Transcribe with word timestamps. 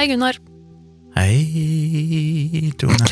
Hei, 0.00 0.06
Gunnar. 0.08 0.32
Hei, 1.12 2.70
Tone. 2.80 3.04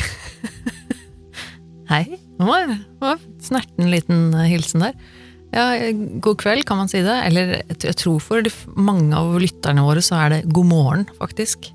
Hei. 1.91 2.15
Det 2.17 2.47
var, 2.47 2.71
var 2.97 3.19
snerten 3.45 3.91
liten 3.91 4.31
eh, 4.33 4.47
hilsen 4.49 4.81
der. 4.81 4.95
Ja, 5.53 5.67
god 6.17 6.39
kveld, 6.41 6.65
kan 6.65 6.79
man 6.81 6.89
si 6.89 7.03
det. 7.05 7.19
Eller 7.27 7.59
jeg 7.75 7.93
tror 7.93 8.17
for 8.25 8.49
mange 8.73 9.13
av 9.13 9.37
lytterne 9.37 9.83
våre 9.85 10.01
så 10.01 10.17
er 10.23 10.33
det 10.33 10.41
god 10.49 10.69
morgen, 10.71 11.05
faktisk. 11.19 11.69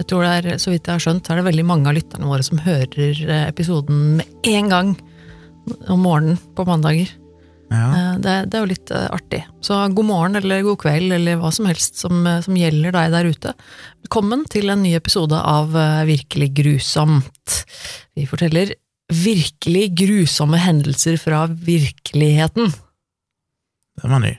Jeg 0.00 0.10
tror 0.10 0.26
det 0.26 0.34
er, 0.40 0.58
Så 0.58 0.74
vidt 0.74 0.90
jeg 0.90 0.98
har 0.98 1.06
skjønt, 1.06 1.22
så 1.22 1.36
er 1.36 1.38
det 1.38 1.46
veldig 1.52 1.68
mange 1.70 1.92
av 1.92 2.00
lytterne 2.00 2.34
våre 2.34 2.42
som 2.42 2.64
hører 2.66 3.22
eh, 3.22 3.46
episoden 3.46 4.16
med 4.18 4.50
en 4.56 4.74
gang 4.74 4.94
om 5.86 6.02
morgenen 6.02 6.42
på 6.58 6.66
mandager. 6.66 7.14
Ja, 7.72 8.12
Eh, 8.12 8.18
Det, 8.22 8.34
det 8.50 8.58
er 8.58 8.62
jo 8.62 8.70
litt 8.70 8.90
eh, 8.92 9.08
artig. 9.10 9.40
Så 9.64 9.78
god 9.94 10.06
morgen 10.06 10.36
eller 10.38 10.62
god 10.66 10.78
kveld 10.82 11.12
eller 11.16 11.40
hva 11.40 11.50
som 11.54 11.66
helst 11.66 11.98
som, 12.00 12.20
eh, 12.26 12.40
som 12.44 12.56
gjelder 12.58 12.94
deg 12.94 13.10
der 13.14 13.30
ute. 13.32 13.54
Velkommen 14.04 14.44
til 14.52 14.70
en 14.70 14.82
ny 14.84 14.94
episode 14.98 15.38
av 15.38 15.72
Virkelig 16.06 16.52
grusomt. 16.54 17.64
Vi 18.14 18.26
forteller 18.28 18.74
virkelig 19.12 19.90
grusomme 19.98 20.60
hendelser 20.60 21.18
fra 21.20 21.46
virkeligheten. 21.46 22.72
den 24.02 24.10
var 24.10 24.20
ny. 24.20 24.36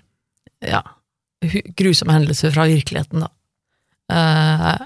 Ja, 0.65 0.81
grusomme 1.77 2.15
hendelser 2.15 2.53
fra 2.53 2.65
virkeligheten, 2.69 3.25
da. 3.25 3.29
Uh, 4.13 4.85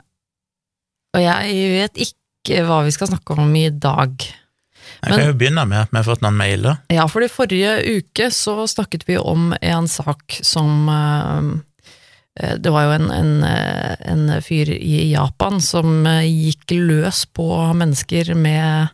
og 1.16 1.22
jeg 1.24 1.72
vet 1.74 2.02
ikke 2.08 2.64
hva 2.68 2.84
vi 2.86 2.92
skal 2.96 3.10
snakke 3.12 3.38
om 3.38 3.56
i 3.56 3.70
dag. 3.70 4.14
Jeg 5.04 5.14
kan 5.14 5.26
jo 5.28 5.38
begynne 5.38 5.66
med 5.70 5.86
at 5.86 5.94
vi 5.94 6.00
har 6.00 6.08
fått 6.08 6.26
noen 6.26 6.38
mailer. 6.40 6.82
Ja, 6.94 7.06
for 7.12 7.26
i 7.26 7.32
forrige 7.32 7.78
uke 8.00 8.30
så 8.34 8.66
snakket 8.70 9.08
vi 9.08 9.18
om 9.20 9.54
en 9.62 9.88
sak 9.92 10.40
som 10.46 10.90
eh, 10.92 12.54
Det 12.58 12.74
var 12.74 12.88
jo 12.88 12.98
en, 12.98 13.10
en, 13.14 13.34
eh, 13.48 13.96
en 14.12 14.30
fyr 14.42 14.74
i 14.76 15.12
Japan 15.12 15.62
som 15.64 16.06
eh, 16.06 16.28
gikk 16.28 16.78
løs 16.78 17.26
på 17.34 17.48
mennesker 17.78 18.36
med 18.38 18.94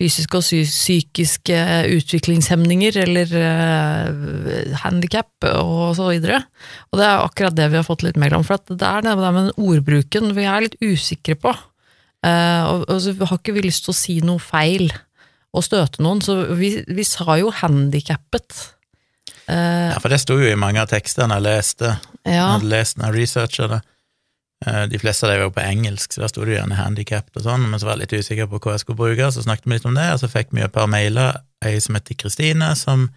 fysiske 0.00 0.38
og 0.38 0.46
psykiske 0.46 1.56
utviklingshemninger 1.92 2.96
eller 3.02 3.34
uh, 3.36 4.76
handikap 4.84 5.48
og 5.50 5.92
så 5.98 6.08
videre. 6.08 6.40
Og 6.90 7.00
det 7.00 7.06
er 7.06 7.24
akkurat 7.24 7.58
det 7.58 7.68
vi 7.72 7.76
har 7.80 7.86
fått 7.86 8.06
litt 8.06 8.16
mail 8.20 8.38
om, 8.38 8.46
for 8.46 8.56
at 8.56 8.70
det 8.70 8.86
er 8.86 9.04
det 9.04 9.16
med 9.18 9.36
den 9.36 9.52
ordbruken 9.60 10.32
vi 10.38 10.46
er 10.48 10.64
litt 10.64 10.78
usikre 10.80 11.36
på. 11.36 11.52
Uh, 12.24 12.64
og, 12.70 12.88
og 12.88 12.96
så 13.04 13.14
har 13.20 13.38
ikke 13.38 13.56
vi 13.56 13.66
lyst 13.68 13.86
til 13.86 13.92
å 13.92 14.00
si 14.00 14.18
noe 14.24 14.40
feil 14.40 14.88
og 15.56 15.64
støte 15.66 16.02
noen, 16.04 16.20
så 16.22 16.36
vi, 16.58 16.76
vi 16.86 17.04
sa 17.06 17.36
jo 17.40 17.50
handikappet. 17.54 18.54
Uh, 19.50 19.90
Ja, 19.90 19.98
for 19.98 20.12
det 20.12 20.20
sto 20.22 20.36
jo 20.38 20.46
i 20.46 20.58
mange 20.58 20.82
av 20.82 20.90
tekstene 20.92 21.38
jeg 21.38 21.46
leste. 21.46 21.96
Jeg 22.22 22.36
ja, 22.38 22.52
hadde 22.52 22.70
lest 22.70 23.00
når 23.00 23.10
jeg 23.10 23.16
researcha 23.24 23.66
det. 23.72 23.80
Uh, 24.66 24.84
De 24.92 25.00
fleste 25.02 25.26
av 25.26 25.32
dem 25.32 25.40
var 25.40 25.48
jo 25.48 25.56
på 25.56 25.64
engelsk, 25.64 26.14
så 26.14 26.22
der 26.22 26.30
sto 26.30 26.46
det 26.46 26.54
gjerne 26.54 26.78
handikapped 26.78 27.40
og 27.40 27.46
sånn, 27.48 27.66
men 27.66 27.82
så 27.82 27.88
var 27.88 27.98
jeg 27.98 28.04
litt 28.04 28.14
usikker 28.22 28.50
på 28.52 28.60
hva 28.62 28.76
jeg 28.76 28.84
skulle 28.84 29.00
bruke, 29.00 29.32
så 29.34 29.42
snakket 29.46 29.66
vi 29.66 29.74
litt 29.78 29.90
om 29.90 29.98
det, 29.98 30.06
og 30.14 30.22
så 30.22 30.30
fikk 30.30 30.54
vi 30.54 30.62
et 30.66 30.76
par 30.76 30.86
mailer, 30.92 31.42
ei 31.66 31.74
som 31.82 31.98
heter 31.98 32.18
Kristine, 32.20 32.70
som 32.78 33.08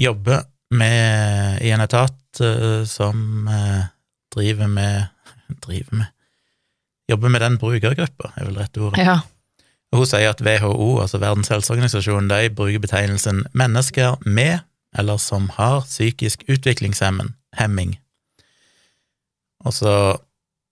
jobber 0.00 0.42
med, 0.74 1.62
i 1.62 1.70
en 1.70 1.84
etat 1.84 2.42
uh, 2.42 2.82
som 2.90 3.46
driver 4.34 4.66
med 4.66 5.06
driver 5.68 6.02
med 6.02 6.12
jobber 7.06 7.30
med 7.30 7.40
den 7.44 7.56
brukergruppa, 7.62 8.32
er 8.34 8.48
vel 8.48 8.58
rett 8.58 8.78
ordet. 8.82 8.98
ja, 9.06 9.20
Hun 9.94 10.06
sier 10.08 10.32
at 10.32 10.42
WHO, 10.42 10.98
altså 11.00 11.20
Verdens 11.22 11.48
helseorganisasjon, 11.52 12.30
de 12.30 12.50
bruker 12.50 12.82
betegnelsen 12.82 13.44
mennesker 13.54 14.16
med 14.26 14.58
eller 14.96 15.16
som 15.20 15.50
har 15.56 15.84
psykisk 15.84 16.44
utviklingshemming. 16.48 17.98
Og 19.64 19.74
så 19.74 19.92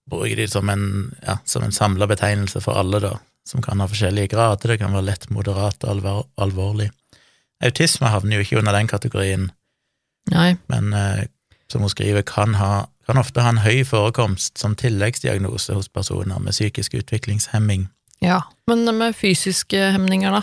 bruker 0.09 0.35
de 0.35 0.45
det 0.45 0.51
som 0.51 0.69
en, 0.69 1.13
ja, 1.21 1.37
som 1.45 1.63
en 1.63 1.71
samla 1.71 2.07
betegnelse 2.09 2.61
for 2.61 2.77
alle, 2.79 2.99
da, 3.03 3.15
som 3.47 3.61
kan 3.61 3.79
ha 3.81 3.87
forskjellige 3.89 4.33
grader. 4.33 4.75
Det 4.75 4.79
kan 4.81 4.93
være 4.93 5.09
lett, 5.11 5.29
moderat 5.29 5.83
og 5.83 5.89
alvor, 5.95 6.25
alvorlig. 6.41 6.89
Autisme 7.63 8.09
havner 8.11 8.37
jo 8.37 8.45
ikke 8.45 8.59
under 8.59 8.75
den 8.75 8.87
kategorien, 8.87 9.49
nei, 10.31 10.55
men 10.67 10.93
eh, 10.93 11.25
som 11.71 11.81
hun 11.81 11.89
skriver, 11.89 12.21
kan, 12.21 12.57
ha, 12.59 12.85
kan 13.07 13.17
ofte 13.17 13.41
ha 13.41 13.53
en 13.53 13.63
høy 13.63 13.85
forekomst 13.87 14.59
som 14.59 14.75
tilleggsdiagnose 14.75 15.73
hos 15.73 15.89
personer 15.89 16.39
med 16.39 16.53
psykisk 16.53 16.93
utviklingshemming. 16.99 17.87
Ja. 18.25 18.41
Men 18.67 18.83
med 18.97 19.13
fysiske 19.15 19.91
hemninger, 19.95 20.31
da? 20.39 20.41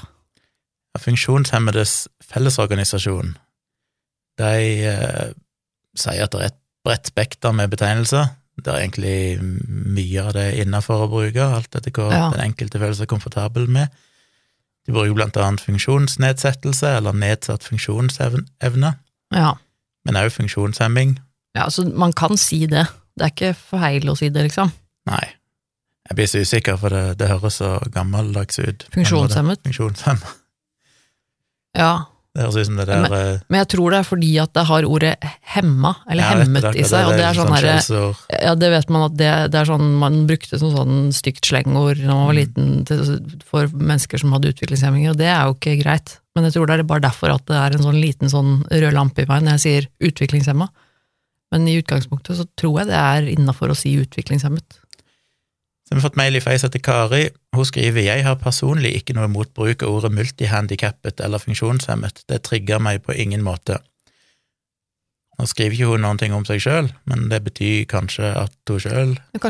Funksjonshemmedes 1.03 2.06
Fellesorganisasjon, 2.32 3.34
de 4.41 4.53
eh, 4.88 5.32
sier 5.98 6.25
at 6.26 6.32
det 6.34 6.41
er 6.41 6.50
et 6.53 6.59
bredt 6.87 7.10
spekter 7.12 7.53
med 7.56 7.71
betegnelser. 7.72 8.31
Det 8.62 8.69
er 8.72 8.82
egentlig 8.84 9.16
mye 9.97 10.22
av 10.26 10.32
det 10.37 10.47
innafor 10.62 11.06
å 11.06 11.10
bruke, 11.12 11.42
alt 11.44 11.75
etter 11.78 11.92
hva 11.97 12.10
Ja. 12.12 12.31
den 12.34 12.44
enkelte 12.50 12.78
føler 12.81 12.94
seg 12.98 13.09
komfortabel 13.09 13.66
med. 13.69 13.88
De 14.87 14.92
bruker 14.92 15.15
blant 15.15 15.37
annet 15.41 15.60
funksjonsnedsettelse 15.65 16.97
eller 16.98 17.12
nedsatt 17.16 17.62
funksjonsevne, 17.65 18.94
Ja. 19.32 19.54
men 20.04 20.15
også 20.16 20.41
funksjonshemming. 20.42 21.19
ja, 21.56 21.66
så 21.71 21.84
man 21.94 22.12
kan 22.12 22.37
si 22.37 22.66
det. 22.66 22.87
Det 23.16 23.25
er 23.26 23.31
ikke 23.31 23.54
feil 23.56 24.09
å 24.09 24.16
si 24.16 24.28
det, 24.28 24.42
liksom. 24.48 24.72
Nei, 25.06 25.28
jeg 26.09 26.17
blir 26.19 26.27
så 26.31 26.41
usikker, 26.43 26.77
for 26.81 26.89
det, 26.95 27.03
det 27.21 27.29
høres 27.31 27.61
så 27.63 27.77
gammeldags 27.95 28.59
ut. 28.59 28.87
Funksjonshemmet. 28.95 29.63
Funksjonshemmet. 29.69 30.39
Ja, 31.79 31.93
Det 32.35 32.43
høres 32.47 32.57
ut 32.63 32.67
som 32.69 32.79
det 32.81 32.87
der 32.89 33.03
men, 33.05 33.41
men 33.53 33.59
jeg 33.61 33.69
tror 33.75 33.93
det 33.93 33.99
er 34.01 34.07
fordi 34.09 34.31
at 34.41 34.53
det 34.57 34.63
har 34.69 34.87
ordet 34.89 35.13
hemma, 35.55 35.91
eller 36.09 36.25
hemmet 36.31 36.65
det, 36.65 36.73
i 36.81 36.85
seg, 36.89 37.05
og 37.09 37.13
det 37.17 37.25
er 37.29 37.37
sånn 37.37 37.51
sånn 37.51 37.57
herre. 37.59 38.05
Ja, 38.41 38.55
det 38.57 38.71
vet 38.73 38.93
man 38.93 39.05
at 39.11 39.17
det, 39.21 39.31
det 39.53 39.61
er 39.61 39.69
sånn 39.69 39.85
man 40.01 40.17
brukte 40.29 40.57
som 40.61 40.73
sånn 40.73 40.99
stygt 41.17 41.45
slengord 41.49 42.01
da 42.01 42.09
man 42.13 42.27
var 42.31 42.33
Mm. 42.33 42.41
liten 42.41 42.84
til, 42.89 43.03
for 43.49 43.69
mennesker 43.69 44.21
som 44.21 44.33
hadde 44.33 44.49
utviklingshemminger, 44.55 45.13
og 45.13 45.21
det 45.21 45.29
er 45.29 45.45
jo 45.45 45.57
ikke 45.59 45.77
greit. 45.84 46.15
Men 46.34 46.49
jeg 46.49 46.57
tror 46.57 46.67
det 46.71 46.79
er 46.81 46.89
bare 46.89 47.05
derfor 47.05 47.34
at 47.34 47.45
det 47.47 47.57
er 47.61 47.77
en 47.77 47.84
sånn 47.84 48.01
liten 48.01 48.33
sånn 48.33 48.65
rød 48.73 48.93
lampe 48.97 49.23
i 49.23 49.29
meg 49.29 49.45
når 49.45 49.59
jeg 49.59 49.65
sier 49.67 49.89
utviklingshemma. 50.09 50.69
Men 51.53 51.69
i 51.69 51.77
utgangspunktet 51.83 52.39
så 52.41 52.47
tror 52.57 52.81
jeg 52.81 52.89
det 52.89 52.97
er 52.97 53.29
innafor 53.37 53.69
å 53.69 53.77
si 53.77 53.93
utviklingshemmet. 54.01 54.79
Så 55.92 56.00
har 56.00 56.08
fått 56.08 56.16
mail 56.16 56.41
fra 56.41 56.54
ei 56.54 56.58
som 56.60 56.70
heter 56.70 56.80
Kari. 56.80 57.22
Hun 57.53 57.66
skriver 57.69 58.00
jeg 58.06 58.25
har 58.25 58.38
personlig 58.41 58.94
ikke 58.97 59.12
noe 59.12 59.28
imot 59.28 59.50
bruk 59.53 59.82
av 59.84 59.92
ordet 59.92 60.12
multihandikappet 60.16 61.20
eller 61.20 61.42
funksjonshemmet. 61.42 62.22
Det 62.32 62.38
trigger 62.48 62.80
meg 62.80 63.03
på 63.04 63.12
ingen 63.12 63.44
måte. 63.44 63.76
Nå 65.36 65.48
skriver 65.50 65.76
ikke 65.76 65.91
hun 65.92 66.19
ting 66.20 66.32
om 66.32 66.47
seg 66.48 66.62
sjøl, 66.64 66.88
men 67.04 67.28
det 67.28 67.42
betyr 67.44 67.84
kanskje 67.91 68.30
at 68.41 68.72
hun 68.72 68.80
sjøl 68.80 69.12
er 69.19 69.42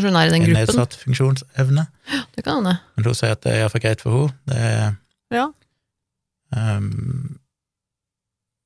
har 0.50 0.58
nedsatt 0.58 0.98
funksjonsevne. 1.04 1.86
Det 2.34 2.42
kan 2.42 2.58
hende. 2.58 2.74
Men 2.96 3.06
hun 3.06 3.14
sier 3.14 3.36
at 3.36 3.44
det 3.46 3.54
er 3.54 3.62
iallfall 3.62 3.86
greit 3.86 4.02
for 4.02 4.18
henne. 4.18 4.34
Det 4.50 4.58
er 4.58 4.92
Ja. 5.32 5.46
Um, 6.52 7.38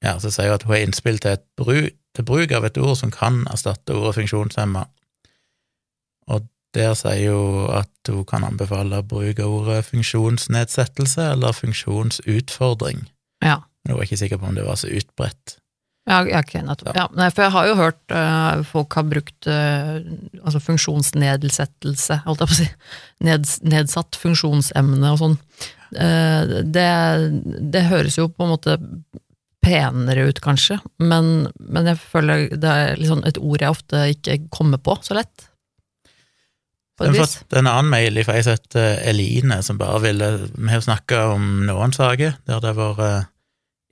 Ja, 0.04 0.19
så 0.20 0.31
sier 0.31 0.50
hun 0.50 0.58
at 0.58 0.64
hun 0.66 0.75
har 0.75 0.82
innspill 0.84 1.19
til, 1.19 1.37
et 1.37 1.44
bru, 1.56 1.88
til 2.14 2.25
bruk 2.25 2.53
av 2.56 2.64
et 2.69 2.78
ord 2.78 2.97
som 2.97 3.12
kan 3.12 3.44
erstatte 3.53 3.97
ordet 3.97 4.16
funksjonshemma. 4.20 4.84
Og 6.32 6.47
der 6.76 6.94
sier 6.98 7.34
hun 7.34 7.70
at 7.81 8.12
hun 8.12 8.25
kan 8.28 8.47
anbefale 8.47 9.03
bruk 9.03 9.41
av 9.42 9.54
ordet 9.60 9.82
funksjonsnedsettelse 9.91 11.32
eller 11.34 11.56
funksjonsutfordring. 11.56 13.06
Ja. 13.44 13.62
Men 13.82 13.94
hun 13.94 14.00
var 14.00 14.09
ikke 14.09 14.20
sikker 14.20 14.41
på 14.42 14.50
om 14.50 14.59
det 14.59 14.66
var 14.66 14.78
så 14.81 14.91
utbredt. 14.92 15.56
Ja, 16.06 16.20
okay, 16.22 16.62
nettopp. 16.62 16.94
Ja, 16.94 17.09
Ja, 17.16 17.31
for 17.34 17.42
jeg 17.42 17.53
har 17.53 17.66
jo 17.66 17.78
hørt 17.81 18.14
uh, 18.14 18.62
folk 18.62 18.94
har 18.94 19.09
brukt 19.10 19.48
uh, 19.50 19.98
altså 20.44 20.60
funksjonsnedsettelse, 20.62 22.20
holdt 22.28 22.44
jeg 22.44 22.50
på 22.50 22.54
å 22.54 22.59
si. 22.60 22.69
Neds, 23.26 23.56
nedsatt 23.66 24.19
funksjonsemne 24.20 25.10
og 25.16 25.19
sånn. 25.19 25.37
Uh, 25.97 26.62
det, 26.62 26.91
det 27.75 27.88
høres 27.91 28.20
jo 28.20 28.28
på 28.31 28.47
en 28.47 28.54
måte 28.54 28.78
penere 29.67 30.29
ut, 30.29 30.38
kanskje, 30.44 30.79
men, 31.02 31.49
men 31.58 31.90
jeg 31.90 31.99
føler 31.99 32.46
det 32.55 32.70
er 32.70 33.00
liksom 33.00 33.25
et 33.26 33.40
ord 33.43 33.64
jeg 33.64 33.75
ofte 33.75 34.05
ikke 34.14 34.38
kommer 34.55 34.79
på 34.79 34.94
så 35.02 35.19
lett. 35.19 35.49
Vi 36.98 37.06
har 37.06 37.26
fått 37.26 37.52
en 37.52 37.66
annen 37.69 37.90
mail 37.93 38.22
fra 38.25 38.38
ei 38.38 38.44
som 38.44 38.56
heter 38.56 39.02
Eline, 39.10 39.58
som 39.62 39.76
bare 39.76 40.00
ville 40.00 40.28
Vi 40.48 40.69
har 40.70 40.81
snakka 40.81 41.26
om 41.34 41.66
noen 41.69 41.93
saker 41.93 42.38
der 42.48 42.62
det 42.64 42.72
var 42.78 42.94
vært 42.96 43.32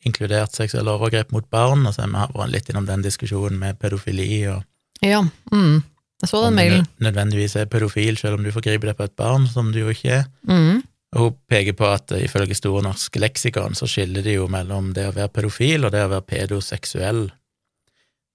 inkludert 0.05 0.53
seksuelle 0.57 0.93
overgrep 0.93 1.33
mot 1.33 1.47
barn, 1.51 1.87
og 1.89 1.95
så 1.97 2.05
har 2.05 2.33
vi 2.33 2.41
vært 2.41 2.53
litt 2.53 2.71
innom 2.71 2.87
den 2.89 3.05
diskusjonen 3.05 3.59
med 3.61 3.79
pedofili 3.81 4.47
og 4.53 4.65
Ja, 5.05 5.21
mm. 5.53 5.83
jeg 6.23 6.29
så 6.29 6.43
den 6.45 6.57
mailen. 6.57 6.89
nødvendigvis 7.01 7.57
er 7.57 7.71
pedofil, 7.73 8.17
selv 8.21 8.39
om 8.39 8.45
du 8.45 8.53
forgriper 8.53 8.93
deg 8.93 8.99
på 8.99 9.07
et 9.09 9.17
barn, 9.17 9.47
som 9.49 9.73
du 9.73 9.81
jo 9.81 9.93
ikke 9.93 10.21
er. 10.21 10.27
Mm. 10.49 10.83
Og 11.15 11.21
hun 11.23 11.39
peker 11.49 11.77
på 11.79 11.87
at 11.89 12.13
eh, 12.13 12.25
ifølge 12.27 12.57
Store 12.59 12.83
norske 12.83 13.21
leksikon 13.23 13.77
så 13.79 13.89
skiller 13.89 14.25
de 14.25 14.37
jo 14.39 14.49
mellom 14.51 14.93
det 14.97 15.09
å 15.09 15.15
være 15.15 15.33
pedofil 15.33 15.87
og 15.87 15.93
det 15.95 16.05
å 16.05 16.13
være 16.13 16.27
pedoseksuell. 16.33 17.25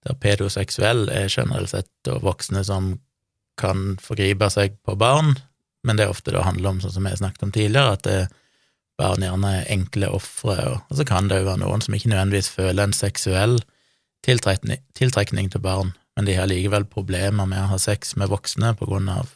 Der 0.07 0.15
pedoseksuell 0.15 1.09
er 1.11 1.27
generelt 1.27 1.73
sett 1.73 2.11
voksne 2.23 2.63
som 2.63 2.93
kan 3.59 3.97
forgripe 4.01 4.49
seg 4.53 4.77
på 4.87 4.95
barn, 4.99 5.35
men 5.87 5.99
det 5.99 6.05
er 6.07 6.13
ofte 6.13 6.33
det 6.35 6.43
handler 6.43 6.73
om, 6.73 6.79
sånn 6.83 6.95
som 6.95 7.05
vi 7.07 7.13
har 7.13 7.19
snakket 7.21 7.45
om 7.47 7.51
tidligere, 7.55 7.95
at 7.97 8.03
det 8.07 8.19
barn 8.99 9.23
gjerne 9.23 9.51
er 9.61 9.69
enkle 9.71 10.09
ofre, 10.11 10.57
og, 10.73 10.81
og 10.89 10.97
så 10.99 11.05
kan 11.07 11.29
det 11.31 11.37
jo 11.39 11.47
være 11.47 11.61
noen 11.61 11.83
som 11.85 11.95
ikke 11.95 12.11
nødvendigvis 12.11 12.49
føler 12.51 12.83
en 12.83 12.95
seksuell 12.95 13.59
tiltrekning, 14.27 14.81
tiltrekning 14.99 15.47
til 15.53 15.63
barn, 15.63 15.93
men 16.17 16.27
de 16.27 16.35
har 16.35 16.49
likevel 16.51 16.83
problemer 16.91 17.47
med 17.47 17.61
å 17.63 17.69
ha 17.71 17.77
sex 17.79 18.17
med 18.19 18.27
voksne 18.31 18.73
på 18.75 18.89
grunn 18.89 19.07
av 19.13 19.29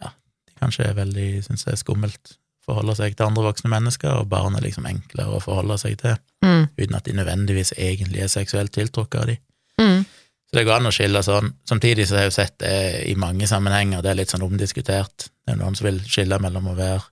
ja, 0.00 0.14
de 0.48 0.56
kanskje 0.62 0.86
er 0.88 0.96
veldig, 0.96 1.26
syns 1.44 1.66
jeg 1.66 1.76
er 1.76 1.82
skummelt. 1.82 2.38
Forholde 2.64 2.94
seg 2.96 3.16
til 3.16 3.28
andre 3.28 3.44
voksne 3.50 3.70
mennesker, 3.72 4.22
og 4.22 4.30
barn 4.32 4.56
er 4.56 4.64
liksom 4.64 4.88
enklere 4.88 5.36
å 5.36 5.44
forholde 5.44 5.76
seg 5.80 6.00
til, 6.00 6.16
Mm. 6.38 6.68
uten 6.78 6.94
at 6.94 7.04
de 7.04 7.12
nødvendigvis 7.18 7.72
egentlig 7.76 8.20
er 8.22 8.28
seksuelt 8.30 8.70
tiltrukket 8.72 9.20
av 9.20 9.26
de. 9.26 9.34
Mm. 9.82 10.04
Så 10.48 10.56
det 10.56 10.64
går 10.64 10.78
an 10.80 10.88
å 10.88 10.92
skille 10.94 11.20
sånn. 11.22 11.50
Samtidig 11.68 12.06
så 12.08 12.16
har 12.16 12.22
jeg 12.26 12.30
jo 12.32 12.36
sett 12.38 12.54
det 12.62 12.74
i 13.10 13.14
mange 13.20 13.46
sammenhenger, 13.50 14.00
det 14.02 14.10
er 14.14 14.20
litt 14.22 14.30
sånn 14.32 14.46
omdiskutert. 14.46 15.28
Det 15.44 15.52
er 15.52 15.58
noen 15.60 15.76
som 15.76 15.84
vil 15.90 15.98
skille 16.08 16.38
mellom 16.40 16.70
å 16.72 16.76
være 16.78 17.02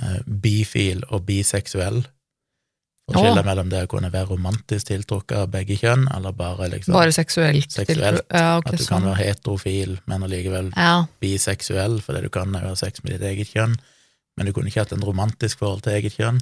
eh, 0.00 0.22
bifil 0.24 1.02
og 1.10 1.26
biseksuell. 1.28 2.00
Og 3.08 3.16
skille 3.16 3.40
mellom 3.44 3.70
det 3.72 3.82
å 3.86 3.88
kunne 3.88 4.10
være 4.12 4.28
romantisk 4.34 4.90
tiltrukket 4.90 5.38
av 5.40 5.46
begge 5.52 5.76
kjønn, 5.80 6.02
eller 6.12 6.34
bare 6.36 6.66
liksom 6.74 6.92
Bare 6.92 7.12
seksuelt. 7.16 7.70
Seksuelt. 7.72 8.24
Ja, 8.28 8.58
okay, 8.58 8.74
at 8.74 8.80
du 8.80 8.84
kan 8.84 8.98
sånn. 9.00 9.06
være 9.08 9.22
heterofil, 9.22 9.94
men 10.08 10.26
allikevel 10.26 10.68
Ja. 10.76 11.06
biseksuell, 11.20 12.00
fordi 12.04 12.22
du 12.26 12.28
kan 12.28 12.52
jo 12.52 12.58
ha 12.66 12.74
sex 12.76 13.00
med 13.04 13.14
ditt 13.16 13.24
eget 13.30 13.48
kjønn, 13.54 13.76
men 14.36 14.46
du 14.46 14.52
kunne 14.52 14.68
ikke 14.68 14.84
hatt 14.84 14.92
en 14.92 15.04
romantisk 15.08 15.58
forhold 15.58 15.82
til 15.84 15.92
eget 15.96 16.16
kjønn. 16.20 16.40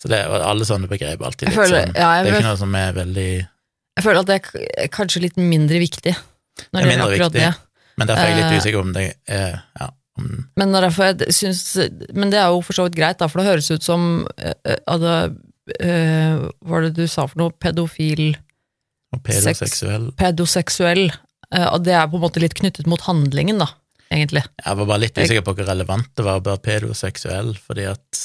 Så 0.00 0.08
det 0.08 0.22
er 0.24 0.32
alle 0.40 0.64
sånne 0.64 0.88
begreper 0.88 1.24
alltid 1.28 1.48
litt 1.50 1.56
føler, 1.58 1.86
sånn. 1.86 1.94
ja, 1.96 2.22
Det 2.22 2.32
er 2.32 2.38
ikke 2.40 2.48
noe 2.48 2.56
som 2.56 2.74
er 2.80 2.92
veldig 2.96 3.48
jeg 3.96 4.04
føler 4.06 4.20
at 4.22 4.30
det 4.30 4.36
er 4.78 4.92
kanskje 4.92 5.22
litt 5.26 5.36
mindre 5.40 5.80
viktig 5.82 6.14
når 6.14 6.76
Det 6.76 6.80
er 6.84 6.90
mindre 6.90 7.10
viktig. 7.16 7.32
det. 7.40 7.54
Men 7.98 8.08
derfor 8.10 8.22
er 8.22 8.30
jeg 8.30 8.36
litt 8.38 8.52
Eh. 8.52 8.58
usikker 8.60 8.80
om 8.80 8.92
det 8.92 9.04
er 9.28 9.62
ja, 9.80 9.88
om, 10.18 10.28
Men, 10.56 10.74
syns, 11.32 11.62
men 12.14 12.30
det 12.30 12.38
er 12.40 12.48
jo 12.52 12.60
for 12.62 12.76
så 12.76 12.84
vidt 12.88 12.96
greit, 12.96 13.18
da, 13.18 13.28
for 13.28 13.40
det 13.40 13.48
høres 13.50 13.70
ut 13.70 13.82
som 13.82 14.26
at 14.36 15.00
det, 15.00 15.16
eh, 15.80 16.36
Hva 16.64 16.70
var 16.74 16.82
det 16.82 16.94
du 16.94 17.06
sa 17.06 17.26
for 17.26 17.38
noe? 17.38 17.50
Pedofil 17.52 18.36
og 19.14 19.22
pedoseksuell 19.26 20.10
Pedoseksuell. 20.18 21.10
Uh, 21.50 21.66
og 21.74 21.82
det 21.82 21.94
er 21.98 22.06
på 22.06 22.14
en 22.14 22.22
måte 22.22 22.38
litt 22.42 22.54
knyttet 22.54 22.86
mot 22.86 23.00
handlingen, 23.02 23.58
da, 23.58 23.66
egentlig. 24.12 24.44
Jeg 24.64 24.76
var 24.78 24.86
bare 24.86 25.02
litt 25.02 25.16
usikker 25.18 25.42
på 25.42 25.54
hvor 25.58 25.66
relevant 25.66 26.06
det 26.14 26.26
var 26.26 26.38
å 26.38 26.44
være 26.46 26.62
pedoseksuell, 26.62 27.56
fordi 27.58 27.88
at 27.90 28.20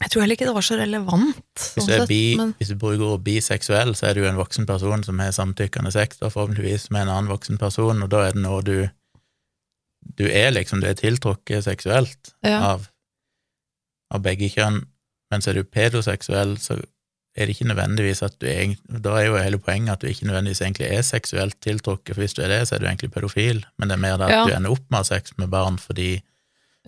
Jeg 0.00 0.10
tror 0.14 0.22
heller 0.24 0.36
ikke 0.38 0.46
det 0.48 0.54
var 0.56 0.64
så 0.64 0.76
relevant. 0.80 1.40
hvis 1.60 1.84
sånn 1.84 1.90
du, 1.90 1.94
er 1.98 2.06
bi, 2.08 2.20
men, 2.38 2.54
hvis 2.58 2.70
du 2.72 2.76
bruker 2.80 3.04
ordet 3.04 3.24
biseksuell, 3.26 3.92
så 3.98 4.06
er 4.08 4.16
du 4.16 4.22
en 4.24 4.38
voksen 4.40 4.64
person 4.68 5.02
som 5.04 5.18
har 5.20 5.34
samtykkende 5.36 5.92
sex, 5.92 6.16
da 6.22 6.30
forhåpentligvis 6.32 6.88
med 6.94 7.04
en 7.04 7.12
annen 7.16 7.28
voksen 7.32 7.58
person, 7.60 8.00
og 8.02 8.08
da 8.12 8.22
er 8.28 8.38
det 8.38 8.42
noe 8.46 8.62
du 8.64 8.88
Du 10.16 10.24
er 10.24 10.48
liksom, 10.50 10.80
du 10.80 10.86
er 10.88 10.96
tiltrukket 10.96 11.66
seksuelt 11.66 12.30
ja. 12.42 12.56
av, 12.72 12.86
av 14.10 14.22
begge 14.24 14.48
kjønn, 14.48 14.86
men 15.30 15.42
så 15.44 15.50
er 15.52 15.58
du 15.60 15.64
pedoseksuell, 15.68 16.56
så 16.58 16.78
er 17.36 17.46
det 17.46 17.52
ikke 17.54 17.68
nødvendigvis 17.68 18.22
at 18.26 18.38
du 18.40 18.46
egentlig 18.48 19.02
Da 19.04 19.12
er 19.20 19.26
jo 19.28 19.36
hele 19.36 19.58
poenget 19.60 19.92
at 19.92 20.00
du 20.00 20.08
ikke 20.08 20.26
nødvendigvis 20.26 20.62
egentlig 20.64 20.88
er 20.88 21.02
seksuelt 21.06 21.60
tiltrukket, 21.60 22.14
for 22.16 22.24
hvis 22.24 22.34
du 22.34 22.40
er 22.42 22.48
det, 22.48 22.62
så 22.68 22.74
er 22.74 22.80
du 22.80 22.88
egentlig 22.88 23.12
pedofil, 23.12 23.60
men 23.78 23.92
det 23.92 23.98
er 23.98 24.02
mer 24.06 24.16
det 24.16 24.30
at 24.30 24.32
Ja. 24.32 24.44
du 24.48 24.56
ender 24.56 24.72
opp 24.72 24.86
med 24.88 24.98
å 24.98 25.04
ha 25.04 25.10
sex 25.12 25.36
med 25.36 25.52
barn 25.52 25.76
fordi 25.78 26.22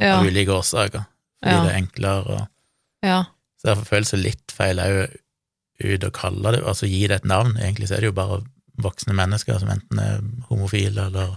ja, 0.00 0.17
av 0.17 0.25
ulike 0.26 0.56
årsaker, 0.56 1.05
fordi 1.44 1.61
det 1.67 1.70
er 1.75 1.79
enklere 1.85 2.25
og 2.38 2.49
ja. 3.04 3.25
Så 3.60 3.70
derfor 3.70 3.87
føles 3.93 4.10
det 4.14 4.22
litt 4.22 4.54
feil 4.54 4.81
òg 4.82 5.19
ut 5.82 6.04
å 6.06 6.14
kalle 6.14 6.54
det, 6.54 6.62
altså 6.66 6.88
gi 6.90 7.04
det 7.10 7.20
et 7.20 7.28
navn. 7.31 7.54
Egentlig 7.58 7.88
så 7.90 7.96
er 7.96 8.04
det 8.04 8.10
jo 8.12 8.16
bare 8.19 8.43
voksne 8.82 9.14
mennesker 9.16 9.58
som 9.60 9.70
enten 9.72 10.00
er 10.02 10.20
homofile 10.49 11.08
eller 11.10 11.34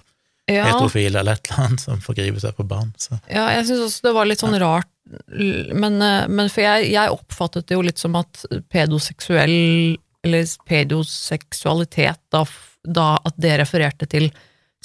ja. 0.50 0.66
heterofile 0.70 1.20
eller 1.20 1.38
et 1.38 1.50
eller 1.50 1.66
annet, 1.66 1.84
som 1.84 2.02
forgriper 2.04 2.42
seg 2.42 2.58
på 2.58 2.66
barn. 2.70 2.92
Så 3.02 3.18
Ja, 3.30 3.48
jeg 3.56 3.68
syns 3.70 3.86
også 3.88 4.08
det 4.08 4.16
var 4.18 4.30
litt 4.30 4.44
sånn 4.44 4.58
rart, 4.62 4.90
men, 5.06 6.00
eh, 6.02 6.26
men 6.30 6.50
for 6.50 6.66
jeg, 6.66 6.90
jeg 6.94 7.14
oppfattet 7.14 7.68
det 7.70 7.78
jo 7.78 7.86
litt 7.86 8.02
som 8.02 8.18
at 8.20 8.46
pedoseksuell, 8.74 9.98
eller 10.26 10.54
pedoseksualitet, 10.66 12.22
da, 12.34 12.44
da 12.86 13.10
at 13.22 13.38
det 13.42 13.60
refererte 13.62 14.10
til 14.10 14.32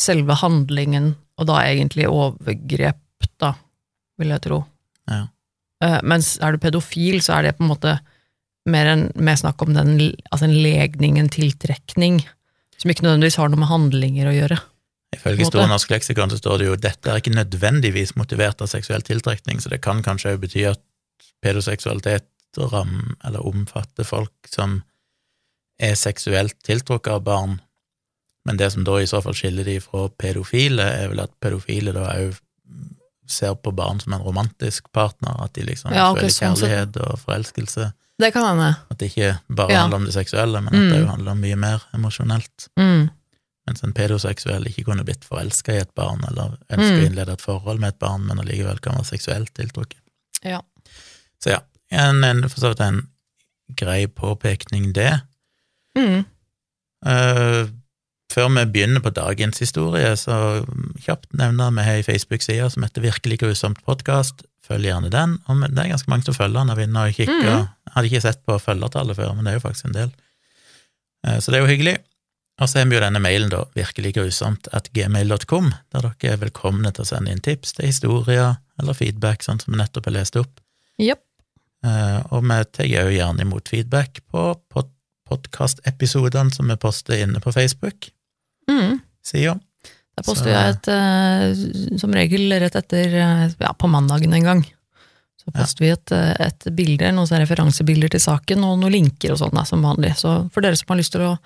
selve 0.01 0.37
handlingen, 0.41 1.15
og 1.41 1.49
da 1.49 1.63
egentlig 1.65 2.09
overgrep, 2.09 3.01
da, 3.41 3.55
vil 4.21 4.33
jeg 4.35 4.45
tro. 4.45 4.63
Ja. 5.09 5.25
Eh, 5.85 6.01
mens 6.05 6.35
er 6.45 6.55
du 6.55 6.63
pedofil, 6.63 7.21
så 7.25 7.39
er 7.39 7.49
det 7.49 7.57
på 7.59 7.65
en 7.65 7.73
måte 7.73 7.97
mer, 8.71 8.91
en, 8.93 9.07
mer 9.17 9.39
snakk 9.41 9.63
om 9.65 9.73
den, 9.77 9.95
altså 10.31 10.47
en 10.47 10.59
legning, 10.63 11.19
en 11.19 11.31
tiltrekning, 11.33 12.21
som 12.81 12.93
ikke 12.93 13.07
nødvendigvis 13.07 13.39
har 13.41 13.53
noe 13.53 13.61
med 13.61 13.71
handlinger 13.71 14.29
å 14.31 14.37
gjøre. 14.37 14.61
Ifølge. 15.17 15.49
Store 15.49 15.67
norsk 15.71 15.91
leksikon 15.91 16.31
så 16.31 16.39
står 16.39 16.61
det 16.61 16.69
jo 16.69 16.77
dette 16.79 17.11
er 17.11 17.19
ikke 17.19 17.35
nødvendigvis 17.35 18.15
motivert 18.19 18.61
av 18.63 18.71
seksuell 18.71 19.03
tiltrekning, 19.07 19.59
så 19.63 19.73
det 19.73 19.81
kan 19.83 20.05
kanskje 20.07 20.37
òg 20.37 20.45
bety 20.45 20.69
at 20.71 20.83
pedoseksualitet 21.43 22.29
ram, 22.71 23.17
eller 23.25 23.47
omfatter 23.47 24.07
folk 24.07 24.51
som 24.51 24.81
er 25.81 25.97
seksuelt 25.97 26.57
tiltrukket 26.67 27.13
av 27.15 27.25
barn, 27.25 27.59
men 28.45 28.59
det 28.61 28.71
som 28.75 28.85
da 28.85 28.99
i 29.01 29.09
så 29.09 29.21
fall 29.25 29.37
skiller 29.37 29.67
de 29.69 29.79
fra 29.83 30.09
pedofile, 30.21 30.85
er 30.85 31.13
vel 31.13 31.23
at 31.25 31.33
pedofile 31.43 31.95
da 31.97 32.07
òg 32.13 32.39
ser 33.31 33.55
på 33.55 33.73
barn 33.77 34.01
som 34.03 34.13
en 34.17 34.23
romantisk 34.25 34.91
partner, 34.93 35.37
at 35.45 35.53
de 35.55 35.63
liksom 35.69 35.93
Ja, 35.95 36.11
føler 36.15 36.29
sånn 36.35 36.97
og 37.07 37.19
forelskelse. 37.25 37.93
Det 38.21 38.33
kan 38.35 38.45
hende. 38.45 38.77
At 38.91 38.99
det 38.99 39.11
ikke 39.15 39.39
bare 39.49 39.73
Ja. 39.73 39.81
handler 39.83 39.97
om 39.97 40.05
det 40.05 40.13
seksuelle, 40.15 40.61
men 40.61 40.75
at 40.75 40.93
det 40.93 41.01
jo 41.01 41.07
handler 41.07 41.31
om 41.33 41.41
mye 41.41 41.57
mer 41.57 41.83
emosjonelt. 41.95 42.69
Mm. 42.79 43.09
Mens 43.67 43.83
en 43.85 43.93
pedoseksuell 43.93 44.67
ikke 44.67 44.85
kunne 44.85 45.05
blitt 45.05 45.25
forelska 45.25 45.73
i 45.73 45.81
et 45.81 45.95
barn, 45.95 46.21
eller 46.29 46.59
ønske 46.69 46.91
å 46.97 47.01
Mm. 47.01 47.07
innlede 47.07 47.33
et 47.33 47.41
forhold 47.41 47.81
med 47.81 47.89
et 47.95 47.99
barn, 47.99 48.27
men 48.27 48.39
allikevel 48.39 48.81
kan 48.81 48.95
være 48.95 49.05
seksuelt 49.17 49.55
tiltrukket. 49.55 50.01
Ja. 50.45 50.61
Så 51.43 51.51
ja, 51.51 51.61
en, 51.91 52.23
en, 52.25 52.43
for 52.49 52.61
så 52.61 52.69
vidt 52.75 52.81
en 52.81 53.09
grei 53.77 54.07
påpekning, 54.07 54.93
det. 54.93 55.23
Mm. 55.97 56.25
Eh, 57.07 57.67
før 58.31 58.49
vi 58.55 58.65
begynner 58.73 59.03
på 59.05 59.11
dagens 59.15 59.59
historie, 59.63 60.13
så 60.17 60.37
kjapt 61.03 61.33
nevner 61.37 61.73
vi 61.77 61.87
ei 61.97 62.03
Facebook-side 62.07 62.69
som 62.73 62.85
heter 62.87 63.03
Virkelig 63.05 63.41
grusomt 63.43 63.81
podkast. 63.87 64.45
Følg 64.67 64.87
gjerne 64.87 65.11
den. 65.11 65.39
Og 65.51 65.65
det 65.67 65.79
er 65.83 65.91
ganske 65.91 66.11
mange 66.13 66.25
som 66.29 66.37
følger 66.37 66.61
den. 66.61 66.71
Jeg 66.77 66.91
og 66.95 67.17
kikker. 67.17 67.41
Mhm. 67.41 67.69
Jeg 67.91 67.95
hadde 67.97 68.07
ikke 68.11 68.23
sett 68.23 68.45
på 68.47 68.59
følgertallet 68.63 69.17
før, 69.19 69.35
men 69.35 69.45
det 69.45 69.51
er 69.55 69.59
jo 69.59 69.65
faktisk 69.67 69.85
en 69.89 69.97
del. 69.99 70.13
Eh, 71.27 71.39
Så 71.41 71.51
det 71.51 71.59
er 71.59 71.67
jo 71.67 71.73
hyggelig. 71.75 71.97
Og 72.61 72.69
så 72.69 72.79
har 72.79 72.87
vi 72.87 72.95
jo 72.95 73.01
denne 73.01 73.21
mailen, 73.25 73.49
da, 73.49 73.65
virkelig 73.75 74.15
grusomt, 74.15 74.69
at 74.73 74.91
gmail.com, 74.93 75.73
der 75.93 76.01
dere 76.05 76.33
er 76.35 76.37
velkomne 76.37 76.93
til 76.93 77.03
å 77.03 77.09
sende 77.09 77.33
inn 77.33 77.41
tips 77.41 77.73
til 77.73 77.87
historier 77.87 78.59
eller 78.79 78.93
feedback, 78.93 79.43
sånn 79.43 79.59
som 79.61 79.73
vi 79.73 79.79
nettopp 79.81 80.05
har 80.11 80.13
lest 80.13 80.37
opp. 80.37 80.61
Yep. 81.01 81.23
Eh, 81.85 82.21
Og 82.31 82.43
vi 82.45 82.65
tar 82.73 82.85
jo 82.85 83.09
gjerne 83.09 83.41
imot 83.41 83.69
feedback 83.69 84.21
på 84.31 84.61
pod 84.69 84.91
podkastepisodene 85.31 86.51
som 86.53 86.67
vi 86.69 86.75
poster 86.77 87.23
inne 87.23 87.39
på 87.41 87.53
Facebook. 87.55 88.11
Mm. 88.71 89.01
Sida. 89.27 89.57
Der 90.19 90.27
poster 90.27 90.53
jeg 90.53 90.75
et, 90.75 90.91
eh, 90.93 91.97
som 92.01 92.13
regel 92.15 92.53
rett 92.61 92.77
etter, 92.77 93.17
eh, 93.17 93.47
ja, 93.61 93.73
på 93.73 93.89
mandagen 93.91 94.35
en 94.37 94.49
gang. 94.51 94.63
Så 95.41 95.53
poster 95.55 95.85
vi 95.85 95.91
et, 95.95 96.13
eh, 96.13 96.35
et 96.47 96.69
bilde, 96.77 97.13
noen 97.17 97.43
referansebilder 97.43 98.13
til 98.13 98.21
saken, 98.21 98.65
og 98.67 98.79
noen 98.83 98.93
linker 98.93 99.33
og 99.33 99.41
sånn, 99.41 99.67
som 99.67 99.83
vanlig. 99.83 100.13
Så 100.21 100.51
for 100.53 100.61
dere 100.61 100.77
som 100.77 100.93
har 100.93 101.01
lyst 101.01 101.17
til 101.17 101.25
å 101.25 101.39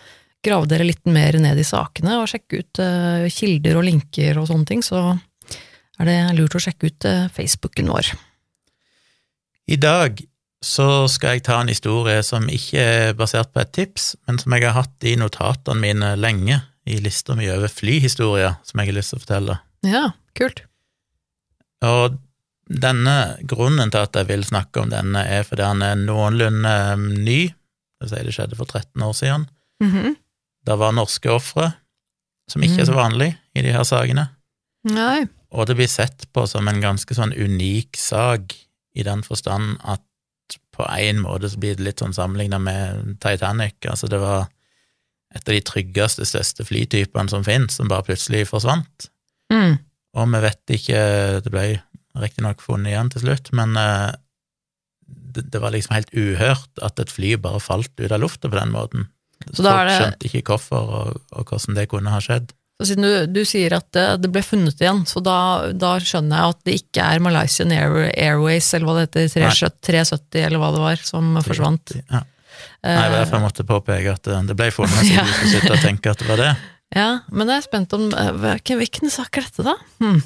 grave 0.44 0.68
dere 0.68 0.84
litt 0.84 1.04
mer 1.06 1.38
ned 1.40 1.58
i 1.58 1.64
sakene, 1.66 2.18
og 2.20 2.28
sjekke 2.28 2.60
ut 2.60 2.80
uh, 2.82 3.24
kilder 3.32 3.78
og 3.80 3.86
linker 3.86 4.36
og 4.36 4.50
sånne 4.50 4.68
ting, 4.68 4.82
så 4.84 5.18
er 5.98 6.10
det 6.10 6.18
lurt 6.36 6.58
å 6.58 6.60
sjekke 6.60 6.90
ut 6.90 7.06
uh, 7.08 7.28
Facebooken 7.32 7.88
vår. 7.88 8.10
I 9.72 9.78
dag 9.80 10.20
så 10.64 11.06
skal 11.08 11.36
jeg 11.36 11.46
ta 11.46 11.62
en 11.62 11.72
historie 11.72 12.20
som 12.26 12.44
ikke 12.52 12.82
er 12.82 13.16
basert 13.16 13.54
på 13.54 13.62
et 13.62 13.72
tips, 13.72 14.14
men 14.26 14.40
som 14.40 14.52
jeg 14.52 14.66
har 14.66 14.76
hatt 14.76 15.08
i 15.08 15.16
notatene 15.20 15.80
mine 15.80 16.12
lenge, 16.20 16.60
i 16.84 16.98
lista 17.00 17.36
mi 17.36 17.48
over 17.52 17.72
flyhistorier 17.72 18.58
som 18.66 18.80
jeg 18.80 18.90
har 18.90 18.98
lyst 18.98 19.14
til 19.14 19.20
å 19.20 19.24
fortelle. 19.24 19.58
Ja, 19.86 20.04
kult. 20.36 20.64
Og 21.84 22.18
denne 22.68 23.36
grunnen 23.48 23.92
til 23.92 24.06
at 24.06 24.16
jeg 24.16 24.28
vil 24.30 24.44
snakke 24.46 24.82
om 24.82 24.92
denne, 24.92 25.24
er 25.24 25.44
fordi 25.44 25.66
han 25.66 25.84
er 25.84 25.98
noenlunde 26.00 26.74
um, 26.96 27.08
ny. 27.24 27.40
Det 28.00 28.10
sier 28.10 28.28
det 28.28 28.34
skjedde 28.36 28.58
for 28.58 28.68
13 28.68 29.04
år 29.04 29.16
siden. 29.16 29.48
Mhm. 29.84 30.14
Det 30.64 30.78
var 30.80 30.94
norske 30.96 31.28
ofre, 31.28 31.74
som 32.48 32.62
ikke 32.64 32.80
er 32.80 32.86
så 32.88 32.94
vanlig 32.96 33.34
i 33.52 33.60
de 33.66 33.72
her 33.74 33.84
sakene. 33.84 34.30
Nei. 34.88 35.26
Og 35.52 35.68
det 35.68 35.76
blir 35.76 35.90
sett 35.92 36.24
på 36.32 36.46
som 36.48 36.64
en 36.70 36.80
ganske 36.80 37.16
sånn 37.16 37.34
unik 37.36 37.98
sak, 38.00 38.54
i 38.96 39.04
den 39.04 39.24
forstand 39.26 39.76
at 39.82 40.00
på 40.72 40.86
en 40.86 41.20
måte 41.20 41.50
så 41.50 41.58
blir 41.60 41.76
det 41.76 41.84
litt 41.84 42.00
sånn 42.00 42.14
sammenligna 42.16 42.60
med 42.62 43.16
Titanic. 43.22 43.76
Altså, 43.90 44.08
det 44.08 44.20
var 44.22 44.46
et 45.34 45.42
av 45.48 45.54
de 45.56 45.62
tryggeste, 45.66 46.26
største 46.28 46.66
flytypene 46.68 47.32
som 47.32 47.44
finnes, 47.46 47.74
som 47.74 47.90
bare 47.90 48.06
plutselig 48.06 48.44
forsvant. 48.50 49.08
Mm. 49.52 49.76
Og 50.14 50.28
vi 50.30 50.40
vet 50.44 50.72
ikke 50.78 51.00
Det 51.44 51.50
ble 51.52 51.64
riktignok 52.22 52.62
funnet 52.62 52.92
igjen 52.92 53.10
til 53.10 53.24
slutt, 53.24 53.50
men 53.58 53.74
eh, 53.76 54.12
det, 55.34 55.48
det 55.50 55.60
var 55.62 55.74
liksom 55.74 55.96
helt 55.96 56.12
uhørt 56.14 56.82
at 56.86 57.00
et 57.02 57.10
fly 57.12 57.34
bare 57.42 57.58
falt 57.62 57.90
ut 57.98 58.12
av 58.14 58.22
lufta 58.22 58.48
på 58.48 58.58
den 58.60 58.70
måten. 58.74 59.08
Så 59.50 59.64
Folk 59.66 59.88
det- 59.90 59.96
skjønte 59.98 60.28
ikke 60.30 60.44
hvorfor 60.54 60.92
og, 61.00 61.16
og 61.34 61.48
hvordan 61.50 61.74
det 61.80 61.88
kunne 61.90 62.12
ha 62.14 62.20
skjedd. 62.22 62.54
Så 62.80 62.88
siden 62.90 63.04
du, 63.06 63.26
du 63.30 63.42
sier 63.46 63.74
at 63.76 63.86
det, 63.94 64.04
det 64.24 64.30
ble 64.34 64.40
funnet 64.42 64.80
igjen, 64.82 65.04
så 65.06 65.20
da, 65.22 65.36
da 65.78 65.92
skjønner 66.02 66.40
jeg 66.40 66.54
at 66.54 66.62
det 66.66 66.74
ikke 66.80 67.04
er 67.06 67.22
Malaysian 67.22 67.74
Airways, 67.74 68.70
eller 68.74 68.88
hva 68.88 68.94
det 68.98 69.04
heter, 69.08 69.28
370, 69.34 69.76
370 69.90 70.46
eller 70.48 70.62
hva 70.62 70.70
det 70.74 70.80
var, 70.82 71.04
som 71.06 71.28
forsvant. 71.46 71.94
Ja. 72.10 72.22
Nei, 72.84 73.08
var 73.10 73.18
derfor 73.20 73.38
jeg 73.38 73.44
måtte 73.46 73.66
påpeke 73.68 74.12
at 74.16 74.26
eh, 74.30 74.44
det 74.48 74.56
ble 74.58 74.70
funnet, 74.74 75.00
så 75.08 75.10
Ja. 75.16 75.24
du 75.26 75.32
skulle 75.34 75.52
sitte 75.56 75.72
og 75.76 75.82
tenke 75.84 76.10
at 76.14 76.22
det 76.22 76.28
var 76.30 76.40
det. 76.42 76.52
Ja, 76.94 77.08
men 77.32 77.48
jeg 77.50 77.58
er 77.58 77.64
spent 77.64 77.92
om 77.96 78.04
eh, 78.14 78.58
hvilken, 78.68 79.10
sak 79.10 79.38
er 79.40 79.46
dette, 79.48 79.64
da? 79.66 79.72
Hm. 80.04 80.20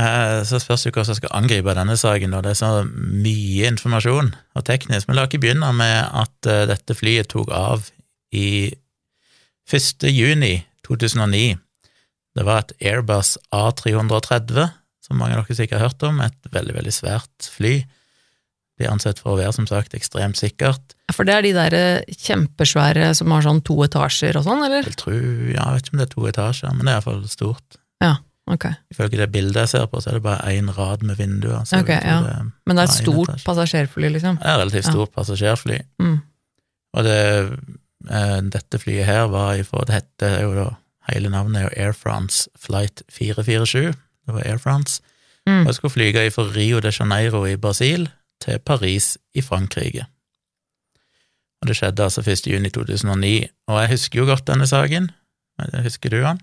Eh, 0.00 0.36
Så 0.48 0.60
spørs 0.62 0.86
det 0.86 0.92
hvordan 0.94 1.10
jeg 1.12 1.18
skal 1.18 1.34
angripe 1.36 1.74
denne 1.76 1.96
saken, 2.00 2.36
det 2.46 2.52
er 2.54 2.56
så 2.60 2.70
mye 2.86 3.66
informasjon 3.68 4.30
og 4.56 4.64
teknisk. 4.64 5.08
Men 5.10 5.18
la 5.18 5.26
oss 5.26 5.32
ikke 5.32 5.42
begynne 5.44 5.72
med 5.76 5.98
at 6.22 6.48
dette 6.70 6.96
flyet 6.96 7.28
tok 7.34 7.50
av 7.52 7.90
i 8.32 8.70
1. 9.70 10.06
juni 10.08 10.54
2009. 10.88 11.58
Det 12.38 12.46
var 12.46 12.62
et 12.62 12.72
Airbus 12.92 13.34
A330, 13.52 14.70
som 15.04 15.18
mange 15.20 15.36
av 15.36 15.44
dere 15.44 15.58
sikkert 15.58 15.80
har 15.82 15.88
hørt 15.90 16.06
om, 16.06 16.20
et 16.24 16.48
veldig, 16.54 16.74
veldig 16.78 16.94
svært 16.94 17.50
fly. 17.58 17.80
Blir 18.80 18.88
ansett 18.94 19.18
for 19.20 19.34
å 19.34 19.38
være, 19.40 19.52
som 19.52 19.66
sagt, 19.68 19.92
ekstremt 19.98 20.38
sikkert. 20.40 20.94
For 21.12 21.28
det 21.28 21.34
er 21.36 21.44
de 21.44 21.52
der 21.52 21.74
eh, 21.76 22.16
kjempesvære 22.24 23.10
som 23.18 23.32
har 23.34 23.44
sånn 23.44 23.60
to 23.66 23.76
etasjer 23.84 24.38
og 24.40 24.46
sånn, 24.46 24.62
eller? 24.64 24.86
Jeg 24.88 24.96
tror, 25.02 25.18
ja, 25.52 25.66
jeg 25.66 25.76
vet 25.76 25.86
ikke 25.90 25.94
om 25.96 26.00
det 26.00 26.06
er 26.08 26.14
to 26.14 26.26
etasjer, 26.30 26.72
men 26.76 26.86
det 26.88 26.92
er 26.94 26.98
iallfall 27.00 27.20
stort. 27.28 27.76
Ja, 28.00 28.14
ok. 28.48 28.64
Ifølge 28.94 29.20
det 29.20 29.28
bildet 29.34 29.60
jeg 29.66 29.72
ser 29.74 29.84
på, 29.92 30.00
så 30.00 30.10
er 30.14 30.16
det 30.18 30.24
bare 30.24 30.54
én 30.56 30.70
rad 30.76 31.04
med 31.04 31.18
vinduer. 31.20 31.60
Så 31.68 31.82
Ok, 31.82 31.92
ja. 31.92 32.16
det, 32.24 32.36
Men 32.66 32.76
det 32.80 32.86
er 32.86 32.88
et 32.88 32.96
stort 33.02 33.28
etasje. 33.28 33.44
passasjerfly, 33.50 34.12
liksom? 34.16 34.40
det 34.40 34.48
er 34.54 34.58
relativt 34.62 34.88
Ja. 34.88 34.94
stort 34.96 35.12
passasjerfly. 35.18 35.78
Mm. 36.00 36.16
Og 36.96 37.04
det, 37.04 37.18
eh, 38.10 38.40
dette 38.56 38.78
flyet 38.82 39.04
her 39.06 39.26
var 39.30 39.54
ifra 39.60 39.84
Det 39.86 39.94
heter 40.00 40.40
jo 40.42 40.54
da 40.56 40.68
Hele 41.10 41.28
navnet 41.28 41.56
er 41.60 41.68
jo 41.68 41.84
Air 41.84 41.92
France 41.92 42.48
Flight 42.56 43.02
447. 43.10 43.92
Det 44.26 44.34
var 44.34 44.42
Air 44.46 44.58
France. 44.58 45.00
Mm. 45.48 45.62
Og 45.64 45.66
jeg 45.66 45.74
skulle 45.74 45.94
flyge 45.96 46.30
fra 46.30 46.44
Rio 46.54 46.78
de 46.80 46.92
Janeiro 46.92 47.40
i 47.48 47.56
Brasil 47.56 48.08
til 48.42 48.58
Paris 48.64 49.14
i 49.36 49.44
Frankrike. 49.44 50.06
Og 51.60 51.68
det 51.68 51.76
skjedde 51.76 52.06
altså 52.06 52.24
1. 52.24 52.46
juni 52.48 52.70
2009. 52.72 53.34
Og 53.68 53.80
jeg 53.82 53.92
husker 53.92 54.22
jo 54.22 54.28
godt 54.30 54.46
denne 54.48 54.66
saken. 54.68 55.10
Husker 55.84 56.12
du 56.12 56.22
han? 56.24 56.40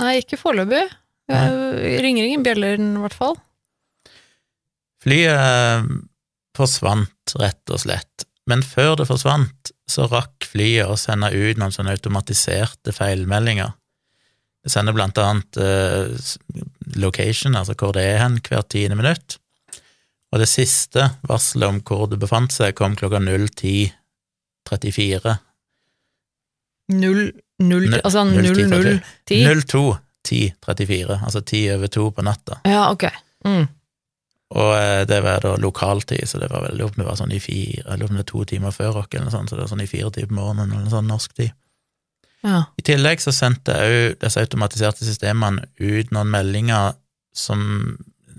Nei, 0.00 0.20
ikke 0.22 0.40
foreløpig. 0.40 0.86
Ringer 1.30 2.24
ingen 2.24 2.44
bjeller, 2.46 2.80
i 2.80 3.02
hvert 3.04 3.16
fall. 3.16 3.36
Flyet 5.04 5.36
eh, 5.36 5.90
forsvant, 6.56 7.34
rett 7.40 7.72
og 7.72 7.82
slett. 7.84 8.24
Men 8.48 8.64
før 8.66 8.96
det 9.00 9.08
forsvant, 9.08 9.72
så 9.90 10.08
rakk 10.10 10.48
flyet 10.48 10.88
å 10.90 10.96
sende 10.98 11.30
ut 11.30 11.60
noen 11.60 11.74
sånne 11.74 11.94
automatiserte 11.94 12.94
feilmeldinger. 12.96 13.76
Det 14.64 14.72
sender 14.72 14.92
blant 14.92 15.16
annet 15.16 15.56
uh, 15.56 16.10
location, 17.00 17.54
altså 17.56 17.72
hvor 17.80 17.94
det 17.96 18.02
er 18.04 18.18
hen, 18.20 18.40
hvert 18.44 18.68
tiende 18.72 18.98
minutt. 18.98 19.38
Og 20.30 20.38
det 20.38 20.46
siste 20.48 21.08
varselet 21.26 21.66
om 21.68 21.80
hvor 21.82 22.06
det 22.10 22.18
befant 22.22 22.52
seg, 22.54 22.74
kom 22.78 22.94
klokka 22.98 23.18
02.34. 23.18 25.32
Null, 26.92 27.32
null, 27.62 27.86
Null- 27.90 28.00
altså 28.04 28.24
null 28.26 28.42
null, 28.46 28.56
ti 28.56 28.64
null, 28.70 29.00
ti? 29.26 29.40
02.10.34, 29.46 31.20
altså 31.24 31.40
ti 31.46 31.64
over 31.74 31.88
to 31.92 32.08
på 32.14 32.22
natta. 32.26 32.54
Ja, 32.66 32.88
ok. 32.92 33.04
Mm. 33.46 33.66
Og 34.50 34.72
eh, 34.74 35.04
det 35.06 35.20
var 35.22 35.40
da 35.44 35.52
lokaltid, 35.62 36.26
så 36.28 36.38
det 36.42 36.48
var 36.50 36.64
veldig 36.66 36.84
opp, 36.88 36.96
det 36.98 37.06
var 37.06 37.16
sånn 37.18 37.32
i 37.34 37.38
fire, 37.42 37.84
eller 37.86 38.04
om 38.08 38.16
det 38.16 38.24
var 38.24 38.30
to 38.32 38.44
timer 38.50 38.72
før 38.74 38.98
oss, 39.02 39.08
eller 39.12 39.28
noe 39.28 39.34
sånt, 39.36 39.50
så 39.52 39.56
det 39.58 39.62
var 39.64 39.70
sånn 39.70 39.84
i 39.84 39.90
fire 39.90 40.10
timer 40.16 40.32
på 40.32 40.38
morgenen, 40.40 40.72
eller 40.74 40.90
sånn 40.90 41.10
norsk 41.10 41.30
tid. 41.38 41.52
Ja. 42.42 42.64
I 42.80 42.82
tillegg 42.86 43.20
så 43.22 43.32
sendte 43.36 43.72
òg 43.84 44.16
disse 44.22 44.42
automatiserte 44.42 45.04
systemene 45.06 45.68
ut 45.78 46.10
noen 46.14 46.30
meldinger 46.32 46.96
som, 47.36 47.60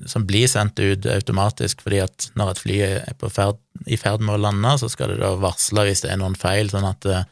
som 0.10 0.24
blir 0.27 0.48
sendt 0.50 0.79
ut 0.79 1.05
automatisk, 1.05 1.81
fordi 1.86 2.00
at 2.03 2.29
når 2.39 2.51
et 2.53 2.62
fly 2.63 2.77
er 2.88 3.13
på 3.20 3.29
ferd, 3.31 3.60
i 3.88 3.98
ferd 4.00 4.22
med 4.22 4.36
å 4.38 4.41
lande, 4.41 4.72
så 4.81 4.89
skal 4.89 5.13
det 5.13 5.20
da 5.22 5.34
varsle 5.41 5.84
hvis 5.88 6.01
det 6.05 6.12
er 6.13 6.20
noen 6.22 6.36
feil, 6.39 6.70
sånn 6.72 6.88
at 6.89 7.05
eh, 7.05 7.24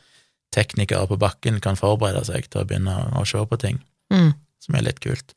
teknikere 0.56 1.08
på 1.10 1.18
bakken 1.22 1.60
kan 1.62 1.78
forberede 1.80 2.26
seg 2.26 2.48
til 2.50 2.62
å 2.64 2.68
begynne 2.70 2.96
å 3.20 3.26
se 3.28 3.42
på 3.46 3.60
ting, 3.62 3.82
Mm. 4.10 4.34
som 4.60 4.76
er 4.76 4.82
litt 4.88 5.00
kult. 5.00 5.34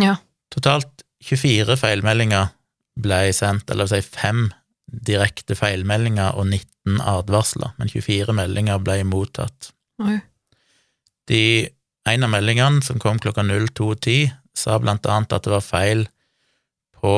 ja. 0.00 0.16
Totalt 0.54 1.02
24 1.24 1.74
feilmeldinger 1.80 2.50
ble 3.00 3.32
sendt, 3.34 3.68
eller 3.70 3.86
si 3.90 3.98
fem 4.04 4.52
direkte 4.88 5.56
feilmeldinger 5.58 6.36
og 6.38 6.46
19 6.46 7.00
advarsler, 7.00 7.72
men 7.78 7.88
24 7.90 8.32
meldinger 8.36 8.78
ble 8.84 9.00
mottatt. 9.08 9.72
Oi. 10.04 10.20
De, 11.28 11.40
en 12.06 12.24
av 12.26 12.30
meldingene, 12.30 12.82
som 12.84 13.00
kom 13.02 13.18
klokka 13.18 13.42
02.10, 13.42 14.30
sa 14.54 14.78
blant 14.78 15.06
annet 15.10 15.32
at 15.34 15.42
det 15.46 15.50
var 15.56 15.64
feil 15.64 16.04
på 17.04 17.16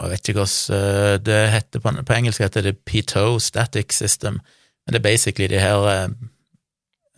Jeg 0.00 0.14
vet 0.14 0.28
ikke 0.30 0.40
hvordan 0.40 0.76
eh, 0.78 1.16
det 1.20 1.40
heter 1.52 1.82
på, 1.84 1.92
på 2.08 2.16
engelsk, 2.16 2.40
heter 2.40 2.64
det 2.64 2.78
PTO, 2.88 3.38
Static 3.42 3.92
System, 3.92 4.38
men 4.40 4.94
det 4.94 5.00
er 5.02 5.08
basically 5.10 5.48
de 5.52 5.60
her 5.60 5.88
eh, 5.90 6.06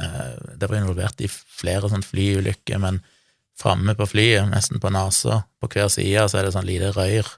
eh, 0.02 0.56
Det 0.58 0.70
var 0.70 0.80
involvert 0.80 1.22
i 1.22 1.30
flere 1.30 1.92
sånn 1.92 2.02
flyulykker, 2.02 2.80
men 2.82 2.98
framme 3.58 3.94
på 3.94 4.08
flyet, 4.10 4.50
nesten 4.50 4.82
på 4.82 4.90
nesa, 4.90 5.44
på 5.62 5.70
hver 5.70 5.92
side, 5.92 6.26
så 6.26 6.40
er 6.40 6.48
det 6.48 6.56
sånn 6.56 6.66
lite 6.66 6.90
røyr 6.96 7.28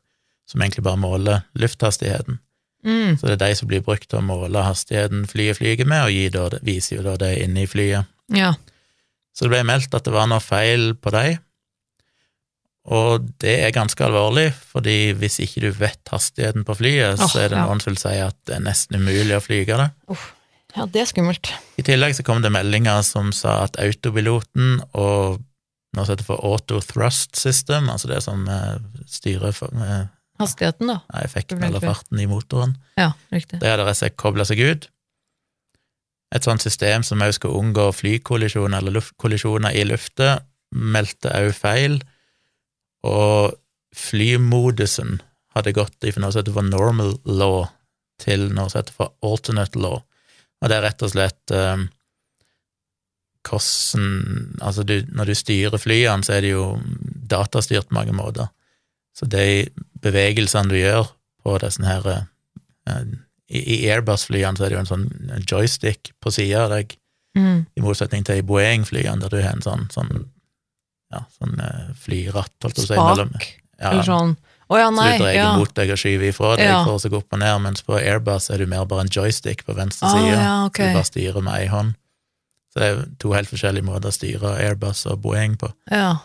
som 0.48 0.62
egentlig 0.62 0.84
bare 0.86 1.00
måler 1.00 1.44
lufthastigheten. 1.60 2.38
Mm. 2.84 3.16
Så 3.16 3.26
det 3.26 3.36
er 3.36 3.42
de 3.46 3.56
som 3.56 3.68
blir 3.68 3.84
brukt 3.84 4.08
til 4.10 4.20
å 4.20 4.24
måle 4.24 4.64
hastigheten 4.64 5.24
flyet 5.28 5.58
flyger 5.60 5.88
med, 5.88 6.08
og 6.36 6.58
viser 6.64 6.98
jo 6.98 7.06
da 7.06 7.16
det 7.20 7.32
inne 7.44 7.64
i 7.64 7.68
flyet. 7.68 8.08
Ja. 8.32 8.54
Så 9.34 9.46
det 9.46 9.54
ble 9.54 9.64
meldt 9.66 9.96
at 9.96 10.06
det 10.06 10.14
var 10.14 10.28
noe 10.30 10.44
feil 10.44 10.92
på 10.96 11.12
dem, 11.14 11.40
og 12.84 13.24
det 13.40 13.54
er 13.64 13.72
ganske 13.72 14.04
alvorlig, 14.04 14.50
fordi 14.68 15.14
hvis 15.16 15.38
ikke 15.40 15.62
du 15.64 15.70
vet 15.78 16.12
hastigheten 16.12 16.66
på 16.68 16.76
flyet, 16.76 17.16
oh, 17.16 17.30
så 17.30 17.40
er 17.40 17.52
det 17.54 17.58
ja. 17.58 17.64
noen 17.64 17.80
som 17.80 17.94
vil 17.94 18.02
si 18.02 18.16
at 18.20 18.36
det 18.44 18.58
er 18.58 18.64
nesten 18.66 19.00
umulig 19.00 19.38
å 19.38 19.44
flyge 19.44 19.78
det. 19.80 19.88
ja, 20.74 20.86
det 20.92 21.00
er 21.00 21.08
skummelt. 21.08 21.52
I 21.80 21.86
tillegg 21.86 22.16
så 22.18 22.26
kom 22.26 22.44
det 22.44 22.52
meldinger 22.52 23.00
som 23.06 23.32
sa 23.32 23.62
at 23.64 23.80
autopiloten 23.80 24.82
og 24.92 25.40
noe 25.94 26.04
som 26.04 26.12
heter 26.12 26.26
for 26.26 26.44
auto 26.44 26.80
thrust 26.84 27.38
system, 27.38 27.88
altså 27.92 28.10
det 28.10 28.20
som 28.24 28.44
eh, 28.50 28.76
styrer 29.08 29.54
eh, 29.54 30.00
Hastigheten, 30.42 30.90
da. 30.90 30.98
effekten 31.22 31.62
eller 31.62 31.82
farten 31.82 32.18
i 32.18 32.26
motoren, 32.26 32.74
Ja, 32.98 33.12
riktig. 33.30 33.60
Det 33.62 33.70
hadde 33.70 33.86
rett 33.86 33.94
og 33.94 34.00
slett 34.02 34.16
kobla 34.18 34.46
seg 34.48 34.60
ut. 34.60 34.88
Et 36.34 36.42
sånt 36.42 36.64
system 36.64 37.04
som 37.06 37.22
også 37.22 37.38
skal 37.38 37.54
unngå 37.60 37.84
flykollisjoner 37.94 38.82
eller 38.82 38.96
luftkollisjoner 38.96 39.76
i 39.78 39.84
lufta, 39.86 40.40
meldte 40.74 41.30
også 41.30 41.60
feil, 41.60 42.00
og 43.04 43.54
flymodusen 43.94 45.20
hadde 45.54 45.74
gått 45.76 46.02
fra 46.02 46.22
noe 46.22 46.32
som 46.34 46.40
heter 46.40 46.56
for 46.56 46.66
normal 46.66 47.14
law 47.28 47.68
til 48.22 48.48
noe 48.54 48.70
som 48.70 48.80
heter 48.80 48.96
for 48.96 49.12
alternate 49.26 49.78
law, 49.78 50.00
og 50.60 50.70
det 50.70 50.78
er 50.78 50.86
rett 50.88 51.04
og 51.04 51.12
slett 51.12 51.54
eh, 51.54 51.84
hvordan 53.44 54.56
Altså, 54.62 54.82
du, 54.82 54.94
når 55.12 55.24
du 55.28 55.34
styrer 55.36 55.78
flyene, 55.80 56.24
så 56.24 56.32
er 56.38 56.40
det 56.40 56.54
jo 56.54 56.78
datastyrt 57.28 57.90
på 57.90 57.98
mange 57.98 58.14
måter. 58.16 58.48
Så 59.14 59.28
de 59.28 59.66
bevegelsene 60.02 60.72
du 60.72 60.78
gjør 60.78 61.10
på 61.44 61.58
disse 61.60 61.84
her 61.84 62.08
I 63.52 63.60
i 63.60 63.76
Airbus-flyene 63.92 64.56
så 64.56 64.64
er 64.64 64.72
det 64.72 64.78
jo 64.78 64.80
en 64.80 64.88
sånn 64.88 65.42
joystick 65.44 66.14
på 66.20 66.32
sida 66.32 66.64
av 66.64 66.72
deg, 66.78 66.96
Mm. 67.34 67.66
i 67.74 67.82
motsetning 67.82 68.22
til 68.22 68.38
i 68.38 68.42
Boeing-flyene, 68.46 69.18
der 69.20 69.28
du 69.28 69.40
har 69.42 69.56
en 69.56 69.62
sånn, 69.64 69.88
sånn 69.90 70.28
ja, 71.14 71.22
sånn 71.38 71.54
eh, 71.62 71.92
flyratt, 72.04 72.52
holdt 72.64 72.82
jeg 72.82 72.88
på 72.90 72.98
å 72.98 73.14
si. 73.14 73.22
mellom- 73.22 73.38
Ja, 73.80 73.90
eller 73.90 74.06
sånn. 74.06 74.36
Å 74.70 74.78
ja, 74.80 74.86
så 74.90 75.02
du 75.18 75.18
dreier 75.24 75.34
Ja. 75.42 75.56
mot 75.58 75.72
deg 75.76 75.90
og 75.92 75.98
skyver 76.00 76.28
ifra 76.30 76.54
deg 76.56 76.66
Ja. 76.66 76.84
for 76.84 76.96
å 76.96 77.10
gå 77.10 77.18
opp 77.18 77.32
og 77.36 77.38
ned, 77.38 77.60
mens 77.62 77.82
på 77.84 77.98
Airbus 78.00 78.50
er 78.50 78.58
du 78.58 78.66
mer 78.66 78.84
bare 78.86 79.02
en 79.04 79.08
joystick 79.12 79.64
på 79.66 79.74
venstre 79.76 80.08
Ah, 80.08 80.14
side. 80.14 80.38
ja, 80.38 80.64
okay. 80.66 80.88
Du 80.88 80.94
bare 80.94 81.04
styrer 81.10 81.42
med 81.42 81.54
ei 81.60 81.66
hånd. 81.68 81.94
Så 82.74 82.80
det 82.80 82.86
er 82.90 83.04
to 83.20 83.32
helt 83.32 83.48
forskjellige 83.50 83.84
måter 83.84 84.08
å 84.08 84.14
styre 84.16 84.56
Airbus 84.58 85.04
og 85.06 85.20
Boeing 85.22 85.56
på. 85.56 85.72
ja. 85.90 86.16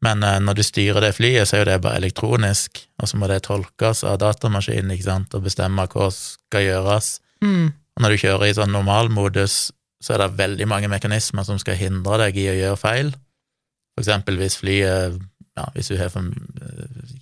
Men 0.00 0.22
uh, 0.22 0.38
når 0.38 0.54
du 0.54 0.62
styrer 0.62 1.00
det 1.00 1.16
flyet, 1.16 1.48
så 1.48 1.54
er 1.56 1.64
jo 1.64 1.70
det 1.72 1.80
bare 1.82 1.98
elektronisk, 1.98 2.84
og 3.02 3.08
så 3.08 3.18
må 3.18 3.26
det 3.26 3.42
tolkes 3.48 4.04
av 4.06 4.20
datamaskinen 4.22 4.92
ikke 4.94 5.02
sant, 5.08 5.34
og 5.34 5.42
bestemme 5.42 5.88
hva 5.90 6.06
skal 6.14 6.60
gjøres. 6.68 7.18
Mm. 7.42 7.72
Og 7.96 8.02
når 8.04 8.14
du 8.14 8.16
kjører 8.22 8.46
i 8.46 8.54
sånn 8.54 8.70
normalmodus, 8.70 9.72
så 10.00 10.14
er 10.14 10.18
det 10.22 10.36
veldig 10.38 10.68
mange 10.70 10.86
mekanismer 10.92 11.44
som 11.44 11.58
skal 11.58 11.74
hindre 11.74 12.16
deg 12.22 12.36
i 12.38 12.46
å 12.46 12.54
gjøre 12.60 12.78
feil. 12.78 13.10
For 13.98 14.04
eksempel 14.04 14.36
hvis 14.38 14.54
flyet 14.60 15.18
ja, 15.58 15.64
hvis 15.74 15.88
du 15.90 15.96
for, 15.98 16.28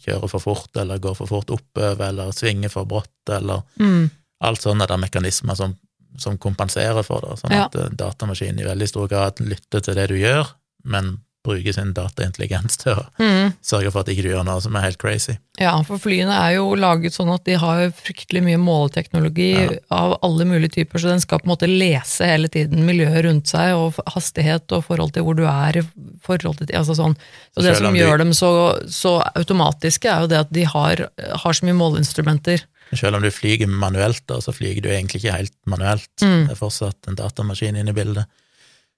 kjører 0.05 0.29
for 0.29 0.43
fort, 0.45 0.69
eller 0.77 0.99
går 1.01 1.15
for 1.17 1.31
fort 1.31 1.49
oppover, 1.55 2.03
eller 2.11 2.35
svinger 2.37 2.69
for 2.69 2.85
brått, 2.85 3.31
eller 3.33 3.63
Mm. 3.81 4.11
alt 4.45 4.61
sånne 4.61 4.85
er 4.85 4.91
det 4.93 4.99
mekanismer 5.01 5.57
som, 5.57 5.73
som 6.21 6.37
kompenserer 6.37 7.03
for 7.07 7.25
det, 7.25 7.39
sånn 7.41 7.55
Ja. 7.57 7.65
at 7.65 7.75
eh, 7.81 7.89
datamaskinen 7.97 8.61
i 8.61 8.69
veldig 8.69 8.89
stor 8.89 9.09
grad 9.09 9.41
lytter 9.41 9.81
til 9.81 9.95
det 9.97 10.09
du 10.13 10.19
gjør, 10.21 10.53
men 10.85 11.15
bruker 11.47 11.73
sin 11.77 11.93
dataintelligens 11.97 12.77
til 12.83 12.93
å 12.99 13.07
Mm. 13.23 13.55
sørge 13.63 13.93
for 13.95 14.01
at 14.03 14.11
ikke 14.13 14.23
du 14.27 14.31
gjør 14.35 14.45
noe 14.45 14.61
som 14.61 14.77
er 14.77 14.83
helt 14.89 14.99
crazy. 14.99 15.39
Ja, 15.59 15.73
for 15.87 15.97
flyene 16.03 16.35
er 16.37 16.57
jo 16.59 16.75
laget 16.77 17.15
sånn 17.17 17.33
at 17.33 17.45
de 17.49 17.55
har 17.57 17.87
fryktelig 17.97 18.43
mye 18.45 18.59
måleteknologi 18.61 19.53
Ja. 19.55 19.79
av 19.91 20.19
alle 20.23 20.45
mulige 20.45 20.73
typer, 20.77 20.99
så 21.01 21.09
den 21.09 21.21
skal 21.21 21.39
på 21.41 21.47
en 21.49 21.55
måte 21.57 21.69
lese 21.71 22.27
hele 22.27 22.49
tiden 22.53 22.85
miljøet 22.85 23.25
rundt 23.25 23.47
seg, 23.49 23.73
og 23.75 23.95
hastighet 24.13 24.71
og 24.77 24.85
forhold 24.85 25.13
til 25.15 25.23
hvor 25.25 25.35
du 25.37 25.45
er, 25.47 25.83
forhold 26.21 26.59
til, 26.59 26.67
altså 26.77 26.95
sånn. 26.99 27.17
Og 27.57 27.63
Så 27.63 27.69
det 27.71 27.77
som 27.79 27.95
de- 27.95 28.01
gjør 28.01 28.19
dem 28.19 28.33
så, 28.33 28.53
så 28.91 29.23
automatiske, 29.35 30.05
er 30.11 30.21
jo 30.21 30.27
det 30.27 30.39
at 30.45 30.53
de 30.53 30.65
har, 30.65 30.97
har 31.19 31.53
så 31.53 31.63
mye 31.65 31.79
måleinstrumenter. 31.81 32.63
Selv 32.95 33.17
om 33.17 33.23
du 33.23 33.31
flyger 33.31 33.67
manuelt, 33.67 34.23
da, 34.29 34.37
så 34.39 34.53
flyger 34.55 34.83
du 34.83 34.89
egentlig 34.91 35.25
ikke 35.25 35.33
helt 35.37 35.53
manuelt. 35.67 36.09
Mm. 36.23 36.47
Det 36.47 36.53
er 36.53 36.61
fortsatt 36.61 37.09
en 37.09 37.17
datamaskin 37.17 37.75
inne 37.77 37.91
i 37.91 37.93
bildet. 37.97 38.27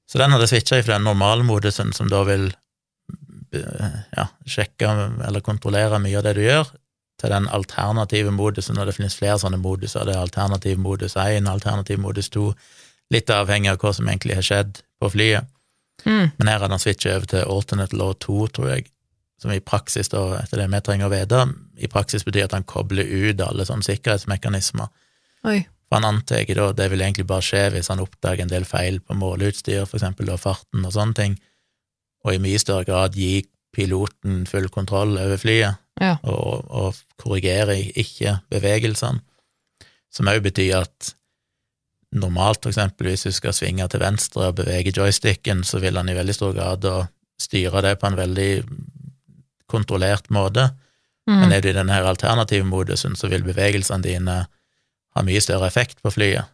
Så 0.08 0.18
den 0.20 0.32
hadde 0.32 0.48
switcha 0.48 0.80
fra 0.82 0.96
den 0.96 1.04
normalmodusen, 1.04 1.92
som 1.92 2.08
da 2.08 2.22
vil 2.28 2.48
ja, 3.52 4.26
sjekke 4.48 4.90
eller 5.26 5.44
kontrollere 5.44 6.00
mye 6.02 6.18
av 6.20 6.26
det 6.26 6.36
du 6.38 6.44
gjør, 6.44 6.70
til 7.18 7.32
den 7.34 7.48
alternative 7.50 8.30
modusen, 8.30 8.78
og 8.78 8.86
det 8.86 8.94
finnes 8.96 9.16
flere 9.18 9.38
sånne 9.42 9.58
moduser. 9.60 10.06
Det 10.06 10.14
er 10.14 10.22
alternativ 10.22 10.78
modus 10.80 11.16
1, 11.18 11.48
alternativ 11.50 11.98
modus 12.00 12.30
2, 12.34 12.50
litt 13.14 13.32
avhengig 13.34 13.72
av 13.72 13.80
hva 13.82 13.92
som 13.96 14.08
egentlig 14.08 14.36
har 14.38 14.46
skjedd 14.46 14.82
på 15.00 15.10
flyet. 15.12 15.48
Mm. 16.04 16.30
Men 16.36 16.50
her 16.50 16.62
har 16.62 16.70
han 16.70 16.80
switcha 16.82 17.16
over 17.16 17.26
til 17.32 17.42
alternate 17.42 17.98
law 17.98 18.12
2, 18.22 18.38
tror 18.54 18.70
jeg, 18.70 18.86
som 19.42 19.52
i 19.54 19.62
praksis, 19.62 20.10
da, 20.12 20.22
etter 20.42 20.62
det 20.62 20.68
vi 20.70 20.82
trenger 20.86 21.08
å 21.08 21.12
vite, 21.12 21.42
i 21.78 21.90
praksis 21.90 22.26
betyr 22.26 22.46
at 22.46 22.54
han 22.56 22.66
kobler 22.68 23.06
ut 23.06 23.42
alle 23.42 23.66
sånne 23.66 23.86
sikkerhetsmekanismer. 23.86 24.88
Oi. 25.46 25.60
For 25.88 25.96
han 25.96 26.04
antar 26.04 26.44
da 26.54 26.72
det 26.76 26.90
vil 26.92 27.00
egentlig 27.00 27.26
bare 27.26 27.44
skje 27.44 27.62
hvis 27.72 27.88
han 27.88 28.02
oppdager 28.02 28.44
en 28.44 28.52
del 28.52 28.66
feil 28.68 29.00
på 29.00 29.16
måleutstyr, 29.16 29.86
for 29.86 29.96
eksempel 29.96 30.28
da 30.28 30.36
farten 30.36 30.84
og 30.84 30.92
sånne 30.92 31.16
ting, 31.16 31.38
og 32.26 32.34
i 32.34 32.42
mye 32.42 32.58
større 32.60 32.84
grad 32.84 33.16
gi 33.16 33.46
piloten 33.72 34.42
full 34.48 34.68
kontroll 34.74 35.16
over 35.18 35.40
flyet, 35.40 35.84
Ja. 35.98 36.12
og, 36.22 36.68
og 36.70 36.94
korrigere 37.18 37.74
ikke 37.98 38.36
bevegelsene, 38.52 39.18
som 40.14 40.28
òg 40.30 40.44
betyr 40.44 40.76
at 40.84 41.14
normalt, 42.14 42.62
for 42.62 42.70
eksempel, 42.70 43.08
hvis 43.10 43.26
du 43.26 43.32
skal 43.34 43.52
svinge 43.52 43.88
til 43.90 44.00
venstre 44.00 44.46
og 44.48 44.54
bevege 44.60 44.92
joysticken, 44.96 45.64
så 45.64 45.80
vil 45.82 45.98
han 45.98 46.08
i 46.08 46.14
veldig 46.16 46.36
stor 46.36 46.54
grad 46.56 46.84
da 46.84 47.08
styre 47.40 47.82
det 47.84 47.96
på 48.00 48.06
en 48.08 48.16
veldig 48.16 48.52
kontrollert 49.68 50.30
måte. 50.30 50.70
Mm. 51.28 51.40
Men 51.42 51.52
er 51.52 51.60
du 51.60 51.68
i 51.68 51.76
denne 51.76 51.98
alternative 52.00 52.64
modusen, 52.64 53.16
så 53.18 53.28
vil 53.28 53.44
bevegelsene 53.44 54.06
dine 54.06 54.38
ha 55.18 55.26
mye 55.26 55.42
større 55.44 55.66
effekt 55.70 56.00
på 56.04 56.12
flyet. 56.14 56.46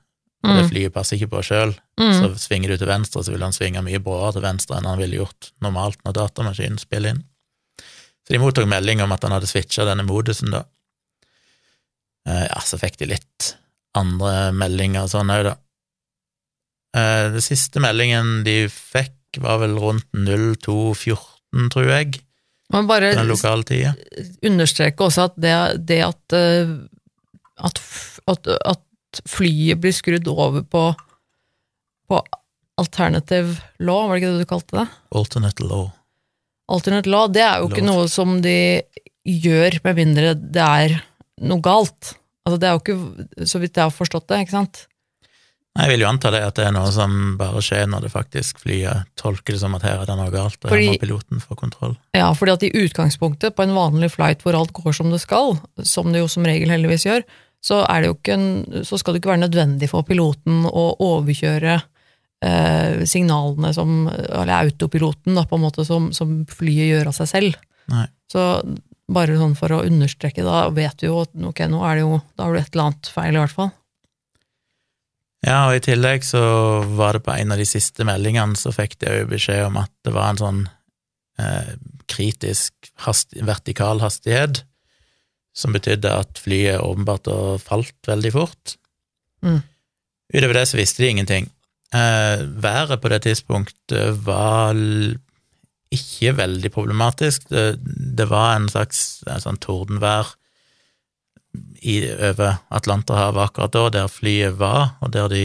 Og 0.44 0.50
det 0.58 0.64
Mm. 0.64 0.70
flyet 0.70 0.92
passer 0.92 1.16
ikke 1.16 1.30
på 1.32 1.40
sjøl. 1.46 1.70
Mm. 2.00 2.12
Så 2.20 2.28
svinger 2.42 2.68
du 2.74 2.76
til 2.76 2.86
venstre, 2.90 3.22
så 3.24 3.32
vil 3.32 3.40
han 3.42 3.52
svinge 3.56 3.80
mye 3.84 4.00
bråere 4.02 4.34
til 4.36 4.42
venstre 4.44 4.76
enn 4.76 4.84
han 4.90 4.98
ville 5.00 5.16
gjort 5.22 5.52
normalt 5.64 6.02
når 6.04 6.12
datamaskinen 6.18 6.78
spiller 6.78 7.14
inn. 7.14 7.22
Så 8.24 8.32
de 8.34 8.38
mottok 8.40 8.68
melding 8.68 9.00
om 9.04 9.12
at 9.12 9.22
han 9.24 9.32
hadde 9.32 9.48
switcha 9.48 9.84
denne 9.88 10.04
modusen, 10.04 10.50
da. 10.52 10.64
Eh, 12.26 12.46
Ja, 12.48 12.60
så 12.60 12.78
fikk 12.80 12.96
de 13.00 13.06
litt 13.06 13.54
andre 13.94 14.50
meldinger 14.52 15.04
og 15.04 15.10
sånn 15.12 15.32
òg, 15.32 15.44
da. 15.44 15.56
Eh, 16.94 17.30
Det 17.32 17.42
siste 17.42 17.80
meldingen 17.80 18.44
de 18.44 18.68
fikk, 18.68 19.12
var 19.38 19.58
vel 19.58 19.74
rundt 19.76 20.06
02.14, 20.14 21.68
tror 21.70 21.88
jeg, 21.88 22.20
Man 22.72 22.86
bare 22.86 23.14
understreker 23.20 23.94
understreke 24.42 25.04
også 25.04 25.24
at 25.28 25.34
det, 25.40 25.86
det 25.86 26.00
at, 26.02 26.32
eh, 26.32 26.70
at, 27.62 27.80
at, 28.30 28.48
at 28.64 29.20
flyet 29.30 29.78
blir 29.82 29.94
skrudd 29.94 30.26
over 30.32 30.64
på, 30.66 30.86
på 32.10 32.22
alternative 32.80 33.58
law, 33.78 34.08
var 34.08 34.16
det 34.18 34.22
ikke 34.24 34.32
det 34.34 34.46
du 34.46 34.50
kalte 34.50 34.80
det? 34.80 34.86
Alternate 35.14 35.68
law. 35.68 35.84
Alternate 36.72 37.10
law, 37.12 37.28
det 37.30 37.44
er 37.44 37.60
jo 37.60 37.68
ikke 37.70 37.84
Lov. 37.84 37.90
noe 37.92 38.08
som 38.10 38.38
de 38.42 38.56
gjør 39.24 39.78
med 39.84 40.00
mindre 40.00 40.32
det 40.34 40.64
er 40.64 40.96
noe 41.44 41.62
galt. 41.64 42.14
Altså 42.44 42.58
det 42.60 42.68
er 42.68 42.74
jo 42.74 42.82
ikke, 42.82 43.46
så 43.48 43.60
vidt 43.62 43.78
jeg 43.78 43.86
har 43.86 43.94
forstått 43.94 44.26
det, 44.32 44.42
ikke 44.44 44.56
sant? 44.58 44.82
Jeg 45.74 45.90
vil 45.90 46.04
jo 46.04 46.06
anta 46.06 46.30
det 46.30 46.40
at 46.46 46.54
det 46.54 46.68
er 46.68 46.74
noe 46.76 46.90
som 46.94 47.14
bare 47.38 47.58
skjer 47.64 47.88
når 47.90 48.04
det 48.04 48.10
faktisk 48.12 48.60
flyet 48.62 49.08
tolker 49.18 49.56
det 49.56 49.62
som 49.62 49.72
at 49.74 49.82
her 49.82 50.02
er 50.04 50.06
det 50.06 50.14
noe 50.20 50.30
galt, 50.30 50.58
og 50.62 50.70
Fordi- 50.70 50.84
her 50.86 50.94
må 50.94 51.02
piloten 51.02 51.42
få 51.42 51.56
kontroll. 51.58 51.96
Ja, 52.14 52.28
fordi 52.32 52.52
at 52.54 52.62
i 52.68 52.70
utgangspunktet, 52.84 53.56
på 53.56 53.64
en 53.66 53.74
vanlig 53.74 54.12
flight 54.14 54.44
hvor 54.44 54.54
alt 54.54 54.72
går 54.76 54.94
som 54.94 55.10
det 55.10 55.18
skal, 55.24 55.58
som 55.82 56.12
det 56.14 56.22
jo 56.22 56.28
som 56.30 56.46
regel 56.46 56.70
heldigvis 56.70 57.08
gjør, 57.08 57.24
så, 57.64 57.80
er 57.88 58.02
det 58.02 58.10
jo 58.10 58.16
ikke 58.18 58.36
en, 58.36 58.48
så 58.84 58.98
skal 59.00 59.14
det 59.14 59.22
ikke 59.22 59.32
være 59.32 59.44
nødvendig 59.46 59.88
for 59.88 60.04
piloten 60.06 60.66
å 60.68 60.84
overkjøre 61.00 61.76
eh, 62.44 63.04
signalene 63.08 63.70
som, 63.76 64.02
eller 64.10 64.56
autopiloten, 64.58 65.36
da, 65.38 65.46
på 65.48 65.56
en 65.56 65.64
måte, 65.64 65.86
som, 65.88 66.10
som 66.16 66.42
flyet 66.50 66.90
gjør 66.90 67.12
av 67.12 67.16
seg 67.22 67.30
selv. 67.30 67.62
Nei. 67.92 68.04
Så 68.30 68.44
bare 69.14 69.38
sånn 69.38 69.56
for 69.56 69.72
å 69.76 69.84
understreke, 69.84 70.44
da 70.44 70.66
vet 70.74 71.02
vi 71.02 71.08
jo 71.10 71.22
at 71.24 71.32
ok, 71.32 71.64
nå 71.72 71.80
er 71.88 71.98
det 71.98 72.04
jo, 72.04 72.20
da 72.36 72.46
har 72.46 72.54
du 72.54 72.60
et 72.60 72.70
eller 72.72 72.86
annet 72.88 73.10
feil 73.16 73.32
i 73.36 73.42
hvert 73.42 73.56
fall. 73.56 73.72
Ja, 75.44 75.58
og 75.68 75.76
i 75.76 75.82
tillegg 75.84 76.24
så 76.24 76.40
var 76.96 77.18
det 77.18 77.26
på 77.26 77.34
en 77.34 77.52
av 77.52 77.60
de 77.60 77.66
siste 77.68 78.04
meldingene 78.08 78.56
så 78.56 78.72
fikk 78.72 78.96
de 79.04 79.18
jo 79.20 79.26
beskjed 79.28 79.66
om 79.66 79.76
at 79.82 79.92
det 80.06 80.14
var 80.14 80.32
en 80.32 80.40
sånn 80.40 80.62
eh, 81.40 81.74
kritisk 82.08 82.92
hast, 83.04 83.36
vertikal 83.44 84.00
hastighet, 84.00 84.62
som 85.54 85.74
betydde 85.74 86.10
at 86.10 86.40
flyet 86.42 86.82
åpenbart 86.82 87.30
falt 87.62 88.08
veldig 88.08 88.32
fort. 88.34 88.74
Mm. 89.44 89.60
Utover 90.34 90.58
det 90.58 90.64
så 90.70 90.80
visste 90.80 91.04
de 91.04 91.12
ingenting. 91.12 91.50
Eh, 91.94 92.42
været 92.62 93.00
på 93.00 93.10
det 93.12 93.22
tidspunktet 93.22 94.18
var 94.26 94.74
ikke 95.94 96.32
veldig 96.36 96.72
problematisk. 96.74 97.46
Det, 97.48 97.78
det 98.18 98.26
var 98.30 98.56
en 98.56 98.68
slags 98.72 99.22
en 99.30 99.44
sånn 99.44 99.60
tordenvær 99.62 100.34
i, 101.84 102.00
over 102.10 102.58
Atlanterhavet 102.74 103.44
akkurat 103.46 103.74
da, 103.76 103.84
der 104.00 104.10
flyet 104.10 104.58
var, 104.58 104.96
og 105.04 105.12
der 105.14 105.30
de 105.30 105.44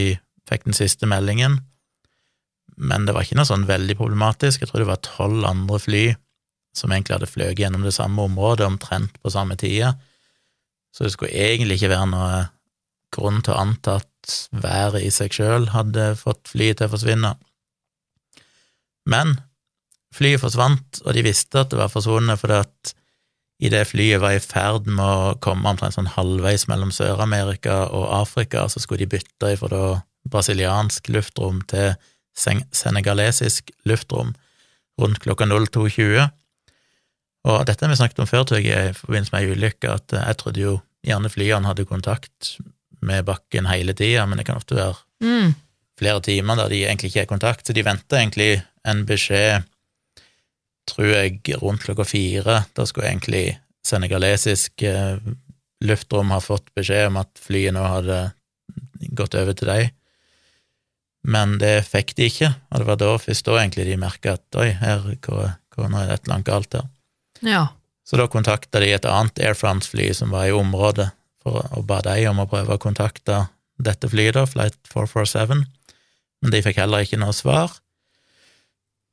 fikk 0.50 0.66
den 0.66 0.74
siste 0.74 1.06
meldingen. 1.06 1.60
Men 2.80 3.06
det 3.06 3.14
var 3.14 3.26
ikke 3.26 3.38
noe 3.38 3.48
sånn 3.48 3.68
veldig 3.68 3.96
problematisk. 3.98 4.62
Jeg 4.62 4.72
tror 4.72 4.82
det 4.82 4.90
var 4.90 5.04
tolv 5.06 5.46
andre 5.46 5.78
fly 5.78 6.04
som 6.76 6.92
egentlig 6.92 7.16
hadde 7.16 7.30
fløyet 7.30 7.58
gjennom 7.60 7.84
det 7.86 7.94
samme 7.96 8.22
området 8.28 8.66
omtrent 8.66 9.16
på 9.22 9.32
samme 9.32 9.56
tida. 9.60 9.94
Så 10.94 11.04
det 11.06 11.14
skulle 11.14 11.34
egentlig 11.34 11.78
ikke 11.78 11.92
være 11.94 12.08
noe 12.12 12.40
grunn 13.14 13.42
til 13.42 13.54
å 13.54 13.60
anta 13.64 13.98
at 14.00 14.34
været 14.54 15.02
i 15.02 15.10
seg 15.14 15.34
sjøl 15.34 15.70
hadde 15.74 16.12
fått 16.20 16.52
flyet 16.52 16.80
til 16.80 16.90
å 16.90 16.94
forsvinne. 16.94 17.34
Men 19.10 19.38
flyet 20.14 20.42
forsvant, 20.42 21.02
og 21.04 21.14
de 21.16 21.24
visste 21.26 21.62
at 21.62 21.72
det 21.72 21.80
var 21.80 21.92
forsvunnet 21.92 22.40
fordi 22.40 22.60
at 22.62 22.94
idet 23.60 23.86
flyet 23.90 24.22
var 24.22 24.36
i 24.36 24.42
ferd 24.42 24.88
med 24.88 25.04
å 25.04 25.34
komme 25.42 25.68
omtrent 25.68 25.96
sånn 25.96 26.10
halvveis 26.14 26.66
mellom 26.70 26.92
Sør-Amerika 26.94 27.82
og 27.92 28.06
Afrika, 28.22 28.64
så 28.70 28.80
skulle 28.80 29.04
de 29.04 29.10
bytte 29.18 29.56
fra 29.60 29.72
da 29.72 29.84
brasiliansk 30.30 31.08
luftrom 31.12 31.60
til 31.70 31.94
senegalesisk 32.36 33.72
luftrom 33.88 34.34
rundt 35.00 35.20
klokka 35.24 35.48
02.20. 35.48 36.28
Og 37.48 37.62
dette 37.66 37.84
har 37.84 37.90
vi 37.92 37.96
snakket 37.96 38.20
om 38.20 38.28
før, 38.28 38.44
tror 38.44 38.60
jeg, 38.60 38.90
i 38.90 38.96
forbindelse 38.96 39.32
med 39.32 39.46
ei 39.46 39.54
ulykke, 39.56 39.94
at 39.94 40.12
jeg 40.12 40.36
trodde 40.40 40.60
jo 40.60 40.74
gjerne 41.06 41.30
flyene 41.32 41.68
hadde 41.70 41.86
kontakt 41.88 42.56
med 43.00 43.24
bakken 43.24 43.68
hele 43.70 43.94
tida, 43.96 44.26
men 44.28 44.36
det 44.40 44.46
kan 44.48 44.58
ofte 44.60 44.76
være 44.76 44.98
Mm. 45.20 45.54
flere 46.00 46.20
timer 46.24 46.56
der 46.56 46.68
de 46.72 46.84
egentlig 46.86 47.10
ikke 47.10 47.20
er 47.20 47.28
i 47.28 47.34
kontakt, 47.34 47.66
så 47.66 47.72
de 47.76 47.84
venter 47.84 48.16
egentlig 48.18 48.62
en 48.88 49.02
beskjed, 49.06 49.64
tror 50.88 51.10
jeg, 51.12 51.40
rundt 51.60 51.82
klokka 51.84 52.04
fire. 52.08 52.64
Da 52.76 52.86
skulle 52.88 53.08
egentlig 53.10 53.58
senegalesisk 53.84 54.82
eh, 54.82 55.18
luftrom 55.84 56.30
ha 56.32 56.40
fått 56.40 56.72
beskjed 56.76 57.08
om 57.08 57.18
at 57.20 57.28
flyet 57.40 57.72
nå 57.76 57.84
hadde 57.84 58.32
gått 59.16 59.34
over 59.34 59.52
til 59.56 59.68
deg, 59.68 59.90
men 61.24 61.58
det 61.60 61.84
fikk 61.88 62.14
de 62.16 62.28
ikke, 62.30 62.54
og 62.70 62.80
det 62.80 62.86
var 62.88 62.96
da 63.00 63.10
først 63.20 63.44
da 63.44 63.58
egentlig 63.60 63.86
de 63.90 63.96
merka 64.00 64.38
at 64.38 64.56
oi, 64.60 64.70
her, 64.80 65.04
hva, 65.26 65.50
hva, 65.76 65.88
nå 65.88 66.00
er 66.00 66.06
det 66.08 66.14
et 66.14 66.24
eller 66.24 66.34
annet 66.38 66.48
galt 66.48 66.76
her. 66.78 66.88
Ja. 67.46 67.68
Så 68.04 68.18
da 68.18 68.26
kontakta 68.30 68.80
de 68.82 68.90
et 68.94 69.06
annet 69.06 69.38
Air 69.42 69.54
France-fly 69.54 70.10
som 70.16 70.32
var 70.34 70.48
i 70.48 70.54
området, 70.56 71.10
for, 71.40 71.62
og 71.76 71.86
ba 71.88 72.00
dem 72.04 72.32
om 72.32 72.42
å 72.42 72.48
prøve 72.50 72.76
å 72.76 72.82
kontakte 72.82 73.46
dette 73.80 74.10
flyet, 74.12 74.36
da, 74.36 74.44
Flight 74.48 74.76
447, 74.92 75.62
men 76.40 76.52
de 76.52 76.62
fikk 76.64 76.80
heller 76.82 77.04
ikke 77.04 77.20
noe 77.20 77.36
svar. 77.36 77.72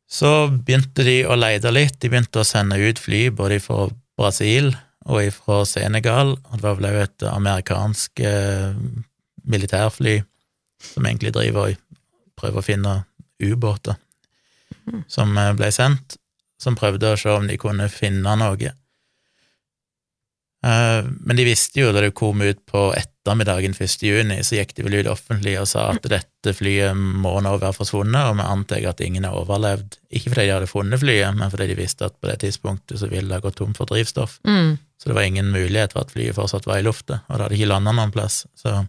Så 0.07 0.47
begynte 0.49 1.03
de 1.03 1.19
å 1.27 1.35
lete 1.37 1.71
litt, 1.71 1.99
de 1.99 2.11
begynte 2.11 2.41
å 2.41 2.47
sende 2.47 2.79
ut 2.79 2.99
fly 2.99 3.27
både 3.35 3.59
fra 3.63 3.87
Brasil 4.17 4.71
og 5.07 5.31
fra 5.35 5.61
Senegal, 5.67 6.35
og 6.35 6.55
det 6.55 6.65
var 6.65 6.79
vel 6.79 6.89
òg 6.89 7.01
et 7.03 7.27
amerikansk 7.29 8.23
eh, 8.23 8.75
militærfly 9.47 10.17
som 10.83 11.07
egentlig 11.07 11.33
driver 11.35 11.71
og 11.71 11.83
prøver 12.39 12.61
å 12.61 12.65
finne 12.65 12.95
ubåter, 13.43 13.99
som 15.11 15.35
eh, 15.37 15.53
ble 15.59 15.71
sendt, 15.75 16.17
som 16.61 16.75
prøvde 16.77 17.13
å 17.13 17.19
se 17.19 17.31
om 17.33 17.47
de 17.47 17.57
kunne 17.61 17.89
finne 17.93 18.35
noe. 18.39 18.73
Eh, 20.65 21.05
Men 21.05 21.37
de 21.37 21.45
visste 21.45 21.81
jo 21.83 21.91
da 21.93 22.01
det 22.01 22.15
kom 22.17 22.41
ut 22.41 22.63
på 22.65 22.89
ettermiddagen 22.97 23.75
1. 23.77 24.03
juni, 24.07 24.39
så 24.43 24.57
gikk 24.57 24.73
de 24.75 24.87
vel 24.87 24.99
ut 25.01 25.11
offentlig 25.11 25.53
og 25.61 25.67
sa 25.69 25.91
at 25.93 26.07
dette 26.09 26.53
flyet 26.55 26.97
må 26.97 27.35
nå 27.43 27.53
være 27.59 27.75
forsvunnet, 27.77 28.31
og 28.31 28.39
vi 28.39 28.47
antar 28.47 28.89
at 28.89 29.03
ingen 29.05 29.27
har 29.27 29.37
overlevd. 29.37 29.99
Ikke 30.09 30.33
fordi 30.33 30.47
de 30.47 30.55
hadde 30.55 30.71
funnet 30.71 31.03
flyet, 31.03 31.37
men 31.37 31.53
fordi 31.53 31.69
de 31.71 31.77
visste 31.77 32.09
at 32.09 32.17
på 32.17 32.31
det 32.31 32.39
tidspunktet 32.45 33.01
så 33.01 33.11
ville 33.11 33.29
det 33.29 33.43
gått 33.45 33.59
tom 33.61 33.75
for 33.77 33.89
drivstoff. 33.89 34.39
Mm. 34.47 34.77
Så 34.97 35.11
det 35.11 35.15
var 35.15 35.29
ingen 35.29 35.51
mulighet 35.53 35.93
for 35.93 36.07
at 36.07 36.13
flyet 36.15 36.35
fortsatt 36.35 36.65
var 36.65 36.81
i 36.81 36.87
lufta, 36.87 37.21
og 37.27 37.37
det 37.37 37.45
hadde 37.45 37.59
ikke 37.59 37.71
landa 37.73 37.93
noen 37.93 38.15
plass. 38.15 38.45
Så 38.57 38.79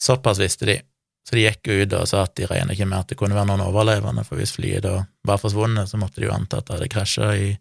såpass 0.00 0.40
visste 0.40 0.68
de. 0.70 0.80
Så 1.24 1.38
de 1.38 1.46
gikk 1.46 1.70
ut 1.70 1.94
og 1.96 2.08
sa 2.08 2.26
at 2.26 2.34
de 2.36 2.46
regner 2.48 2.76
ikke 2.76 2.88
med 2.88 3.00
at 3.00 3.12
det 3.12 3.16
kunne 3.16 3.36
være 3.36 3.48
noen 3.48 3.64
overlevende, 3.64 4.26
for 4.28 4.36
hvis 4.40 4.52
flyet 4.58 4.84
da 4.84 4.98
var 5.24 5.40
forsvunnet, 5.40 5.88
så 5.88 6.00
måtte 6.00 6.20
de 6.20 6.28
jo 6.28 6.34
anta 6.34 6.60
at 6.60 6.68
det 6.68 6.76
hadde 6.76 6.90
krasja 6.92 7.30
i 7.40 7.52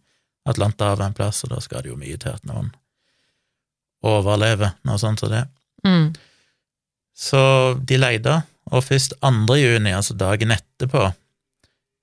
Atlanterhavet 0.50 1.06
en 1.06 1.16
plass, 1.16 1.46
og 1.46 1.54
da 1.54 1.62
skal 1.64 1.86
det 1.86 1.94
jo 1.94 2.00
mye 2.00 2.20
til 2.20 2.36
at 2.36 2.44
noen 2.50 2.74
overlever 4.04 4.76
noe 4.84 5.00
sånt 5.00 5.24
som 5.24 5.32
det. 5.32 5.46
Mm. 5.88 6.10
Så 7.16 7.44
de 7.80 8.00
leide, 8.00 8.42
og 8.72 8.84
først 8.84 9.16
2. 9.24 9.56
juni, 9.60 9.94
altså 9.96 10.18
dagen 10.18 10.52
etterpå, 10.56 11.12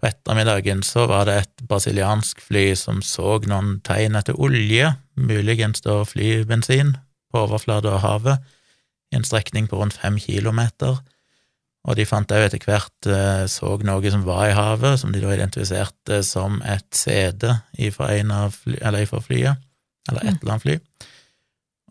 På 0.01 0.09
ettermiddagen 0.09 0.79
så 0.81 1.03
var 1.11 1.27
det 1.29 1.35
et 1.37 1.63
brasiliansk 1.69 2.39
fly 2.41 2.71
som 2.73 3.03
så 3.05 3.35
noen 3.45 3.83
tegn 3.85 4.15
etter 4.17 4.39
olje, 4.41 4.95
muligens 5.13 5.85
da 5.85 5.99
flybensin, 6.09 6.95
på 7.29 7.43
overflata 7.43 7.99
av 7.99 8.01
havet, 8.01 8.47
i 9.13 9.19
en 9.19 9.27
strekning 9.29 9.69
på 9.69 9.77
rundt 9.77 9.99
fem 10.01 10.17
kilometer. 10.17 11.03
Og 11.89 11.97
de 11.97 12.05
fant 12.05 12.29
òg 12.37 12.43
etter 12.45 12.61
hvert 12.67 13.07
eh, 13.09 13.47
så 13.49 13.71
noe 13.89 14.11
som 14.13 14.25
var 14.27 14.51
i 14.51 14.57
havet, 14.57 14.99
som 15.01 15.13
de 15.15 15.21
da 15.23 15.31
identifiserte 15.33 16.19
som 16.27 16.59
et 16.69 16.85
CD 16.93 17.47
fra 17.95 18.11
en 18.19 18.31
av 18.37 18.53
fly, 18.53 18.77
eller 18.85 19.07
ifra 19.07 19.21
flyet, 19.25 19.57
eller 20.11 20.27
et 20.29 20.43
eller 20.43 20.53
annet 20.53 20.67
fly. 20.67 20.75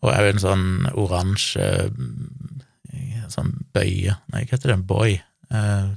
Og 0.03 0.11
òg 0.13 0.29
en 0.29 0.43
sånn 0.43 0.67
oransje 0.93 1.65
eh, 1.89 3.23
sånn 3.33 3.49
bøye 3.75 4.13
Nei, 4.33 4.45
hva 4.45 4.53
heter 4.55 4.75
det? 4.75 4.77
Boy. 4.89 5.17
Eh, 5.49 5.89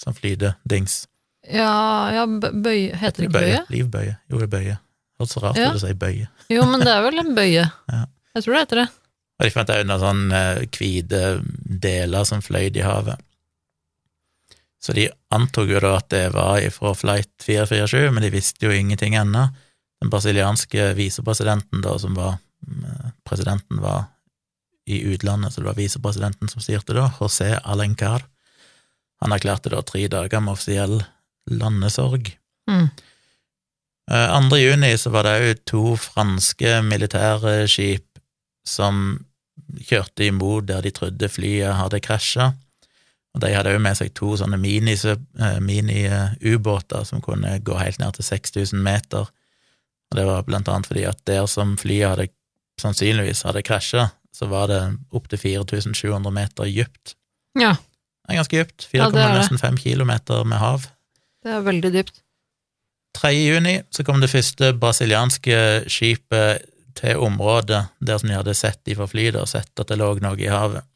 sånn 0.00 0.16
flytedings. 0.18 1.06
Ja, 1.48 1.72
ja 2.12 2.26
bø- 2.28 2.52
bøye 2.52 2.96
Heter 3.00 3.24
det 3.24 3.30
ikke 3.30 3.38
bøye? 3.40 3.62
Livbøye. 3.72 4.14
Jo, 4.28 4.38
det 4.42 4.46
er 4.48 4.52
bøye. 4.58 4.76
Hørtes 5.16 5.34
så 5.38 5.42
rart 5.46 5.56
Ja. 5.60 5.72
å 5.72 5.80
si 5.80 5.94
bøye. 5.96 6.28
Jo, 6.52 6.66
men 6.68 6.84
det 6.84 6.92
er 6.92 7.02
vel 7.08 7.18
en 7.24 7.34
bøye. 7.38 7.64
Ja. 7.92 8.04
Jeg 8.36 8.44
tror 8.44 8.52
det 8.58 8.62
heter 8.66 8.82
det. 8.82 8.88
Og 9.36 9.44
de 9.44 9.52
fant 9.52 9.70
òg 9.72 9.84
noen 9.84 10.02
sånne 10.02 10.42
hvite 10.72 11.22
deler 11.84 12.24
som 12.28 12.42
fløyt 12.44 12.78
i 12.78 12.84
havet. 12.86 13.20
Så 14.80 14.94
de 14.96 15.08
antok 15.34 15.70
jo 15.72 15.80
da 15.82 15.96
at 15.98 16.08
det 16.12 16.26
var 16.34 16.60
fra 16.72 16.92
flight 16.94 17.32
447, 17.42 18.10
men 18.14 18.24
de 18.24 18.32
visste 18.32 18.68
jo 18.68 18.72
ingenting 18.72 19.16
ennå. 19.18 19.48
Den 20.00 20.12
brasilianske 20.12 20.92
visepresidenten, 20.96 21.82
da, 21.84 21.96
som 21.98 22.14
var 22.16 22.36
mm, 22.66 23.16
Presidenten 23.26 23.80
var 23.82 24.04
i 24.86 25.00
utlandet, 25.10 25.52
så 25.52 25.60
det 25.60 25.70
var 25.72 25.80
visepresidenten 25.80 26.52
som 26.52 26.62
styrte 26.62 26.94
da, 26.94 27.08
José 27.18 27.56
Alencar. 27.64 28.22
Han 29.24 29.34
erklærte 29.34 29.72
da 29.72 29.82
tre 29.82 30.04
dager 30.12 30.44
med 30.44 30.54
offisiell 30.54 31.00
landesorg. 31.50 32.30
Mm. 32.70 32.88
Eh, 34.10 34.36
2. 34.50 34.56
juni 34.56 34.92
så 34.98 35.10
var 35.10 35.26
det 35.26 35.36
òg 35.42 35.64
to 35.66 35.84
franske 35.98 36.78
militære 36.86 37.64
skip 37.70 38.05
som 38.66 39.24
kjørte 39.88 40.26
imot 40.26 40.66
der 40.68 40.84
de 40.84 40.92
trodde 40.94 41.28
flyet 41.32 41.76
hadde 41.78 42.00
krasja. 42.04 42.52
Og 43.36 43.42
de 43.44 43.50
hadde 43.52 43.74
òg 43.76 43.82
med 43.84 43.98
seg 43.98 44.14
to 44.16 44.32
sånne 44.40 44.56
mini-ubåter 44.60 45.60
mini, 45.60 46.06
eh, 46.08 47.04
som 47.04 47.20
kunne 47.24 47.58
gå 47.60 47.76
helt 47.76 48.00
ned 48.00 48.16
til 48.16 48.24
6000 48.24 48.80
meter. 48.82 49.28
Og 50.10 50.16
det 50.18 50.24
var 50.28 50.46
blant 50.46 50.68
annet 50.72 50.88
fordi 50.88 51.04
at 51.08 51.20
der 51.28 51.46
som 51.50 51.76
flyet 51.80 52.14
hadde 52.14 52.28
sannsynligvis 52.80 53.44
hadde 53.44 53.64
krasja, 53.66 54.08
så 54.32 54.48
var 54.48 54.68
det 54.68 54.80
opptil 55.16 55.38
4700 55.40 56.32
meter 56.32 56.64
dypt. 56.68 57.14
Ja, 57.58 57.76
Det 58.26 58.34
er 58.34 58.38
ganske 58.40 58.58
dypt. 58.58 58.88
Ja, 58.92 59.10
det 59.10 59.20
er 59.22 59.34
det. 59.38 59.48
4,5 59.48 59.76
kilometer 59.78 60.44
med 60.44 60.58
hav. 60.58 60.86
det 61.44 61.52
er 61.52 61.60
veldig 61.60 61.92
dypt. 61.94 62.22
3. 63.14 63.28
juni 63.32 63.82
så 63.90 64.04
kom 64.04 64.20
det 64.20 64.30
første 64.30 64.72
brasilianske 64.74 65.84
skipet 65.88 66.66
til 66.96 67.22
området 67.22 67.82
der 67.98 68.20
som 68.20 68.30
de 68.30 68.38
hadde 68.38 68.56
sett 68.56 68.80
de 68.88 68.96
fra 68.96 69.08
flyet, 69.10 69.38
og 69.38 69.50
sett 69.50 69.72
at 69.80 69.90
det 69.90 69.98
lå 70.00 70.14
noe 70.22 70.38
i 70.40 70.50
havet. 70.50 70.86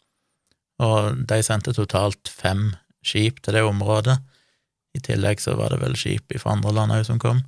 Og 0.81 1.27
de 1.29 1.41
sendte 1.45 1.77
totalt 1.77 2.31
fem 2.33 2.71
skip 3.05 3.43
til 3.45 3.57
det 3.57 3.65
området. 3.67 4.17
I 4.97 5.03
tillegg 5.05 5.43
så 5.43 5.55
var 5.59 5.75
det 5.75 5.83
vel 5.83 5.97
skip 5.99 6.33
fra 6.41 6.57
andre 6.57 6.73
land 6.77 6.97
òg 6.97 7.05
som 7.07 7.21
kom. 7.23 7.43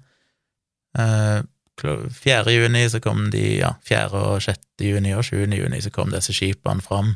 Eh, 0.98 1.40
4. 1.82 2.52
juni 2.52 2.84
så 2.90 3.00
kom 3.00 3.30
de, 3.32 3.42
ja, 3.62 3.72
4. 3.88 4.10
og 4.12 4.42
6. 4.44 4.60
juni 4.84 5.14
og 5.16 5.24
7. 5.24 5.48
juni 5.56 5.80
så 5.82 5.90
kom 5.90 6.12
disse 6.12 6.34
skipene 6.36 6.84
fram 6.84 7.14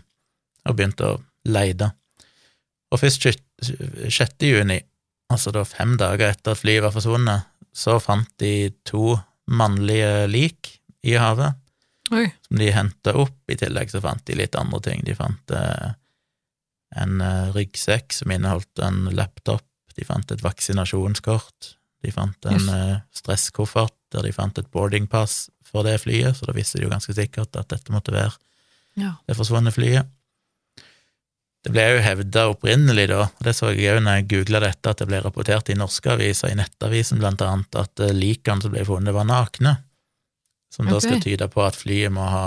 og 0.67 0.77
begynte 0.77 1.13
å 1.13 1.19
leide. 1.47 1.93
Og 2.91 3.03
først 3.03 3.29
6. 3.29 4.47
juni 4.49 4.81
altså 5.33 5.53
da 5.55 5.65
fem 5.67 5.97
dager 6.01 6.33
etter 6.33 6.55
at 6.55 6.61
flyet 6.63 6.85
var 6.87 6.95
forsvunnet, 6.95 7.47
så 7.77 7.99
fant 8.01 8.31
de 8.41 8.71
to 8.89 9.19
mannlige 9.47 10.27
lik 10.31 10.76
i 11.07 11.15
havet, 11.21 11.55
Oi. 12.15 12.27
som 12.49 12.59
de 12.61 12.71
henta 12.75 13.15
opp. 13.19 13.37
I 13.51 13.57
tillegg 13.61 13.91
så 13.93 14.01
fant 14.05 14.25
de 14.29 14.37
litt 14.39 14.55
andre 14.59 14.81
ting. 14.85 15.05
De 15.07 15.15
fant 15.19 15.55
eh, 15.57 15.93
en 17.03 17.21
eh, 17.25 17.49
ryggsekk 17.57 18.13
som 18.15 18.31
inneholdt 18.35 18.83
en 18.87 19.07
laptop, 19.17 19.65
de 19.97 20.05
fant 20.05 20.33
et 20.35 20.43
vaksinasjonskort, 20.45 21.73
de 22.05 22.13
fant 22.13 22.51
en 22.51 22.59
Yes. 22.61 22.69
eh, 22.75 22.99
stresskoffert 23.17 23.95
der 24.15 24.23
de 24.23 24.33
fant 24.37 24.59
et 24.61 24.69
boardingpass 24.71 25.49
for 25.67 25.83
det 25.83 25.97
flyet, 26.05 26.37
så 26.39 26.47
da 26.47 26.53
visste 26.55 26.79
de 26.79 26.85
jo 26.87 26.93
ganske 26.93 27.15
sikkert 27.17 27.57
at 27.59 27.69
dette 27.73 27.91
måtte 27.95 28.13
være 28.15 28.37
Ja. 28.97 29.17
det 29.27 29.35
forsvunne 29.37 29.73
flyet. 29.75 30.07
Det 31.67 31.73
ble 31.75 31.83
jo 31.97 32.03
hevda 32.05 32.45
opprinnelig, 32.53 33.09
da, 33.11 33.25
og 33.27 33.43
det 33.43 33.57
så 33.59 33.73
jeg 33.75 33.97
òg 33.97 34.05
når 34.05 34.21
jeg 34.21 34.29
googla 34.31 34.61
dette, 34.63 34.87
at 34.93 35.01
det 35.03 35.09
ble 35.11 35.19
rapportert 35.25 35.73
i 35.73 35.75
norske 35.75 36.13
aviser, 36.13 36.53
i 36.53 36.59
Nettavisen 36.61 37.19
blant 37.19 37.43
annet, 37.43 37.75
at 37.75 38.05
eh, 38.07 38.13
likene 38.15 38.63
som 38.63 38.71
ble 38.71 38.85
funnet, 38.87 39.13
var 39.17 39.27
nakne. 39.27 39.73
Som 40.73 40.89
da 40.91 40.99
skal 41.01 41.23
tyde 41.23 41.47
på 41.49 41.63
at 41.65 41.77
flyet 41.79 42.13
må 42.13 42.25
ha 42.27 42.47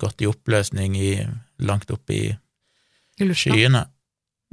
gått 0.00 0.22
i 0.24 0.28
oppløsning 0.30 0.96
i, 0.98 1.12
langt 1.62 1.90
opp 1.94 2.10
i 2.10 2.22
I 3.20 3.28
skyene. 3.34 3.84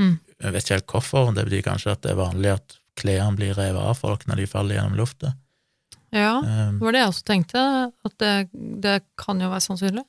Mm. 0.02 0.18
Jeg 0.44 0.54
vet 0.54 0.66
ikke 0.66 0.76
helt 0.76 0.92
hvorfor, 0.92 1.32
det 1.34 1.46
betyr 1.48 1.64
kanskje 1.70 1.96
at 1.96 2.04
det 2.04 2.12
er 2.12 2.20
vanlig 2.20 2.52
at 2.58 2.78
klærne 3.00 3.40
blir 3.40 3.56
revet 3.58 3.82
av 3.82 3.96
folk 4.00 4.26
når 4.28 4.42
de 4.42 4.50
faller 4.50 4.80
gjennom 4.80 5.00
lufta. 5.00 5.36
Ja, 6.16 6.40
Um, 6.40 6.78
det 6.80 6.86
var 6.86 6.94
det 6.96 7.00
jeg 7.02 7.12
også 7.12 7.26
tenkte, 7.28 7.62
at 8.08 8.14
det, 8.22 8.34
det 8.84 9.00
kan 9.20 9.42
jo 9.42 9.50
være 9.52 9.66
sannsynlig. 9.66 10.06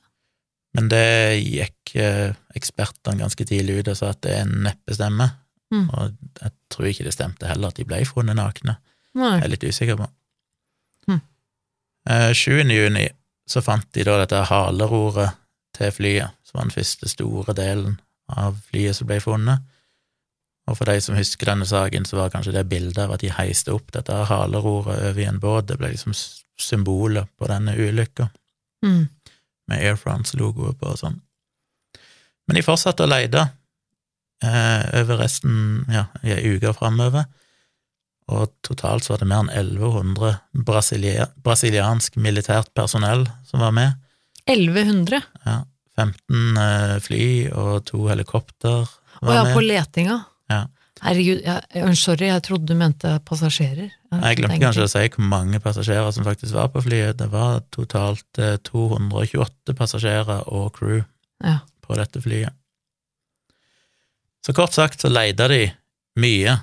Men 0.77 0.89
det 0.91 1.39
gikk 1.41 1.95
eh, 1.99 2.35
ekspertene 2.55 3.23
ganske 3.23 3.47
tidlig 3.49 3.79
ut 3.79 3.89
og 3.91 3.97
sa 3.97 4.11
at 4.13 4.21
det 4.23 4.35
er 4.35 4.45
en 4.45 4.53
neppestemme. 4.67 5.25
Mm. 5.73 5.87
Og 5.89 6.13
jeg 6.43 6.53
tror 6.71 6.89
ikke 6.91 7.07
det 7.07 7.15
stemte 7.15 7.49
heller 7.49 7.73
at 7.73 7.79
de 7.79 7.87
ble 7.87 8.03
funnet 8.07 8.37
nakne. 8.37 8.77
Nei. 9.17 9.33
Jeg 9.39 9.47
er 9.47 9.53
litt 9.55 9.65
usikker 9.65 9.99
på. 9.99 10.07
Mm. 12.07 12.29
Eh, 12.29 12.33
7. 12.33 12.71
juni 12.71 13.07
så 13.47 13.61
fant 13.61 13.87
de 13.93 14.03
da 14.03 14.17
dette 14.21 14.43
haleroret 14.49 15.35
til 15.77 15.91
flyet, 15.91 16.31
som 16.43 16.57
var 16.57 16.67
den 16.67 16.75
første 16.75 17.09
store 17.09 17.53
delen 17.53 17.99
av 18.27 18.57
flyet 18.69 18.95
som 18.95 19.07
ble 19.07 19.19
funnet. 19.23 19.59
Og 20.67 20.75
for 20.77 20.85
de 20.89 20.99
som 21.01 21.15
husker 21.15 21.47
denne 21.47 21.65
saken, 21.65 22.05
så 22.05 22.17
var 22.17 22.31
kanskje 22.33 22.51
det 22.57 22.65
bildet 22.67 22.97
av 23.05 23.13
at 23.15 23.21
de 23.23 23.31
heiste 23.31 23.71
opp 23.71 23.91
dette 23.95 24.11
haleroret 24.27 24.99
over 24.99 25.21
i 25.21 25.27
en 25.29 25.39
båt, 25.39 25.67
det 25.69 25.77
ble 25.79 25.93
liksom 25.93 26.15
symbolet 26.59 27.29
på 27.37 27.47
denne 27.47 27.75
ulykka 27.77 28.29
Mm. 28.83 29.07
med 29.67 29.79
Air 29.81 29.95
France-logoet 29.95 30.77
på 30.79 30.85
og 30.91 30.97
sånn. 30.99 31.21
Men 32.47 32.55
de 32.55 32.61
fortsatte 32.61 33.03
å 33.03 33.09
leide 33.09 33.49
eh, 34.43 35.01
over 35.01 35.17
resten, 35.17 35.85
ja, 35.89 36.05
i 36.23 36.31
ei 36.31 36.55
uke 36.55 36.73
framover, 36.77 37.25
og 38.27 38.51
totalt 38.65 39.05
så 39.05 39.13
var 39.13 39.21
det 39.23 39.27
mer 39.31 39.45
enn 39.45 39.51
1100 39.77 40.33
brasilia 40.67 41.27
brasiliansk 41.45 42.17
militært 42.19 42.73
personell 42.75 43.25
som 43.47 43.61
var 43.63 43.71
med. 43.75 43.93
1100? 44.47 45.21
Ja, 45.45 45.61
15 45.97 46.57
eh, 46.63 46.95
fly 47.03 47.21
og 47.55 47.85
to 47.87 48.03
helikopter 48.09 48.83
var 48.83 49.21
Å 49.21 49.27
var 49.31 49.39
ja, 49.39 49.53
på 49.55 49.63
letinga. 49.65 50.17
Ja. 50.51 50.59
Herregud, 51.01 51.39
jeg, 51.45 51.63
jeg, 51.77 51.95
sorry, 51.99 52.27
jeg 52.31 52.43
trodde 52.45 52.67
du 52.71 52.77
mente 52.77 53.15
passasjerer. 53.25 53.89
Jeg 54.11 54.37
glemte 54.39 54.53
tenkte- 54.55 54.63
kanskje 54.65 54.85
å 54.87 54.91
si 54.91 55.03
hvor 55.13 55.27
mange 55.29 55.59
passasjerer 55.61 56.11
som 56.15 56.25
faktisk 56.25 56.55
var 56.57 56.69
på 56.73 56.81
flyet. 56.85 57.17
Det 57.19 57.27
var 57.31 57.59
totalt 57.73 58.39
eh, 58.41 58.55
228 58.65 59.75
passasjerer 59.77 60.47
og 60.51 60.71
crew 60.77 61.03
Ja. 61.43 61.59
på 61.85 61.95
dette 61.99 62.21
flyet. 62.23 62.53
Så 64.45 64.53
kort 64.55 64.73
sagt 64.73 65.01
så 65.03 65.09
leide 65.11 65.47
de 65.51 65.61
mye. 66.21 66.55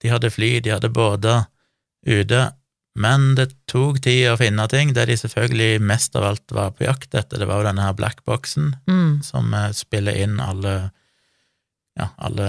De 0.00 0.08
hadde 0.12 0.30
fly, 0.32 0.60
de 0.64 0.70
hadde 0.74 0.88
båter 0.92 1.44
ute, 2.06 2.40
men 3.00 3.34
det 3.38 3.50
tok 3.70 4.00
tid 4.02 4.30
å 4.32 4.38
finne 4.40 4.64
ting. 4.72 4.92
Det 4.96 5.04
de 5.10 5.16
selvfølgelig 5.20 5.80
mest 5.84 6.16
av 6.16 6.24
alt 6.30 6.52
var 6.56 6.72
på 6.76 6.84
jakt 6.88 7.14
etter, 7.14 7.38
det 7.38 7.46
var 7.48 7.60
jo 7.60 7.68
denne 7.68 7.84
her 7.84 7.94
blackboxen 7.98 8.72
Mm. 8.88 9.22
som 9.22 9.52
eh, 9.54 9.70
spiller 9.76 10.16
inn 10.24 10.40
alle, 10.40 10.90
ja, 11.98 12.08
alle 12.18 12.48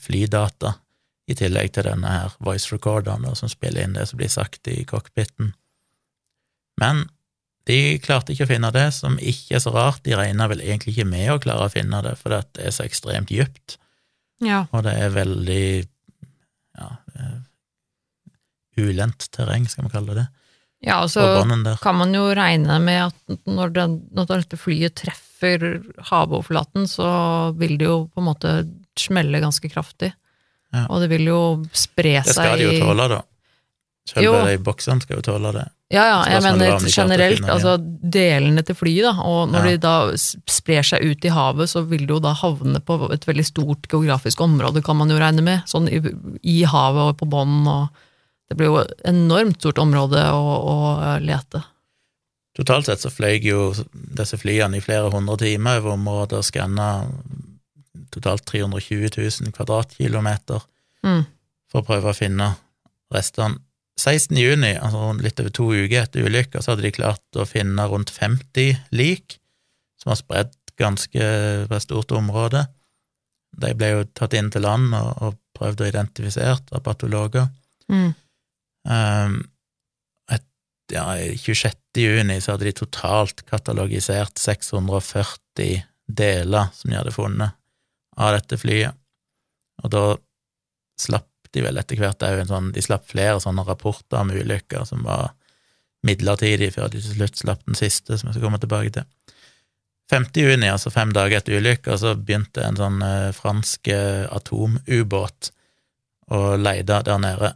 flydata, 0.00 0.74
i 1.28 1.34
tillegg 1.34 1.72
til 1.74 1.82
denne 1.88 2.06
her 2.06 2.34
voice 2.40 2.70
recorderen 2.72 3.22
da, 3.26 3.34
som 3.34 3.48
spiller 3.50 3.82
inn 3.82 3.94
det 3.98 4.04
som 4.08 4.16
blir 4.20 4.28
sagt 4.30 4.68
i 4.70 4.84
cockpiten. 4.86 5.52
Men 6.80 7.08
de 7.66 7.98
klarte 7.98 8.30
ikke 8.32 8.46
å 8.46 8.50
finne 8.52 8.70
det, 8.70 8.92
som 8.94 9.16
ikke 9.18 9.56
er 9.58 9.62
så 9.64 9.72
rart. 9.74 10.04
De 10.06 10.14
regna 10.14 10.46
vel 10.52 10.60
egentlig 10.62 10.92
ikke 10.94 11.08
med 11.10 11.32
å 11.32 11.40
klare 11.42 11.66
å 11.66 11.72
finne 11.72 11.98
det, 12.04 12.12
for 12.20 12.30
det 12.30 12.44
er 12.62 12.70
så 12.74 12.84
ekstremt 12.86 13.28
dypt, 13.32 13.76
Ja. 14.40 14.66
og 14.72 14.84
det 14.84 14.92
er 15.00 15.10
veldig 15.10 15.88
ulendt 18.76 19.30
terreng, 19.32 19.64
skal 19.70 19.86
vi 19.86 19.94
kalle 19.94 20.18
det, 20.18 20.26
ja, 20.84 20.98
på 20.98 21.06
altså 21.06 21.76
kan 21.82 21.96
man 21.96 22.12
jo 22.14 22.26
regne 22.36 22.76
med 22.84 23.06
at 23.08 23.38
når, 23.48 23.72
det, 23.74 23.86
når 24.14 24.28
dette 24.28 24.58
flyet 24.60 24.94
treffer 25.00 25.64
havoverflaten, 26.10 26.84
så 26.90 27.08
vil 27.56 27.78
det 27.80 27.88
jo 27.88 27.96
på 28.12 28.20
en 28.22 28.28
måte 28.28 28.52
smelle 28.98 29.40
ganske 29.40 29.70
kraftig. 29.72 30.12
Ja. 30.74 30.84
Og 30.90 31.00
det 31.02 31.08
vil 31.14 31.30
jo 31.30 31.40
spre 31.72 32.20
seg 32.20 32.28
Det 32.28 32.36
skal 32.36 32.60
de 32.60 32.68
jo 32.68 32.84
tåle, 32.84 33.08
da. 33.14 33.22
Selve 34.06 34.42
de 34.46 34.60
boksene 34.62 35.02
skal 35.02 35.18
jo 35.18 35.26
tåle 35.26 35.52
det. 35.56 35.66
Ja, 35.94 36.02
ja, 36.02 36.14
jeg 36.34 36.42
mener 36.42 36.80
generelt, 36.90 37.44
altså 37.46 37.76
delene 38.10 38.62
til 38.66 38.74
flyet, 38.74 39.04
da, 39.06 39.12
og 39.22 39.52
når 39.52 39.66
Ja. 39.68 39.70
de 39.70 39.76
da 39.78 39.92
sprer 40.50 40.82
seg 40.82 41.04
ut 41.06 41.24
i 41.24 41.30
havet, 41.30 41.70
så 41.70 41.84
vil 41.86 42.00
det 42.08 42.10
jo 42.10 42.18
da 42.18 42.32
havne 42.34 42.80
på 42.82 42.96
et 43.14 43.22
veldig 43.28 43.44
stort 43.46 43.86
geografisk 43.88 44.40
område, 44.42 44.82
kan 44.82 44.96
man 44.98 45.08
jo 45.10 45.18
regne 45.20 45.44
med, 45.46 45.62
sånn 45.70 45.86
i, 45.86 46.00
i 46.42 46.64
havet 46.66 47.12
og 47.12 47.16
på 47.20 47.28
bånn, 47.30 47.62
og 47.70 47.88
det 48.50 48.56
blir 48.58 48.66
jo 48.72 48.80
et 48.82 48.92
enormt 49.06 49.60
stort 49.62 49.78
område 49.78 50.18
å, 50.34 50.58
å 50.58 50.76
lete. 51.22 51.62
Totalt 52.58 52.86
sett 52.86 53.00
så 53.04 53.10
fløy 53.12 53.38
jo 53.44 53.72
disse 53.92 54.38
flyene 54.40 54.78
i 54.78 54.80
flere 54.82 55.10
hundre 55.12 55.36
timer 55.38 55.78
over 55.78 55.92
området 55.94 56.38
og 56.40 56.44
skanna 56.48 57.06
totalt 58.10 58.42
320 58.48 59.10
000 59.14 59.52
kvadratkilometer 59.54 60.62
Mm. 61.04 61.26
for 61.70 61.82
å 61.82 61.86
prøve 61.86 62.10
å 62.10 62.16
finne 62.16 62.56
restene. 63.14 63.60
16. 63.96 64.36
juni, 64.36 64.74
altså 64.76 65.08
litt 65.24 65.40
over 65.40 65.52
to 65.56 65.70
uker 65.72 66.02
etter 66.02 66.26
ulykka, 66.28 66.60
så 66.60 66.74
hadde 66.74 66.84
de 66.84 66.92
klart 66.94 67.38
å 67.38 67.46
finne 67.48 67.86
rundt 67.88 68.12
50 68.12 68.76
lik, 68.96 69.38
som 70.00 70.12
var 70.12 70.20
spredt 70.20 70.58
ganske 70.76 71.28
på 71.66 71.76
et 71.76 71.84
stort 71.84 72.12
område. 72.12 72.66
De 73.56 73.72
ble 73.78 73.92
jo 73.94 74.06
tatt 74.12 74.36
inn 74.36 74.50
til 74.52 74.66
land 74.66 74.92
og, 74.98 75.10
og 75.24 75.38
prøvd 75.56 75.82
og 75.82 75.88
identifisert 75.88 76.72
av 76.76 76.84
patologer. 76.84 77.48
Mm. 77.88 78.10
Um, 78.86 79.38
et, 80.32 80.44
ja, 80.92 81.06
i 81.16 81.32
26. 81.40 81.78
juni 81.96 82.36
så 82.44 82.54
hadde 82.54 82.68
de 82.68 82.76
totalt 82.76 83.40
katalogisert 83.48 84.36
640 84.42 85.86
deler 86.06 86.68
som 86.76 86.92
de 86.92 87.00
hadde 87.00 87.14
funnet 87.16 87.56
av 88.20 88.36
dette 88.36 88.60
flyet. 88.60 88.92
Og 89.84 89.92
da 89.92 90.04
slapp 91.00 91.30
de 91.56 91.64
vel 91.64 91.80
etter 91.80 91.98
hvert 92.00 92.22
òg 92.26 92.42
en 92.42 92.50
sånn 92.50 92.70
De 92.76 92.84
slapp 92.84 93.08
flere 93.10 93.40
sånne 93.42 93.64
rapporter 93.66 94.20
om 94.20 94.32
ulykker 94.34 94.84
som 94.88 95.04
var 95.06 95.32
midlertidige, 96.06 96.74
før 96.76 96.92
de 96.92 97.00
til 97.00 97.16
slutt 97.16 97.40
slapp 97.40 97.64
den 97.66 97.78
siste, 97.78 98.14
som 98.14 98.28
jeg 98.28 98.36
skal 98.36 98.46
komme 98.46 98.60
tilbake 98.62 98.92
til. 98.94 99.06
5. 100.10 100.28
juni, 100.38 100.68
altså 100.70 100.92
fem 100.94 101.10
dager 101.14 101.40
etter 101.40 101.58
ulykka, 101.58 101.96
så 101.98 102.14
begynte 102.14 102.62
en 102.62 102.78
sånn 102.78 103.00
eh, 103.02 103.32
fransk 103.34 103.90
eh, 103.90 104.22
atomubåt 104.30 105.50
å 106.30 106.42
leide 106.60 107.00
der 107.08 107.18
nede. 107.22 107.52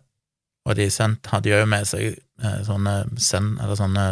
Og 0.67 0.77
de 0.79 0.89
sendt, 0.93 1.31
hadde 1.31 1.53
jo 1.53 1.61
med 1.71 1.87
seg 1.89 2.17
eh, 2.43 2.61
sånne 2.67 2.97
send, 3.23 3.61
eller 3.63 3.79
sånne 3.79 4.07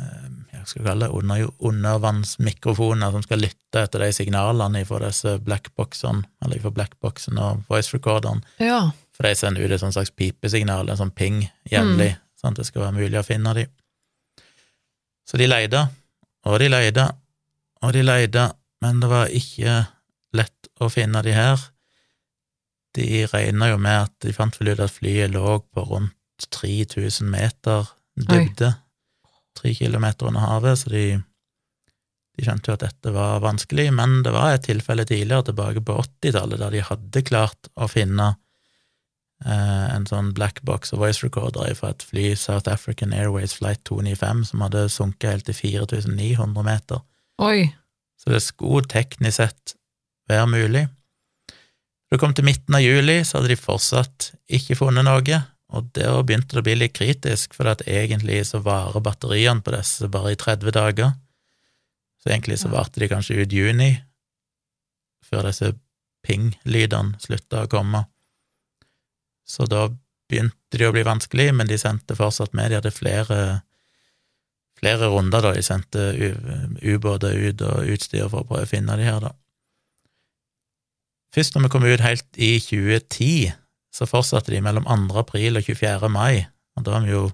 eh, 0.00 0.30
skal 0.66 0.84
kalle 0.84 1.06
det, 1.06 1.14
under, 1.14 1.44
undervannsmikrofoner 1.58 3.10
som 3.14 3.22
skal 3.22 3.40
lytte 3.42 3.82
etter 3.84 4.02
de 4.02 4.08
signalene 4.12 4.84
fra 4.88 4.98
disse 5.06 5.36
blackboxene, 5.44 6.24
eller 6.44 6.60
fra 6.64 6.70
blackboxen 6.74 7.38
og 7.38 7.62
voice 7.68 7.92
recorderen, 7.94 8.42
Ja. 8.58 8.90
for 9.12 9.22
de 9.28 9.34
sender 9.34 9.64
ut 9.64 9.70
et 9.72 9.80
sånt 9.80 9.94
slags 9.94 10.10
pipesignal, 10.10 10.88
en 10.90 10.96
sånn 10.96 11.14
ping 11.14 11.48
jevnlig, 11.70 12.16
sånn 12.40 12.50
at 12.52 12.56
det 12.56 12.66
skal 12.66 12.82
være 12.82 12.98
mulig 12.98 13.18
å 13.18 13.24
finne 13.26 13.54
dem. 13.54 13.66
Så 15.28 15.36
de 15.38 15.46
leide, 15.46 15.88
og 16.46 16.58
de 16.58 16.68
leide, 16.68 17.08
og 17.82 17.92
de 17.92 18.02
leide, 18.02 18.52
men 18.80 19.00
det 19.00 19.08
var 19.10 19.26
ikke 19.28 19.86
lett 20.32 20.68
å 20.80 20.88
finne 20.90 21.22
de 21.22 21.32
her. 21.32 21.58
De 22.94 23.26
regna 23.26 23.68
jo 23.70 23.78
med 23.78 24.02
at 24.06 24.12
de 24.20 24.32
fant 24.32 24.56
vel 24.60 24.72
ut 24.72 24.80
at 24.80 24.90
flyet 24.90 25.30
lå 25.34 25.58
på 25.74 25.84
rundt 25.90 26.14
3000 26.50 27.28
meter 27.30 27.86
dybde, 28.16 28.72
tre 29.58 29.74
kilometer 29.76 30.30
under 30.30 30.44
havet, 30.46 30.80
så 30.80 30.92
de, 30.92 31.04
de 32.38 32.46
skjønte 32.46 32.70
jo 32.70 32.76
at 32.78 32.84
dette 32.86 33.14
var 33.14 33.42
vanskelig, 33.44 33.88
men 33.94 34.20
det 34.26 34.34
var 34.34 34.54
et 34.54 34.66
tilfelle 34.68 35.06
tidligere, 35.08 35.50
tilbake 35.50 35.84
på 35.84 35.96
80-tallet, 36.04 36.60
der 36.62 36.76
de 36.76 36.84
hadde 36.90 37.24
klart 37.26 37.70
å 37.76 37.88
finne 37.90 38.28
eh, 39.44 39.86
en 39.94 40.06
sånn 40.10 40.32
black 40.36 40.62
box 40.68 40.94
og 40.94 41.02
voice 41.04 41.24
recorder 41.26 41.74
fra 41.78 41.92
et 41.94 42.06
fly, 42.06 42.30
South 42.38 42.70
African 42.70 43.14
Airways 43.16 43.56
Flight 43.58 43.84
295, 43.90 44.46
som 44.52 44.64
hadde 44.66 44.86
sunket 44.92 45.32
helt 45.34 45.50
til 45.50 45.58
4900 45.58 46.68
meter. 46.70 47.02
Oi. 47.42 47.68
Så 48.18 48.32
det 48.34 48.42
skulle 48.42 48.86
teknisk 48.90 49.38
sett 49.38 49.74
være 50.28 50.48
mulig. 50.50 50.86
Da 52.08 52.16
det 52.16 52.22
kom 52.22 52.32
til 52.34 52.46
midten 52.48 52.74
av 52.74 52.80
juli, 52.80 53.20
så 53.24 53.38
hadde 53.38 53.52
de 53.52 53.60
fortsatt 53.60 54.30
ikke 54.58 54.78
funnet 54.78 55.04
noe, 55.04 55.40
og 55.68 55.90
der 55.96 56.22
begynte 56.24 56.56
det 56.56 56.62
å 56.62 56.66
bli 56.66 56.76
litt 56.78 56.94
kritisk, 56.96 57.52
for 57.56 57.68
at 57.68 57.84
egentlig 57.84 58.40
så 58.48 58.62
varer 58.64 59.04
batteriene 59.04 59.64
på 59.64 59.74
disse 59.74 60.08
bare 60.12 60.32
i 60.32 60.38
30 60.40 60.72
dager. 60.72 61.12
Så 62.22 62.30
egentlig 62.32 62.58
så 62.62 62.70
varte 62.72 63.02
de 63.02 63.10
kanskje 63.10 63.42
ut 63.42 63.52
juni, 63.52 63.92
før 65.28 65.50
disse 65.50 65.74
ping-lydene 66.24 67.20
slutta 67.20 67.66
å 67.66 67.70
komme. 67.70 68.06
Så 69.48 69.68
da 69.68 69.86
begynte 70.28 70.80
de 70.80 70.88
å 70.88 70.94
bli 70.94 71.04
vanskelig, 71.06 71.50
men 71.56 71.68
de 71.68 71.78
sendte 71.80 72.16
fortsatt 72.16 72.56
med. 72.56 72.70
De 72.70 72.80
hadde 72.80 72.92
flere, 72.92 73.38
flere 74.80 75.12
runder, 75.12 75.44
da. 75.44 75.52
De 75.56 75.64
sendte 75.64 76.08
ubåter 76.80 77.36
ut 77.36 77.64
og 77.68 77.92
utstyr 77.92 78.28
for 78.28 78.42
å 78.42 78.48
prøve 78.48 78.66
å 78.66 78.72
finne 78.72 78.96
de 79.00 79.08
her, 79.08 79.20
da. 79.24 79.34
Først 81.36 81.54
når 81.54 81.66
vi 81.66 81.72
kom 81.76 81.84
ut 81.84 82.04
helt 82.04 82.40
i 82.40 82.54
2010, 82.64 83.56
så 83.98 84.06
fortsatte 84.06 84.52
de 84.54 84.62
mellom 84.62 84.86
2. 84.86 85.10
april 85.18 85.58
og 85.58 85.66
24. 85.66 86.10
mai, 86.12 86.46
og 86.78 86.86
da 86.86 86.98
er 86.98 87.06
vi 87.06 87.14
jo 87.16 87.24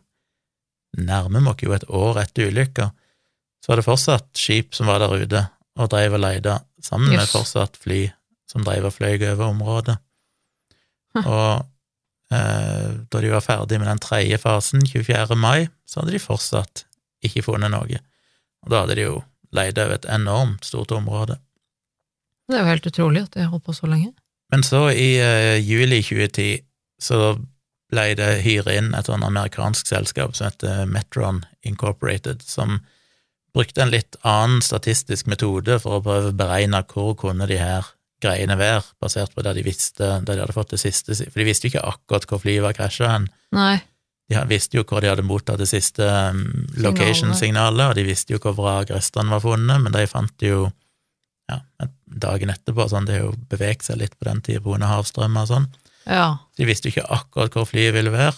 nærmer 0.96 1.42
vi 1.42 1.50
oss 1.50 1.64
jo 1.66 1.74
et 1.74 1.88
år 1.90 2.20
etter 2.22 2.48
ulykka, 2.48 2.88
så 3.60 3.72
var 3.72 3.80
det 3.80 3.86
fortsatt 3.86 4.30
skip 4.38 4.74
som 4.76 4.88
var 4.88 5.02
der 5.02 5.12
ute 5.12 5.42
og 5.74 5.90
drev 5.90 6.16
og 6.16 6.22
leide, 6.22 6.58
sammen 6.84 7.16
med 7.16 7.28
fortsatt 7.28 7.76
fly 7.80 8.06
som 8.50 8.64
drev 8.64 8.86
og 8.88 8.94
fløy 8.94 9.16
over 9.32 9.48
området. 9.48 9.96
Hm. 11.16 11.24
Og 11.24 12.34
eh, 12.34 12.90
da 13.10 13.22
de 13.24 13.32
var 13.32 13.44
ferdig 13.44 13.80
med 13.80 13.88
den 13.90 14.02
tredje 14.04 14.38
fasen, 14.38 14.84
24. 14.86 15.36
mai, 15.36 15.66
så 15.88 16.00
hadde 16.00 16.14
de 16.14 16.22
fortsatt 16.22 16.84
ikke 17.24 17.44
funnet 17.48 17.72
noe. 17.72 18.00
Og 18.64 18.72
da 18.72 18.84
hadde 18.84 18.98
de 19.00 19.08
jo 19.08 19.22
leid 19.54 19.78
over 19.80 19.98
et 19.98 20.08
enormt 20.12 20.68
stort 20.68 20.94
område. 20.94 21.38
Det 22.48 22.58
er 22.58 22.64
jo 22.64 22.72
helt 22.74 22.86
utrolig 22.90 23.24
at 23.24 23.34
det 23.34 23.46
har 23.46 23.52
holdt 23.54 23.66
på 23.66 23.76
så 23.76 23.88
lenge. 23.88 24.12
Men 24.54 24.62
så, 24.62 24.86
i 24.94 25.16
uh, 25.18 25.58
juli 25.58 25.98
2010, 25.98 26.60
så 27.02 27.34
ble 27.90 28.04
det 28.14 28.28
hyret 28.44 28.76
inn 28.78 28.92
et 28.94 29.08
sånn 29.10 29.24
amerikansk 29.26 29.88
selskap 29.90 30.36
som 30.38 30.46
heter 30.46 30.84
Metron 30.86 31.40
Incorporated, 31.66 32.44
som 32.46 32.78
brukte 33.54 33.82
en 33.82 33.90
litt 33.90 34.14
annen 34.22 34.62
statistisk 34.62 35.26
metode 35.30 35.80
for 35.82 35.98
å 35.98 36.04
prøve 36.04 36.30
å 36.30 36.36
beregne 36.38 36.84
hvor 36.92 37.16
kunne 37.18 37.48
de 37.50 37.58
her 37.58 37.90
greiene 38.22 38.54
være, 38.58 38.84
basert 39.02 39.34
på 39.34 39.42
det 39.42 39.56
de 39.58 39.66
visste, 39.66 40.12
det 40.22 40.36
de 40.36 40.44
hadde 40.44 40.54
fått 40.54 40.76
det 40.76 40.80
siste 40.84 41.18
For 41.18 41.42
de 41.42 41.48
visste 41.48 41.66
jo 41.66 41.74
ikke 41.74 41.88
akkurat 41.90 42.28
hvor 42.30 42.42
flyet 42.46 42.62
var 42.62 42.78
krasja 42.78 43.10
hen. 43.10 43.26
Nei. 43.58 43.80
De 44.30 44.46
visste 44.48 44.78
jo 44.78 44.86
hvor 44.86 45.02
de 45.02 45.10
hadde 45.10 45.26
mottatt 45.26 45.58
det 45.60 45.68
siste 45.68 46.06
um, 46.06 46.46
location-signalet, 46.78 47.90
og 47.90 47.98
de 47.98 48.06
visste 48.06 48.38
jo 48.38 48.40
hvor 48.40 48.54
vrakrestene 48.62 49.34
var 49.34 49.42
funnet, 49.42 49.82
men 49.82 49.98
de 49.98 50.06
fant 50.08 50.46
jo 50.46 50.68
ja, 51.50 51.60
dagen 52.24 52.52
etterpå, 52.54 52.88
sånn, 52.88 53.06
det 53.08 53.18
har 53.18 53.26
jo 53.26 53.34
beveget 53.50 53.86
seg 53.86 54.00
litt 54.00 54.16
på 54.18 54.28
den 54.28 54.42
tida 54.44 54.62
pga. 54.64 54.88
havstrømmer 54.88 55.46
og 55.46 55.52
sånn. 55.52 55.70
Ja. 56.08 56.26
De 56.58 56.66
visste 56.68 56.88
jo 56.88 56.94
ikke 56.94 57.08
akkurat 57.16 57.56
hvor 57.56 57.68
flyet 57.68 57.94
ville 57.96 58.12
være. 58.14 58.36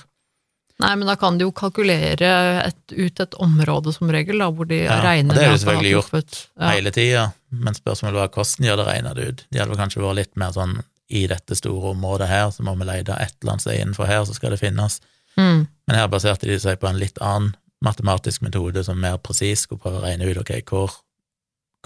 Nei, 0.83 0.91
men 1.01 1.09
da 1.09 1.15
kan 1.17 1.39
de 1.39 1.47
jo 1.47 1.55
kalkulere 1.57 2.31
et, 2.67 2.81
ut 2.93 3.21
et 3.23 3.37
område 3.41 3.95
som 3.95 4.11
regel, 4.13 4.43
da, 4.43 4.51
hvor 4.53 4.69
de 4.69 4.83
Ja, 4.83 4.99
regner 5.05 5.39
det 5.39 5.47
er 5.47 5.49
jo 5.49 5.55
har 5.55 5.63
selvfølgelig 5.63 5.93
gjort 5.95 6.11
truffet. 6.11 6.41
Ja. 6.53 6.73
hele 6.75 6.93
tida, 6.93 7.23
men 7.49 7.79
spørsmålet 7.79 8.21
var 8.21 8.35
hvordan 8.35 8.67
de 8.67 8.73
hadde 8.75 8.87
regna 8.91 9.15
det 9.17 9.25
ut. 9.31 9.47
De 9.49 9.61
hadde 9.63 9.73
vel 9.73 9.81
kanskje 9.81 10.05
vært 10.05 10.21
litt 10.21 10.35
mer 10.37 10.53
sånn 10.53 10.77
i 11.09 11.23
dette 11.31 11.57
store 11.57 11.95
området 11.95 12.29
her, 12.29 12.51
så 12.53 12.67
må 12.67 12.75
vi 12.77 12.89
lete 12.91 13.17
et 13.17 13.37
eller 13.41 13.55
annet 13.55 13.65
sted 13.65 13.81
innenfor 13.81 14.11
her, 14.11 14.25
så 14.27 14.37
skal 14.37 14.53
det 14.53 14.61
finnes. 14.61 14.99
Mm. 15.39 15.65
Men 15.65 15.97
her 15.97 16.11
baserte 16.13 16.49
de 16.51 16.59
seg 16.61 16.81
på 16.83 16.91
en 16.91 17.01
litt 17.01 17.21
annen 17.25 17.55
matematisk 17.85 18.43
metode 18.45 18.83
som 18.85 19.01
mer 19.01 19.17
presis 19.23 19.65
skulle 19.65 19.81
prøve 19.81 20.01
å 20.01 20.05
regne 20.05 20.29
ut 20.29 20.41
ok, 20.43 20.53
hvor, 20.69 20.99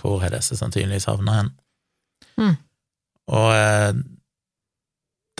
hvor 0.00 0.20
har 0.22 0.32
disse 0.34 0.56
sannsynligvis 0.58 1.08
havna 1.10 1.36
hen. 1.38 1.52
Mm. 2.40 2.56
Og 3.30 3.50
eh, 3.54 3.92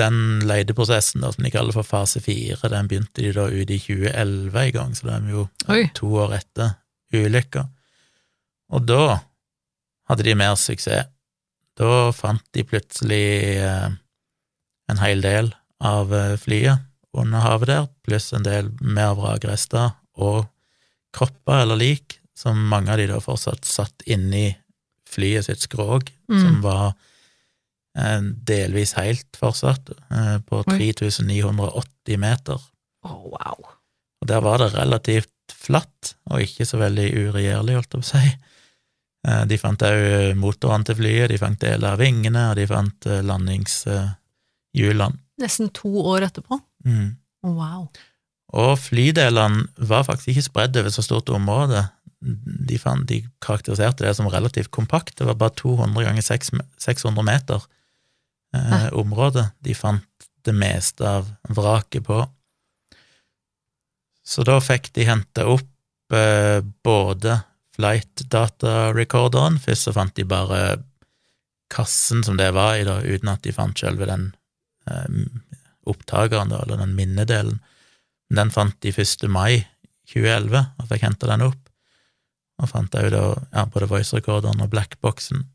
den 0.01 0.19
leideprosessen 0.49 1.25
da, 1.25 1.33
som 1.35 1.45
de 1.45 1.53
kaller 1.53 1.77
for 1.77 1.87
fase 1.87 2.23
fire, 2.25 2.71
den 2.73 2.89
begynte 2.89 3.25
de 3.25 3.33
da 3.37 3.49
ut 3.51 3.73
i 3.73 3.79
2011 3.81 4.67
i 4.69 4.75
gang, 4.77 4.95
så 4.97 5.09
det 5.09 5.17
er 5.17 5.25
vi 5.27 5.35
jo 5.35 5.47
Oi. 5.73 5.83
to 5.97 6.13
år 6.23 6.37
etter 6.41 6.77
ulykka. 7.17 7.67
Og 8.71 8.87
da 8.87 9.03
hadde 10.11 10.27
de 10.27 10.37
mer 10.39 10.55
suksess. 10.59 11.11
Da 11.79 12.11
fant 12.13 12.45
de 12.53 12.65
plutselig 12.67 13.57
eh, 13.57 13.91
en 14.91 15.01
hel 15.01 15.23
del 15.25 15.53
av 15.81 16.13
eh, 16.15 16.37
flyet 16.41 16.87
under 17.17 17.43
havet 17.43 17.71
der, 17.71 17.87
pluss 18.07 18.31
en 18.37 18.45
del 18.47 18.71
mer 18.81 19.15
vrakrester 19.19 19.95
og 20.21 20.45
kropper 21.17 21.65
eller 21.65 21.81
lik, 21.81 22.20
som 22.41 22.57
mange 22.71 22.93
av 22.95 23.01
de 23.01 23.07
da 23.11 23.19
fortsatt 23.21 23.67
satt 23.69 24.03
inni 24.09 24.47
flyet 25.11 25.45
sitt 25.49 25.61
skrog, 25.67 26.09
Mm. 26.31 26.41
som 26.41 26.61
var 26.63 26.93
eh, 27.99 28.21
delvis 28.47 28.93
helt 28.95 29.37
fortsatt, 29.37 29.91
eh, 30.15 30.37
på 30.47 30.61
3980 30.69 32.17
meter. 32.23 32.61
Å, 33.05 33.11
wow. 33.33 33.65
Og 34.23 34.29
der 34.31 34.41
var 34.45 34.59
det 34.63 34.69
relativt 34.77 35.33
flatt, 35.51 36.15
og 36.31 36.41
ikke 36.45 36.65
så 36.69 36.79
veldig 36.79 37.09
uregjerlig, 37.27 37.75
holdt 37.75 37.97
jeg 37.97 38.01
på 38.01 38.07
å 38.07 38.11
si. 38.13 38.31
Eh, 39.27 39.45
De 39.51 39.59
fant 39.59 39.83
òg 39.83 40.37
motorene 40.39 40.85
til 40.87 40.95
flyet, 41.01 41.29
de 41.35 41.39
fant 41.43 41.59
deler 41.61 41.91
av 41.93 41.99
vingene, 42.01 42.51
og 42.53 42.57
de 42.61 42.67
fant 42.71 43.09
landingshjulene. 43.27 45.19
Nesten 45.41 45.71
to 45.75 45.89
år 46.15 46.29
etterpå. 46.29 46.61
Mm. 46.87 47.17
Wow. 47.43 47.89
Og 48.51 48.75
flydelene 48.83 49.69
var 49.77 50.07
faktisk 50.09 50.33
ikke 50.33 50.47
spredd 50.49 50.79
over 50.81 50.95
så 50.95 51.05
stort 51.07 51.31
område. 51.31 51.85
De, 52.21 52.79
fant, 52.81 53.07
de 53.09 53.23
karakteriserte 53.43 54.05
det 54.05 54.15
som 54.19 54.29
relativt 54.31 54.73
kompakt. 54.75 55.17
Det 55.19 55.29
var 55.29 55.39
bare 55.39 55.57
200 55.61 56.09
ganger 56.09 56.27
600 56.27 57.27
meter 57.27 57.63
eh, 58.57 58.89
område 58.99 59.51
de 59.65 59.77
fant 59.77 60.29
det 60.45 60.55
meste 60.57 61.07
av 61.07 61.29
vraket 61.53 62.07
på. 62.09 62.25
Så 64.27 64.45
da 64.47 64.59
fikk 64.63 64.91
de 64.97 65.07
henta 65.09 65.47
opp 65.51 66.15
eh, 66.15 66.61
både 66.85 67.41
flight 67.77 68.27
data 68.33 68.91
recorderen. 68.97 69.59
Først 69.63 69.89
så 69.89 69.95
fant 69.97 70.15
de 70.17 70.27
bare 70.29 70.81
kassen 71.71 72.25
som 72.27 72.37
det 72.37 72.51
var 72.57 72.77
i, 72.77 72.87
da, 72.87 72.99
uten 73.01 73.31
at 73.31 73.45
de 73.47 73.55
fant 73.55 73.79
selve 73.79 74.09
den 74.11 74.33
eh, 74.91 75.21
opptakeren, 75.91 76.53
da, 76.53 76.65
eller 76.65 76.83
den 76.83 76.97
minnedelen. 76.99 77.61
Den 78.31 78.53
fant 78.55 78.77
de 78.85 78.93
1. 78.95 79.27
mai 79.29 79.65
2011, 80.11 80.63
og 80.79 80.91
fikk 80.91 81.07
henta 81.07 81.31
den 81.31 81.47
opp. 81.49 81.61
Og 82.61 82.69
fant 82.71 82.95
òg 82.99 83.09
da 83.15 83.25
ja, 83.33 83.65
både 83.67 83.89
voice-rekorderen 83.91 84.63
og 84.63 84.71
blackboxen. 84.73 85.47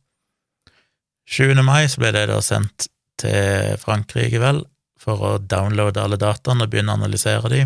7. 1.30 1.56
mai 1.66 1.88
så 1.90 2.02
ble 2.02 2.12
det 2.16 2.28
da 2.30 2.40
sendt 2.44 2.90
til 3.22 3.78
Frankrike, 3.82 4.42
vel, 4.42 4.64
for 5.00 5.22
å 5.22 5.32
downloade 5.40 6.02
alle 6.02 6.20
dataene 6.20 6.66
og 6.66 6.72
begynne 6.72 6.94
å 6.94 7.00
analysere 7.00 7.52
de. 7.52 7.62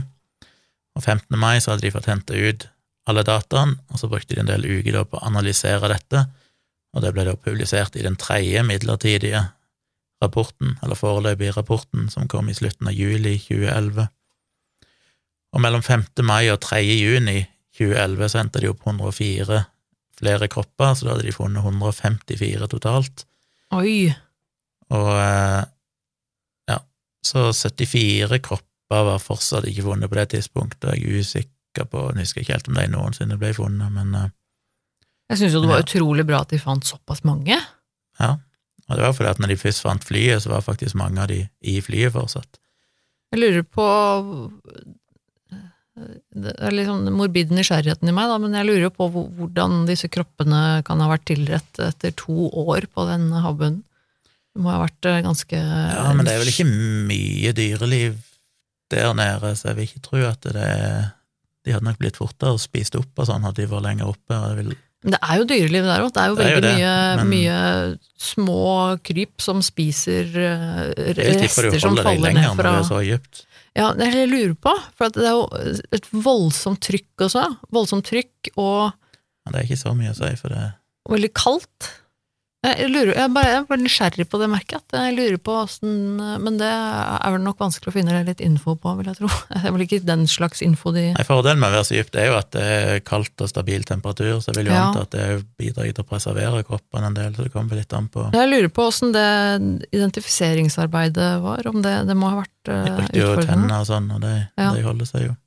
Og 0.98 1.04
15. 1.04 1.38
mai 1.40 1.60
så 1.60 1.74
hadde 1.74 1.88
de 1.88 1.94
fått 1.94 2.10
henta 2.12 2.36
ut 2.36 2.68
alle 3.10 3.24
dataene, 3.26 3.80
og 3.90 4.02
så 4.02 4.10
brukte 4.12 4.36
de 4.36 4.44
en 4.44 4.52
del 4.52 4.68
uker 4.68 5.00
da 5.00 5.06
på 5.08 5.18
å 5.18 5.26
analysere 5.30 5.90
dette, 5.92 6.28
og 6.94 7.04
det 7.06 7.14
ble 7.16 7.26
da 7.28 7.36
publisert 7.38 7.98
i 7.98 8.06
den 8.06 8.18
tredje 8.20 8.62
midlertidige 8.66 9.44
rapporten, 10.24 10.76
eller 10.84 11.00
foreløpige 11.00 11.56
rapporten, 11.56 12.10
som 12.12 12.28
kom 12.28 12.50
i 12.50 12.58
slutten 12.58 12.90
av 12.90 12.98
juli 12.98 13.38
2011. 13.40 14.10
Og 15.56 15.62
mellom 15.64 15.82
5. 15.86 16.04
mai 16.28 16.50
og 16.54 16.60
3. 16.62 16.82
juni 16.86 17.40
2011 17.80 18.30
så 18.30 18.42
henta 18.44 18.62
de 18.62 18.70
opp 18.70 18.84
104 18.86 19.64
flere 20.20 20.50
kropper, 20.52 20.94
så 21.00 21.06
da 21.08 21.14
hadde 21.16 21.26
de 21.30 21.32
funnet 21.36 21.64
154 21.64 22.68
totalt. 22.74 23.24
Oi! 23.72 24.10
Og 24.92 25.10
eh, 25.16 25.62
ja, 26.70 26.80
så 27.26 27.46
74 27.56 28.42
kropper 28.44 29.06
var 29.08 29.22
fortsatt 29.24 29.68
ikke 29.70 29.86
funnet 29.88 30.10
på 30.12 30.18
det 30.20 30.28
tidspunktet. 30.34 30.92
Jeg 30.98 31.06
er 31.08 31.24
usikker 31.24 31.88
på, 31.88 32.04
jeg 32.12 32.26
husker 32.26 32.42
ikke 32.44 32.58
helt 32.58 32.68
om 32.74 32.78
de 32.82 32.86
noensinne 32.92 33.38
ble 33.40 33.54
funnet, 33.56 33.94
men 33.96 34.14
eh, 34.18 34.30
Jeg 35.30 35.38
syns 35.44 35.54
jo 35.56 35.62
det 35.64 35.70
var 35.70 35.82
Ja. 35.84 35.86
utrolig 35.88 36.26
bra 36.28 36.40
at 36.42 36.50
de 36.52 36.60
fant 36.60 36.84
såpass 36.86 37.24
mange. 37.24 37.58
ja. 38.20 38.36
Og 38.90 38.98
det 38.98 39.04
var 39.06 39.12
fordi 39.14 39.30
at 39.30 39.38
når 39.40 39.48
de 39.52 39.56
først 39.62 39.82
fant 39.86 40.02
flyet, 40.04 40.42
så 40.42 40.50
var 40.50 40.64
faktisk 40.66 40.96
mange 40.98 41.22
av 41.22 41.28
de 41.30 41.44
i 41.62 41.76
flyet 41.86 42.10
fortsatt. 42.16 42.58
Jeg 43.32 43.38
lurer 43.40 43.62
på 43.62 43.86
Det 46.34 46.54
er 46.58 46.74
liksom 46.76 47.04
sånn 47.06 47.16
morbid 47.18 47.52
nysgjerrigheten 47.56 48.10
i 48.10 48.16
meg, 48.16 48.30
da, 48.32 48.38
men 48.42 48.56
jeg 48.58 48.68
lurer 48.68 48.86
jo 48.88 48.92
på 48.96 49.08
hvordan 49.12 49.84
disse 49.90 50.10
kroppene 50.12 50.82
kan 50.88 51.02
ha 51.04 51.10
vært 51.12 51.28
tilrett 51.32 51.82
etter 51.84 52.14
to 52.20 52.50
år 52.54 52.88
på 52.94 53.06
den 53.10 53.30
havbunnen. 53.34 53.84
Det 54.56 54.64
må 54.66 54.72
ha 54.74 54.80
vært 54.82 55.06
eh, 55.06 55.22
ganske 55.26 55.60
Ja, 55.60 56.10
men 56.18 56.26
det 56.26 56.34
er 56.34 56.42
vel 56.44 56.52
ikke 56.52 56.66
mye 56.70 57.54
dyreliv 57.56 58.18
der 58.90 59.14
nede, 59.14 59.54
så 59.56 59.70
jeg 59.70 59.78
vil 59.78 59.90
ikke 59.90 60.06
tro 60.08 60.22
at 60.26 60.42
det 60.48 60.56
er 60.66 61.12
De 61.68 61.74
hadde 61.76 61.86
nok 61.86 62.00
blitt 62.02 62.18
fortere 62.18 62.58
spist 62.58 62.96
opp 62.98 63.20
og 63.22 63.28
sånn, 63.30 63.44
hadde 63.46 63.62
de 63.62 63.68
vært 63.70 63.86
lenger 63.86 64.10
oppe. 64.10 64.38
vil 64.58 64.72
Men 65.04 65.14
det 65.14 65.20
er 65.22 65.38
jo 65.38 65.46
dyreliv 65.52 65.86
der 65.86 66.02
òg. 66.06 66.14
Det 66.16 66.22
er 66.24 66.32
jo 66.32 66.36
Det 66.40 66.46
er 66.46 66.50
jo 66.50 66.56
veldig 66.56 66.64
det, 66.66 66.78
mye, 66.80 66.96
men- 67.20 67.30
mye 67.30 67.60
små 68.20 68.64
kryp 69.06 69.44
som 69.44 69.62
spiser 69.62 70.26
rester 71.20 71.80
som 71.80 71.96
faller 72.00 72.00
ned 72.00 72.00
fra 72.00 72.00
Jeg 72.00 72.00
rester 72.00 72.00
du 72.00 72.00
holder 72.00 72.04
deg 72.10 72.24
lenger 72.26 72.56
når 72.56 72.64
det 72.64 72.74
er 72.74 72.90
så 72.90 73.02
dypt. 73.06 73.46
Ja, 73.80 73.94
det 73.96 74.10
er 74.10 74.16
det 74.16 74.24
jeg 74.26 74.32
lurer 74.34 74.56
på, 74.60 74.74
for 74.98 75.08
at 75.08 75.16
det 75.16 75.28
er 75.30 75.38
jo 75.38 75.76
et 75.96 76.08
voldsomt 76.12 76.82
trykk 76.84 77.24
også. 77.30 77.46
Voldsomt 77.72 78.08
trykk 78.10 78.52
og 78.58 78.90
ja, 78.90 79.54
det 79.54 79.62
er 79.62 79.70
ikke 79.70 79.80
så 79.80 79.94
mye 79.96 80.12
å 80.12 80.18
si, 80.18 80.30
for 80.38 80.54
det 80.54 80.66
veldig 81.10 81.32
kaldt. 81.38 81.88
Jeg, 82.60 82.90
lurer, 82.92 83.14
jeg, 83.16 83.32
bare, 83.32 83.52
jeg 83.54 83.64
ble 83.70 83.76
nysgjerrig 83.80 84.26
på 84.28 84.40
det 84.42 84.48
merket. 84.52 84.84
Jeg 84.92 85.14
lurer 85.16 85.38
på 85.40 85.54
åssen 85.62 85.94
Men 86.44 86.58
det 86.60 86.68
er 86.68 87.32
vel 87.32 87.40
nok 87.46 87.62
vanskelig 87.64 87.88
å 87.88 87.94
finne 87.96 88.18
litt 88.28 88.42
info 88.44 88.74
på, 88.76 88.92
vil 89.00 89.08
jeg 89.08 89.16
tro. 89.22 89.30
Det 89.54 89.62
er 89.64 89.72
vel 89.72 89.84
ikke 89.86 90.00
den 90.04 90.26
slags 90.28 90.60
info 90.66 90.92
de 90.92 91.06
Nei, 91.16 91.24
Fordelen 91.24 91.62
med 91.62 91.72
å 91.72 91.78
være 91.78 91.88
så 91.88 91.96
dypt 91.96 92.18
er 92.20 92.28
jo 92.28 92.36
at 92.36 92.50
det 92.58 92.66
er 92.66 93.00
kaldt 93.08 93.46
og 93.46 93.48
stabil 93.54 93.86
temperatur, 93.88 94.42
så 94.44 94.52
jeg 94.52 94.58
vil 94.60 94.72
jo 94.72 94.76
Ja. 94.76 94.82
anta 94.90 95.06
at 95.08 95.16
det 95.16 95.28
bidrar 95.62 95.88
til 95.88 96.04
å 96.04 96.08
preservere 96.10 96.66
kroppen 96.68 97.08
en 97.08 97.16
del, 97.16 97.32
så 97.38 97.46
det 97.48 97.54
kommer 97.56 97.80
litt 97.80 97.96
an 97.96 98.10
på 98.12 98.26
Jeg 98.36 98.52
lurer 98.52 98.68
på 98.76 98.88
åssen 98.92 99.16
det 99.16 99.28
identifiseringsarbeidet 99.96 101.30
var, 101.46 101.64
om 101.72 101.80
det, 101.86 101.94
det 102.12 102.16
må 102.20 102.32
ha 102.34 102.42
vært 102.42 102.58
De 102.68 102.76
uh, 102.76 102.98
brukte 103.00 103.20
jo 103.22 103.30
utfordrende. 103.30 103.54
tenner 103.70 103.80
og 103.80 103.88
sånn, 103.88 104.12
og 104.16 104.20
det, 104.26 104.34
Ja. 104.60 104.74
det 104.76 104.84
holder 104.84 105.10
seg 105.10 105.26
jo. 105.30 105.38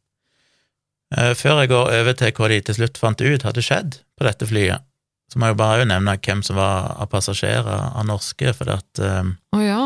Eh, 1.12 1.34
Før 1.36 1.60
jeg 1.60 1.68
går 1.74 1.92
over 2.00 2.16
til 2.16 2.32
hva 2.32 2.48
de 2.48 2.60
til 2.70 2.74
slutt 2.80 2.96
fant 3.04 3.20
ut 3.20 3.42
hadde 3.44 3.60
skjedd 3.68 4.00
på 4.16 4.24
dette 4.24 4.48
flyet, 4.48 4.80
så 5.32 5.40
må 5.40 5.48
jeg 5.48 5.56
bare 5.56 5.86
nevne 5.88 6.18
hvem 6.20 6.42
som 6.44 6.58
var 6.60 6.90
av 7.00 7.08
passasjerer 7.08 7.86
av 7.96 8.04
norske, 8.04 8.52
for 8.52 8.68
at 8.74 9.00
eh, 9.00 9.30
oh, 9.56 9.62
ja. 9.64 9.84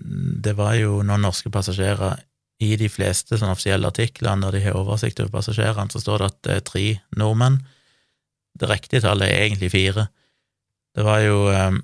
det 0.00 0.54
var 0.56 0.78
jo 0.78 1.02
noen 1.04 1.26
norske 1.26 1.52
passasjerer 1.52 2.22
i 2.64 2.70
de 2.80 2.88
fleste 2.88 3.36
sånn, 3.36 3.52
offisielle 3.52 3.90
artiklene 3.90 4.46
der 4.46 4.56
de 4.56 4.62
har 4.64 4.78
oversikt 4.80 5.20
over 5.20 5.34
passasjerene, 5.34 5.92
så 5.92 6.00
står 6.00 6.22
det 6.22 6.30
at 6.30 6.38
det 6.46 6.54
er 6.54 6.64
tre 6.70 6.84
nordmenn. 7.20 7.58
Det 8.56 8.70
riktige 8.70 9.04
tallet 9.04 9.28
er 9.28 9.44
egentlig 9.44 9.68
fire. 9.74 10.06
Det 10.96 11.04
var 11.04 11.20
jo 11.20 11.36
eh, 11.52 11.76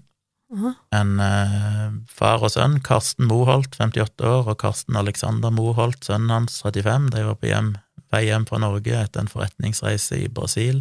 Aha. 0.57 0.73
en 0.97 1.13
eh, 1.21 1.85
far 2.09 2.49
og 2.49 2.55
sønn, 2.55 2.79
Karsten 2.87 3.29
Moholt, 3.29 3.77
58 3.77 4.25
år, 4.25 4.49
og 4.55 4.57
Karsten 4.65 4.97
Alexander 4.97 5.53
Moholt, 5.53 6.01
sønnen 6.09 6.33
hans, 6.33 6.63
35. 6.65 7.13
De 7.13 7.29
var 7.29 7.37
på 7.37 7.53
hjem, 7.53 7.75
vei 8.17 8.25
hjem 8.31 8.49
fra 8.49 8.65
Norge 8.65 8.97
etter 9.05 9.21
en 9.21 9.33
forretningsreise 9.37 10.23
i 10.25 10.33
Brasil. 10.33 10.81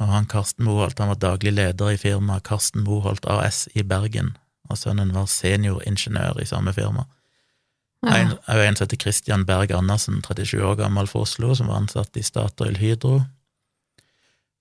Og 0.00 0.08
han 0.08 0.24
Karsten 0.30 0.64
Moholt 0.64 0.98
han 1.02 1.10
var 1.12 1.18
daglig 1.20 1.52
leder 1.52 1.92
i 1.92 1.98
firmaet 2.00 2.46
Karsten 2.48 2.84
Moholt 2.86 3.26
AS 3.28 3.66
i 3.76 3.82
Bergen, 3.84 4.34
og 4.70 4.78
sønnen 4.80 5.12
var 5.12 5.26
senioringeniør 5.28 6.40
i 6.40 6.46
samme 6.48 6.72
firma. 6.72 7.04
Ja. 8.02 8.16
En, 8.16 8.32
en 8.48 8.74
som 8.78 8.86
heter 8.86 8.98
Christian 8.98 9.44
Berg 9.46 9.70
Andersen, 9.76 10.22
37 10.24 10.58
år 10.64 10.78
gammel 10.80 11.06
fra 11.06 11.20
Oslo, 11.26 11.52
som 11.54 11.68
var 11.70 11.82
ansatt 11.82 12.16
i 12.18 12.22
Statoil 12.26 12.80
Hydro. 12.80 13.20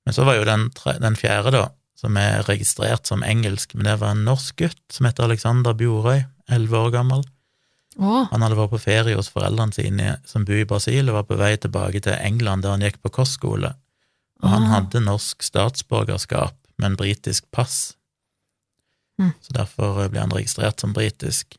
Men 0.06 0.14
så 0.18 0.26
var 0.28 0.36
jo 0.38 0.46
den, 0.46 0.68
tre- 0.78 0.98
den 1.02 1.16
fjerde, 1.18 1.54
da, 1.56 1.64
som 1.98 2.18
er 2.18 2.44
registrert 2.48 3.08
som 3.10 3.24
engelsk, 3.26 3.74
men 3.78 3.88
det 3.88 3.96
var 4.02 4.14
en 4.16 4.26
norsk 4.28 4.58
gutt 4.62 4.82
som 4.94 5.08
heter 5.08 5.26
Alexander 5.30 5.74
Bjorøy, 5.78 6.24
11 6.52 6.78
år 6.84 6.92
gammel. 6.94 7.24
Å, 8.02 8.26
Han 8.32 8.42
hadde 8.46 8.58
vært 8.58 8.72
på 8.74 8.80
ferie 8.82 9.16
hos 9.18 9.30
foreldrene 9.32 9.76
sine 9.76 10.16
som 10.28 10.46
bor 10.48 10.58
i 10.60 10.68
Brasil, 10.68 11.08
og 11.10 11.18
var 11.22 11.28
på 11.30 11.38
vei 11.40 11.54
tilbake 11.62 12.02
til 12.04 12.18
England, 12.20 12.64
der 12.66 12.76
han 12.76 12.84
gikk 12.86 13.02
på 13.04 13.12
kostskole. 13.22 13.74
Og 14.42 14.50
han 14.50 14.64
Ah. 14.64 14.68
hadde 14.76 15.00
norsk 15.06 15.44
statsborgerskap, 15.44 16.56
men 16.78 16.96
britisk 16.98 17.46
pass. 17.52 17.96
Mm. 19.20 19.34
Så 19.42 19.54
derfor 19.54 20.10
ble 20.10 20.20
han 20.20 20.32
registrert 20.34 20.80
som 20.80 20.94
britisk. 20.94 21.58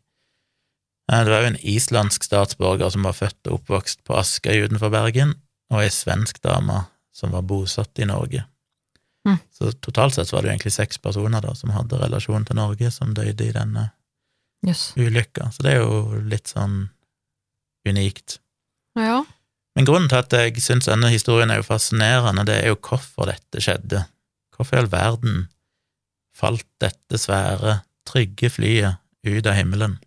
Eh, 1.12 1.24
Det 1.24 1.30
var 1.30 1.40
jo 1.42 1.46
en 1.46 1.60
islandsk 1.62 2.22
statsborger 2.24 2.90
som 2.90 3.02
var 3.02 3.12
født 3.12 3.46
og 3.46 3.60
oppvokst 3.60 4.04
på 4.04 4.16
Askøy 4.18 4.64
utenfor 4.66 4.90
Bergen, 4.90 5.34
og 5.70 5.80
ei 5.82 5.88
svensk 5.88 6.40
dame 6.42 6.86
som 7.12 7.30
var 7.30 7.42
bosatt 7.42 7.98
i 7.98 8.04
Norge. 8.04 8.44
Mm. 9.28 9.38
Så 9.52 9.72
totalt 9.80 10.14
sett 10.14 10.32
var 10.32 10.42
det 10.42 10.48
jo 10.48 10.52
egentlig 10.56 10.72
seks 10.72 10.98
personer 10.98 11.40
da 11.40 11.54
som 11.54 11.70
hadde 11.70 11.98
relasjon 12.00 12.44
til 12.44 12.56
Norge, 12.56 12.90
som 12.90 13.14
døde 13.14 13.46
i 13.46 13.52
denne 13.52 13.92
yes. 14.66 14.92
ulykka. 14.96 15.52
Så 15.52 15.62
det 15.62 15.72
er 15.76 15.82
jo 15.84 16.20
litt 16.26 16.50
sånn 16.50 16.90
unikt. 17.86 18.38
Ja. 18.98 19.22
Men 19.82 19.88
grunnen 19.88 20.08
til 20.12 20.20
at 20.20 20.34
jeg 20.36 20.60
syns 20.62 20.86
denne 20.86 21.08
historien 21.10 21.50
er 21.50 21.58
jo 21.58 21.64
fascinerende, 21.66 22.44
det 22.46 22.54
er 22.62 22.68
jo 22.70 22.76
hvorfor 22.78 23.26
dette 23.26 23.58
skjedde. 23.58 24.04
Hvorfor 24.54 24.76
i 24.76 24.78
all 24.78 24.90
verden 24.92 25.48
falt 26.38 26.62
dette 26.80 27.18
svære, 27.18 27.80
trygge 28.06 28.46
flyet 28.54 29.00
ut 29.26 29.46
av 29.50 29.56
himmelen? 29.58 29.98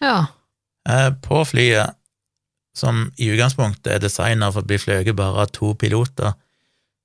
ja. 0.00 0.26
Eh, 0.88 1.10
På 1.20 1.42
flyet, 1.44 1.96
som 2.76 3.10
i 3.18 3.28
utgangspunktet 3.34 3.92
er 3.92 3.98
designet 4.06 4.52
for 4.54 4.62
å 4.62 4.66
bli 4.70 4.78
fløyet 4.78 5.16
bare 5.18 5.44
av 5.44 5.52
to 5.52 5.74
piloter, 5.74 6.32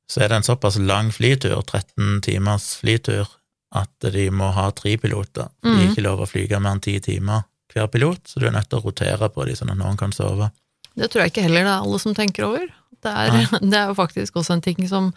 så 0.08 0.22
er 0.24 0.30
det 0.32 0.38
en 0.40 0.48
såpass 0.48 0.78
lang 0.80 1.12
flytur, 1.12 1.60
13 1.66 2.22
timers 2.22 2.76
flytur, 2.80 3.28
at 3.76 3.92
de 4.14 4.30
må 4.32 4.52
ha 4.56 4.70
tre 4.72 4.96
piloter. 4.98 5.50
De 5.64 5.68
er 5.70 5.76
Mhm. 5.76 5.92
ikke 5.92 6.04
lov 6.08 6.20
å 6.22 6.30
flyge 6.32 6.60
mer 6.62 6.72
enn 6.78 6.82
ti 6.82 7.00
timer 7.00 7.44
hver 7.74 7.88
pilot, 7.88 8.24
så 8.28 8.40
du 8.40 8.48
er 8.48 8.52
nødt 8.52 8.70
til 8.70 8.80
å 8.80 8.84
rotere 8.86 9.30
på 9.30 9.46
dem 9.46 9.56
sånn 9.56 9.72
at 9.72 9.78
noen 9.78 9.98
kan 9.98 10.12
sove. 10.12 10.52
Det 10.98 11.12
tror 11.12 11.24
jeg 11.24 11.34
ikke 11.34 11.46
heller 11.46 11.68
det 11.68 11.74
er 11.74 11.86
alle 11.86 12.02
som 12.04 12.16
tenker 12.18 12.48
over. 12.48 12.66
Det 13.02 13.12
er, 13.12 13.38
det 13.72 13.78
er 13.78 13.92
jo 13.92 14.00
faktisk 14.00 14.42
også 14.42 14.58
en 14.58 14.66
ting 14.66 14.82
som 14.90 15.12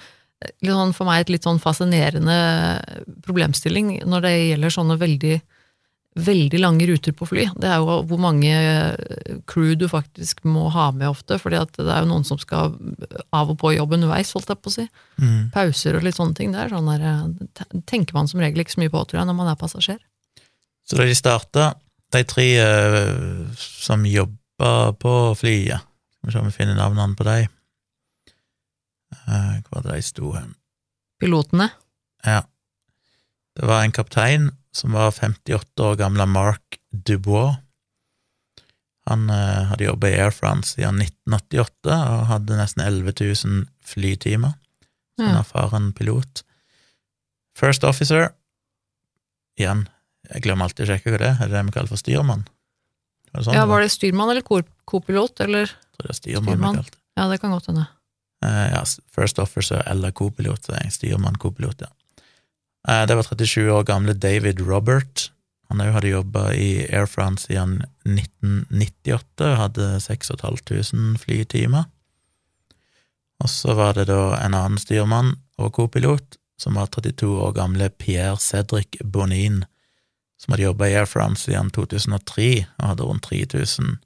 litt 0.60 0.74
sånn, 0.74 0.94
For 0.96 1.08
meg 1.08 1.24
et 1.24 1.34
litt 1.36 1.46
sånn 1.46 1.62
fascinerende 1.62 2.38
problemstilling 3.24 4.00
når 4.08 4.24
det 4.26 4.32
gjelder 4.34 4.74
sånne 4.74 4.96
veldig, 5.00 5.36
veldig 6.26 6.60
lange 6.60 6.88
ruter 6.90 7.14
på 7.16 7.28
fly. 7.30 7.46
Det 7.60 7.70
er 7.70 7.80
jo 7.80 8.00
hvor 8.10 8.20
mange 8.20 8.52
crew 9.50 9.72
du 9.78 9.86
faktisk 9.90 10.44
må 10.46 10.66
ha 10.74 10.90
med 10.94 11.08
ofte, 11.10 11.38
fordi 11.40 11.62
det 11.78 11.86
er 11.86 12.04
jo 12.04 12.10
noen 12.10 12.26
som 12.28 12.40
skal 12.40 12.76
av 13.34 13.54
og 13.54 13.58
på 13.62 13.72
jobb 13.76 13.96
underveis, 13.96 14.34
holdt 14.36 14.52
jeg 14.52 14.60
på 14.60 14.72
å 14.72 14.76
si. 14.76 14.86
Mm. 15.22 15.40
Pauser 15.54 15.98
og 15.98 16.04
litt 16.06 16.18
sånne 16.18 16.36
ting. 16.38 16.52
Det 16.54 16.66
er 16.66 16.74
sånn 16.74 16.92
der, 16.92 17.80
tenker 17.90 18.18
man 18.18 18.30
som 18.30 18.42
regel 18.42 18.64
ikke 18.64 18.76
så 18.76 18.84
mye 18.84 18.92
på, 18.92 19.06
tror 19.08 19.22
jeg, 19.22 19.30
når 19.30 19.40
man 19.40 19.52
er 19.54 19.60
passasjer. 19.60 20.02
Så 20.84 21.00
da 21.00 21.08
de 21.08 21.16
starta, 21.16 21.72
de 22.12 22.20
tre 22.28 22.48
eh, 22.60 23.44
som 23.56 24.04
jobb, 24.06 24.34
jobba 24.59 24.92
på 24.92 25.34
flyet. 25.36 25.80
Skal 26.14 26.26
vi 26.28 26.32
se 26.32 26.38
om 26.38 26.46
vi 26.46 26.52
finner 26.52 26.74
navnene 26.78 27.16
på 27.16 27.24
dem. 27.24 27.48
Eh, 29.26 29.61
Hvor 29.62 29.70
var 29.76 29.82
det 29.82 29.94
de 29.96 30.02
sto 30.02 30.32
hen? 30.32 30.55
Pilotene. 31.20 31.70
Ja. 32.24 32.42
Det 33.57 33.66
var 33.66 33.82
en 33.84 33.92
kaptein 33.92 34.50
som 34.74 34.92
var 34.92 35.11
58 35.12 35.82
år 35.84 35.96
gamle 35.96 36.26
Mark 36.26 36.78
Dubois. 36.92 37.57
Han 39.07 39.28
eh, 39.30 39.64
hadde 39.70 39.84
jobba 39.84 40.09
i 40.09 40.18
Air 40.18 40.30
France 40.32 40.74
siden 40.74 41.00
1988 41.02 41.92
og 41.92 42.26
hadde 42.26 42.57
nesten 42.57 42.82
11 42.82 43.12
000 43.44 43.66
flytimer. 43.84 44.55
En 45.18 45.28
Ja. 45.28 45.38
erfaren 45.40 45.92
pilot. 45.94 46.42
First 47.57 47.84
officer 47.84 48.30
Igjen, 49.57 49.84
jeg 50.32 50.42
glemmer 50.42 50.64
alltid 50.66 50.82
å 50.82 50.88
sjekke 50.90 51.12
hva 51.12 51.18
det 51.20 51.26
er. 51.28 51.36
Er 51.38 51.46
det 51.46 51.55
det 51.55 51.61
vi 51.66 51.70
kaller 51.76 51.86
for 51.92 51.96
styrmann? 52.00 52.40
Det 53.35 53.45
sånn 53.45 53.57
Ja, 53.57 53.66
var? 53.66 53.82
det 53.82 53.91
styrmann 53.93 54.30
eller 54.30 54.45
kopilot, 54.45 55.41
eller? 55.41 55.66
Jeg 55.66 55.99
tror 55.99 56.09
det 56.09 56.14
er 56.14 56.20
styrmann 56.20 56.49
Styrmann? 56.55 56.80
Ja, 57.18 57.28
det 57.30 57.41
kan 57.43 57.55
godt 57.55 57.68
hende. 57.70 57.87
Uh, 58.45 58.66
ja, 58.70 58.82
First 59.14 59.39
Officer 59.39 59.82
eller 59.87 60.12
er 60.12 60.82
en 60.82 60.91
styrmann, 60.91 61.39
co-pilot, 61.39 61.87
ja. 61.87 61.91
Uh, 62.89 63.07
det 63.09 63.16
var 63.16 63.22
37 63.24 63.70
år 63.72 63.85
gamle 63.89 64.14
David 64.14 64.61
Robert. 64.61 65.30
Han 65.70 65.80
òg 65.80 65.95
hadde 65.97 66.12
jobba 66.12 66.53
i 66.53 66.85
Air 66.93 67.07
France 67.09 67.49
siden 67.49 67.82
1998 68.05 69.55
hadde 69.59 70.01
6500 70.05 71.18
flytimer. 71.22 71.89
Og 73.43 73.51
så 73.51 73.74
var 73.74 73.97
det 73.97 74.07
da 74.12 74.37
en 74.39 74.55
annen 74.55 74.78
styrmann 74.78 75.35
og 75.59 75.72
co-pilot, 75.74 76.37
som 76.61 76.76
var 76.78 76.93
32 76.93 77.26
år 77.47 77.55
gamle 77.57 77.89
Pierre 77.91 78.39
Cedric 78.39 79.01
Bonin, 79.03 79.64
som 80.41 80.53
hadde 80.53 80.66
jobba 80.66 80.89
i 80.89 80.97
Air 80.99 81.09
France 81.09 81.47
siden 81.47 81.70
2003 81.74 82.66
og 82.78 82.89
hadde 82.91 83.07
rundt 83.09 83.26
3000 83.28 83.97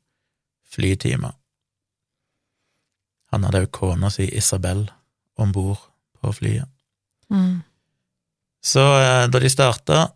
flytimer. 0.69 1.35
Han 3.33 3.45
hadde 3.45 3.65
òg 3.67 3.73
kona 3.75 4.11
si 4.13 4.29
Isabel 4.37 4.87
om 5.39 5.53
bord 5.53 5.81
på 6.21 6.33
flyet. 6.33 6.69
Mm. 7.33 7.61
Så 8.65 8.85
eh, 8.99 9.27
da 9.31 9.41
de 9.41 9.51
starta, 9.53 10.09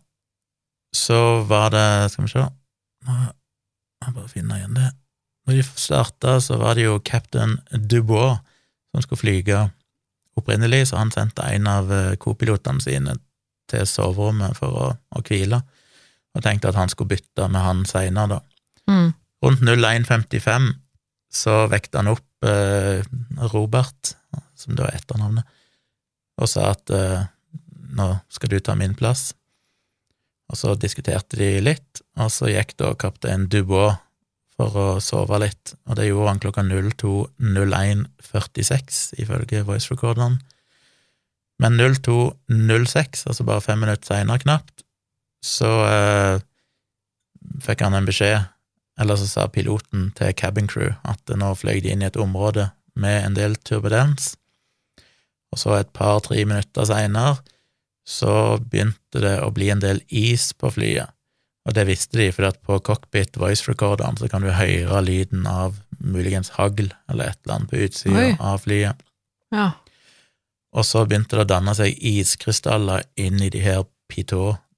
så 0.93 1.41
var 1.49 1.69
det 1.73 2.11
Skal 2.11 2.25
vi 2.25 2.31
se 2.31 2.41
Nå 2.43 3.13
må 3.13 4.07
jeg 4.07 4.15
bare 4.15 4.31
finne 4.31 4.57
igjen 4.57 4.75
det. 4.77 4.89
Når 5.45 5.57
de 5.57 5.63
starta, 5.63 6.37
så 6.41 6.57
var 6.59 6.75
det 6.75 6.85
jo 6.85 6.99
captain 7.03 7.57
Dubois 7.71 8.39
som 8.91 9.01
skulle 9.01 9.19
flyge 9.19 9.61
opprinnelig, 10.37 10.87
så 10.89 10.99
han 11.01 11.11
sendte 11.11 11.45
en 11.47 11.67
av 11.67 11.91
eh, 11.93 12.15
kopilotene 12.21 12.81
sine 12.83 13.15
til 13.71 13.87
soverommet 13.87 14.57
for 14.57 14.75
å, 14.75 14.87
å 14.93 15.23
hvile, 15.25 15.61
og 16.33 16.45
tenkte 16.45 16.71
at 16.71 16.79
han 16.79 16.91
skulle 16.91 17.13
bytte 17.15 17.49
med 17.51 17.61
han 17.61 17.83
seinere, 17.89 18.37
da. 18.37 18.39
Mm. 18.89 19.09
Rundt 19.43 19.61
01.55 19.67 20.71
så 21.33 21.53
vekte 21.71 21.99
han 22.01 22.13
opp 22.13 22.47
eh, 22.47 22.99
Robert, 23.53 24.15
som 24.57 24.75
da 24.77 24.87
er 24.87 24.99
etternavnet, 24.99 25.45
og 26.41 26.47
sa 26.49 26.61
at 26.73 26.85
eh, 26.93 27.21
nå 27.97 28.07
skal 28.33 28.49
du 28.53 28.59
ta 28.59 28.73
min 28.77 28.95
plass. 28.97 29.21
Og 30.51 30.55
så 30.59 30.69
diskuterte 30.77 31.37
de 31.39 31.49
litt, 31.63 32.01
og 32.19 32.29
så 32.33 32.45
gikk 32.51 32.71
da 32.81 32.87
kaptein 32.99 33.47
Dubois 33.49 33.95
for 34.53 34.69
å 34.77 34.99
sove 35.01 35.39
litt, 35.41 35.73
og 35.89 35.95
det 35.97 36.07
gjorde 36.07 36.29
han 36.29 36.41
klokka 36.43 36.61
02.01.46, 36.69 39.15
ifølge 39.23 39.65
voice-recorderen. 39.65 40.35
Men 41.61 41.71
02.06, 41.79 43.27
altså 43.29 43.43
bare 43.47 43.65
fem 43.65 43.79
minutter 43.81 44.07
seinere 44.11 44.43
knapt, 44.43 44.75
så 45.43 45.71
eh, 45.85 46.43
fikk 47.63 47.83
han 47.83 47.97
en 47.97 48.07
beskjed, 48.07 48.49
eller 48.99 49.17
så 49.19 49.27
sa 49.27 49.47
piloten 49.51 50.11
til 50.17 50.35
cabin 50.37 50.69
crew 50.69 50.93
at 51.03 51.33
nå 51.33 51.53
fløy 51.57 51.81
de 51.83 51.93
inn 51.93 52.03
i 52.03 52.09
et 52.09 52.19
område 52.19 52.69
med 52.99 53.25
en 53.25 53.37
del 53.37 53.57
turbulens, 53.65 54.35
og 55.53 55.59
så 55.61 55.75
et 55.77 55.91
par-tre 55.93 56.39
minutter 56.45 56.87
seinere 56.89 57.41
så 58.07 58.57
begynte 58.59 59.21
det 59.23 59.37
å 59.43 59.51
bli 59.55 59.69
en 59.71 59.83
del 59.83 60.01
is 60.09 60.51
på 60.57 60.71
flyet, 60.75 61.11
og 61.63 61.75
det 61.77 61.85
visste 61.87 62.19
de, 62.19 62.27
for 62.35 62.51
på 62.67 62.79
cockpit 62.83 63.37
voice-recorderen 63.39 64.19
så 64.19 64.27
kan 64.31 64.43
du 64.43 64.51
høre 64.51 65.03
lyden 65.05 65.47
av 65.47 65.79
muligens 66.03 66.51
hagl 66.57 66.89
eller 67.07 67.31
et 67.31 67.39
eller 67.43 67.55
annet 67.55 67.71
på 67.71 67.79
utsida 67.85 68.25
av 68.43 68.65
flyet. 68.65 68.99
Ja. 69.55 69.69
Og 70.75 70.83
så 70.87 71.05
begynte 71.07 71.37
det 71.37 71.45
å 71.45 71.51
danne 71.53 71.75
seg 71.77 71.95
iskrystaller 71.95 73.05
inn 73.15 73.39
i 73.45 73.51
de 73.53 73.61
her 73.63 73.85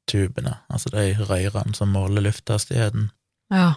pitot-tubene, 0.05 0.57
altså 0.69 0.89
de 0.89 1.15
røyrene 1.25 1.75
som 1.75 1.89
måler 1.89 2.21
lufthastigheten. 2.21 3.11
ja. 3.51 3.73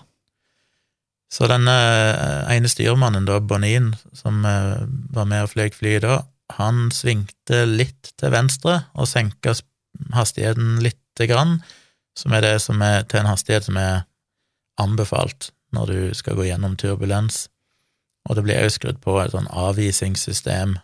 Så 1.30 1.44
denne 1.44 1.70
eh, 1.70 2.56
ene 2.56 2.68
styrmannen, 2.68 3.26
da, 3.26 3.38
Bonin, 3.38 3.94
som 4.14 4.46
eh, 4.46 4.86
var 5.12 5.26
med 5.28 5.42
og 5.42 5.50
fløy 5.50 5.68
flyet 5.76 6.00
da, 6.00 6.22
han 6.56 6.88
svingte 6.90 7.66
litt 7.66 8.14
til 8.16 8.32
venstre 8.32 8.86
og 8.94 9.06
senka 9.06 9.52
hastigheten 10.14 10.78
lite 10.80 11.26
grann, 11.28 11.58
som 12.16 12.32
er 12.32 12.40
det 12.40 12.54
som 12.62 12.80
er 12.80 13.04
til 13.04 13.20
en 13.20 13.28
hastighet 13.28 13.66
som 13.66 13.76
er 13.76 14.06
anbefalt 14.80 15.50
når 15.76 15.92
du 15.92 16.14
skal 16.16 16.38
gå 16.38 16.48
gjennom 16.48 16.78
turbulens. 16.80 17.50
Og 18.24 18.38
det 18.38 18.46
blir 18.46 18.64
også 18.64 18.80
skrudd 18.80 19.04
på 19.04 19.20
et 19.20 19.36
sånn 19.36 19.52
avvisingssystem 19.52 20.78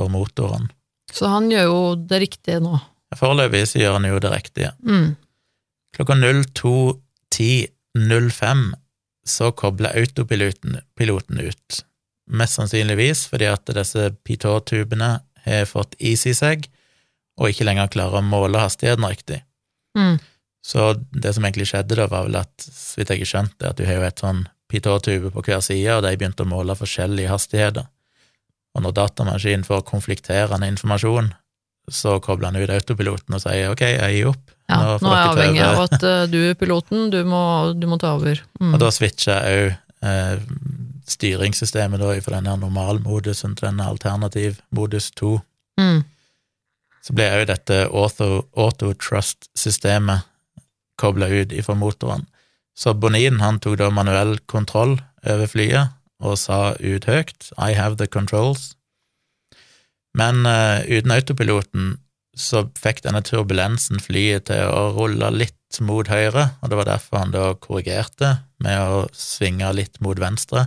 for 0.00 0.08
motoren. 0.08 0.70
Så 1.12 1.28
han 1.28 1.52
gjør 1.52 1.68
jo 1.68 1.80
det 2.08 2.24
riktige 2.24 2.64
nå. 2.64 2.80
Foreløpig 3.18 3.64
så 3.68 3.78
gjør 3.80 3.92
han 3.98 4.06
jo 4.06 4.18
det 4.22 4.30
riktige. 4.32 4.70
Mm. 4.86 5.16
Klokka 5.96 6.14
02.10.05 6.14 8.74
så 9.26 9.52
kobler 9.52 9.96
autopiloten 9.98 10.78
piloten 10.98 11.38
ut. 11.42 11.84
Mest 12.30 12.54
sannsynligvis 12.58 13.26
fordi 13.30 13.46
at 13.50 13.66
disse 13.74 14.10
Pitot-tubene 14.26 15.20
har 15.44 15.64
fått 15.66 15.94
is 15.98 16.26
i 16.30 16.34
seg, 16.36 16.68
og 17.40 17.48
ikke 17.50 17.64
lenger 17.66 17.92
klarer 17.94 18.18
å 18.20 18.26
måle 18.26 18.62
hastigheten 18.62 19.08
riktig. 19.08 19.40
Mm. 19.98 20.16
Så 20.62 20.94
det 21.10 21.34
som 21.34 21.44
egentlig 21.46 21.68
skjedde 21.70 21.96
da, 21.96 22.06
var 22.10 22.22
vel 22.28 22.36
at, 22.42 22.52
så 22.60 23.00
vidt 23.00 23.10
jeg 23.14 23.20
har 23.24 23.32
skjønt 23.32 23.54
det, 23.58 23.68
at 23.70 23.78
du 23.78 23.84
har 23.88 23.96
jo 23.98 24.08
et 24.10 24.22
sånn 24.22 24.40
Pitot-tube 24.70 25.28
på 25.34 25.40
hver 25.42 25.60
side, 25.66 25.90
og 25.96 26.02
de 26.04 26.14
begynte 26.14 26.42
å 26.44 26.50
måle 26.50 26.78
forskjellige 26.78 27.32
hastigheter. 27.32 27.86
Og 28.76 28.80
når 28.84 28.92
datamaskinen 29.00 29.66
får 29.66 29.80
konflikterende 29.88 30.66
informasjon, 30.70 31.28
så 31.90 32.18
kobler 32.22 32.50
han 32.50 32.60
ut 32.60 32.72
autopiloten 32.74 33.36
og 33.36 33.42
sier 33.42 33.72
ok, 33.72 33.84
jeg 33.86 34.16
gir 34.18 34.30
opp. 34.32 34.52
Ja, 34.70 34.78
nå, 34.78 34.98
nå 35.02 35.12
er 35.12 35.20
jeg 35.20 35.30
avhengig 35.32 35.62
av 35.66 35.80
at 35.86 36.04
uh, 36.04 36.24
du 36.30 36.38
er 36.50 36.58
piloten, 36.58 37.08
du 37.10 37.20
må, 37.26 37.42
du 37.74 37.88
må 37.90 37.98
ta 37.98 38.14
over. 38.18 38.42
Mm. 38.60 38.74
Og 38.74 38.82
da 38.82 38.90
switcher 38.94 39.40
jeg 39.48 39.64
òg 39.64 40.06
eh, 40.06 40.44
styringssystemet 41.10 42.00
da 42.02 42.14
fra 42.22 42.38
denne 42.38 42.56
normalmodusen 42.62 43.56
til 43.58 43.70
denne 43.70 43.88
alternativ 43.90 44.60
modus 44.76 45.10
2. 45.18 45.34
Mm. 45.80 46.02
Så 47.00 47.16
ble 47.16 47.30
òg 47.34 47.46
dette 47.50 47.82
auto, 47.88 48.44
auto-trust-systemet 48.54 50.28
kobla 51.00 51.30
ut 51.32 51.54
ifra 51.56 51.74
motoren. 51.74 52.26
Så 52.76 52.94
Bonin 52.94 53.40
han 53.40 53.58
tok 53.60 53.78
da 53.80 53.88
manuell 53.92 54.36
kontroll 54.48 54.98
over 55.26 55.48
flyet 55.50 55.96
og 56.20 56.36
sa 56.38 56.76
ut 56.78 57.08
høyt 57.08 57.50
I 57.56 57.72
have 57.76 57.96
the 57.96 58.06
controls. 58.06 58.74
Men 60.18 60.46
uh, 60.46 60.80
uten 60.90 61.12
autopiloten 61.14 61.98
så 62.36 62.64
fikk 62.78 63.02
denne 63.04 63.22
turbulensen 63.26 64.00
flyet 64.00 64.46
til 64.50 64.64
å 64.70 64.90
rulle 64.96 65.30
litt 65.34 65.80
mot 65.80 66.08
høyre, 66.10 66.48
og 66.62 66.70
det 66.70 66.78
var 66.78 66.88
derfor 66.88 67.18
han 67.22 67.34
da 67.34 67.52
korrigerte 67.62 68.40
med 68.62 68.78
å 68.80 69.04
svinge 69.14 69.68
litt 69.76 70.00
mot 70.02 70.18
venstre. 70.18 70.64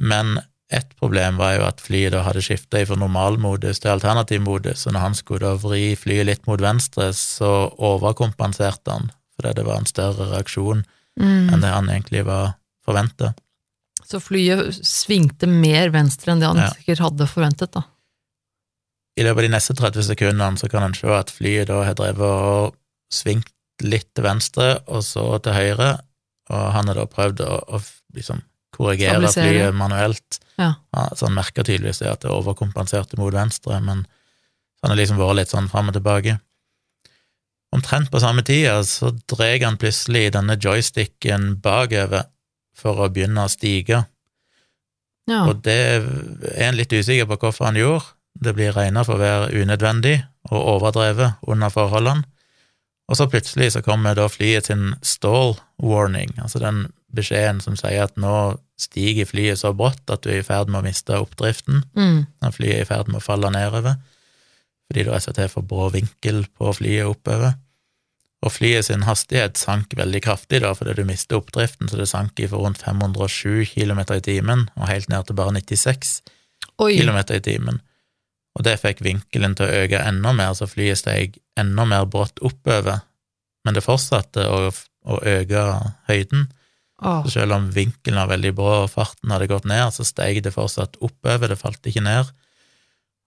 Men 0.00 0.38
ett 0.72 0.94
problem 0.96 1.36
var 1.36 1.56
jo 1.58 1.64
at 1.66 1.80
flyet 1.84 2.14
da 2.14 2.22
hadde 2.24 2.40
skifta 2.44 2.80
fra 2.88 2.96
normalmodus 2.96 3.82
til 3.82 3.92
alternativmodus, 3.92 4.84
så 4.86 4.92
når 4.94 5.04
han 5.04 5.16
skulle 5.18 5.44
da 5.50 5.58
vri 5.60 5.92
flyet 5.98 6.28
litt 6.30 6.46
mot 6.48 6.60
venstre, 6.62 7.10
så 7.16 7.68
overkompenserte 7.76 8.94
han, 8.96 9.10
fordi 9.36 9.52
det 9.58 9.66
var 9.68 9.82
en 9.82 9.90
større 9.90 10.30
reaksjon 10.32 10.84
Mm. 11.20 11.50
enn 11.52 11.60
det 11.60 11.68
han 11.68 11.90
egentlig 11.92 12.22
var 12.24 12.54
forventa. 12.86 13.34
Så 14.08 14.16
flyet 14.16 14.78
svingte 14.80 15.44
mer 15.46 15.90
venstre 15.92 16.32
enn 16.32 16.40
det 16.40 16.46
han 16.48 16.56
Ja. 16.56 16.70
sikkert 16.72 17.02
hadde 17.04 17.26
forventet, 17.28 17.70
da. 17.76 17.82
I 19.18 19.26
løpet 19.26 19.42
av 19.42 19.46
de 19.46 19.52
neste 19.52 19.74
30 19.76 20.06
sekundene 20.08 20.60
så 20.60 20.70
kan 20.72 20.86
en 20.86 20.94
se 20.96 21.10
at 21.12 21.32
flyet 21.32 21.68
da 21.68 21.82
har 21.84 21.98
drevet 21.98 22.22
og 22.22 22.78
svingt 23.12 23.52
litt 23.84 24.08
til 24.14 24.24
venstre 24.24 24.76
og 24.86 25.02
så 25.04 25.26
til 25.44 25.56
høyre, 25.56 25.90
og 26.52 26.64
han 26.76 26.88
har 26.88 27.00
da 27.00 27.08
prøvd 27.10 27.42
å, 27.44 27.58
å 27.76 27.80
liksom 28.16 28.40
korrigere 28.72 29.28
flyet 29.32 29.76
manuelt. 29.76 30.38
Ja. 30.60 30.74
så 31.16 31.26
han 31.26 31.36
merker 31.36 31.64
tydeligvis 31.64 32.02
at 32.04 32.22
det 32.22 32.28
er 32.28 32.36
overkompensert 32.36 33.14
mot 33.18 33.32
venstre, 33.34 33.80
men 33.84 34.04
så 34.04 34.86
han 34.86 34.92
har 34.92 35.00
liksom 35.00 35.20
vært 35.20 35.38
litt 35.40 35.52
sånn 35.52 35.70
fram 35.72 35.90
og 35.90 35.96
tilbake. 35.96 36.36
Omtrent 37.72 38.10
på 38.12 38.20
samme 38.20 38.44
tida 38.44 38.82
så 38.84 39.12
drar 39.32 39.56
han 39.64 39.78
plutselig 39.80 40.32
denne 40.34 40.58
joysticken 40.60 41.54
bakover 41.64 42.28
for 42.76 43.00
å 43.00 43.08
begynne 43.12 43.46
å 43.46 43.52
stige. 43.52 44.02
Ja. 45.30 45.44
Og 45.46 45.62
det 45.64 45.78
er 45.94 46.08
en 46.66 46.76
litt 46.76 46.92
usikker 46.92 47.28
på 47.30 47.38
hvorfor 47.44 47.70
han 47.70 47.78
gjorde. 47.80 48.04
Det 48.42 48.54
blir 48.56 48.74
regna 48.74 49.04
for 49.06 49.16
å 49.18 49.22
være 49.22 49.52
unødvendig 49.54 50.16
og 50.50 50.60
overdrevet 50.76 51.38
under 51.46 51.70
forholdene. 51.70 52.24
Og 53.10 53.18
så 53.18 53.26
plutselig 53.28 53.72
så 53.74 53.82
kommer 53.84 54.14
da 54.16 54.28
flyet 54.30 54.66
sin 54.70 54.94
stall 55.04 55.56
warning, 55.82 56.30
altså 56.40 56.60
den 56.62 56.86
beskjeden 57.12 57.58
som 57.60 57.74
sier 57.76 58.06
at 58.06 58.14
nå 58.16 58.56
stiger 58.80 59.26
flyet 59.28 59.60
så 59.60 59.74
brått 59.76 60.08
at 60.10 60.22
du 60.24 60.30
er 60.32 60.40
i 60.40 60.46
ferd 60.46 60.70
med 60.72 60.80
å 60.80 60.86
miste 60.86 61.18
oppdriften, 61.18 61.82
Mm. 61.94 62.26
når 62.42 62.54
flyet 62.56 62.76
er 62.78 62.86
i 62.86 62.88
ferd 62.88 63.08
med 63.08 63.20
å 63.20 63.24
falle 63.24 63.50
nedover, 63.52 63.98
fordi 64.88 65.04
du 65.04 65.10
rett 65.10 65.20
og 65.20 65.26
slett 65.26 65.38
er 65.44 65.48
for 65.52 65.62
brå 65.62 65.90
vinkel 65.92 66.46
på 66.58 66.72
flyet 66.78 67.06
oppover. 67.10 67.54
Og 68.42 68.50
flyet 68.50 68.84
sin 68.88 69.02
hastighet 69.06 69.58
sank 69.60 69.92
veldig 69.94 70.22
kraftig 70.24 70.62
da, 70.64 70.72
fordi 70.74 70.94
du 70.96 71.04
mistet 71.04 71.36
oppdriften, 71.36 71.88
så 71.88 71.96
det 72.00 72.08
sank 72.10 72.40
i 72.40 72.48
for 72.50 72.64
rundt 72.64 72.80
507 72.82 73.66
km 73.74 74.00
i 74.16 74.20
timen 74.24 74.68
og 74.76 74.88
helt 74.88 75.08
ned 75.12 75.26
til 75.26 75.36
bare 75.38 75.52
96 75.52 76.22
Oi. 76.82 76.96
km 76.98 77.18
i 77.36 77.40
timen. 77.44 77.80
Og 78.58 78.64
det 78.66 78.78
fikk 78.82 79.00
vinkelen 79.04 79.54
til 79.56 79.66
å 79.66 79.82
øke 79.84 80.02
enda 80.04 80.34
mer, 80.36 80.52
så 80.56 80.68
flyet 80.68 81.00
steg 81.00 81.38
enda 81.58 81.86
mer 81.88 82.08
brått 82.10 82.42
oppover, 82.44 83.00
men 83.64 83.76
det 83.76 83.84
fortsatte 83.84 84.44
å, 84.48 84.68
å 84.68 85.18
øke 85.18 85.62
høyden. 86.10 86.48
Oh. 87.02 87.24
Så 87.24 87.38
selv 87.38 87.56
om 87.56 87.70
vinkelen 87.74 88.20
var 88.20 88.30
veldig 88.30 88.52
bra 88.58 88.74
og 88.84 88.92
farten 88.92 89.32
hadde 89.32 89.50
gått 89.50 89.66
ned, 89.70 89.88
så 89.94 90.06
steg 90.06 90.42
det 90.44 90.54
fortsatt 90.54 91.00
oppover, 91.00 91.50
det 91.50 91.60
falt 91.60 91.88
ikke 91.88 92.04
ned. 92.04 92.30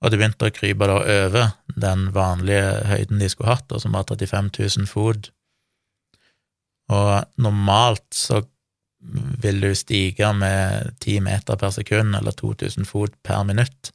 Og 0.04 0.12
det 0.12 0.20
begynte 0.20 0.50
å 0.50 0.54
krype 0.54 0.88
da 0.90 1.00
over 1.02 1.56
den 1.74 2.10
vanlige 2.14 2.84
høyden 2.92 3.24
de 3.24 3.30
skulle 3.32 3.56
hatt, 3.56 3.74
som 3.82 3.96
var 3.96 4.06
35 4.12 4.52
000 4.60 4.90
fot. 4.92 5.32
Og 6.94 7.42
normalt 7.42 8.06
så 8.14 8.44
vil 9.42 9.62
du 9.62 9.72
stige 9.78 10.30
med 10.38 10.94
10 11.02 11.26
meter 11.26 11.58
per 11.62 11.74
sekund, 11.74 12.16
eller 12.18 12.36
2000 12.38 12.88
fot 12.90 13.16
per 13.26 13.44
minutt, 13.48 13.92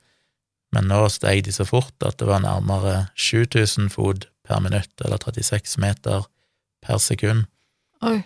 men 0.74 0.90
nå 0.90 1.04
steg 1.10 1.44
de 1.46 1.54
så 1.54 1.66
fort 1.66 2.06
at 2.06 2.18
det 2.20 2.28
var 2.28 2.42
nærmere 2.44 3.08
7000 3.18 3.90
fot 3.90 4.28
per 4.46 4.60
minutt, 4.62 4.92
eller 5.04 5.18
36 5.18 5.78
meter 5.82 6.26
per 6.84 7.00
sekund. 7.02 7.46
Oi. 8.06 8.20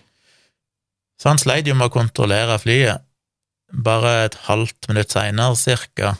Så 1.20 1.30
han 1.30 1.40
sleit 1.40 1.68
jo 1.68 1.76
med 1.78 1.90
å 1.90 1.94
kontrollere 1.94 2.58
flyet. 2.62 3.04
Bare 3.74 4.12
et 4.26 4.36
halvt 4.46 4.90
minutt 4.90 5.14
seinere, 5.14 5.56
cirka, 5.58 6.16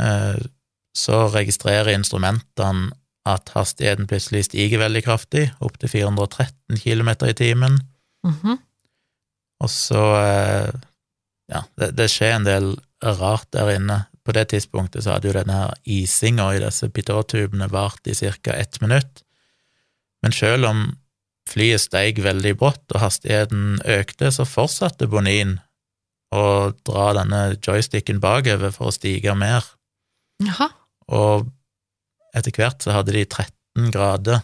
eh, 0.00 0.38
så 0.96 1.26
registrerer 1.32 1.92
instrumentene 1.96 2.92
at 3.26 3.50
hastigheten 3.56 4.06
plutselig 4.06 4.46
stiger 4.46 4.84
veldig 4.84 5.02
kraftig, 5.04 5.48
opp 5.60 5.78
til 5.82 5.90
413 5.90 6.78
km 6.78 7.10
i 7.26 7.34
timen. 7.36 7.80
Mhm. 8.24 8.58
Og 9.60 9.70
så 9.72 10.04
eh, 10.20 10.72
Ja, 11.46 11.60
det, 11.78 11.92
det 11.94 12.08
skjer 12.10 12.32
en 12.34 12.44
del 12.46 12.64
rart 13.00 13.46
der 13.54 13.68
inne. 13.76 14.08
På 14.26 14.34
det 14.34 14.48
tidspunktet 14.50 15.04
så 15.04 15.14
hadde 15.14 15.30
jo 15.30 15.36
denne 15.36 15.56
her 15.60 15.74
isinga 15.86 16.48
i 16.56 16.62
disse 16.62 16.88
pitåtubene 16.90 17.68
vart 17.70 18.08
i 18.10 18.14
ca. 18.14 18.52
ett 18.52 18.80
minutt. 18.82 19.22
Men 20.22 20.34
selv 20.34 20.66
om 20.66 20.80
flyet 21.46 21.84
steig 21.84 22.18
veldig 22.24 22.56
brått 22.58 22.90
og 22.90 23.04
hastigheten 23.04 23.78
økte, 23.86 24.32
så 24.34 24.48
fortsatte 24.48 25.06
Bonin 25.06 25.60
å 26.34 26.72
dra 26.82 27.12
denne 27.20 27.42
joysticken 27.62 28.18
bakover 28.20 28.74
for 28.74 28.90
å 28.90 28.96
stige 28.96 29.36
mer. 29.38 29.62
Jaha. 30.42 30.72
Og 31.14 31.46
etter 32.34 32.50
hvert 32.56 32.82
så 32.82 32.96
hadde 32.96 33.14
de 33.14 33.22
13 33.24 33.92
grader 33.94 34.42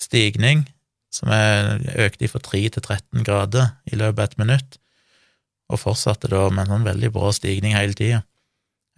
stigning, 0.00 0.64
som 1.12 1.28
er 1.34 1.76
økte 2.06 2.30
fra 2.32 2.40
3 2.44 2.62
til 2.78 2.84
13 2.84 3.26
grader 3.28 3.74
i 3.90 3.98
løpet 3.98 4.18
av 4.18 4.24
et 4.24 4.40
minutt, 4.40 4.80
og 5.68 5.82
fortsatte 5.82 6.30
da 6.32 6.46
med 6.48 6.64
en 6.64 6.78
sånn 6.78 6.88
veldig 6.88 7.12
brå 7.12 7.32
stigning 7.36 7.76
hele 7.76 7.96
tida. 7.96 8.22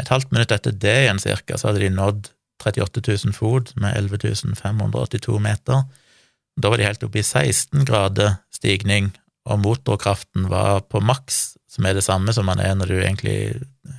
Et 0.01 0.09
halvt 0.11 0.31
minutt 0.33 0.53
etter 0.55 0.73
det 0.73 0.97
igjen 1.05 1.21
cirka, 1.23 1.59
så 1.61 1.71
hadde 1.71 1.83
de 1.85 1.91
nådd 1.95 2.31
38 2.65 3.03
000 3.27 3.35
fot 3.37 3.73
med 3.81 3.97
11 3.97 4.55
582 4.59 5.39
meter. 5.41 5.85
Da 6.61 6.69
var 6.73 6.81
de 6.81 6.87
helt 6.89 7.05
oppe 7.07 7.21
i 7.21 7.25
16 7.25 7.87
grader 7.89 8.39
stigning, 8.53 9.13
og 9.49 9.63
motorkraften 9.65 10.49
var 10.51 10.83
på 10.93 11.01
maks, 11.01 11.57
som 11.71 11.87
er 11.89 11.97
det 11.97 12.05
samme 12.05 12.35
som 12.37 12.45
man 12.51 12.61
er 12.61 12.75
når 12.77 12.91
du 12.91 12.99
egentlig 13.01 13.39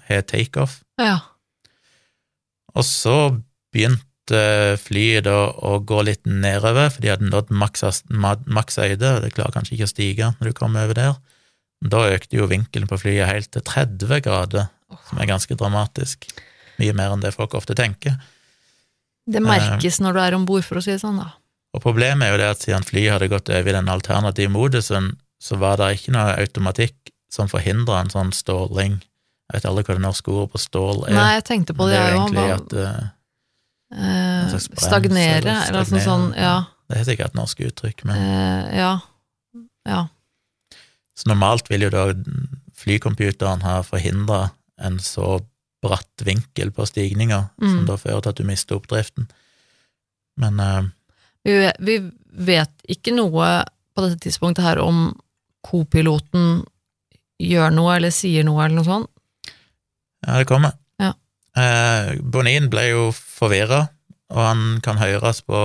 har 0.09 0.21
takeoff. 0.29 0.81
Ja. 1.01 1.17
Og 2.75 2.85
så 2.87 3.15
begynte 3.73 4.77
flyet 4.79 5.25
da 5.25 5.49
å 5.51 5.79
gå 5.83 6.03
litt 6.07 6.27
nedover, 6.29 6.91
for 6.93 7.03
de 7.03 7.09
hadde 7.11 7.31
nådd 7.31 7.49
maks 7.51 7.83
ma- 8.13 8.37
høyde, 8.37 9.15
og 9.17 9.25
det 9.25 9.33
klarer 9.35 9.55
kanskje 9.57 9.75
ikke 9.75 9.89
å 9.89 9.91
stige 9.95 10.29
når 10.37 10.51
du 10.51 10.53
kommer 10.55 10.85
over 10.85 10.99
der. 10.99 11.17
Da 11.81 12.05
økte 12.13 12.37
jo 12.37 12.45
vinkelen 12.51 12.87
på 12.87 12.99
flyet 13.01 13.27
helt 13.27 13.49
til 13.51 13.65
30 13.65 14.21
grader, 14.21 14.69
som 15.09 15.21
er 15.21 15.29
ganske 15.29 15.57
dramatisk. 15.57 16.27
Mye 16.81 16.95
mer 16.97 17.13
enn 17.13 17.23
det 17.23 17.33
folk 17.35 17.55
ofte 17.57 17.75
tenker. 17.77 18.17
Det 19.31 19.41
merkes 19.43 19.99
når 20.01 20.17
du 20.17 20.21
er 20.23 20.35
om 20.37 20.47
bord, 20.49 20.65
for 20.65 20.79
å 20.79 20.83
si 20.83 20.93
det 20.93 21.01
sånn, 21.03 21.21
da. 21.21 21.29
Og 21.75 21.83
problemet 21.83 22.25
er 22.25 22.33
jo 22.33 22.41
det 22.41 22.49
at 22.51 22.65
siden 22.65 22.83
flyet 22.83 23.15
hadde 23.15 23.29
gått 23.31 23.51
over 23.53 23.69
i 23.69 23.75
den 23.77 23.91
alternative 23.91 24.51
modusen, 24.51 25.13
så 25.41 25.57
var 25.61 25.79
det 25.79 25.93
ikke 25.97 26.15
noe 26.15 26.35
automatikk 26.41 27.13
som 27.31 27.47
forhindra 27.51 28.01
en 28.01 28.11
sånn 28.11 28.33
ståling. 28.35 28.99
Jeg 29.51 29.59
vet 29.59 29.67
aldri 29.69 29.85
hva 29.87 29.95
det 29.95 30.03
norske 30.03 30.33
ordet 30.33 30.51
på 30.51 30.61
stål 30.61 31.05
er. 31.07 31.15
Nei, 31.15 31.31
jeg 31.37 31.47
tenkte 31.47 31.75
på 31.77 31.87
det, 31.87 31.95
det 31.95 32.01
er 32.01 32.11
jo 32.11 32.21
egentlig 32.25 32.51
at 32.57 32.75
uh, 32.75 33.09
Eh, 33.91 34.49
slags 34.49 34.69
stagnere, 34.79 35.51
eller 35.51 35.67
eller 35.67 35.87
sånn 35.87 36.03
sånn, 36.05 36.27
ja. 36.39 36.55
Det 36.87 37.01
er 37.01 37.07
sikkert 37.09 37.33
et 37.33 37.39
norsk 37.39 37.63
uttrykk, 37.67 38.03
men 38.07 38.21
Eh, 38.23 38.77
ja. 38.79 38.91
Ja. 39.87 40.07
Så 41.15 41.27
normalt 41.27 41.67
vil 41.69 41.83
jo 41.83 41.89
da 41.91 42.05
flycomputeren 42.77 43.63
ha 43.65 43.81
forhindra 43.83 44.51
en 44.81 44.99
så 44.99 45.39
bratt 45.81 46.21
vinkel 46.25 46.69
på 46.75 46.85
stigninga, 46.85 47.49
som 47.59 47.79
Mm. 47.81 47.85
da 47.89 47.95
fører 47.97 48.21
til 48.21 48.29
at 48.29 48.37
du 48.37 48.43
mister 48.45 48.75
oppdriften. 48.77 49.27
Men 50.37 50.59
uh, 50.59 50.89
Vi, 51.45 51.71
vi 51.79 51.95
vet 52.31 52.71
ikke 52.87 53.15
noe 53.15 53.63
på 53.95 54.03
dette 54.05 54.19
tidspunktet 54.21 54.63
her 54.63 54.79
om 54.79 55.15
kopiloten 55.65 56.61
gjør 57.41 57.73
noe 57.73 57.95
eller 57.97 58.13
sier 58.13 58.45
noe 58.45 58.61
eller 58.65 58.77
noe 58.77 58.85
sånt. 58.85 59.09
ja, 60.27 60.37
det 60.37 60.45
kommer. 60.49 60.75
Ja. 61.01 61.13
Uh, 61.57 62.13
Bonin 62.21 62.69
ble 62.69 62.83
jo 62.91 63.07
forvirra, 63.15 63.87
og 64.31 64.41
han 64.45 64.63
kan 64.85 64.97
høres 65.01 65.41
på 65.41 65.57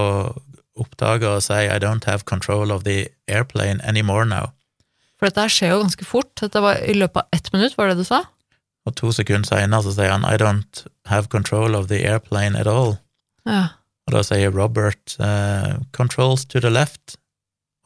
oppdager 0.76 1.36
og 1.36 1.42
si 1.44 1.54
I 1.68 1.78
don't 1.80 2.04
have 2.08 2.24
control 2.28 2.72
of 2.72 2.84
the 2.84 3.08
airplane 3.28 3.80
anymore 3.84 4.24
now. 4.28 4.50
For 5.20 5.28
dette 5.28 5.44
her 5.46 5.52
skjer 5.52 5.70
jo 5.74 5.82
ganske 5.84 6.04
fort. 6.08 6.32
Dette 6.40 6.60
var 6.60 6.80
i 6.84 6.92
løpet 6.96 7.22
av 7.22 7.28
ett 7.36 7.52
minutt, 7.54 7.76
var 7.78 7.88
det 7.92 8.00
du 8.00 8.04
sa? 8.08 8.24
Og 8.86 8.94
to 8.98 9.10
sekunder 9.14 9.48
seinere 9.48 9.82
så 9.82 9.92
sier 9.96 10.12
han 10.14 10.26
I 10.28 10.38
don't 10.40 10.84
have 11.10 11.28
control 11.32 11.74
of 11.74 11.88
the 11.90 12.02
airplane 12.06 12.58
at 12.58 12.70
all. 12.70 12.96
Ja. 13.46 13.68
Og 14.06 14.14
da 14.14 14.22
sier 14.22 14.54
Robert 14.54 15.16
uh, 15.18 15.82
'controls 15.92 16.46
to 16.46 16.60
the 16.62 16.70
left', 16.70 17.16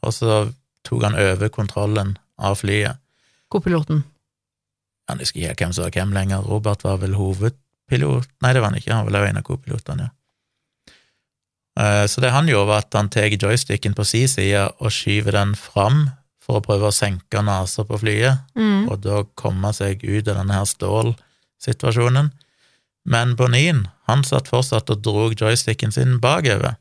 og 0.05 0.13
så 0.13 0.53
tok 0.85 1.03
han 1.03 1.17
over 1.17 1.49
kontrollen 1.49 2.17
av 2.37 2.61
flyet. 2.61 2.97
Kopiloten. 3.49 4.03
Han 5.09 5.19
husker 5.19 5.41
ikke 5.41 5.65
hvem 5.65 5.73
som 5.73 5.83
var 5.83 5.91
hvem 5.97 6.13
lenger. 6.13 6.45
Robert 6.45 6.83
var 6.83 7.01
vel 7.01 7.17
hovedpilot? 7.17 8.29
Nei, 8.41 8.53
det 8.53 8.61
var 8.61 8.69
han 8.71 8.77
ikke, 8.77 8.93
han 8.93 9.05
var 9.05 9.11
vel 9.11 9.29
en 9.29 9.41
av 9.41 9.43
kopilotene, 9.43 10.07
ja. 10.09 10.15
Eh, 11.79 12.05
Så 12.07 12.21
det 12.21 12.31
han 12.31 12.49
gjorde, 12.49 12.67
var 12.67 12.85
at 12.85 12.93
han 12.93 13.09
tar 13.09 13.31
joysticken 13.31 13.93
på 13.93 14.05
si 14.05 14.27
side 14.27 14.67
og 14.79 14.91
skyver 14.91 15.31
den 15.31 15.55
fram 15.55 16.09
for 16.51 16.59
å 16.59 16.65
prøve 16.65 16.89
å 16.89 16.95
senke 16.95 17.39
nesa 17.47 17.85
på 17.87 17.97
flyet, 18.01 18.41
Mm. 18.59 18.89
og 18.91 19.01
da 19.05 19.23
komme 19.39 19.71
seg 19.73 20.03
ut 20.03 20.27
av 20.27 20.35
denne 20.41 20.53
her 20.59 20.65
stålsituasjonen. 20.67 22.31
Men 23.05 23.35
Bonin, 23.35 23.87
han 24.07 24.23
satt 24.27 24.49
fortsatt 24.51 24.89
og 24.93 25.01
drog 25.01 25.33
joysticken 25.39 25.91
sin 25.95 26.19
bakover. 26.19 26.75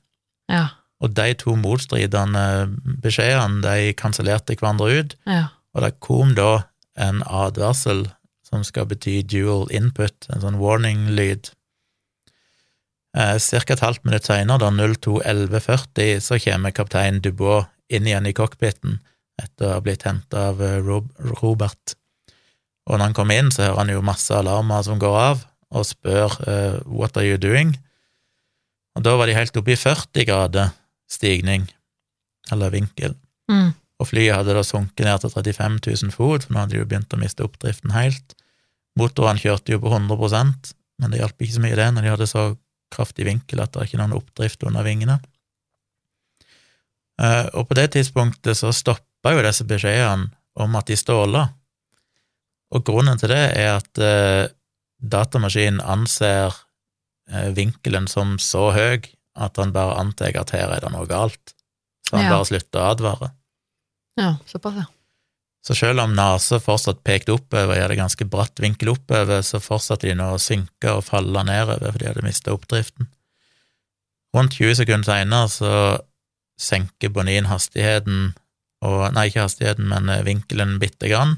Ja. 0.50 0.66
Og 1.00 1.14
de 1.14 1.32
to 1.34 1.54
motstridende 1.56 2.44
beskjedene, 3.00 3.62
de 3.62 3.92
kansellerte 3.94 4.56
hverandre 4.58 4.90
ut, 4.98 5.14
Ja. 5.26 5.46
og 5.74 5.82
det 5.82 6.00
kom 6.00 6.34
da 6.34 6.64
en 6.96 7.22
advarsel 7.22 8.10
som 8.42 8.64
skal 8.64 8.84
bety 8.86 9.22
dual 9.22 9.68
input, 9.70 10.26
en 10.34 10.40
sånn 10.42 10.58
warning-lyd. 10.58 11.52
Eh, 13.16 13.38
Cirka 13.38 13.72
et 13.74 13.80
halvt 13.80 14.04
minutt 14.04 14.24
senere, 14.26 14.58
da 14.58 14.70
02.11,40, 14.70 16.20
så 16.20 16.38
kommer 16.38 16.70
kaptein 16.72 17.20
Dubois 17.22 17.66
inn 17.88 18.04
igjen 18.06 18.26
i 18.26 18.32
cockpiten 18.32 18.98
etter 19.40 19.68
å 19.68 19.74
ha 19.76 19.84
blitt 19.84 20.06
hentet 20.08 20.38
av 20.38 20.60
eh, 20.62 20.78
Rob 20.84 21.10
Robert. 21.40 21.96
Og 22.88 22.96
når 22.96 23.10
han 23.10 23.16
kommer 23.16 23.40
inn, 23.40 23.50
så 23.54 23.66
hører 23.66 23.82
han 23.82 23.92
jo 23.94 24.04
masse 24.04 24.34
alarmer 24.34 24.84
som 24.86 25.00
går 25.00 25.16
av, 25.20 25.44
og 25.70 25.86
spør 25.86 26.36
eh, 26.50 26.78
what 26.86 27.18
are 27.20 27.26
you 27.26 27.38
doing? 27.40 27.74
Og 28.98 29.04
da 29.06 29.14
var 29.18 29.30
de 29.30 29.36
helt 29.36 29.56
oppe 29.56 29.74
i 29.74 29.78
40 29.78 30.26
grader 30.26 30.72
stigning, 31.10 31.68
eller 32.50 32.72
vinkel. 32.74 33.14
Mm. 33.50 33.70
Og 34.00 34.08
flyet 34.08 34.34
hadde 34.34 34.56
da 34.56 34.64
sunket 34.66 35.06
ned 35.06 35.22
til 35.22 35.32
35 35.34 35.80
000 35.86 36.14
fot, 36.14 36.46
for 36.46 36.54
nå 36.54 36.62
hadde 36.62 36.74
de 36.74 36.82
jo 36.82 36.88
begynt 36.88 37.14
å 37.14 37.20
miste 37.20 37.44
oppdriften 37.46 37.92
helt. 37.94 38.34
Motorene 38.98 39.40
kjørte 39.40 39.76
jo 39.76 39.82
på 39.82 39.92
100 39.92 40.74
men 41.00 41.12
det 41.12 41.22
hjalp 41.22 41.40
ikke 41.40 41.56
så 41.56 41.62
mye 41.64 41.78
det 41.78 41.86
når 41.94 42.04
de 42.04 42.12
hadde 42.12 42.28
så 42.28 42.42
kraftig 42.92 43.24
vinkel 43.28 43.62
at 43.62 43.72
det 43.72 43.80
er 43.80 43.88
ikke 43.88 44.00
noen 44.02 44.16
oppdrift 44.18 44.64
under 44.68 44.84
vingene. 44.84 45.20
Eh, 47.20 47.46
Og 47.54 47.68
på 47.68 47.76
det 47.78 47.92
tidspunktet 47.94 48.58
så 48.58 48.72
stoppa 49.20 49.36
jo 49.36 49.42
disse 49.44 49.64
beskjedene 49.68 50.30
om 50.60 50.76
at 50.78 50.88
de 50.88 50.96
ståla, 50.96 51.42
og 52.72 52.84
grunnen 52.86 53.18
til 53.18 53.28
det 53.32 53.42
er 53.58 53.74
at 53.76 53.98
eh, 54.00 54.48
datamaskinen 55.02 55.80
anser 55.82 56.54
eh, 57.30 57.50
vinkelen 57.56 58.06
som 58.08 58.38
så 58.40 58.70
høy 58.72 59.02
at 59.40 59.56
han 59.60 59.72
bare 59.74 59.98
antar 60.00 60.36
at 60.40 60.50
her 60.54 60.70
er 60.72 60.80
det 60.84 60.92
noe 60.94 61.06
galt, 61.10 61.52
så 62.08 62.16
han 62.16 62.24
Ja. 62.26 62.30
bare 62.36 62.46
slutter 62.48 62.80
å 62.80 62.90
advare. 62.94 63.30
ja, 64.18 64.36
såpass, 64.46 64.74
ja. 64.76 64.84
Så 65.62 65.74
selv 65.76 66.00
om 66.00 66.14
nesa 66.16 66.56
fortsatt 66.58 67.02
pekte 67.04 67.34
oppover, 67.34 67.76
er 67.76 67.88
det 67.88 67.98
ganske 67.98 68.24
bratt 68.24 68.56
vinkel 68.60 68.88
oppover, 68.94 69.42
så 69.44 69.60
fortsatte 69.60 70.08
de 70.08 70.14
nå 70.16 70.30
å 70.34 70.40
synke 70.40 70.88
og 70.96 71.04
falle 71.04 71.42
nedover, 71.44 71.92
for 71.92 71.98
de 71.98 72.06
hadde 72.08 72.22
mista 72.24 72.52
oppdriften. 72.54 73.08
Rundt 74.34 74.56
20 74.56 74.74
sekunder 74.80 75.04
seinere 75.04 75.48
så 75.52 75.72
senker 76.60 77.10
Bonin 77.12 77.44
hastigheten, 77.50 78.32
og, 78.86 79.12
nei, 79.14 79.28
ikke 79.28 79.44
hastigheten, 79.44 79.88
men 79.90 80.08
eh, 80.12 80.24
vinkelen 80.26 80.78
bitte 80.82 81.10
grann, 81.10 81.36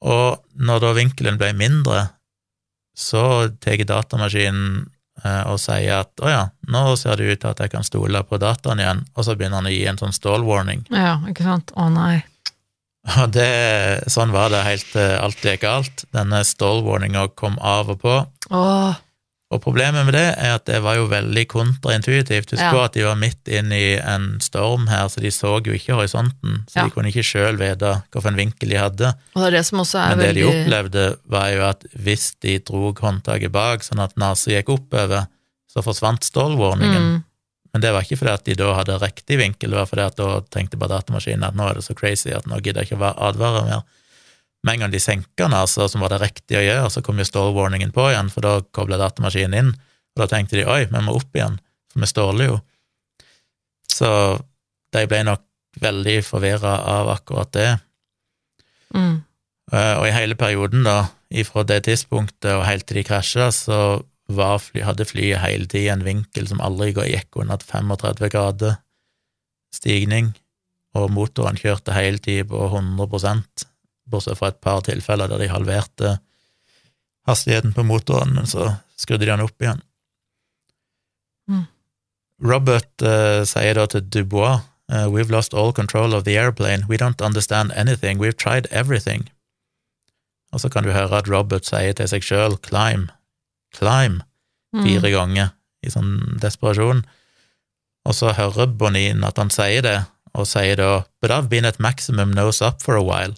og 0.00 0.40
når 0.56 0.80
da 0.80 0.94
vinkelen 0.96 1.36
ble 1.40 1.52
mindre, 1.56 2.06
så 2.96 3.48
tar 3.60 3.82
datamaskinen 3.88 4.86
eh, 5.24 5.42
og 5.50 5.60
sier 5.60 6.00
at 6.02 6.24
å 6.24 6.30
ja, 6.30 6.42
nå 6.72 6.84
ser 7.00 7.20
det 7.20 7.28
ut 7.28 7.42
til 7.42 7.52
at 7.52 7.62
jeg 7.64 7.72
kan 7.74 7.86
stole 7.86 8.22
på 8.26 8.40
dataen 8.40 8.82
igjen, 8.82 9.04
og 9.14 9.26
så 9.26 9.36
begynner 9.36 9.60
han 9.60 9.70
å 9.70 9.74
gi 9.74 9.84
en 9.90 10.00
sånn 10.00 10.16
stall 10.16 10.46
warning. 10.46 10.86
Ja, 10.92 11.18
ikke 11.28 11.46
sant. 11.46 11.74
Å 11.76 11.88
nei. 11.92 12.20
Og 13.22 13.30
det, 13.32 13.48
sånn 14.12 14.32
var 14.34 14.50
det 14.52 14.58
helt 14.66 14.90
til 14.92 15.14
alt 15.16 15.44
gikk 15.44 15.62
galt. 15.64 16.02
Denne 16.12 16.42
stall 16.44 16.82
warninga 16.84 17.30
kom 17.32 17.54
av 17.64 17.94
og 17.94 18.02
på. 18.02 18.16
Åh, 18.52 18.98
Og 19.50 19.58
problemet 19.64 20.04
med 20.06 20.14
det 20.14 20.26
er 20.38 20.52
at 20.60 20.64
det 20.68 20.78
var 20.84 20.94
jo 20.94 21.08
veldig 21.10 21.42
kontraintuitivt. 21.50 22.52
Husk 22.52 22.62
Ja. 22.62 22.70
på 22.70 22.84
at 22.84 22.92
de 22.94 23.02
var 23.02 23.16
midt 23.18 23.48
inn 23.50 23.72
i 23.74 23.96
en 23.98 24.38
storm 24.40 24.86
her, 24.86 25.08
så 25.10 25.20
de 25.20 25.32
så 25.34 25.56
jo 25.66 25.72
ikke 25.74 25.96
horisonten, 25.98 26.60
så 26.70 26.76
Ja. 26.76 26.84
de 26.84 26.90
kunne 26.94 27.10
ikke 27.10 27.24
sjøl 27.26 27.58
vite 27.58 28.02
hvilken 28.12 28.36
vinkel 28.38 28.68
de 28.70 28.76
hadde. 28.78 29.08
og 29.34 29.42
det 29.42 29.46
er 29.48 29.56
det 29.58 29.66
som 29.66 29.80
også 29.80 29.98
er 29.98 30.16
Men 30.16 30.18
det 30.18 30.34
de 30.36 30.44
opplevde, 30.46 31.16
var 31.28 31.48
jo 31.50 31.62
at 31.66 31.84
hvis 31.98 32.34
de 32.40 32.58
drog 32.60 32.94
håndtaket 33.00 33.50
bak, 33.50 33.80
sånn 33.82 33.98
at 34.02 34.14
nesa 34.16 34.50
gikk 34.54 34.68
oppover, 34.78 35.26
så 35.68 35.82
forsvant 35.82 36.22
stålwarningen. 36.22 37.02
Mm, 37.02 37.24
Men 37.72 37.82
det 37.82 37.92
var 37.92 38.02
ikke 38.02 38.18
fordi 38.18 38.32
at 38.32 38.44
de 38.44 38.54
da 38.54 38.74
hadde 38.74 38.98
riktig 38.98 39.38
vinkel, 39.38 39.70
det 39.70 39.78
var 39.78 39.86
fordi 39.86 40.02
at 40.06 40.16
da 40.16 40.40
tenkte 40.50 40.76
bare 40.76 41.00
datamaskinen 41.00 41.44
at 41.44 41.54
nå 41.54 41.70
er 41.70 41.74
det 41.74 41.84
så 41.84 41.94
crazy 41.94 42.30
at 42.30 42.44
nå 42.46 42.60
gidder 42.60 42.82
jeg 42.82 42.90
ikke 42.90 42.98
å 42.98 43.18
advare 43.28 43.64
mer. 43.64 43.82
Med 44.66 44.74
en 44.74 44.84
gang 44.84 44.92
de 44.92 45.00
senka 45.00 45.48
altså, 45.48 45.88
som 45.88 46.02
var 46.04 46.12
det 46.12 46.20
riktige 46.20 46.60
å 46.60 46.66
gjøre, 46.66 46.90
så 46.92 47.02
kom 47.04 47.18
jo 47.18 47.24
stålwarningen 47.24 47.94
på 47.96 48.10
igjen, 48.10 48.28
for 48.32 48.44
da 48.44 48.58
kobla 48.76 48.98
datamaskinen 49.00 49.56
inn, 49.56 49.70
og 50.12 50.22
da 50.24 50.28
tenkte 50.28 50.58
de 50.58 50.66
oi, 50.68 50.84
vi 50.90 51.00
må 51.06 51.14
opp 51.16 51.36
igjen, 51.36 51.56
for 51.92 52.04
vi 52.04 52.10
ståler 52.10 52.50
jo. 52.50 52.58
Så 53.88 54.10
de 54.92 55.06
ble 55.08 55.22
nok 55.24 55.46
veldig 55.80 56.18
forvirra 56.26 56.76
av 56.98 57.08
akkurat 57.14 57.52
det. 57.56 57.70
mm, 58.94 59.18
Eh, 59.72 59.94
Og 60.00 60.08
i 60.08 60.14
hele 60.14 60.34
perioden, 60.34 60.84
da, 60.86 61.10
ifra 61.30 61.62
det 61.62 61.84
tidspunktet 61.86 62.50
og 62.56 62.66
helt 62.66 62.88
til 62.88 63.00
de 63.00 63.06
krasja, 63.06 63.50
så 63.54 64.02
var 64.30 64.58
fly, 64.62 64.82
hadde 64.86 65.06
flyet 65.06 65.42
hele 65.42 65.66
tida 65.70 65.94
en 65.94 66.06
vinkel 66.06 66.48
som 66.50 66.62
aldri 66.62 66.92
gikk 66.94 67.38
under 67.42 67.58
35 67.62 68.30
grader 68.30 68.78
stigning, 69.74 70.32
og 70.94 71.10
motoren 71.14 71.58
kjørte 71.58 71.94
hele 71.94 72.18
tida 72.18 72.48
på 72.50 72.66
100 72.66 73.69
bortsett 74.10 74.38
fra 74.38 74.50
et 74.52 74.60
par 74.60 74.82
tilfeller 74.86 75.30
der 75.30 75.42
de 75.42 75.50
halverte 75.50 76.16
hastigheten 77.28 77.74
på 77.76 77.84
motoren, 77.86 78.34
men 78.34 78.48
så 78.48 78.74
skrudde 78.98 79.24
de 79.26 79.30
den 79.32 79.44
opp 79.44 79.62
igjen. 79.62 79.82
Mm. 81.50 81.66
Robert 82.50 83.04
uh, 83.04 83.42
sier 83.48 83.76
da 83.76 83.86
til 83.90 84.06
Dubois 84.06 84.62
uh, 84.92 85.06
We've 85.12 85.32
lost 85.32 85.54
all 85.54 85.72
control 85.76 86.14
of 86.14 86.24
the 86.24 86.38
airplane. 86.38 86.86
We 86.88 86.96
don't 86.96 87.20
understand 87.20 87.72
anything. 87.76 88.18
We've 88.18 88.36
tried 88.36 88.66
everything. 88.70 89.28
Og 90.52 90.60
så 90.60 90.68
kan 90.68 90.84
du 90.84 90.92
høre 90.92 91.18
at 91.18 91.30
Robert 91.30 91.68
sier 91.68 91.94
til 91.94 92.08
seg 92.10 92.24
sjøl 92.26 92.56
climb, 92.66 93.10
climb, 93.76 94.22
mm. 94.74 94.82
fire 94.82 95.12
ganger 95.14 95.52
i 95.86 95.92
sånn 95.92 96.40
desperasjon. 96.42 97.04
Og 98.08 98.16
så 98.16 98.32
hører 98.34 98.72
Bonin 98.80 99.22
at 99.26 99.38
han 99.38 99.52
sier 99.52 99.84
det, 99.84 99.98
og 100.34 100.48
sier 100.48 100.78
da 100.80 100.90
But 101.20 101.30
I've 101.30 101.50
been 101.52 101.68
at 101.68 101.78
maximum 101.78 102.32
nose 102.32 102.64
up 102.64 102.82
for 102.82 102.96
a 102.96 103.04
while. 103.04 103.36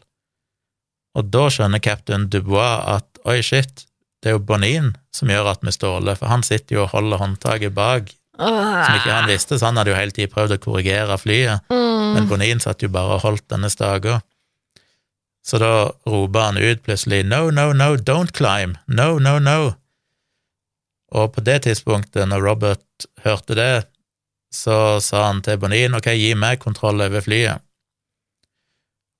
Og 1.19 1.29
da 1.33 1.47
skjønner 1.53 1.83
captain 1.85 2.29
Dubois 2.33 2.81
at 2.97 3.23
oi, 3.29 3.41
shit, 3.45 3.85
det 4.23 4.31
er 4.31 4.37
jo 4.39 4.45
Bonin 4.47 4.93
som 5.15 5.31
gjør 5.31 5.51
at 5.53 5.65
vi 5.67 5.75
ståler, 5.75 6.17
for 6.19 6.31
han 6.33 6.45
sitter 6.47 6.79
jo 6.79 6.85
og 6.87 6.93
holder 6.95 7.21
håndtaket 7.21 7.75
bak, 7.77 8.13
som 8.39 8.97
ikke 8.97 9.13
han 9.13 9.29
visste, 9.29 9.59
så 9.59 9.69
han 9.69 9.77
hadde 9.77 9.93
jo 9.93 9.99
hele 9.99 10.15
tiden 10.15 10.33
prøvd 10.33 10.57
å 10.57 10.61
korrigere 10.63 11.19
flyet. 11.21 11.67
Mm. 11.73 12.15
Men 12.17 12.29
Bonin 12.31 12.63
satt 12.63 12.83
jo 12.83 12.91
bare 12.93 13.19
og 13.19 13.27
holdt 13.27 13.45
denne 13.53 13.71
staga. 13.73 14.21
Så 15.45 15.59
da 15.59 15.91
roper 16.07 16.47
han 16.47 16.61
ut 16.61 16.83
plutselig 16.87 17.25
No, 17.27 17.51
no, 17.51 17.73
no, 17.75 17.97
don't 17.99 18.33
climb! 18.33 18.79
No, 18.87 19.19
no, 19.19 19.39
no! 19.43 19.75
Og 21.13 21.35
på 21.35 21.43
det 21.45 21.65
tidspunktet, 21.67 22.25
når 22.31 22.47
Robert 22.47 23.09
hørte 23.25 23.59
det, 23.59 23.73
så 24.55 25.01
sa 25.03 25.27
han 25.27 25.43
til 25.45 25.59
Bonin 25.61 25.97
ok, 25.99 26.13
gi 26.15 26.33
meg 26.39 26.63
kontroll 26.63 27.03
over 27.05 27.25
flyet. 27.25 27.65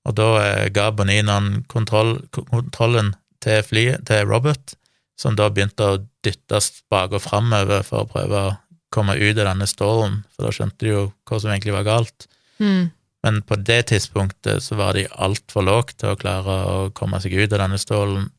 Og 0.09 0.17
da 0.19 0.29
eh, 0.43 0.71
ga 0.75 0.91
Boninan 0.95 1.63
kontroll, 1.71 2.17
kontrollen 2.35 3.13
til 3.43 3.63
flyet, 3.67 4.07
til 4.09 4.27
Robert, 4.27 4.75
som 5.19 5.37
da 5.39 5.49
begynte 5.51 5.87
å 5.87 6.01
dyttes 6.25 6.83
bak 6.91 7.15
og 7.15 7.23
framover 7.23 7.85
for 7.87 8.03
å 8.03 8.11
prøve 8.11 8.43
å 8.49 8.57
komme 8.93 9.15
ut 9.17 9.39
av 9.39 9.47
denne 9.47 9.69
stormen, 9.71 10.23
for 10.35 10.47
da 10.47 10.53
skjønte 10.55 10.85
de 10.85 10.91
jo 10.93 11.05
hva 11.29 11.39
som 11.41 11.53
egentlig 11.53 11.75
var 11.77 11.87
galt. 11.87 12.27
Mm. 12.59 12.91
Men 13.23 13.39
på 13.47 13.57
det 13.63 13.87
tidspunktet 13.93 14.65
så 14.67 14.77
var 14.77 14.99
de 14.99 15.07
altfor 15.23 15.65
lågt 15.65 16.01
til 16.03 16.13
å 16.13 16.19
klare 16.19 16.57
å 16.69 16.79
komme 16.95 17.21
seg 17.23 17.37
ut 17.39 17.53
av 17.53 17.63
denne 17.65 17.81
stålen, 17.81 18.31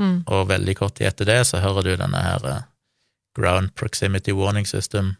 Mm. 0.00 0.22
og 0.26 0.48
veldig 0.48 0.72
kort 0.78 0.94
tid 0.96 1.10
etter 1.10 1.28
det 1.28 1.42
så 1.44 1.60
hører 1.60 1.84
du 1.84 1.90
denne 2.00 2.20
her 2.24 2.46
eh, 2.48 2.62
Ground 3.36 3.74
Proximity 3.76 4.32
Warning 4.32 4.64
System, 4.66 5.16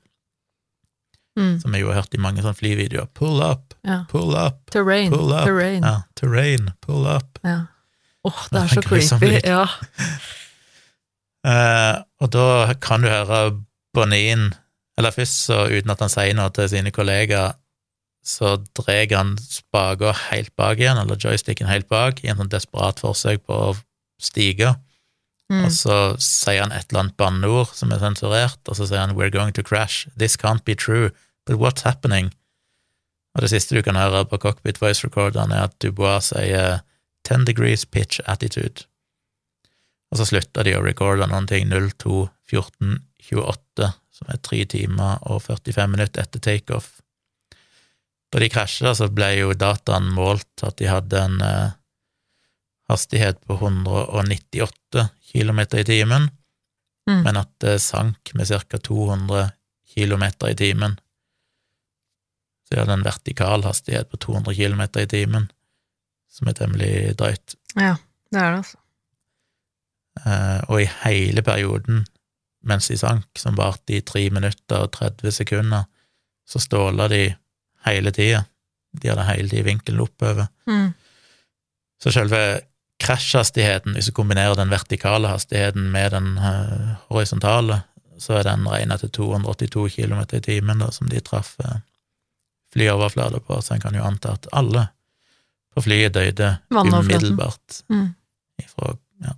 Mm. 1.38 1.60
som 1.62 1.72
jeg 1.72 1.80
jo 1.80 1.88
har 1.88 2.02
hørt 2.02 2.14
i 2.14 2.18
mange 2.20 2.42
sånne 2.44 2.58
flyvideoer. 2.58 3.06
Pull 3.16 3.40
up, 3.40 3.74
Ja. 3.88 4.02
pull 4.10 4.34
up, 4.36 4.58
Terrain. 4.70 5.10
pull 5.10 5.32
up. 5.32 5.46
Terrain. 5.46 5.82
Ja, 5.82 6.02
terrain, 6.14 6.70
pull 6.84 7.06
up. 7.08 7.38
Ja. 7.44 7.62
Åh, 8.24 8.42
det 8.50 8.52
Det 8.52 8.62
er 8.62 8.74
så 8.74 8.82
creepy. 8.82 9.40
Ja. 9.48 9.62
uh, 11.46 12.02
og 12.22 12.30
da 12.34 12.74
kan 12.80 13.02
du 13.02 13.08
høre 13.08 13.40
Bonin 13.94 14.52
Eller 14.98 15.10
først, 15.10 15.46
så 15.46 15.64
uten 15.72 15.90
at 15.90 16.00
han 16.04 16.12
sier 16.12 16.34
noe 16.36 16.50
til 16.52 16.68
sine 16.68 16.90
kollegaer, 16.92 17.54
så 18.22 18.58
drar 18.76 19.08
han 19.16 19.38
spaker 19.40 20.12
helt 20.28 20.52
bak 20.54 20.78
igjen, 20.78 20.98
eller 21.00 21.16
joysticken 21.16 21.66
helt 21.66 21.88
bak, 21.88 22.20
i 22.22 22.28
en 22.28 22.36
sånn 22.36 22.50
desperat 22.52 23.00
forsøk 23.00 23.40
på 23.48 23.56
å 23.70 23.76
stige. 24.20 24.74
Mm. 25.52 25.66
Og 25.66 25.74
så 25.76 25.96
sier 26.22 26.62
han 26.64 26.72
et 26.72 26.88
eller 26.88 27.04
annet 27.04 27.18
banneord 27.20 27.74
som 27.76 27.92
er 27.92 28.00
sensurert, 28.00 28.60
og 28.64 28.78
så 28.78 28.86
sier 28.88 29.02
han 29.04 29.16
'We're 29.16 29.34
going 29.34 29.52
to 29.52 29.62
crash. 29.62 30.08
This 30.16 30.36
can't 30.36 30.64
be 30.64 30.74
true. 30.74 31.10
But 31.46 31.60
what's 31.60 31.84
happening?' 31.84 32.32
Og 33.34 33.42
det 33.42 33.50
siste 33.50 33.74
du 33.74 33.82
kan 33.82 33.96
høre 33.96 34.24
på 34.28 34.38
cockpit 34.38 34.80
voice 34.80 35.04
recorderen, 35.04 35.52
er 35.52 35.68
at 35.68 35.78
Dubois 35.78 36.32
sier 36.32 36.80
'ten 37.24 37.44
degrees 37.44 37.84
pitch 37.84 38.20
attitude'. 38.26 38.86
Og 40.12 40.18
så 40.18 40.24
slutter 40.28 40.64
de 40.64 40.76
å 40.76 40.84
recorde 40.84 41.26
noen 41.26 41.46
ting 41.46 41.70
02, 41.70 42.28
14, 42.44 43.00
28, 43.32 43.92
som 44.12 44.28
er 44.28 44.36
tre 44.44 44.64
timer 44.64 45.18
og 45.22 45.42
45 45.42 45.88
minutter 45.88 46.22
etter 46.22 46.40
takeoff. 46.40 47.00
Da 48.32 48.38
de 48.38 48.48
krasja, 48.48 48.94
så 48.94 49.08
ble 49.08 49.30
jo 49.38 49.52
dataen 49.52 50.10
målt 50.12 50.62
at 50.62 50.76
de 50.76 50.88
hadde 50.88 51.16
en 51.20 51.40
eh, 51.40 51.72
hastighet 52.92 53.40
på 53.48 53.56
198 53.60 55.08
km 55.32 55.60
i 55.80 55.84
timen, 55.88 56.30
Mm. 57.08 57.22
men 57.24 57.36
at 57.36 57.48
det 57.58 57.80
sank 57.82 58.30
med 58.38 58.46
ca. 58.46 58.78
200 58.78 59.48
km 59.94 60.22
i 60.46 60.54
timen. 60.54 60.92
Så 62.62 62.76
jeg 62.76 62.78
hadde 62.84 62.94
en 63.00 63.04
vertikal 63.04 63.64
hastighet 63.66 64.08
på 64.12 64.16
200 64.22 64.54
km 64.54 64.80
i 65.02 65.06
timen, 65.10 65.48
som 66.30 66.48
er 66.48 66.52
temmelig 66.60 67.16
drøyt. 67.18 67.56
ja, 67.76 67.96
det 68.30 68.38
er 68.40 68.50
det, 68.52 68.58
altså. 68.62 68.78
Eh, 70.26 70.60
og 70.68 70.82
i 70.82 70.88
hele 71.04 71.42
perioden 71.42 72.04
mens 72.64 72.86
de 72.88 72.96
sank, 73.00 73.26
som 73.36 73.56
varte 73.58 73.96
i 73.96 74.00
3 74.06 74.30
minutter 74.30 74.84
og 74.84 74.92
30 74.92 75.32
sekunder, 75.32 75.84
så 76.46 76.60
ståla 76.62 77.08
de 77.10 77.34
hele 77.86 78.12
tida. 78.14 78.44
De 78.94 79.08
hadde 79.08 79.24
hele 79.26 79.48
tida 79.50 79.64
vinkelen 79.66 80.00
oppover. 80.04 80.46
Mm. 80.70 80.92
Så 82.02 82.12
selve 82.14 82.60
krasjhastigheten, 83.02 83.96
hvis 83.96 84.08
du 84.10 84.14
kombinerer 84.16 84.54
den 84.58 84.70
vertikale 84.72 85.30
hastigheten 85.32 85.90
med 85.92 86.12
den 86.14 86.36
uh, 86.38 86.94
horisontale, 87.10 87.82
så 88.22 88.38
er 88.38 88.46
den 88.46 88.66
regna 88.70 88.96
til 89.00 89.10
282 89.10 89.88
km 89.96 90.20
i 90.38 90.42
timen, 90.44 90.82
da, 90.84 90.90
som 90.94 91.10
de 91.10 91.20
traff 91.24 91.56
uh, 91.64 91.80
flyoverflata 92.72 93.40
på, 93.44 93.60
så 93.62 93.74
en 93.74 93.82
kan 93.84 93.96
jo 93.98 94.04
anta 94.06 94.36
at 94.38 94.48
alle 94.56 94.86
på 95.72 95.82
flyet 95.86 96.14
døde 96.14 96.56
umiddelbart 96.70 97.82
Mm. 97.88 98.14
ifra 98.60 98.94
ja, 99.24 99.34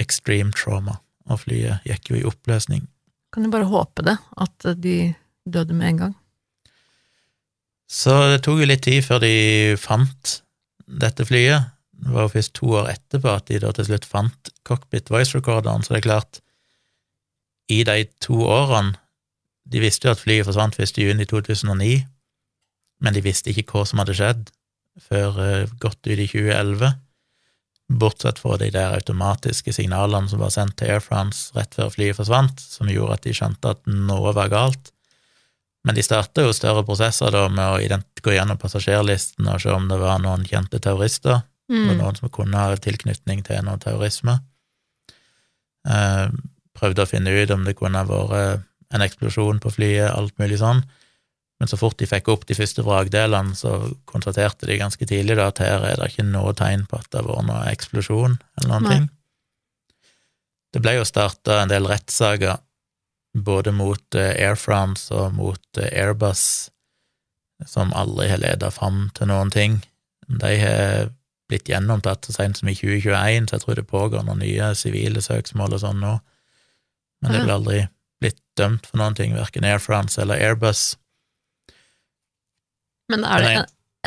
extreme 0.00 0.52
trauma, 0.54 0.96
og 1.26 1.40
flyet 1.42 1.82
gikk 1.84 2.10
jo 2.10 2.18
i 2.20 2.26
oppløsning. 2.28 2.86
Kan 3.34 3.46
jo 3.46 3.50
bare 3.50 3.66
håpe 3.70 4.04
det, 4.06 4.16
at 4.38 4.68
de 4.78 5.14
døde 5.44 5.74
med 5.74 5.88
en 5.88 5.96
gang. 5.98 6.14
Så 7.90 8.14
det 8.32 8.42
tok 8.46 8.62
jo 8.62 8.68
litt 8.68 8.82
tid 8.86 9.02
før 9.04 9.20
de 9.22 9.34
fant 9.78 10.38
dette 10.86 11.26
flyet. 11.26 11.73
Det 12.04 12.12
var 12.12 12.26
jo 12.26 12.34
først 12.34 12.52
to 12.58 12.72
år 12.80 12.90
etterpå 12.92 13.30
at 13.32 13.46
de 13.48 13.60
da 13.62 13.70
til 13.72 13.88
slutt 13.88 14.08
fant 14.08 14.50
cockpit 14.68 15.08
voice 15.12 15.36
recorderen, 15.36 15.84
så 15.84 15.94
det 15.94 16.02
er 16.02 16.08
klart, 16.08 16.40
i 17.72 17.80
de 17.84 18.04
to 18.20 18.44
årene 18.44 18.98
De 19.64 19.80
visste 19.80 20.04
jo 20.04 20.12
at 20.12 20.20
flyet 20.20 20.44
forsvant 20.44 20.76
1. 20.76 20.98
juni 21.00 21.24
2009, 21.24 22.02
men 23.00 23.14
de 23.16 23.22
visste 23.24 23.48
ikke 23.48 23.64
hva 23.72 23.86
som 23.88 24.02
hadde 24.02 24.16
skjedd 24.18 24.50
før 25.00 25.38
eh, 25.40 25.70
godt 25.80 26.04
ut 26.04 26.20
i 26.20 26.26
2011, 26.28 26.90
bortsett 27.88 28.42
fra 28.42 28.58
de 28.60 28.68
der 28.74 28.92
automatiske 28.98 29.72
signalene 29.72 30.28
som 30.28 30.42
var 30.44 30.52
sendt 30.52 30.76
til 30.76 30.92
Air 30.92 31.00
France 31.00 31.56
rett 31.56 31.72
før 31.76 31.88
flyet 31.96 32.18
forsvant, 32.18 32.60
som 32.60 32.92
gjorde 32.92 33.16
at 33.16 33.24
de 33.24 33.32
skjønte 33.36 33.72
at 33.72 33.88
noe 33.88 34.34
var 34.36 34.52
galt. 34.52 34.92
Men 35.84 35.96
de 35.96 36.04
starta 36.04 36.44
jo 36.44 36.52
større 36.56 36.84
prosesser 36.84 37.32
da 37.32 37.46
med 37.48 37.64
å 37.64 37.98
gå 38.24 38.36
gjennom 38.36 38.60
passasjerlisten 38.60 39.48
og 39.48 39.64
se 39.64 39.72
om 39.72 39.88
det 39.88 40.00
var 40.00 40.20
noen 40.20 40.44
kjente 40.48 40.80
terrorister, 40.80 41.40
mm. 41.72 41.94
noen 41.98 42.18
som 42.18 42.32
kunne 42.32 42.60
ha 42.60 42.74
tilknytning 42.76 43.44
til 43.46 43.62
noe 43.66 43.80
terrorisme. 43.82 44.38
Eh, 45.88 46.26
prøvde 46.74 47.04
å 47.04 47.08
finne 47.08 47.32
ut 47.34 47.54
om 47.54 47.64
det 47.66 47.76
kunne 47.78 48.02
ha 48.02 48.08
vært 48.08 48.64
en 48.94 49.02
eksplosjon 49.04 49.60
på 49.62 49.72
flyet, 49.74 50.12
alt 50.12 50.36
mulig 50.38 50.60
sånn. 50.60 50.84
Men 51.62 51.70
så 51.70 51.78
fort 51.78 51.96
de 52.00 52.06
fikk 52.10 52.28
opp 52.32 52.46
de 52.48 52.56
første 52.58 52.82
vrakdelene, 52.84 53.54
så 53.56 53.76
konstaterte 54.10 54.66
de 54.68 54.78
ganske 54.80 55.06
tidlig 55.08 55.38
da 55.38 55.48
at 55.50 55.62
her 55.62 55.86
er 55.86 56.00
det 56.00 56.10
ikke 56.10 56.26
noe 56.26 56.54
tegn 56.58 56.84
på 56.90 56.98
at 56.98 57.08
det 57.10 57.22
har 57.22 57.30
vært 57.30 57.48
noen 57.48 57.70
eksplosjon 57.70 58.38
eller 58.60 58.70
noen 58.70 58.88
Nei. 58.88 58.94
ting. 58.94 59.08
Det 60.74 60.82
ble 60.82 60.96
jo 60.96 61.06
starta 61.06 61.60
en 61.62 61.70
del 61.70 61.86
rettssaker 61.86 62.58
både 63.34 63.72
mot 63.74 64.18
eh, 64.18 64.34
Air 64.42 64.58
France 64.58 65.14
og 65.14 65.34
mot 65.34 65.78
eh, 65.78 65.90
Airbus, 66.02 66.70
som 67.66 67.94
aldri 67.94 68.28
har 68.30 68.42
leda 68.42 68.70
fram 68.74 69.08
til 69.14 69.30
noen 69.30 69.50
ting. 69.54 69.78
De 70.26 70.52
har 70.58 71.12
blitt 71.54 71.70
gjennomtatt 71.70 72.26
så 72.26 72.34
sent 72.34 72.58
som 72.58 72.68
i 72.70 72.74
2021, 72.74 73.46
så 73.48 73.56
jeg 73.56 73.64
tror 73.64 73.78
det 73.78 73.86
pågår 73.90 74.26
noen 74.26 74.42
nye 74.42 74.72
sivile 74.78 75.22
søksmål 75.22 75.76
og 75.78 75.84
sånn 75.84 76.02
nå. 76.02 76.16
Men 77.22 77.32
det 77.32 77.44
ble 77.46 77.54
aldri 77.54 77.78
blitt 78.20 78.40
dømt 78.58 78.88
for 78.90 79.00
noen 79.00 79.16
ting, 79.16 79.36
verken 79.38 79.66
Air 79.68 79.80
France 79.82 80.20
eller 80.20 80.42
Airbus. 80.42 80.96
Men 83.12 83.24
er 83.28 83.44
det 83.44 83.54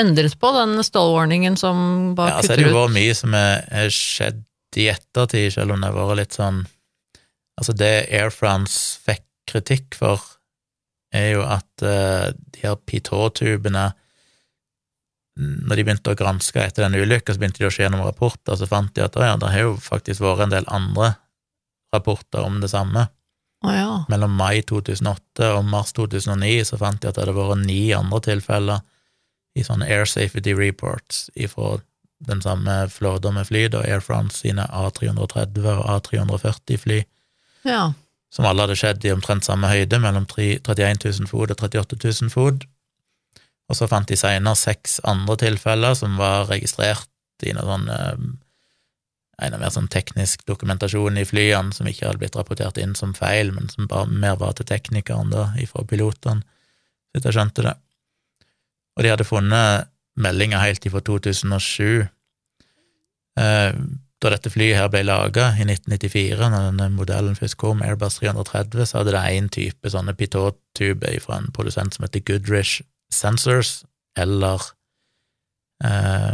endret 0.01 0.37
på, 0.41 0.51
den 0.53 0.77
stålwarningen 0.85 1.57
som 1.57 2.13
bare 2.17 2.35
ja, 2.35 2.41
kutter 2.41 2.43
ut? 2.43 2.43
Ja, 2.43 2.47
så 2.47 2.53
er 2.53 2.61
det 2.61 2.67
jo 2.67 2.77
vært 2.77 2.97
mye 2.97 3.17
som 3.17 3.37
er 3.37 3.93
skjedd 3.93 4.43
i 4.77 4.89
ettertid, 4.91 5.53
selv 5.55 5.73
om 5.73 5.81
det 5.81 5.89
har 5.89 5.97
vært 5.97 6.21
litt 6.25 6.37
sånn 6.37 6.65
Altså, 7.57 7.73
det 7.73 8.05
Air 8.13 8.29
France 8.29 8.99
fikk 9.01 9.23
kritikk 9.49 9.95
for, 9.97 10.21
er 11.09 11.31
jo 11.31 11.39
at 11.41 11.81
uh, 11.81 12.27
de 12.53 12.61
her 12.61 12.75
Pitot-tubene 12.85 13.87
Når 15.37 15.77
de 15.77 15.83
begynte 15.85 16.13
å 16.13 16.17
granske 16.17 16.63
etter 16.63 16.87
den 16.87 16.97
ulykka, 16.97 17.33
så 17.33 17.41
begynte 17.41 17.61
de 17.61 17.69
å 17.69 17.73
se 17.73 17.83
gjennom 17.83 18.05
rapporter, 18.05 18.57
så 18.57 18.67
fant 18.69 18.89
de 18.95 19.03
at 19.05 19.17
å 19.19 19.25
ja, 19.25 19.35
det 19.37 19.51
har 19.53 19.67
jo 19.67 19.75
faktisk 19.81 20.23
vært 20.25 20.47
en 20.47 20.55
del 20.55 20.67
andre 20.73 21.13
rapporter 21.93 22.41
om 22.45 22.57
det 22.63 22.71
samme. 22.73 23.07
Oh, 23.65 23.73
ja. 23.73 23.91
Mellom 24.09 24.35
mai 24.37 24.61
2008 24.65 25.51
og 25.57 25.65
mars 25.65 25.93
2009 25.97 26.71
så 26.71 26.77
fant 26.81 27.01
de 27.01 27.09
at 27.09 27.17
det 27.17 27.25
hadde 27.25 27.37
vært 27.37 27.65
ni 27.65 27.81
andre 27.97 28.21
tilfeller 28.27 28.83
i 29.57 29.65
sånne 29.65 29.87
Air 29.89 30.05
Safety 30.09 30.53
Reports 30.57 31.27
ifra 31.33 31.77
den 32.27 32.41
samme 32.41 32.87
flåta 32.89 33.31
med 33.33 33.47
fly, 33.49 33.67
da 33.73 33.83
Air 33.85 34.01
France 34.01 34.41
sine 34.41 34.65
A330 34.65 35.67
og 35.73 35.85
A340-fly, 35.95 37.03
ja. 37.69 37.91
som 38.33 38.47
alle 38.49 38.65
hadde 38.65 38.77
skjedd 38.79 39.05
i 39.05 39.13
omtrent 39.13 39.45
samme 39.45 39.69
høyde, 39.69 39.99
mellom 40.01 40.25
31 40.25 41.05
000 41.05 41.29
fot 41.29 41.53
og 41.53 41.61
38 41.61 41.99
000 42.01 42.33
fot. 42.33 42.65
Og 43.67 43.75
så 43.75 43.87
fant 43.91 44.07
de 44.07 44.15
senere 44.19 44.55
seks 44.55 44.99
andre 45.07 45.35
tilfeller 45.43 45.95
som 45.99 46.15
var 46.19 46.47
registrert 46.51 47.09
i 47.45 47.53
noe 47.53 47.67
sånn 47.67 47.89
en 49.37 49.53
av 49.53 49.61
mer 49.61 49.73
sånn 49.73 49.89
teknisk 49.93 50.47
dokumentasjon 50.49 51.19
i 51.21 51.25
flyene 51.27 51.75
som 51.75 51.87
ikke 51.89 52.07
hadde 52.07 52.21
blitt 52.23 52.37
rapportert 52.39 52.79
inn 52.81 52.95
som 52.97 53.13
feil, 53.13 53.51
men 53.53 53.69
som 53.69 53.89
bare 53.89 54.09
mer 54.09 54.39
var 54.41 54.55
til 54.57 54.65
teknikeren, 54.65 55.29
da, 55.29 55.51
ifra 55.61 55.83
pilotene, 55.85 56.41
hvis 57.13 57.27
jeg 57.27 57.37
skjønte 57.37 57.67
det. 57.67 57.75
Og 58.97 59.05
de 59.05 59.13
hadde 59.13 59.27
funnet 59.29 59.91
meldinger 60.17 60.63
helt 60.63 60.89
ifra 60.89 61.03
2007. 61.05 62.07
Eh, 63.37 63.77
da 64.17 64.31
dette 64.33 64.49
flyet 64.49 64.79
her 64.79 64.89
ble 64.89 65.03
laga 65.05 65.51
i 65.61 65.67
1994, 65.67 66.49
når 66.49 66.69
denne 66.71 66.89
modellen 66.95 67.37
først 67.37 67.59
kom, 67.61 67.85
Airbus 67.85 68.17
330, 68.17 68.89
så 68.89 69.03
hadde 69.03 69.13
det 69.13 69.25
én 69.37 69.51
type 69.53 69.93
sånne 69.93 70.17
pitot-tuber 70.17 71.19
fra 71.21 71.37
en 71.37 71.51
produsent 71.53 71.93
som 71.93 72.07
heter 72.07 72.25
Goodrich 72.25 72.79
Sensors, 73.13 73.81
eller 74.17 74.61
eh, 75.83 76.33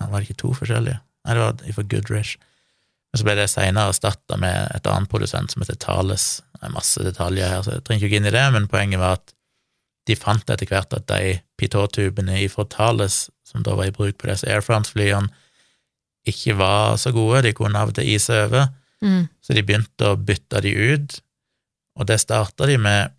Var 0.00 0.16
det 0.16 0.26
ikke 0.26 0.42
to 0.42 0.52
forskjellige? 0.56 1.00
Nei, 1.24 1.34
det 1.34 1.42
var 1.42 1.76
for 1.76 1.88
Goodrich. 1.88 2.34
Men 3.12 3.20
så 3.20 3.26
ble 3.28 3.36
det 3.38 3.46
seinere 3.52 3.92
erstatta 3.92 4.36
med 4.40 4.72
et 4.74 4.88
annet 4.90 5.10
produsent 5.10 5.52
som 5.52 5.62
heter 5.62 5.78
Thales. 5.80 6.42
Det 6.56 6.66
er 6.66 6.74
masse 6.74 7.04
detaljer 7.04 7.46
her, 7.46 7.62
så 7.62 7.76
jeg 7.76 7.84
trenger 7.86 8.06
ikke 8.06 8.16
gå 8.16 8.20
inn 8.20 8.28
i 8.28 8.34
det, 8.34 8.44
men 8.56 8.68
poenget 8.70 9.00
var 9.00 9.20
at 9.20 9.34
de 10.08 10.16
fant 10.18 10.50
etter 10.50 10.68
hvert 10.68 10.92
at 10.96 11.06
de 11.08 11.38
Pitot-tubene 11.60 12.42
fra 12.52 12.66
Thales, 12.68 13.28
som 13.46 13.62
da 13.64 13.76
var 13.78 13.88
i 13.88 13.94
bruk 13.94 14.18
på 14.20 14.28
disse 14.28 14.48
Air 14.50 14.64
France-flyene, 14.66 15.30
ikke 16.28 16.56
var 16.58 16.96
så 17.00 17.12
gode, 17.12 17.44
de 17.44 17.52
kunne 17.56 17.78
av 17.78 17.92
og 17.92 17.98
til 17.98 18.08
ise 18.14 18.36
over, 18.46 18.66
mm. 19.04 19.22
så 19.44 19.56
de 19.56 19.64
begynte 19.64 20.08
å 20.08 20.18
bytte 20.18 20.62
de 20.64 20.72
ut, 20.72 21.18
og 22.00 22.08
det 22.08 22.18
starta 22.22 22.66
de 22.68 22.78
med 22.80 23.14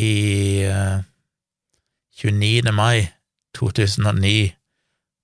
i 0.00 0.62
eh, 0.64 1.02
29. 2.22 2.72
mai 2.72 3.08
2009, 3.58 4.52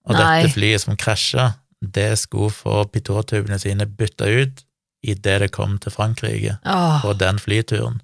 og 0.09 0.17
Nei. 0.17 0.43
dette 0.43 0.55
flyet 0.55 0.83
som 0.85 0.97
krasja, 0.99 1.53
det 1.81 2.19
skulle 2.19 2.53
få 2.53 2.85
pitotubene 2.93 3.59
sine 3.59 3.87
bytta 3.87 4.27
ut 4.29 4.65
idet 5.03 5.39
det 5.41 5.49
kom 5.55 5.79
til 5.81 5.93
Frankrike 5.95 6.59
Åh. 6.69 7.01
på 7.03 7.15
den 7.17 7.39
flyturen. 7.41 8.01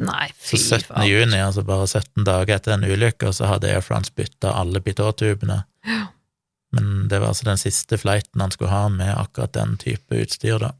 Nei, 0.00 0.30
fy 0.34 0.56
Så 0.56 0.78
17. 0.80 0.88
Faen. 0.88 1.06
juni, 1.06 1.38
altså 1.38 1.62
bare 1.62 1.86
17 1.86 2.24
dager 2.26 2.56
etter 2.56 2.74
den 2.74 2.88
ulykka, 2.90 3.32
så 3.32 3.46
hadde 3.46 3.68
Air 3.70 3.84
France 3.84 4.10
bytta 4.16 4.50
alle 4.56 4.80
pitotubene. 4.80 5.64
Ja. 5.86 6.06
Men 6.74 7.08
det 7.08 7.20
var 7.20 7.28
altså 7.30 7.44
den 7.46 7.60
siste 7.60 7.98
flighten 7.98 8.40
han 8.40 8.50
skulle 8.50 8.72
ha 8.72 8.88
med 8.88 9.12
akkurat 9.14 9.52
den 9.54 9.76
type 9.78 10.16
utstyr, 10.18 10.58
da. 10.58 10.72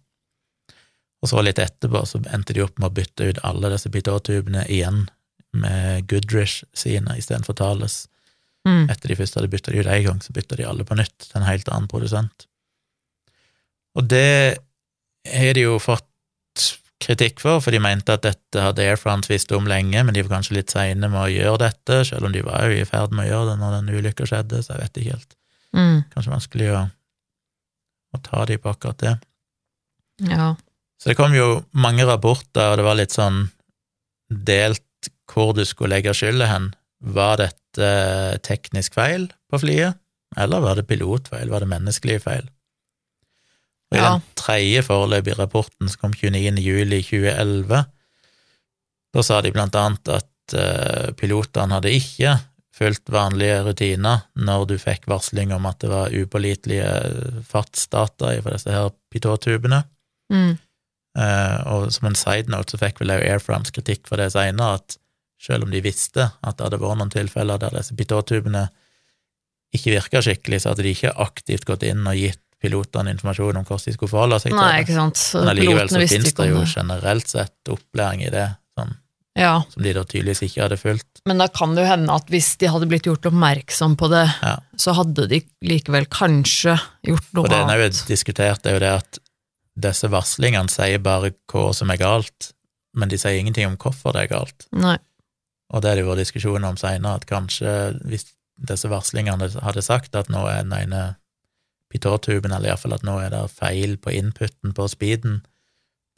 Og 1.23 1.31
så 1.31 1.43
litt 1.45 1.61
etterpå 1.63 2.03
så 2.09 2.19
endte 2.35 2.53
de 2.57 2.65
opp 2.65 2.79
med 2.79 2.91
å 2.91 2.95
bytte 2.97 3.29
ut 3.31 3.39
alle 3.47 3.71
disse 3.73 3.91
pitotubene 3.93 4.67
igjen 4.67 5.07
med 5.55 6.09
Goodrich 6.11 6.63
sine 6.77 7.19
istedenfor 7.19 7.57
Thales. 7.59 8.05
Mm. 8.69 8.89
Etter 8.93 9.13
de 9.13 9.19
første 9.19 9.39
hadde 9.39 9.53
bytta 9.53 9.73
de 9.73 9.83
ut 9.83 9.93
én 9.93 10.07
gang, 10.07 10.23
så 10.25 10.35
bytta 10.35 10.59
de 10.59 10.67
alle 10.69 10.87
på 10.89 10.97
nytt 10.99 11.29
til 11.29 11.41
en 11.41 11.47
helt 11.49 11.69
annen 11.69 11.91
produsent. 11.91 12.47
Og 13.95 14.09
det 14.11 14.59
har 15.31 15.55
de 15.57 15.67
jo 15.67 15.79
fått 15.83 16.09
kritikk 17.05 17.43
for, 17.43 17.61
for 17.61 17.75
de 17.75 17.81
mente 17.83 18.15
at 18.15 18.25
dette 18.25 18.61
hadde 18.61 18.85
Air 18.85 18.99
France 19.01 19.29
visst 19.29 19.53
om 19.53 19.67
lenge, 19.69 20.01
men 20.07 20.17
de 20.17 20.23
var 20.25 20.39
kanskje 20.39 20.57
litt 20.59 20.73
seine 20.73 21.11
med 21.11 21.21
å 21.21 21.31
gjøre 21.31 21.61
dette, 21.67 22.01
selv 22.09 22.29
om 22.29 22.35
de 22.35 22.45
var 22.47 22.69
jo 22.69 22.79
i 22.79 22.87
ferd 22.89 23.13
med 23.13 23.27
å 23.27 23.31
gjøre 23.31 23.49
det 23.51 23.57
når 23.61 23.75
den 23.79 23.91
ulykka 23.99 24.29
skjedde, 24.31 24.63
så 24.65 24.75
jeg 24.75 24.85
vet 24.85 25.01
ikke 25.01 25.17
helt. 25.19 25.37
Mm. 25.75 25.97
Kanskje 26.15 26.35
vanskelig 26.35 26.71
å, 26.73 26.83
å 28.15 28.23
ta 28.25 28.45
de 28.49 28.59
på 28.63 28.73
akkurat 28.73 29.03
det. 29.03 29.15
Ja. 30.31 30.55
Så 31.03 31.11
det 31.11 31.19
kom 31.19 31.35
jo 31.37 31.49
mange 31.77 32.07
rapporter, 32.09 32.71
og 32.71 32.81
det 32.81 32.87
var 32.87 32.99
litt 32.99 33.15
sånn 33.15 33.49
delt 34.31 34.87
hvor 35.31 35.55
du 35.57 35.65
skulle 35.65 35.95
legge 35.97 36.15
skylda 36.17 36.49
hen. 36.51 36.73
Var 37.05 37.41
dette 37.41 37.91
teknisk 38.47 38.97
feil 38.97 39.29
på 39.51 39.61
flyet, 39.61 39.99
eller 40.41 40.63
var 40.65 40.79
det 40.79 40.87
pilotfeil, 40.89 41.51
var 41.53 41.65
det 41.65 41.71
menneskelige 41.71 42.23
feil? 42.25 42.47
Og 43.93 43.99
I 43.99 44.01
ja. 44.01 44.15
den 44.15 44.25
tredje 44.39 44.85
foreløpige 44.87 45.39
rapporten 45.39 45.91
som 45.91 46.07
kom 46.07 46.15
29. 46.17 46.57
juli 46.65 47.03
2011, 47.05 47.85
da 49.15 49.23
sa 49.23 49.39
de 49.45 49.53
blant 49.55 49.77
annet 49.79 50.11
at 50.11 50.57
uh, 50.59 51.13
pilotene 51.19 51.77
hadde 51.77 51.95
ikke 51.95 52.35
fulgt 52.75 53.13
vanlige 53.15 53.61
rutiner 53.69 54.25
når 54.35 54.67
du 54.73 54.75
fikk 54.83 55.07
varsling 55.11 55.53
om 55.55 55.69
at 55.71 55.79
det 55.85 55.93
var 55.93 56.15
upålitelige 56.15 56.89
fartsdata 57.47 58.33
for 58.43 58.57
disse 58.57 58.75
her 58.75 58.91
pitotubene. 59.15 59.85
Mm. 60.33 60.57
Uh, 61.15 61.59
og 61.71 61.93
som 61.95 62.09
en 62.11 62.19
side 62.19 62.51
note 62.51 62.75
så 62.75 62.81
fikk 62.81 62.99
vel 63.03 63.15
Air 63.15 63.39
France 63.43 63.71
kritikk 63.75 64.09
for 64.09 64.19
det 64.19 64.33
seinere, 64.35 64.81
at 64.81 64.99
selv 65.45 65.67
om 65.67 65.75
de 65.75 65.83
visste 65.85 66.31
at 66.41 66.57
det 66.57 66.67
hadde 66.67 66.81
vært 66.81 67.01
noen 67.01 67.13
tilfeller 67.13 67.61
der 67.61 67.77
disse 67.77 67.97
pitotubene 67.99 68.69
ikke 69.75 69.95
virka 69.97 70.23
skikkelig, 70.23 70.63
så 70.63 70.73
hadde 70.73 70.87
de 70.87 70.95
ikke 70.95 71.15
aktivt 71.25 71.67
gått 71.69 71.85
inn 71.87 72.05
og 72.07 72.19
gitt 72.19 72.41
pilotene 72.65 73.13
informasjon 73.13 73.59
om 73.61 73.65
hvordan 73.67 73.91
de 73.91 73.95
skulle 73.97 74.13
forholde 74.13 74.41
seg 74.41 74.53
til 74.53 74.61
Nei, 74.61 74.69
det. 74.73 74.85
Ikke 74.87 74.97
sant. 74.97 75.25
Men 75.37 75.51
allikevel 75.53 75.91
så 75.93 76.05
finnes 76.05 76.37
det 76.39 76.47
jo 76.49 76.61
generelt 76.71 77.33
sett 77.33 77.73
opplæring 77.75 78.23
i 78.25 78.31
det, 78.33 78.47
sånn, 78.79 78.95
ja. 79.41 79.53
som 79.75 79.85
de 79.85 79.93
da 79.97 80.05
tydeligvis 80.09 80.45
ikke 80.47 80.63
hadde 80.65 80.79
fulgt. 80.81 81.23
Men 81.29 81.43
da 81.43 81.51
kan 81.53 81.75
det 81.77 81.85
jo 81.85 81.91
hende 81.91 82.17
at 82.17 82.33
hvis 82.33 82.55
de 82.63 82.71
hadde 82.73 82.89
blitt 82.89 83.11
gjort 83.11 83.29
oppmerksom 83.29 83.99
på 84.01 84.09
det, 84.15 84.25
ja. 84.47 84.57
så 84.81 84.97
hadde 84.97 85.29
de 85.35 85.43
likevel 85.67 86.09
kanskje 86.13 86.79
gjort 87.11 87.31
noe 87.37 87.45
annet. 87.45 87.59
Og 87.59 87.75
det 87.75 87.79
vi 87.83 87.89
har 87.91 88.11
diskutert, 88.15 88.69
er 88.71 88.79
jo 88.79 88.85
det 88.87 88.97
at 89.03 89.23
disse 89.85 90.09
varslingene 90.09 90.71
sier 90.71 91.03
bare 91.03 91.35
hva 91.51 91.69
som 91.77 91.91
er 91.93 92.01
galt, 92.01 92.53
men 92.95 93.11
de 93.11 93.19
sier 93.19 93.43
ingenting 93.43 93.67
om 93.69 93.77
hvorfor 93.81 94.15
det 94.15 94.29
er 94.29 94.37
galt. 94.37 94.69
Nei. 94.73 94.97
Og 95.73 95.83
det 95.83 95.91
er 95.91 95.99
det 95.99 96.05
jo 96.05 96.17
diskusjoner 96.19 96.69
om 96.69 96.79
seinere, 96.81 97.21
at 97.21 97.29
kanskje 97.29 97.95
hvis 98.05 98.29
disse 98.69 98.89
varslingene 98.91 99.49
hadde 99.65 99.83
sagt 99.83 100.15
at 100.19 100.31
nå 100.31 100.45
er 100.51 100.63
den 100.63 100.75
ene 100.77 101.03
pitåtuben, 101.93 102.53
eller 102.53 102.73
iallfall 102.73 102.97
at 102.97 103.07
nå 103.07 103.17
er 103.23 103.33
det 103.35 103.43
feil 103.55 103.97
på 104.03 104.13
inputen 104.15 104.75
på 104.77 104.87
speeden 104.91 105.43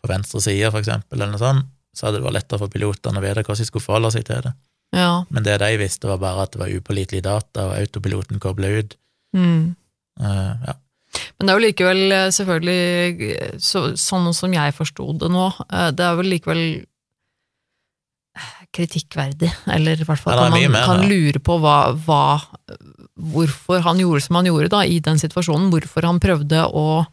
på 0.02 0.10
venstre 0.10 0.42
side, 0.44 0.70
for 0.72 0.82
eksempel, 0.82 1.18
eller 1.18 1.34
noe 1.34 1.42
sånt, 1.42 1.68
så 1.96 2.08
hadde 2.08 2.20
det 2.20 2.26
vært 2.26 2.38
lettere 2.40 2.60
for 2.60 2.72
pilotene 2.72 3.20
å 3.20 3.24
vite 3.24 3.42
hvordan 3.42 3.62
de 3.62 3.68
skulle 3.68 3.84
forholde 3.84 4.12
seg 4.12 4.26
til 4.28 4.42
det. 4.44 4.52
Ja. 4.96 5.10
Men 5.32 5.46
det 5.46 5.58
de 5.62 5.70
visste, 5.80 6.08
var 6.08 6.20
bare 6.22 6.46
at 6.46 6.54
det 6.54 6.60
var 6.62 6.72
upålitelig 6.72 7.22
data, 7.24 7.68
og 7.68 7.78
autopiloten 7.78 8.42
kobla 8.42 8.72
ut. 8.80 8.98
Mm. 9.36 9.74
Uh, 10.20 10.52
ja. 10.68 10.76
Men 11.36 11.48
det 11.48 11.52
er 11.52 11.56
jo 11.56 11.64
likevel 11.64 12.12
eh, 12.12 12.26
selvfølgelig, 12.34 13.30
eh, 13.32 13.56
så, 13.62 13.82
sånn 14.00 14.28
som 14.36 14.52
jeg 14.52 14.74
forsto 14.76 15.06
det 15.20 15.30
nå, 15.32 15.46
det 15.96 16.04
er 16.04 16.16
vel 16.18 16.28
likevel 16.28 16.62
kritikkverdig, 18.76 19.48
eller 19.72 20.00
i 20.00 20.06
hvert 20.06 20.20
fall 20.22 20.36
kan 20.38 20.52
man 20.54 20.76
kan 20.76 21.04
lure 21.08 21.40
på 21.42 21.58
hva, 21.62 21.78
hva 22.06 22.22
Hvorfor 23.16 23.80
han 23.80 23.96
gjorde 23.96 24.20
som 24.26 24.36
han 24.36 24.44
gjorde 24.50 24.68
da, 24.74 24.82
i 24.84 24.98
den 25.00 25.16
situasjonen, 25.16 25.70
hvorfor 25.72 26.04
han 26.04 26.18
prøvde 26.20 26.66
å, 26.68 27.06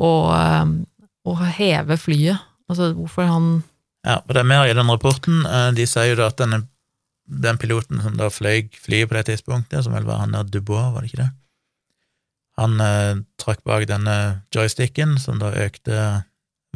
å, 0.00 0.12
eh, 0.32 0.70
å 1.28 1.34
heve 1.58 1.98
flyet. 2.00 2.40
Altså 2.72 2.88
hvorfor 2.96 3.28
han 3.28 3.50
Ja, 4.06 4.22
og 4.22 4.32
det 4.32 4.40
er 4.40 4.48
mer 4.48 4.64
i 4.64 4.72
den 4.72 4.88
rapporten. 4.88 5.42
Eh, 5.44 5.72
De 5.76 5.84
sier 5.84 6.14
jo 6.14 6.16
da 6.22 6.30
at 6.30 6.40
denne, 6.40 6.62
den 7.28 7.60
piloten 7.60 8.00
som 8.00 8.16
da 8.16 8.30
fløy 8.32 8.70
flyet 8.80 9.10
på 9.10 9.18
det 9.18 9.26
tidspunktet, 9.28 9.84
som 9.84 9.92
vel 9.92 10.08
var 10.08 10.22
han 10.24 10.32
der 10.32 10.48
Dubois, 10.48 10.88
var 10.94 11.04
det 11.04 11.12
ikke 11.12 11.26
det? 11.26 11.30
Han 12.56 12.80
eh, 12.80 13.20
trakk 13.36 13.60
bak 13.68 13.84
denne 13.90 14.16
joysticken, 14.56 15.18
som 15.20 15.42
da 15.42 15.52
økte 15.66 16.24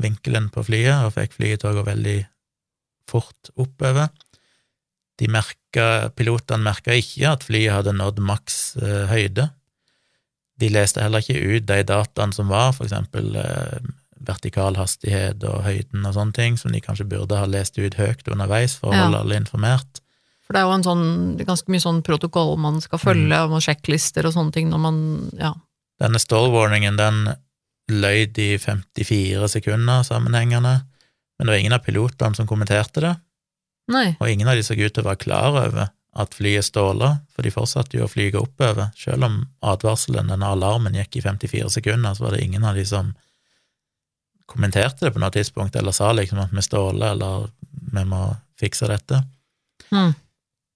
vinkelen 0.01 0.51
på 0.53 0.67
flyet, 0.69 1.07
og 1.07 1.15
fikk 1.17 1.39
flyet 1.39 1.63
til 1.63 1.73
å 1.73 1.79
gå 1.81 1.87
veldig 1.89 2.19
fort 3.11 3.51
oppover. 3.61 4.09
De 5.21 5.29
merka, 5.29 5.87
pilotene 6.17 6.65
merka 6.65 6.95
ikke 6.97 7.29
at 7.35 7.45
flyet 7.45 7.75
hadde 7.75 7.93
nådd 7.99 8.23
maks 8.25 8.61
eh, 8.81 9.07
høyde. 9.11 9.51
De 10.61 10.69
leste 10.73 11.01
heller 11.03 11.23
ikke 11.25 11.41
ut 11.57 11.67
de 11.69 11.81
dataene 11.89 12.37
som 12.37 12.49
var, 12.53 12.73
for 12.77 12.87
eksempel 12.89 13.35
eh, 13.41 13.81
vertikal 14.21 14.77
hastighet 14.77 15.41
og 15.49 15.63
høyden 15.65 16.05
og 16.05 16.13
sånne 16.17 16.37
ting, 16.37 16.57
som 16.61 16.73
de 16.75 16.81
kanskje 16.85 17.07
burde 17.09 17.39
ha 17.41 17.47
lest 17.49 17.79
ut 17.81 17.97
høyt 17.97 18.27
underveis 18.29 18.75
for 18.77 18.93
å 18.93 18.97
Ja. 18.97 19.07
holde 19.07 19.21
alle 19.25 19.39
informert. 19.41 20.03
For 20.45 20.53
det 20.57 20.61
er 20.61 20.67
jo 20.69 20.75
en 20.75 20.83
sånn, 20.85 21.05
ganske 21.47 21.71
mye 21.73 21.81
sånn 21.85 22.03
protokoll 22.05 22.57
man 22.59 22.81
skal 22.85 22.99
følge, 22.99 23.39
Mm. 23.39 23.53
og 23.55 23.63
sjekklister 23.65 24.27
og 24.27 24.35
sånne 24.35 24.53
ting 24.53 24.69
når 24.69 24.81
man 24.81 25.31
Ja. 25.39 25.55
Denne 26.01 26.19
stall-warningen, 26.19 26.97
den 26.97 27.37
løyd 27.89 28.37
i 28.39 28.57
54 28.59 29.49
sekunder 29.49 30.03
sammenhengende, 30.05 30.83
men 31.41 31.49
det 31.49 31.55
var 31.55 31.63
ingen 31.63 31.73
av 31.73 31.85
pilotene 31.87 32.37
som 32.37 32.47
kommenterte 32.47 33.01
det, 33.01 33.15
Nei. 33.89 34.11
og 34.21 34.29
ingen 34.29 34.51
av 34.53 34.59
de 34.59 34.65
så 34.67 34.77
ut 34.77 34.93
til 34.93 35.01
å 35.01 35.09
være 35.09 35.23
klar 35.25 35.57
over 35.57 35.87
at 36.21 36.35
flyet 36.37 36.67
ståla, 36.67 37.15
for 37.33 37.47
de 37.47 37.53
fortsatte 37.55 37.97
jo 37.97 38.05
å 38.05 38.11
flyge 38.11 38.37
oppover. 38.37 38.91
Selv 38.99 39.25
om 39.25 39.39
advarselen, 39.65 40.29
denne 40.29 40.53
alarmen, 40.53 40.99
gikk 41.01 41.17
i 41.17 41.23
54 41.25 41.71
sekunder, 41.79 42.13
så 42.13 42.27
var 42.27 42.37
det 42.37 42.43
ingen 42.45 42.67
av 42.69 42.77
de 42.77 42.85
som 42.85 43.15
kommenterte 44.51 45.07
det 45.07 45.15
på 45.15 45.23
noe 45.23 45.33
tidspunkt, 45.33 45.79
eller 45.81 45.97
sa 45.97 46.11
liksom 46.13 46.43
at 46.45 46.53
vi 46.53 46.67
ståler, 46.67 47.15
eller 47.15 47.49
vi 47.71 48.05
må 48.11 48.25
fikse 48.61 48.91
dette. 48.91 49.23
Mm. 49.95 50.13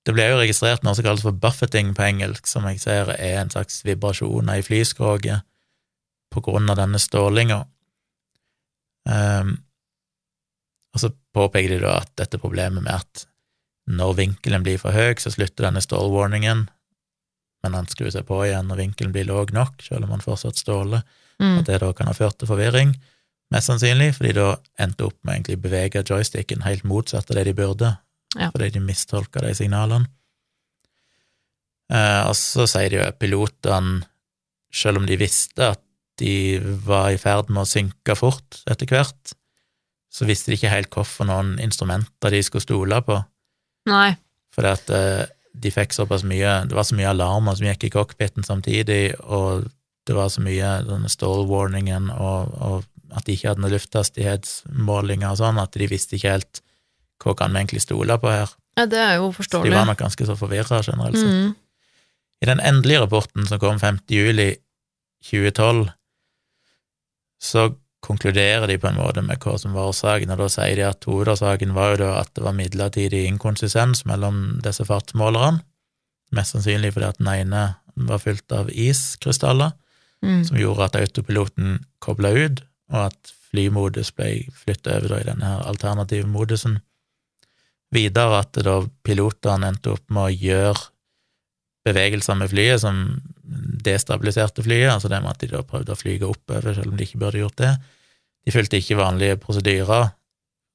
Det 0.05 0.15
ble 0.17 0.31
jo 0.31 0.41
registrert 0.41 0.87
noe 0.87 0.97
som 0.97 1.05
kalles 1.05 1.27
for 1.27 1.37
buffeting 1.45 1.93
på 1.99 2.07
engelsk, 2.07 2.49
som 2.49 2.65
jeg 2.71 2.81
ser 2.81 3.13
er 3.19 3.43
en 3.43 3.53
slags 3.53 3.83
vibrasjoner 3.85 4.63
i 4.63 4.65
flyskroget 4.65 5.45
på 6.33 6.43
grunn 6.47 6.71
av 6.71 6.79
denne 6.79 7.01
stålinga. 7.03 7.61
Ehm, 9.11 9.57
og 10.95 11.01
så 11.03 11.11
påpeker 11.35 11.75
de 11.75 11.81
da 11.83 11.97
at 12.01 12.13
dette 12.21 12.39
problemet 12.39 12.83
med 12.85 12.95
at 12.95 13.25
når 13.91 14.15
vinkelen 14.17 14.63
blir 14.65 14.79
for 14.81 14.95
høy, 14.97 15.15
så 15.21 15.33
slutter 15.35 15.67
denne 15.67 15.83
stålwarningen, 15.85 16.69
men 17.65 17.75
han 17.77 17.89
skrur 17.91 18.11
seg 18.13 18.25
på 18.29 18.39
igjen 18.47 18.69
når 18.71 18.81
vinkelen 18.81 19.13
blir 19.13 19.27
låg 19.29 19.53
nok, 19.53 19.83
selv 19.83 20.07
om 20.07 20.15
han 20.17 20.25
fortsatt 20.25 20.57
ståler, 20.61 21.03
Mm. 21.41 21.59
at 21.59 21.67
det 21.67 21.81
da 21.83 21.89
kan 21.93 22.07
ha 22.07 22.13
ført 22.15 22.39
til 22.39 22.47
forvirring, 22.47 22.93
mest 23.51 23.67
sannsynlig, 23.67 24.13
fordi 24.15 24.33
da 24.37 24.53
endte 24.79 25.03
opp 25.09 25.17
med 25.25 25.35
egentlig 25.35 25.57
å 25.59 25.63
bevege 25.65 26.05
joysticken 26.07 26.63
helt 26.63 26.85
motsatt 26.87 27.29
av 27.29 27.35
det 27.35 27.45
de 27.49 27.53
burde, 27.59 27.99
Ja. 28.39 28.51
fordi 28.53 28.71
de 28.71 28.81
mistolka 28.81 29.41
de 29.43 29.51
signalene. 29.53 30.07
Eh, 31.91 32.23
og 32.29 32.37
så 32.39 32.69
sier 32.71 32.89
de 32.91 32.97
jo 33.01 33.03
at 33.03 33.19
pilotene, 33.19 34.05
selv 34.73 34.99
om 34.99 35.07
de 35.07 35.17
visste 35.17 35.73
at 35.75 35.83
de 36.19 36.61
var 36.87 37.11
i 37.11 37.19
ferd 37.21 37.51
med 37.51 37.65
å 37.65 37.69
synke 37.69 38.17
fort 38.17 38.63
etter 38.71 38.87
hvert, 38.87 39.35
så 40.15 40.27
visste 40.29 40.53
de 40.53 40.59
ikke 40.59 40.73
helt 40.73 40.95
hvorfor 40.95 41.27
noen 41.27 41.57
instrumenter 41.63 42.35
de 42.35 42.43
skulle 42.47 42.63
stole 42.63 43.01
på, 43.07 43.19
Nei. 43.91 44.13
fordi 44.55 44.71
at 44.71 44.93
eh, 44.95 45.23
de 45.55 45.71
fikk 45.75 45.95
såpass 45.95 46.25
mye, 46.27 46.61
det 46.69 46.77
var 46.77 46.87
så 46.87 46.99
mye 46.99 47.11
alarmer 47.11 47.57
som 47.59 47.67
gikk 47.69 47.89
i 47.89 47.93
cockpiten 47.95 48.47
samtidig, 48.47 49.17
og 49.23 49.67
det 50.07 50.17
var 50.17 50.31
så 50.31 50.43
mye 50.45 50.77
denne 50.87 51.11
stall-warningen, 51.11 52.11
og, 52.15 52.55
og 52.59 53.15
at 53.15 53.27
de 53.27 53.37
ikke 53.37 53.53
hadde 53.53 53.63
noen 53.63 53.75
lufthastighetsmålinger 53.75 55.31
og 55.31 55.41
sånn, 55.41 55.61
at 55.63 55.79
de 55.79 55.89
visste 55.91 56.19
ikke 56.19 56.35
helt 56.37 56.63
hva 57.23 57.37
kan 57.39 57.55
vi 57.55 57.63
egentlig 57.63 57.85
stole 57.85 58.17
på 58.21 58.33
her. 58.33 58.51
Ja, 58.77 58.87
det 58.91 59.01
er 59.01 59.15
jo 59.23 59.31
forståelig. 59.33 59.71
Så 59.71 59.73
de 59.73 59.79
var 59.79 59.87
nok 59.89 60.01
ganske 60.03 60.27
så 60.27 60.35
forvirra 60.37 60.81
generelt 60.83 61.17
sett. 61.17 61.31
Mm. 61.31 61.55
I 62.43 62.49
den 62.51 62.61
endelige 62.61 63.05
rapporten 63.05 63.47
som 63.49 63.61
kom 63.63 63.79
5. 63.81 64.03
juli 64.11 64.51
2012, 65.25 65.87
så 67.41 67.69
konkluderer 68.05 68.69
de 68.69 68.77
på 68.81 68.91
en 68.91 68.99
måte 68.99 69.23
med 69.25 69.41
hva 69.43 69.57
som 69.61 69.73
var 69.77 69.91
årsaken, 69.91 70.33
og 70.35 70.43
da 70.43 70.49
sier 70.53 70.77
de 70.79 70.85
at 70.89 71.07
hovedårsaken 71.09 71.73
var 71.77 71.95
jo 71.95 72.03
da 72.05 72.11
at 72.21 72.35
det 72.37 72.45
var 72.45 72.57
midlertidig 72.57 73.25
inkonsistens 73.29 74.05
mellom 74.09 74.61
disse 74.65 74.85
fartsmålerne, 74.89 75.65
mest 76.35 76.55
sannsynlig 76.55 76.93
fordi 76.95 77.09
at 77.09 77.21
den 77.23 77.33
ene 77.33 77.65
var 77.95 78.21
fylt 78.23 78.53
av 78.53 78.71
iskrystaller, 78.71 79.73
Mm. 80.25 80.45
som 80.45 80.57
gjorde 80.57 80.85
at 80.87 80.97
autopiloten 80.97 81.85
kobla 82.01 82.31
ut, 82.33 82.63
og 82.93 83.11
at 83.11 83.33
flymodus 83.51 84.11
ble 84.17 84.47
flyttet 84.57 84.89
over 84.97 85.13
da 85.13 85.21
i 85.21 85.29
denne 85.29 85.51
her 85.51 85.67
alternative 85.69 86.29
modusen. 86.31 86.79
Videre 87.93 88.41
at 88.41 88.57
da 88.67 88.79
pilotene 89.05 89.69
endte 89.69 89.93
opp 89.93 90.05
med 90.09 90.31
å 90.31 90.33
gjøre 90.35 90.81
bevegelser 91.85 92.39
med 92.41 92.51
flyet 92.51 92.81
som 92.81 93.03
destabiliserte 93.85 94.65
flyet, 94.65 94.93
altså 94.93 95.11
det 95.13 95.21
med 95.23 95.35
at 95.35 95.43
de 95.43 95.51
da 95.53 95.63
prøvde 95.67 95.93
å 95.93 95.99
flyge 95.99 96.29
oppover, 96.29 96.75
selv 96.77 96.93
om 96.93 96.99
de 96.99 97.07
ikke 97.07 97.21
burde 97.21 97.43
gjort 97.43 97.59
det. 97.61 97.75
De 98.45 98.55
fulgte 98.55 98.81
ikke 98.81 99.01
vanlige 99.01 99.41
prosedyrer 99.41 100.11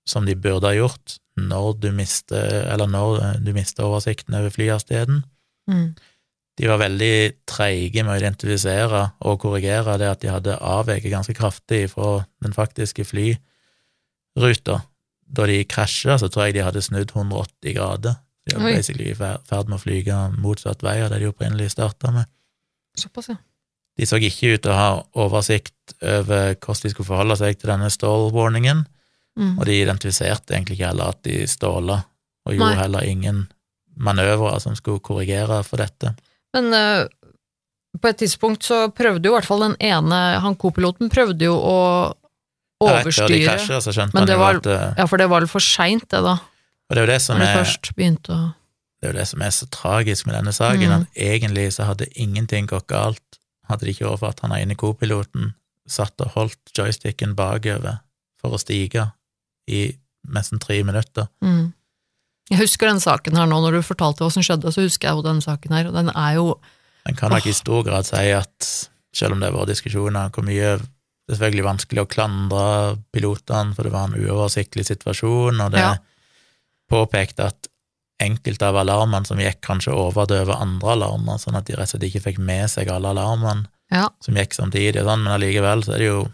som 0.10 0.26
de 0.26 0.36
burde 0.38 0.70
ha 0.70 0.78
gjort 0.78 1.18
når 1.40 1.74
du 1.84 1.90
mister, 1.96 2.64
eller 2.74 2.90
når 2.90 3.42
du 3.46 3.52
mister 3.56 3.88
oversikten 3.88 4.38
over 4.38 4.54
flyhastigheten. 4.54 5.22
Mm. 5.70 5.92
De 6.60 6.68
var 6.68 6.82
veldig 6.82 7.46
treige 7.48 8.04
med 8.04 8.14
å 8.14 8.20
identifisere 8.20 9.04
og 9.24 9.40
korrigere 9.46 9.96
det 10.02 10.10
at 10.10 10.24
de 10.24 10.32
hadde 10.34 10.58
avveket 10.60 11.14
ganske 11.14 11.36
kraftig 11.38 11.86
fra 11.94 12.26
den 12.44 12.56
faktiske 12.56 13.06
flyruta. 13.08 14.82
Da 15.30 15.46
de 15.48 15.62
krasja, 15.70 16.18
så 16.20 16.28
tror 16.28 16.50
jeg 16.50 16.58
de 16.58 16.66
hadde 16.66 16.84
snudd 16.84 17.14
180 17.16 17.78
grader. 17.78 18.18
De 18.50 18.58
var 18.58 18.74
basically 18.74 19.12
i 19.12 19.16
ferd 19.16 19.70
med 19.70 19.78
å 19.78 19.82
flyge 19.84 20.18
motsatt 20.42 20.84
vei 20.84 20.98
av 21.04 21.14
det 21.14 21.22
de 21.22 21.30
opprinnelig 21.30 21.72
starta 21.76 22.12
med. 22.16 22.28
Såpass, 23.00 23.30
ja. 23.32 23.36
De 24.00 24.06
så 24.08 24.16
ikke 24.22 24.54
ut 24.56 24.62
til 24.64 24.72
å 24.72 24.76
ha 24.78 24.90
oversikt 25.20 25.96
over 26.02 26.54
hvordan 26.56 26.84
de 26.86 26.90
skulle 26.94 27.08
forholde 27.10 27.36
seg 27.40 27.58
til 27.60 27.72
denne 27.74 27.90
stall-warningen, 27.94 28.86
Mm. 29.40 29.54
og 29.60 29.66
de 29.70 29.76
identifiserte 29.84 30.52
egentlig 30.52 30.76
ikke 30.80 30.88
heller 30.90 31.14
at 31.14 31.20
de 31.24 31.46
ståla, 31.48 31.96
og 32.46 32.54
gjorde 32.54 32.74
Nei. 32.76 32.80
heller 32.82 33.06
ingen 33.08 33.38
manøvrer 33.96 34.60
som 34.60 34.76
skulle 34.76 35.00
korrigere 35.00 35.62
for 35.64 35.78
dette. 35.80 36.12
Men 36.54 36.74
uh, 36.74 37.06
på 38.02 38.10
et 38.10 38.18
tidspunkt 38.20 38.64
så 38.68 38.90
prøvde 38.92 39.30
jo 39.30 39.32
i 39.32 39.38
hvert 39.38 39.48
fall 39.48 39.64
den 39.68 39.78
ene, 39.80 40.20
han 40.44 40.58
kopiloten 40.60 41.10
prøvde 41.14 41.46
jo 41.48 41.56
å 41.56 41.78
Ja, 42.82 43.02
Etter 43.02 43.28
de 43.28 43.42
krasher 43.46 43.82
så 43.84 43.92
skjønte 43.92 44.14
Men 44.16 44.26
det 44.28 44.38
var- 44.40 44.56
at 44.56 44.68
eh, 44.72 44.94
Ja, 44.98 45.06
for 45.06 45.18
det 45.18 45.30
var 45.30 45.42
vel 45.42 45.50
for 45.52 45.60
seint, 45.60 46.06
det, 46.10 46.22
da. 46.24 46.38
Og 46.90 46.96
det 46.96 46.98
er 46.98 47.06
jo 47.06 47.12
det 47.14 47.22
som 47.22 47.42
er, 47.42 47.56
først 47.64 47.90
begynte 47.96 48.30
å 48.32 48.54
det 49.00 49.08
er, 49.08 49.14
jo 49.14 49.20
det 49.20 49.28
som 49.28 49.42
er 49.42 49.50
så 49.56 49.66
tragisk 49.72 50.26
med 50.28 50.36
denne 50.36 50.52
saken, 50.54 50.90
Mm. 50.90 51.02
at 51.02 51.08
egentlig 51.16 51.74
så 51.74 51.86
hadde 51.88 52.06
ingenting 52.16 52.68
gått 52.68 52.88
galt, 52.88 53.40
hadde 53.70 53.86
det 53.86 53.96
ikke 53.96 54.10
vært 54.10 54.20
for 54.20 54.30
at 54.30 54.40
han 54.42 54.52
ene 54.52 54.76
kopiloten 54.76 55.54
satt 55.88 56.20
og 56.22 56.34
holdt 56.36 56.74
joysticken 56.78 57.36
bakover 57.36 58.00
for 58.42 58.52
å 58.52 58.60
stige 58.60 59.12
i 59.68 59.96
nesten 60.28 60.60
tre 60.60 60.84
minutter. 60.84 61.28
mm. 61.42 61.74
Jeg 62.50 62.58
husker 62.64 62.88
den 62.90 63.00
saken 63.00 63.36
her 63.38 63.46
nå, 63.46 63.60
når 63.62 63.76
du 63.78 63.82
fortalte 63.86 64.24
hva 64.26 64.32
som 64.34 64.42
skjedde, 64.42 64.72
så 64.74 64.82
husker 64.82 65.08
jeg 65.08 65.16
jo 65.20 65.22
den 65.22 65.40
saken 65.42 65.72
her, 65.72 65.88
og 65.88 65.94
den 65.94 66.10
er 66.10 66.34
jo 66.36 66.60
En 67.06 67.16
kan 67.16 67.30
nok 67.32 67.46
i 67.46 67.54
stor 67.54 67.84
grad 67.84 68.06
si 68.06 68.16
at, 68.34 68.90
selv 69.14 69.34
om 69.34 69.40
det 69.40 69.52
har 69.52 69.58
vært 69.60 69.70
diskusjoner, 69.70 70.30
hvor 70.34 70.44
mye 70.44 70.80
det 70.80 70.82
er 70.82 71.36
selvfølgelig 71.36 71.64
vanskelig 71.64 72.02
å 72.02 72.10
klandre 72.10 72.98
pilotene, 73.14 73.76
for 73.76 73.84
det 73.84 73.92
var 73.94 74.08
en 74.10 74.18
uoversiktlig 74.18 74.86
situasjon, 74.90 75.62
og 75.62 75.72
det 75.72 75.80
Ja. 75.80 75.96
påpekte 76.90 77.46
at 77.46 77.68
enkelte 78.20 78.68
av 78.68 78.76
alarmene 78.82 79.26
som 79.28 79.40
gikk, 79.40 79.62
kanskje 79.66 79.94
overdøve 79.96 80.56
andre 80.60 80.96
alarmer, 80.98 81.40
sånn 81.42 81.56
at 81.60 81.66
de 81.70 81.78
rett 81.78 81.88
og 81.88 81.94
slett 81.96 82.08
ikke 82.10 82.24
fikk 82.28 82.40
med 82.40 82.70
seg 82.72 82.90
alle 82.92 83.14
alarmene 83.16 83.68
Ja. 83.92 84.10
som 84.22 84.36
gikk 84.36 84.54
samtidig, 84.54 85.00
og 85.02 85.08
sånn, 85.08 85.24
men 85.24 85.34
allikevel 85.34 85.84
så 85.86 85.94
er 85.96 85.98
det 86.04 86.10
jo 86.12 86.28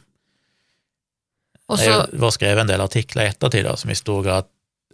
Også, 1.68 2.12
Det 2.12 2.20
har 2.22 2.32
skrevet 2.36 2.62
en 2.62 2.68
del 2.70 2.82
artikler 2.84 3.26
i 3.26 3.30
ettertid 3.34 3.66
da, 3.66 3.76
som 3.76 3.90
i 3.90 3.96
stor 3.98 4.22
grad 4.24 4.46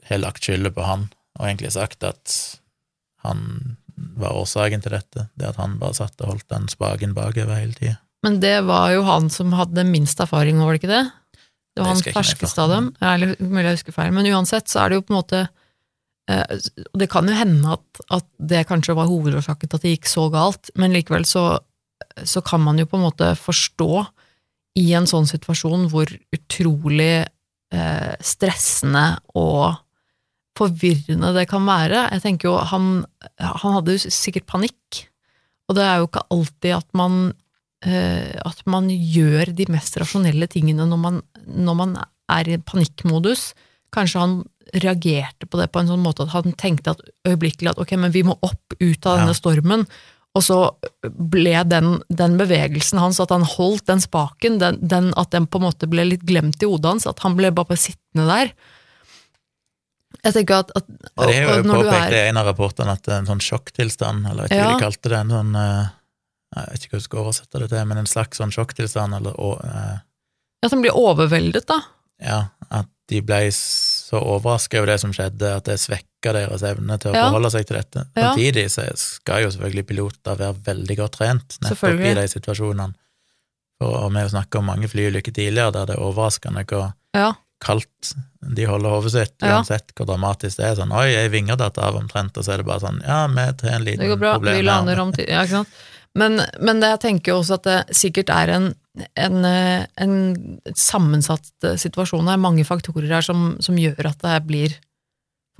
har 0.07 0.21
lagt 0.23 0.45
skylda 0.45 0.71
på 0.71 0.85
han, 0.87 1.09
og 1.39 1.47
egentlig 1.49 1.73
sagt 1.75 2.03
at 2.07 2.35
han 3.25 3.75
var 4.17 4.37
årsaken 4.39 4.81
til 4.81 4.95
dette, 4.95 5.25
det 5.37 5.49
at 5.49 5.59
han 5.59 5.75
bare 5.81 5.97
satt 5.97 6.15
og 6.23 6.31
holdt 6.31 6.47
den 6.47 6.69
spaken 6.71 7.13
bakover 7.17 7.59
hele 7.59 7.75
tida. 7.75 7.97
Men 8.23 8.39
det 8.39 8.63
var 8.65 8.91
jo 8.93 9.03
han 9.03 9.29
som 9.33 9.51
hadde 9.57 9.83
minst 9.83 10.19
erfaring, 10.23 10.61
var 10.61 10.71
det 10.77 10.81
ikke 10.81 10.93
det? 10.93 11.03
Det 11.11 11.75
Det 11.75 11.83
var 11.83 11.89
han 11.91 11.97
ikke 12.01 12.11
mer 12.11 12.17
ferskeste 12.23 12.59
av 12.63 12.69
dem. 12.69 12.87
Ja, 13.01 13.13
Eller 13.15 13.35
mulig 13.39 13.63
jeg 13.67 13.77
husker 13.79 13.93
feil, 13.95 14.11
men 14.15 14.25
uansett 14.31 14.67
så 14.71 14.85
er 14.85 14.89
det 14.89 14.95
jo 14.99 15.05
på 15.07 15.13
en 15.15 15.19
måte 15.21 15.41
det 16.97 17.07
kan 17.11 17.27
jo 17.29 17.35
hende 17.35 17.75
at, 17.75 18.01
at 18.17 18.27
det 18.51 18.65
kanskje 18.69 18.95
var 18.97 19.09
hovedårsaken 19.09 19.69
til 19.69 19.79
at 19.79 19.85
det 19.85 19.93
gikk 19.95 20.09
så 20.11 20.27
galt, 20.33 20.71
men 20.79 20.95
likevel 20.95 21.25
så, 21.27 21.45
så 22.23 22.43
kan 22.45 22.63
man 22.63 22.81
jo 22.81 22.87
på 22.89 22.99
en 22.99 23.05
måte 23.07 23.31
forstå 23.39 23.91
i 24.79 24.87
en 24.95 25.07
sånn 25.09 25.27
situasjon 25.27 25.89
hvor 25.91 26.11
utrolig 26.31 27.25
eh, 27.75 28.13
stressende 28.23 29.05
og 29.35 29.81
forvirrende 30.59 31.31
det 31.35 31.47
kan 31.51 31.65
være. 31.67 32.07
Jeg 32.15 32.23
tenker 32.25 32.51
jo, 32.51 32.57
han, 32.71 33.03
han 33.39 33.77
hadde 33.77 33.95
jo 33.95 34.11
sikkert 34.11 34.47
panikk, 34.49 35.05
og 35.69 35.77
det 35.77 35.85
er 35.87 36.01
jo 36.01 36.09
ikke 36.09 36.27
alltid 36.35 36.75
at 36.75 36.89
man 36.97 37.19
eh, 37.85 38.31
at 38.45 38.63
man 38.69 38.89
gjør 38.91 39.53
de 39.55 39.67
mest 39.71 39.97
rasjonelle 39.99 40.47
tingene 40.51 40.87
når 40.89 41.01
man, 41.01 41.21
når 41.47 41.77
man 41.79 41.99
er 42.31 42.49
i 42.49 42.59
panikkmodus. 42.59 43.51
Kanskje 43.91 44.23
han 44.23 44.39
reagerte 44.77 45.47
på 45.49 45.59
det 45.59 45.67
på 45.73 45.81
en 45.81 45.89
sånn 45.91 46.03
måte 46.03 46.23
at 46.23 46.33
han 46.35 46.55
tenkte 46.59 46.93
at 46.95 47.01
øyeblikkelig 47.27 47.73
at 47.73 47.81
ok, 47.81 47.95
men 47.99 48.13
vi 48.13 48.23
må 48.23 48.37
opp 48.39 48.75
ut 48.79 49.05
av 49.05 49.19
denne 49.19 49.33
Ja. 49.33 49.39
stormen. 49.39 49.87
Og 50.31 50.43
så 50.45 50.57
ble 51.03 51.57
den, 51.67 51.97
den 52.07 52.37
bevegelsen 52.39 53.01
hans, 53.01 53.19
at 53.19 53.33
han 53.35 53.43
holdt 53.43 53.89
den 53.89 53.99
spaken, 53.99 54.59
den, 54.61 54.77
den, 54.79 55.09
at 55.19 55.33
den 55.35 55.45
på 55.45 55.59
en 55.59 55.65
måte 55.67 55.89
ble 55.91 56.05
litt 56.07 56.23
glemt 56.23 56.63
i 56.63 56.69
hodet 56.69 56.87
hans, 56.87 57.07
at 57.09 57.19
han 57.19 57.35
ble 57.35 57.51
bare 57.51 57.75
sittende 57.75 58.29
der. 58.29 58.53
Jeg 60.21 60.35
tenker 60.37 60.61
at, 60.61 60.71
at 60.77 60.85
og, 60.87 61.25
Det 61.27 61.35
er 61.35 61.49
jo 61.49 61.63
påpekt 61.67 62.15
i 62.15 62.21
en 62.29 62.39
av 62.39 62.47
rapportene 62.47 62.93
at 62.95 63.07
en 63.11 63.27
sånn 63.27 63.41
sjokktilstand, 63.43 64.27
eller 64.29 64.47
jeg 64.47 64.51
vet 64.51 64.59
ikke 64.59 64.67
hva 64.69 64.77
de 64.77 64.85
kalte 64.85 65.11
det, 65.11 65.19
en 65.19 65.35
sånn 65.35 65.55
eh, 65.57 65.89
Jeg 66.55 66.71
vet 66.71 66.85
ikke 66.85 66.93
hva 66.95 67.01
du 67.01 67.07
skal 67.07 67.21
oversette 67.23 67.61
det 67.63 67.69
til, 67.71 67.85
men 67.89 68.01
en 68.01 68.09
slags 68.11 68.41
sånn 68.41 68.53
sjokktilstand, 68.55 69.17
eller 69.17 69.35
og, 69.39 69.63
eh, 69.65 69.97
At 70.63 70.75
han 70.75 70.83
blir 70.83 70.95
overveldet, 70.95 71.67
da. 71.67 71.81
Ja, 72.21 72.45
at 72.71 72.87
de 73.11 73.19
ble 73.25 73.49
så 73.51 74.19
overraska 74.21 74.79
over 74.79 74.93
det 74.93 74.99
som 75.01 75.11
skjedde, 75.15 75.55
at 75.57 75.65
det 75.67 75.79
svekka 75.81 76.31
deres 76.35 76.63
evne 76.63 76.97
til 77.01 77.11
å 77.11 77.15
Ja. 77.15 77.25
forholde 77.27 77.51
seg 77.51 77.65
til 77.67 77.77
dette. 77.77 78.05
Samtidig 78.15 78.65
så 78.71 78.85
skal 78.95 79.43
jo 79.43 79.49
selvfølgelig 79.51 79.87
piloter 79.87 80.37
være 80.37 80.55
veldig 80.63 80.97
godt 80.97 81.11
trent 81.17 81.57
nettopp 81.61 81.99
i 81.99 82.13
de 82.13 82.27
situasjonene. 82.27 82.93
For 83.81 84.05
og 84.05 84.11
vi 84.13 84.19
har 84.19 84.29
snakka 84.29 84.59
om 84.59 84.65
mange 84.69 84.87
flyulykker 84.87 85.33
tidligere 85.33 85.73
der 85.73 85.85
det 85.89 85.95
er 85.97 86.03
overraskende 86.05 86.63
hvor 86.69 86.93
Ja. 87.15 87.33
kaldt 87.61 88.13
de 88.55 88.65
holder 88.65 88.89
hodet 88.89 89.11
sitt, 89.11 89.37
uansett 89.43 89.91
hvor 89.95 90.05
dramatisk 90.07 90.57
det 90.57 90.65
er. 90.65 90.75
Sånn 90.75 90.91
'oi, 90.91 91.15
ei 91.15 91.27
vinge 91.29 91.57
datt 91.57 91.77
av', 91.77 91.95
omtrent, 91.95 92.37
og 92.37 92.43
så 92.43 92.53
er 92.53 92.57
det 92.57 92.65
bare 92.65 92.79
sånn 92.79 93.01
'ja, 93.03 93.27
vi 93.27 93.53
tar 93.57 93.69
en 93.75 93.83
liten 93.83 93.99
Det 93.99 94.09
går 94.09 94.19
bra, 94.19 94.37
vi 94.39 94.61
lander 94.61 94.99
om 94.99 95.11
tid, 95.11 95.27
Ja, 95.29 95.41
ikke 95.43 95.49
sant. 95.49 95.67
Men, 96.15 96.41
men 96.59 96.79
det, 96.81 96.89
jeg 96.89 96.99
tenker 96.99 97.31
jo 97.31 97.39
også 97.39 97.53
at 97.53 97.63
det 97.63 97.95
sikkert 97.95 98.29
er 98.29 98.49
en, 98.49 98.75
en, 98.97 99.45
eh, 99.45 99.85
en 100.03 100.15
sammensatt 100.75 101.47
situasjon, 101.61 101.77
situasjon 101.79 102.31
her, 102.31 102.39
mange 102.41 102.65
faktorer 102.67 103.11
her 103.11 103.25
som, 103.25 103.55
som 103.63 103.77
gjør 103.79 104.11
at 104.11 104.23
det 104.23 104.39
blir 104.47 104.75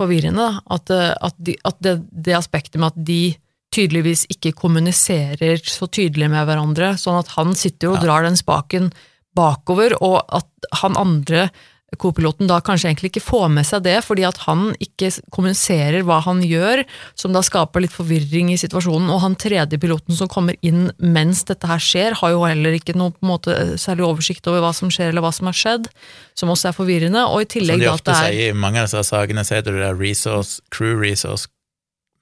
forvirrende. 0.00 0.42
da. 0.42 0.60
At, 0.76 0.92
eh, 0.92 1.14
at, 1.16 1.38
de, 1.38 1.56
at 1.64 1.80
det, 1.84 1.96
det 2.12 2.36
aspektet 2.36 2.80
med 2.80 2.92
at 2.92 3.00
de 3.08 3.22
tydeligvis 3.72 4.26
ikke 4.28 4.52
kommuniserer 4.52 5.62
så 5.64 5.88
tydelig 5.88 6.28
med 6.28 6.44
hverandre, 6.44 6.92
sånn 7.00 7.22
at 7.22 7.32
han 7.38 7.54
sitter 7.56 7.94
og 7.94 8.02
drar 8.04 8.26
den 8.26 8.36
spaken 8.36 8.90
bakover, 9.32 9.94
og 10.04 10.20
at 10.28 10.68
han 10.82 10.98
andre 11.00 11.46
Co-piloten 12.00 12.48
da 12.48 12.58
kanskje 12.64 12.88
egentlig 12.88 13.10
ikke 13.12 13.24
får 13.24 13.48
med 13.52 13.66
seg 13.68 13.82
det, 13.84 13.98
fordi 14.06 14.24
at 14.24 14.38
han 14.46 14.70
ikke 14.82 15.10
kommuniserer 15.34 16.04
hva 16.08 16.20
han 16.24 16.40
gjør, 16.44 16.84
som 17.18 17.34
da 17.34 17.42
skaper 17.44 17.84
litt 17.84 17.92
forvirring 17.92 18.52
i 18.54 18.58
situasjonen, 18.60 19.10
og 19.12 19.20
han 19.24 19.36
tredje 19.40 19.78
piloten 19.82 20.16
som 20.16 20.30
kommer 20.32 20.56
inn 20.64 20.86
mens 20.98 21.44
dette 21.48 21.68
her 21.68 21.82
skjer, 21.82 22.16
har 22.22 22.34
jo 22.34 22.44
heller 22.46 22.78
ikke 22.78 22.96
noe 22.96 23.12
på 23.12 23.26
en 23.26 23.32
måte 23.34 23.56
særlig 23.80 24.06
oversikt 24.08 24.48
over 24.50 24.64
hva 24.64 24.72
som 24.76 24.92
skjer 24.92 25.12
eller 25.12 25.24
hva 25.24 25.32
som 25.36 25.50
har 25.50 25.58
skjedd, 25.58 25.90
som 26.38 26.52
også 26.52 26.70
er 26.70 26.78
forvirrende, 26.78 27.24
og 27.28 27.44
i 27.44 27.50
tillegg 27.58 27.84
da 27.84 27.96
at 27.96 28.06
det 28.08 28.16
er 28.16 28.30
sier 28.30 28.52
i 28.52 28.60
mange 28.64 28.80
av 28.80 28.88
disse 28.88 29.04
sakene, 29.12 29.44
sier 29.46 29.66
du 29.66 29.74
det 29.74 29.88
er 29.90 29.98
resource, 29.98 30.62
crew 30.72 30.96
resource 31.00 31.50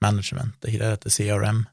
management, 0.02 0.56
det 0.58 0.70
er 0.70 0.74
ikke 0.74 0.86
det 0.86 0.96
dette 0.96 1.14
CRM. 1.14 1.66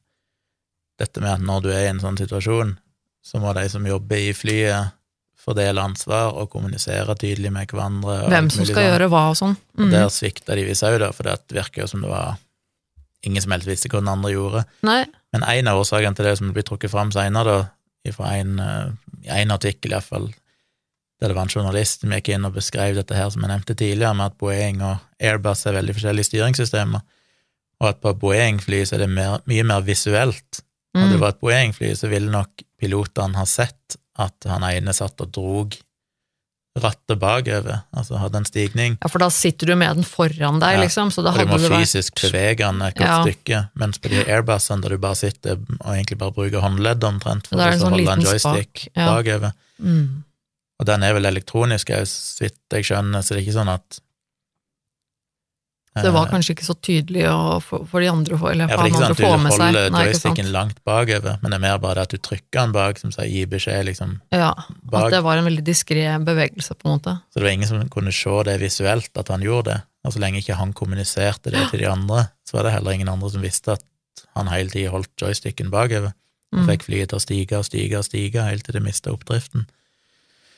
Dette 0.98 1.22
med 1.22 1.34
at 1.36 1.46
når 1.46 1.66
du 1.66 1.72
er 1.74 1.86
i 1.86 1.92
en 1.92 2.02
sånn 2.02 2.18
situasjon, 2.20 2.78
så 3.26 3.42
må 3.42 3.52
de 3.58 3.66
som 3.70 3.86
jobber 3.86 4.30
i 4.30 4.34
flyet, 4.36 4.97
fordele 5.48 5.84
ansvar 5.84 6.36
og 6.36 6.50
kommunisere 6.52 7.16
tydelig 7.20 7.54
med 7.56 7.72
hverandre. 7.72 8.18
og 8.26 8.34
hvem 8.34 8.50
som 8.52 8.66
skal 8.68 8.82
sånn. 8.82 8.90
gjøre 8.92 9.08
hva 9.14 9.24
og 9.32 9.38
sånn. 9.40 9.56
Og 9.78 9.86
Mhm. 9.86 9.92
der 9.92 10.10
svikta 10.12 10.56
de 10.56 10.66
visst 10.68 10.84
òg, 10.84 11.14
for 11.14 11.24
det 11.24 11.40
virker 11.50 11.82
jo 11.84 11.88
som 11.88 12.02
det 12.04 12.10
var 12.10 12.38
ingen 13.24 13.42
som 13.42 13.52
helst 13.52 13.68
visste 13.68 13.90
hva 13.90 14.00
den 14.02 14.12
andre 14.12 14.32
gjorde. 14.32 14.66
Nei, 14.84 15.06
Men 15.34 15.44
en 15.44 15.68
av 15.68 15.80
årsakene 15.82 16.16
til 16.16 16.26
det 16.26 16.38
som 16.38 16.54
blir 16.54 16.64
trukket 16.64 16.90
fram 16.90 17.12
seinere, 17.12 17.70
fra 18.14 18.30
en, 18.38 18.60
eh, 18.60 19.42
en 19.42 19.52
artikkel 19.52 19.92
iallfall, 19.92 20.34
der 21.20 21.28
det 21.28 21.36
var 21.36 21.44
en 21.44 21.50
journalist 21.50 22.02
som 22.02 22.10
gikk 22.12 22.30
inn 22.30 22.46
og 22.46 22.54
beskrev 22.56 22.96
dette 22.96 23.14
her 23.14 23.30
som 23.30 23.42
jeg 23.42 23.50
nevnte 23.52 23.76
tidligere, 23.76 24.16
med 24.16 24.26
at 24.32 24.38
Boeing 24.38 24.82
og 24.82 25.00
Airbus 25.20 25.66
er 25.68 25.74
veldig 25.74 25.96
forskjellige 25.98 26.30
styringssystemer, 26.30 27.02
og 27.82 27.90
at 27.90 28.00
på 28.02 28.14
Boeing-fly 28.18 28.86
så 28.86 28.94
er 28.96 29.00
det 29.00 29.10
mer, 29.10 29.42
mye 29.46 29.64
mer 29.64 29.82
visuelt. 29.82 30.62
Hadde 30.96 31.12
det 31.12 31.20
mm. 31.20 31.26
vært 31.26 31.36
et 31.36 31.42
Boeing-fly, 31.42 31.92
så 31.98 32.10
ville 32.10 32.32
nok 32.32 32.64
pilotene 32.80 33.36
ha 33.36 33.46
sett 33.46 33.98
at 34.18 34.48
han 34.50 34.66
ene 34.68 34.94
satt 34.96 35.22
og 35.22 35.32
drog 35.36 35.78
rattet 36.78 37.18
bakover, 37.18 37.80
altså 37.98 38.20
hadde 38.22 38.38
en 38.38 38.46
stigning. 38.46 38.98
ja, 39.02 39.10
for 39.10 39.18
da 39.24 39.32
sitter 39.34 39.72
du 39.72 39.76
med 39.76 39.98
den 39.98 40.06
foran 40.06 40.60
deg, 40.62 40.76
Ja, 40.78 40.84
liksom, 40.84 41.10
så 41.10 41.24
da 41.26 41.32
Og 41.32 41.40
du 41.40 41.46
må 41.50 41.58
det 41.58 41.72
vært 41.72 41.88
fysisk 41.88 42.22
bevege 42.22 42.58
den 42.68 42.82
et 42.86 42.96
godt 43.00 43.08
Ja. 43.08 43.24
stykke, 43.24 43.62
mens 43.82 43.98
på 43.98 44.10
de 44.14 44.24
Airbusene 44.26 44.82
der 44.84 44.90
du 44.94 44.98
bare 45.02 45.16
sitter 45.18 45.58
og 45.58 45.90
egentlig 45.96 46.18
bare 46.22 46.32
bruker 46.36 46.62
håndledd 46.62 47.04
omtrent 47.04 47.48
for 47.48 47.58
å 47.58 47.72
sånn 47.80 47.96
holde 47.98 48.12
en 48.14 48.22
joystick 48.22 48.90
ja. 48.96 49.08
bakover. 49.10 49.54
mm. 49.82 50.24
Og 50.80 50.86
den 50.86 51.02
er 51.02 51.14
vel 51.18 51.26
elektronisk, 51.26 51.90
òg, 51.90 52.06
så 52.06 52.44
vidt 52.46 52.60
jeg 52.70 52.86
skjønner, 52.86 53.24
så 53.26 53.34
det 53.34 53.40
er 53.42 53.46
ikke 53.48 53.58
sånn 53.58 53.74
at 53.74 54.00
Det 55.98 56.12
var 56.14 56.28
eh, 56.28 56.32
kanskje 56.32 56.54
ikke 56.54 56.66
så 56.68 56.76
tydelig 56.84 57.24
for, 57.66 57.88
for 57.90 58.04
de 58.04 58.10
andre 58.12 58.38
eller 58.52 58.70
ja, 58.70 58.78
for 58.78 58.78
for 58.78 58.84
er 58.84 58.92
ikke 58.92 59.00
andre 59.00 59.16
å 59.16 59.18
få 59.18 59.32
at 59.34 59.54
seg. 59.54 59.58
du 59.58 59.64
holder 59.64 59.90
Nei, 59.96 60.04
joysticken 60.08 60.52
langt 60.54 60.82
bakover, 60.86 61.40
men 61.42 61.54
det 61.54 61.58
er 61.58 61.64
mer 61.64 61.80
bare 61.82 62.04
at 62.06 62.14
du 62.14 62.18
trykker 62.22 62.60
den 62.60 62.76
bak, 62.76 63.02
som 63.02 63.14
sier 63.16 63.32
gi 63.32 63.46
beskjed, 63.50 63.88
liksom, 63.90 64.14
Ja, 64.36 64.52
bak. 64.84 65.08
at 65.08 65.16
det 65.18 65.24
var 65.26 65.42
en 65.42 65.50
veldig 65.50 65.66
diskré 65.66 66.06
bevegelse, 66.28 66.78
på 66.78 66.90
en 66.90 66.98
måte. 67.00 67.16
Så 67.34 67.40
det 67.42 67.48
var 67.48 67.56
ingen 67.56 67.72
som 67.72 67.90
kunne 67.90 68.14
se 68.14 68.36
det 68.52 68.60
visuelt, 68.62 69.12
at 69.18 69.34
han 69.34 69.46
gjorde 69.46 69.72
det. 69.72 69.80
Og 70.06 70.14
så 70.14 70.22
lenge 70.24 70.44
ikke 70.44 70.60
han 70.60 70.74
kommuniserte 70.78 71.52
det 71.52 71.66
til 71.72 71.82
de 71.82 71.90
andre, 71.90 72.28
så 72.48 72.60
var 72.60 72.68
det 72.68 72.78
heller 72.78 72.96
ingen 72.96 73.10
andre 73.12 73.34
som 73.34 73.42
visste 73.44 73.76
at 73.76 73.84
han 74.38 74.48
hele 74.54 74.70
tida 74.70 74.94
holdt 74.94 75.14
joysticken 75.20 75.74
bakover. 75.74 76.14
Mm. 76.56 76.64
fikk 76.64 76.86
flyet 76.88 77.10
til 77.12 77.18
å 77.18 77.20
stige 77.20 77.58
og 77.60 77.66
stige 77.68 77.98
og 78.00 78.06
stige 78.08 78.46
helt 78.48 78.64
til 78.64 78.78
det 78.78 78.84
mista 78.86 79.12
oppdriften. 79.12 79.66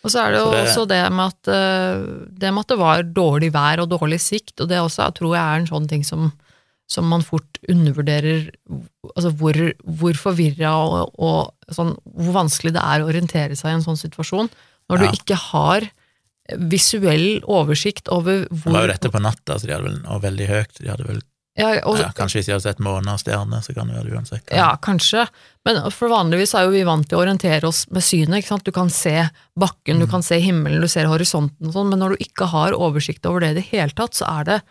Og 0.04 0.12
så 0.14 0.22
er 0.24 0.32
det 0.32 0.40
jo 0.40 0.52
det- 0.52 0.60
også 0.68 0.88
det 0.88 1.00
med, 1.12 1.26
at, 1.34 1.48
eh, 1.52 2.28
det 2.40 2.54
med 2.54 2.62
at 2.64 2.68
det 2.68 2.78
var 2.80 3.04
dårlig 3.04 3.52
vær 3.52 3.82
og 3.84 3.90
dårlig 3.90 4.20
sikt, 4.24 4.60
og 4.62 4.70
det 4.70 4.78
også 4.80 5.10
tror 5.14 5.36
jeg 5.36 5.44
er 5.44 5.60
en 5.60 5.68
sånn 5.68 5.88
ting 5.90 6.04
som, 6.08 6.32
som 6.88 7.06
man 7.06 7.22
fort 7.22 7.60
undervurderer 7.70 8.50
altså 9.16 9.32
hvor, 9.36 9.54
hvor 9.86 10.14
forvirra 10.14 10.72
og, 10.72 11.12
og 11.20 11.54
sånn, 11.76 11.98
hvor 12.16 12.34
vanskelig 12.34 12.74
det 12.74 12.82
er 12.82 13.02
å 13.04 13.10
orientere 13.12 13.56
seg 13.60 13.72
i 13.74 13.76
en 13.76 13.84
sånn 13.84 14.00
situasjon. 14.00 14.50
Når 14.90 15.00
Ja. 15.04 15.12
du 15.12 15.18
ikke 15.20 15.36
har 15.52 15.90
visuell 16.58 17.42
oversikt 17.46 18.08
over 18.10 18.46
hvor 18.50 18.72
Det 18.72 18.74
var 18.74 18.88
jo 18.88 18.94
dette 18.94 19.12
på 19.14 19.22
natta, 19.22 19.60
så 19.60 19.68
de 19.68 19.74
hadde 19.76 19.84
vel 19.86 20.00
og 20.08 20.22
veldig 20.24 20.48
høyt. 20.50 20.74
De 20.82 20.90
hadde 20.90 21.06
vel, 21.06 21.22
ja, 21.60 21.70
og, 21.90 22.00
ja, 22.00 22.10
Kanskje 22.16 22.40
hvis 22.40 22.48
de 22.50 22.54
hadde 22.56 22.66
sett 22.66 22.80
stjerner, 23.24 23.62
så 23.66 23.76
kan 23.76 23.90
det 23.92 23.98
være 24.00 24.16
uansett. 24.16 24.52
Ja, 24.56 24.72
kanskje. 24.82 25.28
Men 25.68 25.82
for 25.92 26.10
vanligvis 26.10 26.56
er 26.56 26.66
jo 26.66 26.74
vi 26.74 26.86
vant 26.88 27.08
til 27.10 27.20
å 27.20 27.24
orientere 27.26 27.68
oss 27.68 27.86
med 27.92 28.06
synet. 28.06 28.40
ikke 28.40 28.54
sant? 28.54 28.64
Du 28.66 28.72
kan 28.72 28.90
se 28.90 29.30
bakken, 29.60 30.00
du 30.00 30.06
Mm. 30.06 30.12
kan 30.12 30.24
se 30.24 30.40
himmelen, 30.40 30.82
du 30.82 30.88
ser 30.88 31.06
horisonten 31.12 31.68
og 31.68 31.74
sånn, 31.74 31.90
men 31.90 32.00
når 32.00 32.16
du 32.16 32.26
ikke 32.26 32.48
har 32.48 32.72
oversikt 32.74 33.26
over 33.26 33.42
det 33.42 33.50
i 33.52 33.60
det 33.60 33.68
hele 33.72 33.92
tatt, 33.92 34.14
så 34.14 34.26
er 34.40 34.44
det 34.46 34.62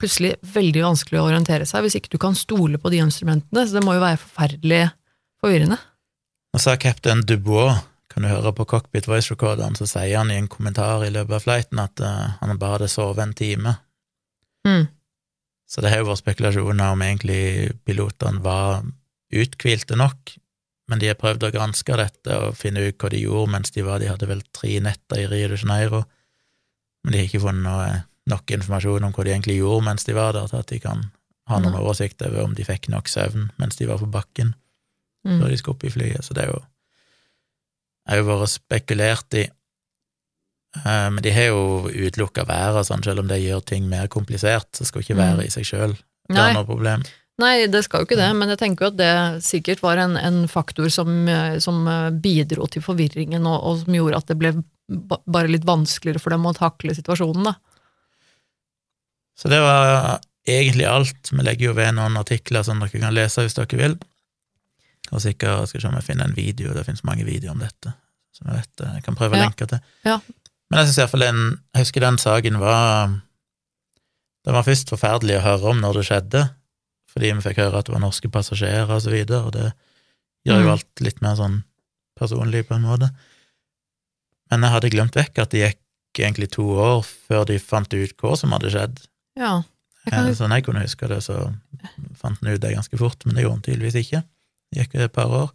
plutselig 0.00 0.36
veldig 0.42 0.82
vanskelig 0.82 1.20
å 1.20 1.28
orientere 1.28 1.66
seg 1.68 1.84
hvis 1.84 1.98
ikke 2.00 2.14
du 2.14 2.18
kan 2.18 2.34
stole 2.34 2.78
på 2.80 2.90
de 2.90 3.02
instrumentene. 3.04 3.66
Så 3.66 3.76
det 3.76 3.84
må 3.84 3.94
jo 3.94 4.00
være 4.00 4.18
forferdelig 4.22 4.92
forvirrende. 5.42 5.78
Og 6.54 6.60
så 6.60 6.72
er 6.72 6.80
captain 6.82 7.20
Dubois, 7.22 7.82
kan 8.10 8.24
du 8.24 8.28
høre 8.28 8.52
på 8.56 8.66
cockpit 8.66 9.06
voice 9.06 9.30
recorderen, 9.30 9.76
så 9.76 9.86
sier 9.86 10.16
han 10.18 10.32
i 10.32 10.38
en 10.40 10.48
kommentar 10.48 11.04
i 11.06 11.12
løpet 11.12 11.36
av 11.36 11.44
flighten 11.44 11.78
at 11.78 12.00
uh, 12.00 12.32
han 12.40 12.58
bare 12.58 12.78
hadde 12.78 12.88
sovet 12.90 13.22
en 13.22 13.34
time. 13.38 13.76
Mm. 14.66 14.88
Så 15.70 15.82
det 15.84 15.92
har 15.92 16.02
jo 16.02 16.08
vært 16.08 16.24
spekulasjoner 16.24 16.94
om 16.94 17.02
egentlig 17.06 17.70
pilotene 17.86 18.42
var 18.42 18.82
uthvilte 19.30 19.94
nok, 19.98 20.34
men 20.90 20.98
de 20.98 21.06
har 21.06 21.18
prøvd 21.20 21.46
å 21.46 21.52
granske 21.54 21.98
dette 22.00 22.38
og 22.42 22.56
finne 22.58 22.82
ut 22.82 22.98
hva 22.98 23.10
de 23.12 23.20
gjorde 23.22 23.52
mens 23.52 23.70
de 23.70 23.84
var 23.86 24.02
De 24.02 24.08
hadde 24.10 24.26
vel 24.26 24.42
tre 24.50 24.72
netter 24.82 25.22
i 25.22 25.28
Rio 25.30 25.52
de 25.52 25.60
Janeiro, 25.60 26.02
men 27.04 27.12
de 27.14 27.20
har 27.20 27.28
ikke 27.28 27.44
funnet 27.44 27.62
noe, 27.62 28.00
nok 28.30 28.50
informasjon 28.56 29.06
om 29.06 29.14
hva 29.14 29.24
de 29.24 29.30
egentlig 29.36 29.60
gjorde 29.60 29.86
mens 29.86 30.04
de 30.04 30.16
var 30.18 30.34
der, 30.34 30.50
til 30.50 30.58
at 30.58 30.72
de 30.72 30.80
kan 30.82 31.06
ha 31.50 31.58
noen 31.62 31.78
oversikt 31.78 32.22
over 32.26 32.44
om 32.44 32.52
de 32.54 32.66
fikk 32.66 32.90
nok 32.90 33.08
søvn 33.10 33.48
mens 33.58 33.78
de 33.78 33.86
var 33.90 34.02
på 34.02 34.10
bakken 34.10 34.54
Mm. 35.20 35.36
før 35.36 35.50
de 35.52 35.56
skulle 35.60 35.76
opp 35.76 35.84
i 35.84 35.90
flyet. 35.92 36.24
Så 36.24 36.32
det 36.32 36.44
er 36.46 36.48
jo 36.48 36.60
er 38.08 38.16
jo 38.16 38.24
vært 38.24 38.48
spekulert 38.48 39.34
i. 39.36 39.42
Eh, 40.76 41.10
Men 41.10 41.22
de 41.22 41.30
har 41.34 41.48
jo 41.50 41.88
utelukka 41.90 42.44
været, 42.46 42.86
sånn, 42.86 43.02
selv 43.04 43.20
om 43.20 43.26
det 43.28 43.40
gjør 43.42 43.64
ting 43.66 43.88
mer 43.88 44.06
komplisert, 44.08 44.68
så 44.72 44.84
skal 44.86 45.02
ikke 45.02 45.16
Mm. 45.16 45.22
været 45.24 45.46
i 45.46 45.50
seg 45.50 45.64
sjøl 45.64 45.96
være 46.30 46.54
noe 46.54 46.64
problem. 46.66 47.02
Nei, 47.40 47.66
det 47.66 47.84
skal 47.84 48.00
jo 48.00 48.06
ikke 48.06 48.18
det, 48.20 48.36
men 48.36 48.48
jeg 48.50 48.58
tenker 48.58 48.84
jo 48.84 48.90
at 48.92 48.96
det 49.00 49.42
sikkert 49.42 49.80
var 49.82 49.96
en, 49.96 50.16
en 50.16 50.46
faktor 50.46 50.90
som, 50.92 51.26
eh, 51.28 51.58
som 51.58 51.86
eh, 51.88 52.10
bidro 52.10 52.66
til 52.68 52.82
forvirringen, 52.82 53.46
og, 53.46 53.62
og 53.64 53.78
som 53.84 53.94
gjorde 53.94 54.16
at 54.16 54.26
det 54.26 54.38
ble 54.38 54.52
bare 55.26 55.48
litt 55.48 55.64
vanskeligere 55.64 56.20
for 56.20 56.30
dem 56.30 56.44
å 56.46 56.52
takle 56.54 56.94
situasjonen, 56.94 57.44
da. 57.44 57.54
Så 59.38 59.48
det 59.48 59.60
var 59.62 60.20
egentlig 60.46 60.86
alt. 60.86 61.30
Vi 61.32 61.42
legger 61.46 61.70
jo 61.70 61.72
ved 61.78 61.94
noen 61.96 62.16
artikler 62.20 62.62
som 62.66 62.80
dere 62.82 62.90
kan 63.00 63.14
lese 63.14 63.40
hvis 63.46 63.54
dere 63.56 63.78
vil. 63.78 63.94
Og 65.12 65.22
sikkert 65.24 65.68
skal 65.70 65.80
se 65.80 65.88
om 65.88 65.94
jeg 65.98 66.04
finner 66.10 66.28
en 66.28 66.34
video, 66.36 66.74
det 66.74 66.84
finnes 66.86 67.02
mange 67.08 67.24
videoer 67.24 67.54
om 67.54 67.62
dette. 67.64 67.94
Som 68.36 68.50
jeg 68.50 68.60
vet 68.60 68.84
jeg 68.86 69.02
kan 69.06 69.16
prøve 69.16 69.32
å 69.34 69.40
Ja. 69.40 69.46
lenke 69.48 69.66
til. 69.66 69.80
Ja. 70.04 70.18
Men 70.70 70.78
jeg 70.80 70.88
syns 70.90 70.98
iallfall 71.02 71.24
den 71.26 71.40
Jeg 71.74 71.82
husker 71.84 72.04
den 72.04 72.18
saken 72.22 72.58
var 72.62 73.08
Den 74.46 74.54
var 74.56 74.64
først 74.66 74.92
forferdelig 74.92 75.38
å 75.38 75.44
høre 75.44 75.72
om 75.74 75.80
når 75.82 75.98
det 75.98 76.04
skjedde, 76.08 76.42
fordi 77.12 77.32
vi 77.34 77.42
fikk 77.44 77.58
høre 77.60 77.80
at 77.82 77.88
det 77.88 77.92
var 77.92 78.00
norske 78.04 78.30
passasjerer 78.32 78.88
og 78.94 79.02
så 79.04 79.10
videre, 79.12 79.42
og 79.44 79.52
det 79.52 79.66
gjør 80.48 80.62
jo 80.62 80.68
Mm. 80.68 80.72
alt 80.72 81.00
litt 81.04 81.20
mer 81.20 81.34
sånn 81.36 81.58
personlig 82.16 82.62
på 82.68 82.74
en 82.78 82.86
måte. 82.86 83.10
Men 84.50 84.62
jeg 84.64 84.72
hadde 84.72 84.90
glemt 84.94 85.14
vekk 85.18 85.38
at 85.42 85.50
det 85.52 85.60
gikk 85.60 86.22
egentlig 86.24 86.48
to 86.56 86.64
år 86.72 87.02
før 87.04 87.44
de 87.46 87.58
fant 87.58 87.92
ut 87.92 88.16
hva 88.16 88.32
som 88.38 88.50
hadde 88.56 88.70
skjedd. 88.72 89.02
Ja. 89.36 89.62
Jeg 90.06 90.12
kan, 90.14 90.26
Eh, 90.26 90.34
Sånn 90.34 90.50
jeg 90.56 90.64
kunne 90.64 90.80
huske 90.86 91.06
det, 91.08 91.20
så 91.22 91.52
fant 92.16 92.40
en 92.42 92.48
ut 92.54 92.60
det 92.60 92.72
ganske 92.74 92.96
fort, 92.98 93.20
men 93.26 93.34
det 93.36 93.44
gjorde 93.44 93.58
han 93.60 93.62
tydeligvis 93.68 94.00
ikke. 94.00 94.24
Det 94.72 94.80
gikk 94.88 94.94
et 95.04 95.12
par 95.12 95.26
år. 95.28 95.50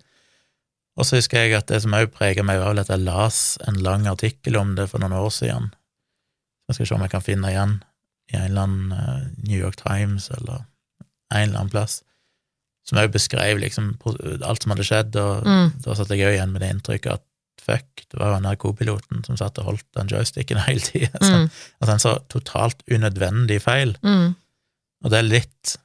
Og 0.98 1.06
så 1.06 1.18
husker 1.20 1.42
jeg 1.44 1.58
at 1.58 1.68
det 1.68 1.82
som 1.84 1.92
også 1.98 2.12
prega 2.16 2.44
meg, 2.48 2.60
var 2.62 2.72
vel 2.72 2.80
at 2.86 2.92
jeg 2.94 3.04
las 3.04 3.58
en 3.68 3.82
lang 3.84 4.06
artikkel 4.08 4.56
om 4.56 4.76
det 4.78 4.88
for 4.90 5.04
noen 5.04 5.12
år 5.18 5.30
siden. 5.36 5.72
Jeg 6.70 6.78
skal 6.78 6.88
se 6.88 6.96
om 6.96 7.04
jeg 7.06 7.12
kan 7.12 7.22
finne 7.26 7.52
igjen 7.52 7.74
i 8.32 8.38
en 8.40 8.46
eller 8.48 8.62
annen 8.64 8.92
eh, 8.96 9.26
New 9.50 9.60
York 9.60 9.76
Times 9.82 10.30
eller 10.34 10.64
en 11.34 11.42
eller 11.50 11.60
annen 11.60 11.70
plass, 11.74 12.00
som 12.88 12.98
også 13.02 13.12
beskrev 13.14 13.60
liksom 13.62 13.92
alt 14.46 14.64
som 14.64 14.72
hadde 14.74 14.86
skjedd, 14.88 15.16
og 15.20 15.44
Mm. 15.46 15.72
da 15.84 15.96
satt 15.98 16.10
jeg 16.14 16.22
òg 16.26 16.36
igjen 16.38 16.52
med 16.54 16.62
det 16.62 16.70
inntrykket 16.74 17.14
at 17.20 17.24
fuck, 17.66 18.04
det 18.12 18.20
var 18.20 18.40
jo 18.42 18.56
co-piloten 18.62 19.24
som 19.26 19.38
satt 19.38 19.58
og 19.60 19.66
holdt 19.72 19.86
den 19.98 20.08
joysticken 20.08 20.58
hele 20.68 20.80
tida. 20.80 21.18
mm, 21.22 21.50
Altså 21.82 21.92
en 21.94 22.00
så 22.04 22.16
totalt 22.30 22.84
unødvendig 22.92 23.60
feil. 23.62 23.96
mm, 24.04 24.36
Og 25.04 25.12
det 25.12 25.18
er 25.20 25.28
litt, 25.28 25.76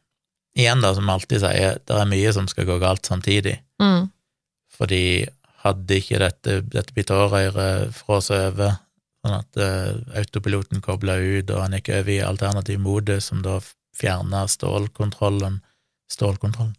igjen 0.56 0.80
da, 0.82 0.94
som 0.94 1.08
alltid 1.10 1.40
sier, 1.40 1.78
det 1.86 1.96
er 1.96 2.08
mye 2.10 2.32
som 2.36 2.46
skal 2.48 2.64
gå 2.68 2.78
galt 2.80 3.06
samtidig. 3.08 3.58
mm, 3.80 4.10
Fordi 4.80 5.02
hadde 5.60 5.98
ikke 6.00 6.20
dette, 6.22 6.60
dette 6.72 6.96
bitårøret 6.96 7.92
frosset 7.94 8.46
over, 8.48 8.78
sånn 9.20 9.36
at 9.36 9.60
uh, 9.60 9.98
autopiloten 10.16 10.80
kobla 10.84 11.18
ut, 11.20 11.50
og 11.52 11.60
han 11.60 11.76
gikk 11.76 11.92
over 11.98 12.14
i 12.14 12.22
alternativ 12.24 12.80
mode, 12.80 13.18
som 13.20 13.42
da 13.44 13.58
fjerna 13.96 14.46
stålkontrollen 14.48 15.60
Stålkontrollen? 16.10 16.74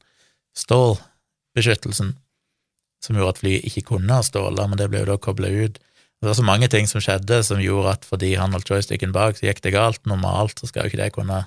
Stålbeskyttelsen, 0.58 2.10
som 3.06 3.16
gjorde 3.16 3.36
at 3.36 3.40
flyet 3.40 3.68
ikke 3.70 3.86
kunne 3.94 4.18
ha 4.18 4.26
ståler, 4.26 4.68
men 4.68 4.80
det 4.82 4.90
ble 4.92 5.06
jo 5.06 5.12
da 5.14 5.16
kobla 5.22 5.48
ut. 5.48 5.80
Det 6.22 6.28
var 6.28 6.36
så 6.38 6.46
mange 6.46 6.68
ting 6.70 6.90
som 6.90 7.02
skjedde 7.02 7.40
som 7.48 7.62
gjorde 7.64 7.96
at 7.96 8.04
fordi 8.06 8.34
han 8.36 8.52
holdt 8.52 8.70
joysticken 8.70 9.16
bak, 9.16 9.40
så 9.40 9.48
gikk 9.48 9.64
det 9.64 9.74
galt. 9.74 10.04
Normalt 10.10 10.60
så 10.60 10.68
skal 10.70 10.86
jo 10.86 10.92
ikke 10.92 11.02
det 11.02 11.14
kunne 11.16 11.46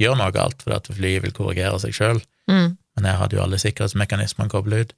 gjøre 0.00 0.20
noe 0.20 0.32
galt, 0.34 0.62
fordi 0.62 0.78
at 0.78 0.92
flyet 0.94 1.26
vil 1.26 1.34
korrigere 1.36 1.80
seg 1.82 1.92
sjøl 1.96 2.22
mm, 2.50 2.70
men 2.96 3.08
jeg 3.08 3.18
hadde 3.20 3.36
jo 3.36 3.42
alle 3.44 3.60
sikkerhetsmekanismene 3.60 4.52
koblet 4.52 4.86
ut. 4.86 4.96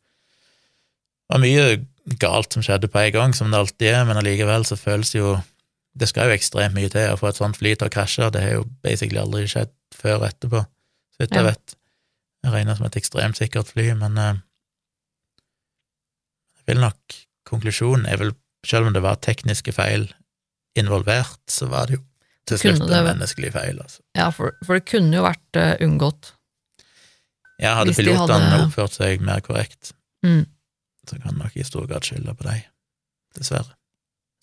Det 1.24 1.34
var 1.34 1.40
mye 1.42 2.16
galt 2.20 2.52
som 2.52 2.62
skjedde 2.62 2.88
på 2.92 3.00
en 3.00 3.12
gang, 3.14 3.34
som 3.34 3.50
det 3.50 3.58
alltid 3.58 3.88
er, 3.88 4.04
men 4.04 4.18
allikevel 4.20 4.66
så 4.68 4.76
føles 4.76 5.10
det 5.14 5.22
jo 5.22 5.34
Det 5.96 6.08
skal 6.10 6.26
jo 6.26 6.34
ekstremt 6.34 6.74
mye 6.74 6.88
til 6.90 7.12
å 7.12 7.16
få 7.16 7.28
et 7.30 7.38
sånt 7.38 7.54
fly 7.56 7.70
til 7.78 7.86
å 7.86 7.92
krasje, 7.94 8.26
det 8.34 8.40
har 8.42 8.56
jo 8.56 8.64
basically 8.82 9.20
aldri 9.20 9.44
skjedd 9.46 9.70
før 9.94 10.16
og 10.16 10.24
etterpå, 10.26 10.64
så 11.14 11.22
vidt 11.22 11.36
jeg 11.38 11.46
vet. 11.46 11.76
Jeg 12.42 12.50
regner 12.52 12.74
som 12.74 12.86
et 12.88 12.96
ekstremt 12.98 13.38
sikkert 13.38 13.70
fly, 13.70 13.84
men 14.00 14.18
eh, 14.18 14.40
jeg 16.58 16.72
vil 16.72 16.82
nok 16.82 17.20
Konklusjonen 17.46 18.06
er 18.08 18.16
vel, 18.18 18.32
selv 18.66 18.88
om 18.88 18.94
det 18.96 19.02
var 19.04 19.18
tekniske 19.22 19.70
feil 19.76 20.06
involvert, 20.80 21.38
så 21.46 21.68
var 21.70 21.86
det 21.90 21.98
jo 21.98 22.02
til 22.48 22.58
Kunne 22.58 22.78
slutt 22.80 22.88
det 22.90 22.96
en 22.98 23.06
menneskelig 23.12 23.50
feil, 23.54 23.78
altså. 23.84 24.00
Ja, 24.18 24.30
for, 24.34 24.56
for 24.66 24.78
det 24.80 24.86
kunne 24.88 25.14
jo 25.18 25.22
vært 25.24 25.58
uh, 25.60 25.74
unngått. 25.84 26.30
Ja, 27.62 27.76
hadde 27.78 27.94
pilotene 27.96 28.48
hadde- 28.50 28.64
oppført 28.66 28.96
seg 28.98 29.22
mer 29.24 29.44
korrekt, 29.44 29.92
Mm. 30.24 30.46
Så 31.10 31.18
kan 31.22 31.38
nok 31.38 31.56
i 31.56 31.66
stor 31.66 31.86
grad 31.90 32.06
skylde 32.06 32.34
på 32.36 32.46
deg. 32.46 32.66
Dessverre. 33.38 33.74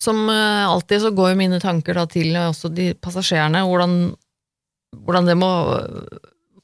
Som 0.02 0.28
eh, 0.30 0.66
alltid 0.66 1.04
så 1.04 1.12
går 1.14 1.32
jo 1.32 1.38
mine 1.38 1.60
tanker 1.62 1.96
da 1.96 2.06
til 2.10 2.34
eh, 2.34 2.48
også 2.50 2.72
de 2.74 2.90
passasjerene, 2.98 3.62
hvordan, 3.68 3.96
hvordan 5.06 5.30
det 5.30 5.38
må 5.40 5.52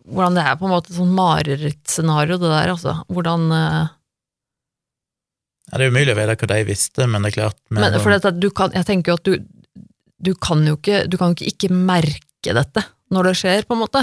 Hvordan 0.08 0.38
det 0.38 0.40
er 0.48 0.54
på 0.56 0.64
en 0.64 0.70
måte 0.72 0.88
et 0.88 0.96
sånn 0.96 1.10
marerittscenario, 1.12 2.38
det 2.40 2.48
der, 2.48 2.70
altså. 2.72 2.94
Hvordan 3.12 3.42
eh, 3.52 3.90
Ja, 5.68 5.74
det 5.76 5.84
er 5.84 5.92
umulig 5.92 6.14
å 6.14 6.16
vite 6.16 6.36
hva 6.40 6.48
de 6.48 6.62
visste, 6.64 7.04
men 7.04 7.26
det 7.26 7.28
er 7.28 7.34
klart 7.34 7.58
Men 7.68 7.98
for 8.00 8.14
dette, 8.14 8.32
du 8.40 8.48
kan, 8.48 8.72
jeg 8.72 8.88
tenker 8.88 9.12
jo 9.12 9.18
at 9.18 9.28
du, 9.28 9.84
du 10.24 10.30
kan 10.40 10.64
jo 10.64 10.78
ikke 10.78 11.02
Du 11.12 11.18
kan 11.20 11.34
jo 11.34 11.36
ikke 11.36 11.52
ikke 11.52 11.76
merke 11.76 12.56
dette 12.56 12.86
når 13.12 13.28
det 13.28 13.34
skjer, 13.40 13.68
på 13.68 13.76
en 13.76 13.82
måte. 13.82 14.02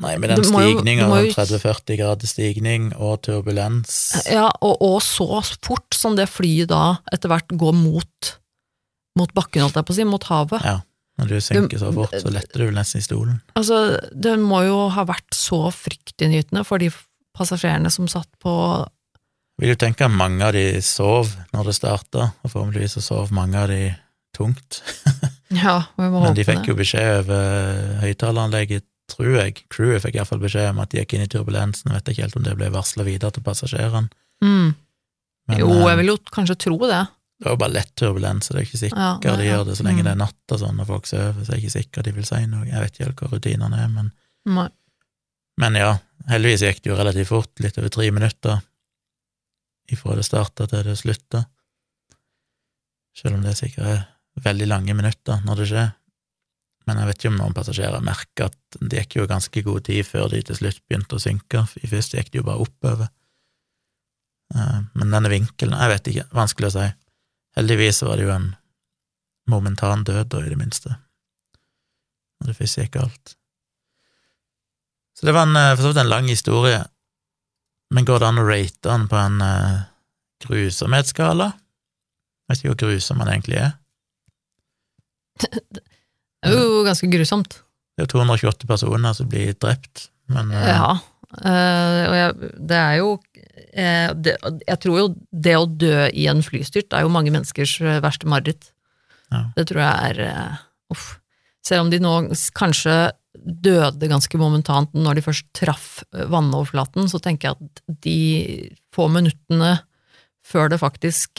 Nei, 0.00 0.14
med 0.22 0.30
den 0.30 0.38
du 0.40 0.46
stigninga, 0.48 1.04
du 1.08 1.10
må 1.12 1.18
jo- 1.26 1.32
30-40 1.34 1.96
grader 1.98 2.26
stigning 2.30 2.92
og 2.96 3.18
turbulens 3.26 3.96
Ja, 4.30 4.46
og, 4.62 4.76
og 4.80 5.00
så 5.04 5.26
fort 5.64 5.92
som 5.96 6.14
det 6.16 6.28
flyet 6.30 6.70
da 6.70 6.98
etter 7.12 7.28
hvert 7.28 7.48
går 7.58 7.74
mot, 7.76 8.30
mot 9.18 9.34
bakken, 9.36 9.62
holdt 9.66 9.76
jeg 9.76 9.84
på 9.88 9.92
å 9.92 9.98
si, 9.98 10.04
mot 10.08 10.24
havet. 10.30 10.64
Ja, 10.64 10.78
Når 11.20 11.28
du 11.28 11.36
synker 11.44 11.82
så 11.82 11.90
fort, 11.92 12.14
så 12.16 12.32
letter 12.32 12.62
du 12.62 12.66
vel 12.70 12.78
nesten 12.78 13.02
i 13.02 13.04
stolen. 13.04 13.42
Altså, 13.58 13.98
det 14.14 14.38
må 14.40 14.62
jo 14.64 14.86
ha 14.94 15.04
vært 15.04 15.34
så 15.36 15.66
fryktinngytende 15.74 16.64
for 16.64 16.78
de 16.80 16.88
passasjerene 17.36 17.90
som 17.92 18.08
satt 18.08 18.30
på 18.40 18.54
vil 19.60 19.74
jo 19.74 19.76
tenke 19.76 20.06
at 20.06 20.14
mange 20.16 20.40
av 20.40 20.54
de 20.56 20.80
sov 20.80 21.28
når 21.52 21.66
det 21.68 21.74
starta, 21.76 22.30
og 22.40 22.48
forhåpentligvis 22.48 22.94
så 22.96 23.02
sov 23.04 23.32
mange 23.36 23.60
av 23.60 23.68
de 23.68 23.90
tungt. 24.36 24.80
Ja, 25.50 25.80
vi 25.98 26.06
må 26.06 26.20
Men 26.22 26.28
håpe 26.30 26.36
de 26.38 26.44
fikk 26.46 26.68
jo 26.70 26.74
beskjed 26.78 27.24
over 27.24 27.96
høyttaleranlegget, 28.04 28.84
tror 29.12 29.36
jeg. 29.36 29.64
Crewet 29.72 30.04
fikk 30.04 30.18
iallfall 30.18 30.42
beskjed 30.42 30.72
om 30.72 30.82
at 30.82 30.92
de 30.92 31.00
gikk 31.00 31.16
inn 31.16 31.24
i 31.24 31.30
turbulensen. 31.30 31.92
Vet 31.94 32.12
ikke 32.12 32.26
helt 32.26 32.38
om 32.38 32.46
det 32.46 32.56
ble 32.58 32.70
varsla 32.74 33.06
videre 33.06 33.34
til 33.36 33.44
passasjerene. 33.46 34.10
Mm. 34.44 34.74
Men 35.50 35.62
Jo, 35.62 35.70
eh, 35.72 35.86
jeg 35.90 36.00
vil 36.00 36.12
jo 36.12 36.18
kanskje 36.30 36.58
tro 36.66 36.78
det. 36.84 37.00
det 37.40 37.48
var 37.48 37.56
jo 37.56 37.60
bare 37.62 37.74
lett 37.74 37.94
turbulens, 37.98 38.46
så 38.46 38.54
det 38.54 38.60
er 38.60 38.68
ikke 38.68 38.82
sikkert 38.84 39.00
Ja, 39.24 39.36
de 39.36 39.46
ja, 39.46 39.54
gjør 39.54 39.64
det 39.70 39.76
så 39.78 39.86
lenge 39.86 40.02
mm. 40.02 40.06
det 40.06 40.12
er 40.12 40.20
natt 40.20 40.54
og 40.54 40.60
sånn, 40.62 40.80
og 40.80 40.86
folk 40.86 41.08
sover, 41.10 41.44
så 41.44 41.52
er 41.52 41.58
jeg 41.58 41.64
ikke 41.64 41.76
sikker 41.78 42.06
de 42.06 42.14
vil 42.16 42.28
si 42.28 42.40
noe. 42.46 42.66
Jeg 42.68 42.84
vet 42.84 42.94
ikke 42.94 43.08
helt 43.08 43.22
hva 43.22 43.30
rutinene 43.34 43.82
er, 43.84 43.92
men, 43.94 44.10
Nei. 44.58 44.68
men 45.64 45.78
ja, 45.80 45.92
heldigvis 46.30 46.66
gikk 46.68 46.82
det 46.84 46.92
jo 46.92 46.98
relativt 47.00 47.32
fort, 47.32 47.52
litt 47.64 47.80
over 47.80 47.92
tre 47.92 48.10
minutter 48.14 48.60
ifra 49.90 50.14
det 50.14 50.26
starta 50.26 50.68
til 50.70 50.84
det 50.86 50.96
slutta. 51.00 51.44
Selv 53.16 53.36
om 53.36 53.42
det 53.42 53.56
sikkert 53.58 53.88
er 53.90 54.04
veldig 54.44 54.68
lange 54.70 54.94
minutter 54.94 55.42
når 55.44 55.62
det 55.62 55.70
skjer. 55.72 55.88
Men 56.88 57.00
jeg 57.00 57.08
vet 57.10 57.18
ikke 57.20 57.30
om 57.32 57.40
noen 57.40 57.56
passasjerer 57.56 58.04
merker 58.04 58.48
at 58.48 58.78
det 58.80 59.04
gikk 59.04 59.18
jo 59.20 59.30
ganske 59.30 59.62
god 59.66 59.84
tid 59.86 60.06
før 60.08 60.30
de 60.32 60.40
til 60.46 60.58
slutt 60.58 60.80
begynte 60.88 61.18
å 61.18 61.22
synke. 61.22 61.64
I 61.84 61.90
først 61.90 62.16
gikk 62.16 62.30
de 62.32 62.40
jo 62.40 62.46
bare 62.46 62.64
oppover. 62.64 63.10
Eh, 64.54 64.78
Men 64.94 65.12
denne 65.14 65.32
vinkelen, 65.32 65.76
jeg 65.76 65.92
vet 65.94 66.10
ikke, 66.12 66.26
vanskelig 66.36 66.70
å 66.70 66.76
si. 66.78 66.86
Heldigvis 67.58 68.02
var 68.06 68.16
det 68.16 68.26
jo 68.26 68.32
en 68.34 68.48
momentan 69.50 70.04
død, 70.06 70.24
da, 70.30 70.40
i 70.44 70.52
det 70.52 70.58
minste, 70.58 70.94
når 72.40 72.52
det 72.52 72.56
første 72.58 72.84
gikk 72.84 72.96
galt. 72.96 73.34
Så 75.18 75.26
det 75.26 75.34
var 75.36 75.48
en, 75.48 75.56
eh, 75.56 75.74
for 75.74 75.82
så 75.82 75.92
vidt 75.92 76.02
en 76.04 76.12
lang 76.12 76.28
historie, 76.30 76.84
men 77.90 78.06
går 78.06 78.22
det 78.22 78.28
an 78.28 78.38
å 78.38 78.46
rate 78.46 78.86
den 78.86 79.08
på 79.10 79.16
en 79.18 79.40
uh, 79.42 79.82
grusomhetsskala? 80.46 81.48
Jeg 81.50 82.52
vet 82.52 82.60
ikke 82.60 82.70
hvor 82.70 82.82
grusom 82.84 83.18
den 83.18 83.32
egentlig 83.32 83.58
er. 83.58 83.72
Det 86.40 86.52
er 86.56 86.62
jo 86.64 86.84
ganske 86.86 87.08
grusomt. 87.12 87.58
Det 87.96 88.04
er 88.04 88.06
jo 88.08 88.12
228 88.24 88.68
personer 88.70 89.16
som 89.16 89.28
blir 89.28 89.52
drept, 89.60 90.06
men 90.32 90.52
eh, 90.56 90.68
Ja. 90.72 90.92
eh, 91.44 92.02
og 92.08 92.14
jeg, 92.16 92.50
det 92.70 92.78
er 92.80 92.94
jo 93.00 93.10
eh, 93.74 94.12
det, 94.14 94.36
Jeg 94.66 94.78
tror 94.80 94.98
jo 94.98 95.06
det 95.32 95.56
å 95.58 95.66
dø 95.68 96.06
i 96.08 96.26
en 96.32 96.40
flystyrt 96.42 96.94
er 96.96 97.04
jo 97.04 97.12
mange 97.12 97.32
menneskers 97.34 97.76
verste 98.02 98.30
mareritt. 98.30 98.70
Ja. 99.30 99.44
Det 99.56 99.68
tror 99.70 99.82
jeg 99.84 100.14
er 100.16 100.58
Uff. 100.90 101.18
Selv 101.62 101.84
om 101.84 101.90
de 101.92 102.00
nå 102.02 102.14
kanskje 102.56 103.12
døde 103.36 104.08
ganske 104.10 104.38
momentant 104.40 104.90
når 104.96 105.20
de 105.20 105.22
først 105.22 105.46
traff 105.54 106.00
vannoverflaten, 106.10 107.06
så 107.06 107.20
tenker 107.22 107.50
jeg 107.52 107.68
at 107.68 108.00
de 108.02 108.16
få 108.96 109.06
minuttene 109.12 109.76
før 110.42 110.72
det 110.72 110.80
faktisk 110.80 111.38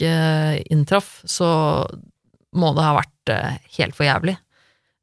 inntraff, 0.72 1.18
så 1.28 1.50
må 2.56 2.70
det 2.72 2.86
ha 2.86 2.94
vært 2.96 3.34
helt 3.76 3.98
for 3.98 4.06
jævlig. 4.08 4.38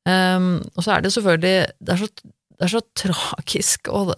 Um, 0.10 0.52
og 0.76 0.86
så 0.86 0.96
er 0.96 1.04
det 1.04 1.12
selvfølgelig 1.14 1.56
Det 1.84 1.94
er 1.94 2.00
så, 2.00 2.08
det 2.16 2.66
er 2.66 2.72
så 2.72 2.82
tragisk, 2.98 3.90
og 3.94 4.14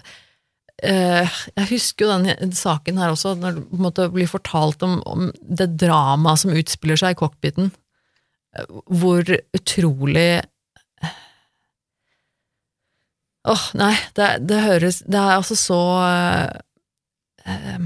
eh, 0.84 1.40
jeg 1.58 1.70
husker 1.70 2.06
jo 2.06 2.18
den 2.26 2.54
saken 2.58 2.98
her 3.02 3.14
også, 3.14 3.36
når 3.38 3.58
det 3.58 3.66
på 3.70 3.78
en 3.78 3.86
måte 3.86 4.08
blir 4.14 4.30
fortalt 4.30 4.84
om, 4.86 5.00
om 5.06 5.28
det 5.42 5.72
dramaet 5.82 6.42
som 6.42 6.54
utspiller 6.56 6.98
seg 7.02 7.16
i 7.16 7.20
cockpiten, 7.22 7.72
eh, 8.58 8.80
hvor 9.02 9.36
utrolig 9.58 10.44
Åh, 13.42 13.62
nei, 13.74 13.96
det, 14.14 14.26
det 14.46 14.60
høres 14.62 15.00
Det 15.02 15.18
er 15.18 15.32
altså 15.34 15.56
så 15.58 15.78
uh, 15.98 16.60
eh, 17.50 17.86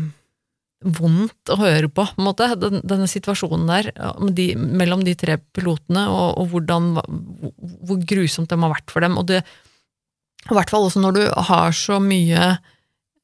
vondt 0.86 1.50
å 1.50 1.58
høre 1.60 1.90
på, 1.90 2.06
på 2.06 2.22
en 2.22 2.28
måte, 2.28 2.48
den, 2.62 2.80
denne 2.86 3.08
situasjonen 3.10 3.70
der 3.70 3.90
de, 4.38 4.52
mellom 4.56 5.04
de 5.06 5.16
tre 5.18 5.40
pilotene, 5.56 6.06
og, 6.12 6.38
og 6.42 6.52
hvordan, 6.54 6.92
hvor, 6.96 8.02
grusomt 8.06 8.52
det 8.52 8.60
må 8.60 8.70
ha 8.70 8.76
vært 8.76 8.94
for 8.94 9.06
dem. 9.06 9.18
Og 9.18 9.28
det, 9.32 9.42
I 10.46 10.56
hvert 10.56 10.74
fall 10.74 10.88
også 10.88 11.02
når 11.04 11.18
du 11.18 11.24
har 11.50 11.76
så 11.76 11.98
mye 12.04 12.52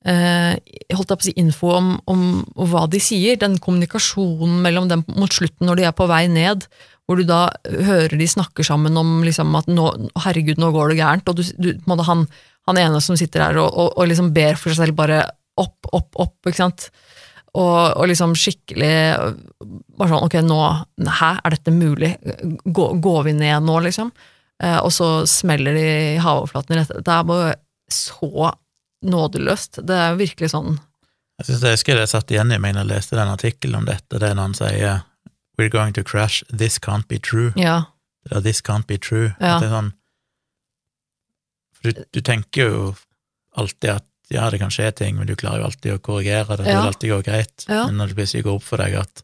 eh, 0.09 0.53
holdt 0.95 1.13
jeg 1.13 1.19
på 1.19 1.21
å 1.21 1.27
si, 1.27 1.35
info 1.41 1.73
om, 1.77 1.91
om, 2.09 2.23
hva 2.71 2.87
de 2.91 3.01
sier. 3.03 3.37
Den 3.41 3.59
kommunikasjonen 3.61 4.61
mellom 4.65 4.89
dem 4.91 5.05
mot 5.13 5.33
slutten 5.33 5.69
når 5.69 5.81
de 5.81 5.89
er 5.91 5.97
på 5.97 6.09
vei 6.09 6.25
ned, 6.31 6.65
hvor 7.05 7.19
du 7.19 7.27
da 7.27 7.43
hører 7.65 8.15
de 8.17 8.29
snakker 8.29 8.65
sammen 8.65 8.97
om 8.97 9.19
liksom, 9.25 9.53
at 9.59 9.69
nå, 9.69 9.89
herregud, 10.25 10.61
nå 10.61 10.71
går 10.73 10.93
det 10.93 11.01
gærent, 11.01 11.29
og 11.29 11.37
du, 11.37 11.45
du, 11.61 12.01
han, 12.07 12.25
han 12.69 12.81
ene 12.81 13.01
som 13.03 13.17
sitter 13.19 13.49
her 13.49 13.61
og, 13.61 13.69
og, 13.69 13.93
og 13.97 14.09
liksom 14.09 14.31
ber 14.33 14.57
for 14.57 14.71
seg 14.71 14.85
selv 14.85 14.97
bare 14.97 15.25
opp, 15.59 15.91
opp, 15.91 16.15
opp, 16.21 16.37
ikke 16.47 16.61
sant. 16.61 16.87
Og, 17.51 17.97
og 17.99 18.05
liksom 18.07 18.31
skikkelig 18.39 18.91
Bare 19.99 20.07
sånn, 20.07 20.23
ok, 20.23 20.37
nå 20.47 20.59
Hæ, 21.19 21.31
er 21.43 21.55
dette 21.55 21.73
mulig? 21.75 22.13
Gå, 22.63 22.85
går 23.03 23.25
vi 23.27 23.33
ned 23.35 23.67
nå, 23.67 23.75
liksom? 23.83 24.11
Eh, 24.63 24.77
og 24.79 24.91
så 24.95 25.09
smeller 25.27 25.75
de 25.75 25.85
i 26.13 26.21
havoverflaten 26.21 26.79
rett 26.79 26.93
Det 26.95 27.11
er 27.11 27.27
bare 27.27 27.55
så 27.91 28.53
nådeløst. 29.03 29.81
Det 29.83 29.97
er 29.97 30.19
virkelig 30.19 30.53
sånn 30.53 30.77
Jeg 31.41 31.47
synes 31.49 31.63
det 31.63 31.73
husker 31.73 31.99
jeg 31.99 32.11
satt 32.11 32.31
igjen 32.31 32.53
i 32.53 32.59
meg 32.61 32.77
da 32.77 32.85
jeg 32.85 32.91
leste 32.93 33.17
den 33.19 33.31
artikkelen 33.33 33.81
om 33.81 33.87
dette, 33.89 34.19
det 34.21 34.29
er 34.29 34.37
når 34.37 34.51
han 34.51 34.59
sier 34.61 35.01
We're 35.59 35.73
going 35.73 35.93
to 35.93 36.03
crash, 36.03 36.45
this 36.49 36.79
can't 36.79 37.05
be 37.11 37.19
true. 37.19 37.51
Ja. 37.59 37.91
Det 38.23 38.37
er, 38.37 38.41
this 38.41 38.61
can't 38.63 38.87
be 38.87 38.97
true. 38.97 39.33
Ja. 39.41 39.59
Det 39.59 39.67
er 39.67 39.75
sånn 39.75 39.91
For 41.75 41.91
du, 41.91 42.05
du 42.15 42.21
tenker 42.23 42.71
jo 42.71 42.85
alltid 43.59 43.97
at 43.97 44.07
ja, 44.31 44.47
det 44.53 44.61
kan 44.61 44.71
skje 44.73 44.89
ting, 44.95 45.17
men 45.19 45.29
du 45.29 45.35
klarer 45.39 45.63
jo 45.63 45.69
alltid 45.69 45.95
å 45.95 46.01
korrigere 46.03 46.55
det, 46.55 46.65
det 46.65 46.75
vil 46.75 46.89
alltid 46.91 47.13
gå 47.13 47.19
greit. 47.27 47.65
Men 47.69 47.99
når 47.99 48.11
det 48.11 48.19
plutselig 48.21 48.45
går 48.47 48.59
opp 48.59 48.67
for 48.67 48.83
deg 48.83 48.97
at 49.01 49.23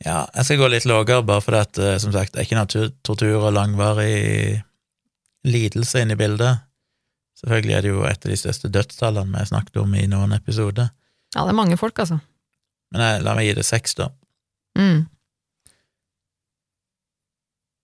Ja, 0.06 0.24
jeg 0.34 0.46
skal 0.46 0.62
gå 0.62 0.70
litt 0.70 0.86
lavere, 0.90 1.24
bare 1.26 1.46
fordi 1.46 1.62
at, 1.62 1.82
eh, 1.82 1.98
som 2.02 2.14
sagt, 2.14 2.34
det 2.34 2.42
er 2.42 2.50
ikke 2.50 2.90
tortur 3.06 3.38
og 3.38 3.54
langvarig 3.54 4.64
lidelse 5.48 6.02
inne 6.02 6.18
i 6.18 6.20
bildet. 6.20 6.67
Selvfølgelig 7.38 7.76
er 7.78 7.86
det 7.86 7.92
jo 7.92 8.06
et 8.08 8.24
av 8.26 8.32
de 8.32 8.40
største 8.40 8.72
dødstallene 8.74 9.34
vi 9.34 9.42
har 9.44 9.50
snakket 9.52 9.78
om 9.84 9.94
i 9.94 10.08
noen 10.10 10.34
episoder. 10.38 10.90
Ja, 11.36 11.44
det 11.44 11.52
er 11.52 11.60
mange 11.60 11.78
folk, 11.78 12.00
altså. 12.02 12.18
Men 12.94 13.04
jeg, 13.04 13.22
la 13.26 13.36
meg 13.38 13.50
gi 13.50 13.58
det 13.60 13.68
seks, 13.68 13.94
da. 14.00 14.10
Mm. 14.80 15.06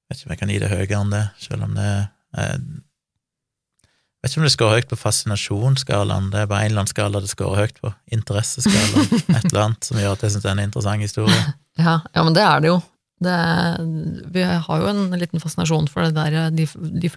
Vet 0.09 0.17
ikke 0.17 0.29
om 0.29 0.33
jeg 0.33 0.41
kan 0.41 0.53
gi 0.53 0.63
det 0.63 0.71
høyere 0.71 1.01
enn 1.01 1.13
det, 1.13 1.23
selv 1.43 1.67
om 1.67 1.77
det 1.77 1.91
er 1.91 2.65
Vet 4.23 4.31
ikke 4.31 4.39
om 4.39 4.45
det 4.45 4.53
scorer 4.53 4.77
høyt 4.79 4.87
på 4.87 4.95
fascinasjonsskalaen, 4.95 6.29
det 6.31 6.39
er 6.39 6.45
bare 6.47 6.63
en 6.63 6.71
eller 6.71 6.85
annen 6.85 6.91
skala 6.93 7.19
det 7.19 7.27
scorer 7.27 7.65
høyt 7.65 7.81
på. 7.83 7.89
Interesseskalaen, 8.15 9.09
et 9.35 9.49
eller 9.49 9.63
annet 9.65 9.83
som 9.89 9.99
gjør 9.99 10.15
at 10.15 10.23
jeg 10.23 10.31
syns 10.31 10.45
det 10.45 10.47
er 10.47 10.55
en 10.55 10.61
interessant 10.63 11.03
historie. 11.03 11.41
Ja, 11.75 11.97
ja, 12.07 12.23
men 12.23 12.37
det 12.37 12.45
er 12.47 12.63
det 12.63 12.69
jo. 12.71 12.77
Det, 13.23 13.35
vi 14.31 14.45
har 14.47 14.79
jo 14.79 14.87
en 14.93 15.17
liten 15.19 15.43
fascinasjon 15.43 15.89
for 15.91 16.07
det 16.07 16.15
der, 16.15 16.55
de, 16.55 16.69
de 17.03 17.11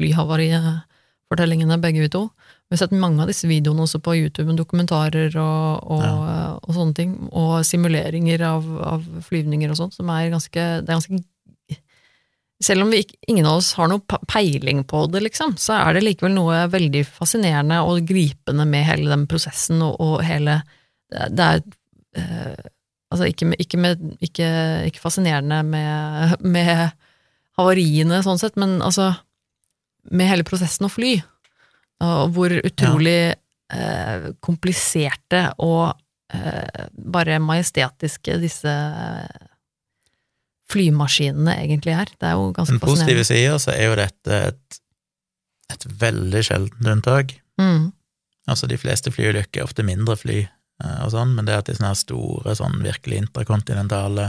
flyhavarifortellingene, 1.27 1.81
begge 1.81 2.01
vi 2.01 2.09
to. 2.09 2.29
Vi 2.69 2.75
har 2.75 2.79
sett 2.79 2.93
mange 2.93 3.23
av 3.23 3.29
disse 3.29 3.47
videoene 3.47 3.83
også 3.83 4.01
på 4.01 4.17
YouTube, 4.17 4.49
med 4.49 4.59
dokumentarer 4.59 5.35
og, 5.37 5.87
og, 5.91 6.61
og 6.63 6.75
sånne 6.75 6.95
ting. 6.95 7.29
Og 7.33 7.65
simuleringer 7.65 8.43
av, 8.43 8.65
av 8.83 9.03
flyvninger 9.27 9.71
og 9.71 9.77
sånn, 9.77 9.93
som 9.93 10.11
er 10.11 10.31
ganske, 10.31 10.61
det 10.83 10.89
er 10.89 11.01
ganske 11.01 11.25
Selv 12.59 12.87
om 12.87 12.91
vi 12.91 13.03
ikke, 13.03 13.19
ingen 13.29 13.45
av 13.45 13.59
oss 13.59 13.75
har 13.77 13.89
noe 13.91 14.01
peiling 14.33 14.85
på 14.89 15.07
det, 15.13 15.21
liksom, 15.27 15.59
så 15.61 15.75
er 15.77 15.93
det 15.93 16.07
likevel 16.07 16.33
noe 16.33 16.63
veldig 16.73 17.03
fascinerende 17.05 17.83
og 17.85 18.07
gripende 18.09 18.65
med 18.65 18.87
hele 18.89 19.11
den 19.11 19.27
prosessen 19.29 19.83
og, 19.85 19.99
og 20.01 20.23
hele 20.25 20.63
Det 21.13 21.29
det 21.37 21.45
er 21.45 21.61
eh, 22.17 22.73
Altså 23.07 23.29
ikke, 23.31 23.47
med, 23.47 23.61
ikke, 23.63 23.79
med, 23.79 24.01
ikke, 24.21 24.47
ikke 24.89 24.99
fascinerende 24.99 25.61
med, 25.63 26.33
med 26.57 26.89
havariene, 27.57 28.19
sånn 28.25 28.41
sett, 28.41 28.57
men 28.59 28.81
altså 28.83 29.13
med 30.11 30.31
hele 30.31 30.47
prosessen 30.47 30.89
å 30.89 30.93
fly. 30.93 31.15
Og 32.05 32.33
hvor 32.37 32.53
utrolig 32.59 33.35
eh, 33.73 34.27
kompliserte 34.45 35.47
og 35.65 35.95
eh, 36.35 36.87
bare 36.93 37.39
majestetiske 37.43 38.39
disse 38.43 38.75
flymaskinene 40.71 41.55
egentlig 41.63 41.95
er. 41.95 42.11
Det 42.19 42.29
er 42.29 42.39
jo 42.39 42.51
ganske 42.57 42.75
Den 42.75 42.83
positive 42.83 43.23
fascinerende. 43.23 43.59
sida 43.59 43.59
så 43.63 43.75
er 43.77 43.85
jo 43.87 43.99
dette 44.01 44.41
et, 44.51 44.81
et 45.73 45.87
veldig 46.03 46.43
sjeldent 46.49 46.91
unntak. 46.97 47.37
Mm, 47.61 47.93
Altså, 48.47 48.69
de 48.71 48.79
fleste 48.79 49.11
flyulykker 49.11 49.59
er 49.59 49.67
ofte 49.67 49.83
mindre 49.83 50.15
fly 50.19 50.37
eh, 50.45 50.99
og 51.03 51.11
sånn, 51.11 51.33
men 51.35 51.49
det 51.49 51.57
at 51.57 51.67
de 51.67 51.75
sånne 51.75 51.97
store, 51.99 52.55
sånn 52.55 52.79
virkelig 52.85 53.25
interkontinentale 53.25 54.29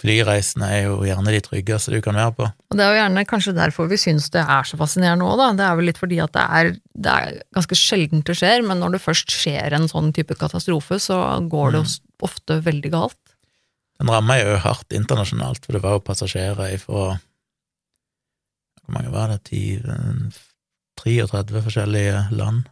flyreisene 0.00 0.68
er 0.72 0.84
jo 0.86 1.00
gjerne 1.04 1.32
de 1.34 1.40
tryggeste 1.44 1.92
du 1.92 2.00
kan 2.04 2.16
være 2.16 2.32
på. 2.38 2.46
Og 2.72 2.78
det 2.78 2.84
er 2.84 2.92
jo 2.94 3.00
gjerne 3.00 3.24
kanskje 3.28 3.56
derfor 3.56 3.90
vi 3.90 3.98
syns 4.00 4.30
det 4.32 4.42
er 4.42 4.68
så 4.68 4.78
fascinerende 4.80 5.26
òg, 5.28 5.36
da. 5.40 5.48
Det 5.58 5.66
er 5.66 5.78
vel 5.78 5.90
litt 5.90 6.00
fordi 6.00 6.20
at 6.24 6.32
det 6.36 6.44
er, 6.60 6.70
det 7.06 7.16
er 7.16 7.40
ganske 7.56 7.78
sjeldent 7.78 8.28
det 8.28 8.38
skjer, 8.40 8.64
men 8.66 8.80
når 8.80 8.96
det 8.96 9.02
først 9.04 9.34
skjer 9.34 9.76
en 9.76 9.88
sånn 9.90 10.12
type 10.16 10.36
katastrofe, 10.40 11.00
så 11.02 11.20
går 11.52 11.74
det 11.74 11.82
jo 11.82 11.88
ofte 12.30 12.60
veldig 12.64 12.92
galt. 12.94 13.20
Den 14.00 14.08
ramma 14.08 14.38
jo 14.40 14.56
hardt 14.64 14.96
internasjonalt, 14.96 15.66
for 15.66 15.76
det 15.76 15.84
var 15.84 15.98
jo 15.98 16.06
passasjerer 16.06 16.76
ifra 16.76 17.18
Hvor 18.80 18.96
mange 18.96 19.12
var 19.12 19.28
det? 19.30 19.42
10, 19.52 19.82
eh, 19.84 20.38
33 21.04 21.62
forskjellige 21.62 22.22
land. 22.32 22.64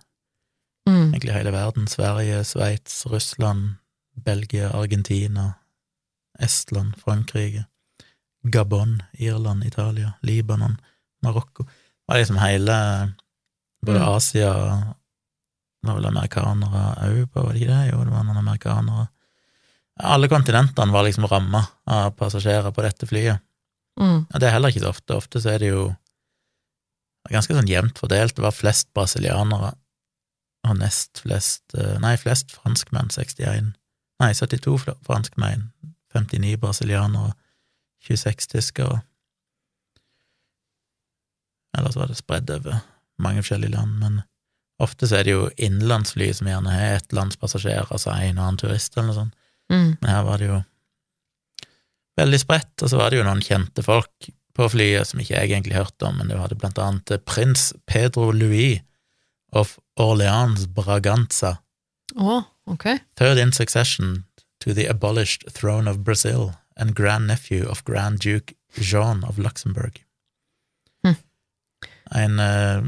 Mm. 0.88 1.12
Egentlig 1.12 1.36
hele 1.36 1.52
verden. 1.52 1.86
Sverige, 1.86 2.40
Sveits, 2.44 3.04
Russland, 3.06 3.76
Belgia, 4.16 4.72
Argentina, 4.72 5.52
Estland, 6.42 6.96
Frankrike, 7.02 7.64
Gabon, 8.42 9.02
Irland, 9.12 9.64
Italia, 9.64 10.12
Libanon, 10.22 10.76
Marokko. 11.22 11.64
Det 11.64 12.12
var 12.12 12.18
liksom 12.18 12.38
hele 12.38 12.76
Både 13.86 13.98
Mm. 13.98 14.08
Asia 14.08 14.52
Det 15.82 15.86
var 15.88 15.94
vel 15.94 16.06
amerikanere 16.06 16.80
òg 17.06 17.28
var 17.34 17.52
det 17.52 17.60
ikke 17.60 17.70
det? 17.70 17.90
Jo, 17.92 18.04
det 18.04 18.10
var 18.10 18.24
noen 18.24 18.40
amerikanere. 18.40 19.08
Alle 20.02 20.28
kontinentene 20.28 20.92
var 20.92 21.04
liksom 21.06 21.26
ramma 21.26 21.60
av 21.86 22.10
passasjerer 22.18 22.72
på 22.74 22.82
dette 22.82 23.06
flyet. 23.06 23.38
Mm. 24.00 24.26
Og 24.26 24.40
det 24.40 24.48
er 24.48 24.54
heller 24.56 24.68
ikke 24.74 24.82
så 24.82 24.90
ofte. 24.90 25.14
Ofte 25.14 25.40
så 25.42 25.52
er 25.54 25.62
det 25.62 25.70
jo 25.70 25.84
ganske 27.30 27.54
sånn 27.54 27.70
jevnt 27.70 27.98
fordelt. 27.98 28.34
Det 28.36 28.42
var 28.42 28.54
flest 28.56 28.90
brasilianere 28.94 29.72
og 30.68 30.78
nest 30.78 31.22
flest 31.22 31.74
eh, 31.78 31.96
Nei, 32.02 32.16
flest 32.20 32.52
franskmenn, 32.56 33.10
61. 33.14 33.72
Nei, 34.18 34.32
72 34.34 34.76
franskmenn, 35.06 35.68
59 36.14 36.56
brasilianere, 36.62 37.32
26 38.08 38.46
tyskere. 38.54 39.00
Ellers 41.78 41.96
var 41.96 42.08
det 42.10 42.16
spredd 42.18 42.50
over 42.50 42.80
mange 43.22 43.42
forskjellige 43.42 43.74
land, 43.74 43.98
men 44.00 44.20
ofte 44.82 45.08
så 45.10 45.18
er 45.18 45.26
det 45.26 45.34
jo 45.34 45.48
innenlandsfly 45.58 46.30
som 46.34 46.48
gjerne 46.50 46.72
har 46.72 46.96
ett 46.98 47.12
lands 47.16 47.36
passasjerer, 47.40 47.90
altså 47.90 48.14
en 48.14 48.38
og 48.38 48.44
annen 48.46 48.60
turist 48.62 48.96
eller 48.96 49.10
noe 49.10 49.18
sånt. 49.18 49.38
Mm. 49.68 49.88
Men 50.00 50.10
her 50.10 50.24
var 50.24 50.40
det 50.40 50.48
jo 50.48 50.58
veldig 52.18 52.40
spredt, 52.42 52.74
og 52.82 52.90
så 52.90 52.98
var 53.00 53.10
det 53.12 53.20
jo 53.20 53.26
noen 53.26 53.42
kjente 53.44 53.84
folk 53.84 54.30
på 54.58 54.68
flyet 54.72 55.06
som 55.06 55.20
ikke 55.22 55.36
jeg 55.36 55.50
egentlig 55.52 55.76
hørte 55.78 56.08
om, 56.08 56.16
men 56.18 56.30
du 56.32 56.38
hadde 56.38 56.56
blant 56.58 56.78
annet 56.82 57.12
prins 57.28 57.68
Pedro 57.86 58.30
Louis 58.34 58.80
of 59.54 59.76
Orleans 60.00 60.66
Braganza, 60.66 61.58
Oh, 62.16 62.40
ok. 62.66 62.86
third 63.20 63.36
in 63.38 63.52
succession 63.52 64.24
to 64.60 64.74
the 64.74 64.86
abolished 64.86 65.44
throne 65.50 65.88
of 65.88 66.04
Brazil 66.04 66.54
and 66.76 66.94
grandnephew 66.94 67.66
of 67.68 67.84
Grand 67.84 68.18
Duke 68.18 68.54
Jean 68.80 69.24
of 69.24 69.38
Luxembourg. 69.38 70.04
Hm. 71.02 71.16
en 72.10 72.38
eh, 72.38 72.82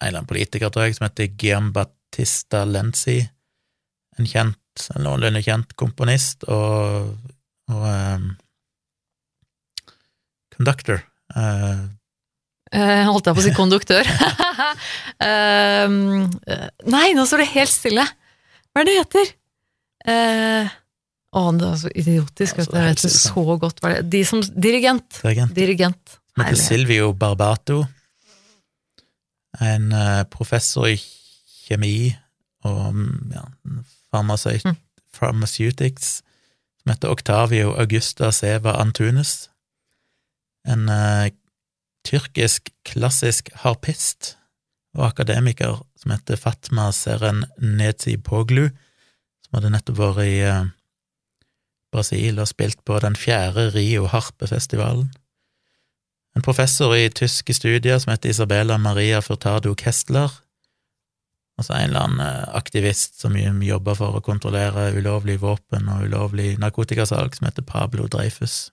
en 0.00 0.08
eller 0.08 0.18
annen 0.18 0.26
politiker, 0.26 0.70
tror 0.72 0.88
jeg, 0.88 0.96
som 0.96 1.06
heter 1.06 1.28
Giambattista 1.36 2.64
Lenzi, 2.64 3.20
en 4.18 4.28
kjent, 4.28 4.84
en 4.96 5.04
noenlunde 5.04 5.42
kjent 5.44 5.74
komponist 5.76 6.46
og, 6.48 7.10
og 7.68 7.84
um, 7.84 8.30
conductor. 10.56 11.04
Uh, 11.36 11.88
Uh, 12.70 13.08
holdt 13.10 13.26
jeg 13.26 13.34
på 13.34 13.40
å 13.42 13.42
si 13.42 13.50
konduktør. 13.50 14.06
eh, 15.26 15.94
nei, 16.94 17.08
nå 17.18 17.24
står 17.26 17.42
det 17.42 17.48
helt 17.50 17.72
stille! 17.72 18.04
Hva 18.70 18.84
er 18.84 18.86
det 18.86 18.92
det 18.92 19.00
heter? 19.00 19.32
Eh, 20.08 20.70
å, 21.36 21.42
det 21.54 21.66
er 21.68 21.76
så 21.82 21.90
idiotisk. 21.94 22.58
Ja, 22.58 22.64
så 22.66 22.72
vet 22.72 22.80
jeg 22.80 22.94
vet 22.94 23.02
det 23.04 23.12
så 23.14 23.44
godt 23.60 23.80
hva 23.82 23.92
det 23.92 23.98
er. 24.00 24.08
De 24.16 24.22
som, 24.26 24.42
dirigent. 24.54 25.20
dirigent. 25.22 25.54
Dirigent. 25.56 26.16
Som 26.34 26.44
heter 26.44 26.60
Silvio 26.62 27.12
Barbato. 27.12 27.82
En 29.60 29.90
eh, 29.92 30.22
professor 30.30 30.88
i 30.88 30.96
kjemi 31.66 32.12
og 32.66 32.94
mm, 32.94 33.32
ja, 33.34 33.44
farmasøyt, 34.12 34.64
Mm. 34.66 34.76
pharmaceutics 35.16 36.20
som 36.80 36.90
heter 36.92 37.10
Octavio 37.12 37.72
Augusta 37.78 38.30
Seva 38.32 38.76
Antunes. 38.80 39.48
En 40.66 40.88
eh, 40.88 41.30
tyrkisk 42.06 42.70
klassisk 42.84 43.50
harpist 43.64 44.36
og 44.96 45.06
akademiker 45.12 45.82
som 46.00 46.10
heter 46.14 46.36
Fatma 46.40 46.90
Seren 46.92 47.44
Nezipoglu, 47.58 48.70
som 49.50 49.58
hadde 49.58 49.72
nettopp 49.74 49.98
vært 49.98 50.26
i 50.28 50.36
eh, 50.46 50.68
Brasil 51.90 52.38
og 52.38 52.46
spilt 52.46 52.84
på 52.86 53.00
den 53.02 53.16
fjerde 53.18 53.72
Rio 53.74 54.06
Harpefestivalen. 54.06 55.08
En 56.38 56.46
professor 56.46 56.94
i 56.94 57.08
tyske 57.10 57.54
studier 57.56 57.98
som 57.98 58.12
heter 58.12 58.30
Isabella 58.30 58.78
Maria 58.78 59.18
Furtado 59.20 59.74
Kestler. 59.74 60.30
Altså 61.58 61.74
en 61.74 61.90
eller 61.90 62.04
annen 62.06 62.22
eh, 62.22 62.44
aktivist 62.54 63.18
som 63.20 63.34
jobber 63.36 63.98
for 63.98 64.20
å 64.20 64.22
kontrollere 64.22 64.92
ulovlig 64.94 65.40
våpen 65.42 65.90
og 65.90 66.06
ulovlig 66.06 66.54
narkotikasalg, 66.62 67.34
som 67.34 67.50
heter 67.50 67.66
Pablo 67.66 68.06
Dreyfus. 68.06 68.70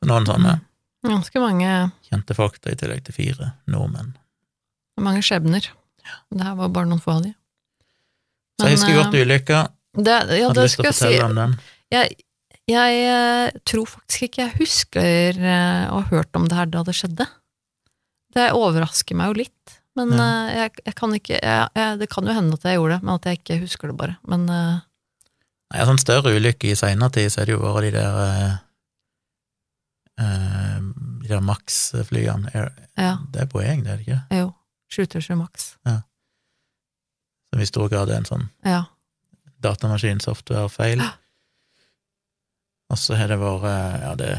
Så 0.00 0.10
noen 0.10 0.26
sånne 0.26 0.58
Ganske 1.02 1.40
mange, 1.42 1.68
kjente 2.06 2.34
folk, 2.38 2.60
da, 2.62 2.70
i 2.70 2.78
tillegg 2.78 3.00
til 3.08 3.14
fire 3.16 3.48
nordmenn. 3.66 4.12
mange 5.02 5.22
skjebner. 5.26 5.64
Det 6.30 6.44
her 6.46 6.54
var 6.54 6.70
bare 6.70 6.86
noen 6.86 7.02
få 7.02 7.16
av 7.16 7.24
de. 7.24 7.32
Så 8.60 8.68
jeg 8.68 8.76
husker 8.78 8.98
godt 8.98 9.14
ulykka. 9.16 9.60
Det, 9.96 10.18
ja, 10.38 10.48
Hadde 10.48 10.64
lyst 10.64 10.76
til 10.78 10.84
å 10.86 10.90
jeg 10.90 10.98
si. 10.98 11.20
om 11.24 11.34
den. 11.36 11.54
Jeg, 11.92 12.16
jeg 12.70 13.00
eh, 13.12 13.50
tror 13.68 13.86
faktisk 13.90 14.22
ikke 14.28 14.42
jeg 14.46 14.56
husker 14.60 15.38
eh, 15.40 15.84
å 15.92 15.98
ha 16.00 16.04
hørt 16.12 16.36
om 16.38 16.46
det 16.48 16.56
her 16.56 16.70
da 16.72 16.82
det 16.86 16.94
skjedde. 16.96 17.26
Det 18.32 18.46
overrasker 18.56 19.18
meg 19.18 19.32
jo 19.32 19.38
litt, 19.42 19.74
men 19.98 20.14
Ja. 20.16 20.24
eh, 20.24 20.54
jeg, 20.62 20.70
jeg 20.86 20.94
kan 20.96 21.12
ikke 21.18 21.36
jeg, 21.42 21.98
Det 22.00 22.08
kan 22.08 22.24
jo 22.30 22.32
hende 22.38 22.56
at 22.56 22.64
jeg 22.64 22.78
gjorde 22.78 22.96
det, 22.96 23.02
men 23.04 23.14
at 23.18 23.28
jeg 23.28 23.40
ikke 23.42 23.60
husker 23.66 23.92
det 23.92 23.96
bare. 23.98 24.16
Men 24.28 24.48
eh, 24.48 24.80
Nei, 25.72 25.84
sånn 25.88 26.00
større 26.00 26.32
ulykke 26.36 26.68
i 26.72 26.76
seinere 26.76 27.12
tid, 27.12 27.30
så 27.32 27.42
er 27.42 27.48
det 27.50 27.54
jo 27.56 27.60
vært 27.64 27.88
de 27.88 27.92
der 27.98 28.16
eh, 28.22 28.56
eh, 30.20 30.80
De 31.22 31.28
der 31.28 31.40
Max-flyene. 31.44 32.50
Ja, 32.96 33.12
Det 33.32 33.40
er 33.44 33.46
Boeing, 33.52 33.84
det 33.84 33.92
er 33.92 34.00
det 34.00 34.06
ikke? 34.06 34.22
jo. 34.40 34.48
737 34.92 35.36
Max. 35.40 35.70
Som 37.52 37.60
i 37.60 37.68
stor 37.68 37.90
grad 37.92 38.10
er 38.10 38.22
en 38.22 38.28
sånn 38.28 38.48
Ja. 38.64 38.84
datamaskin-software-feil. 39.62 41.02
Og 42.92 42.98
så 42.98 43.16
har 43.16 43.28
det 43.32 43.38
vært 43.40 43.68
eh, 43.68 44.00
ja, 44.02 44.14
det 44.20 44.32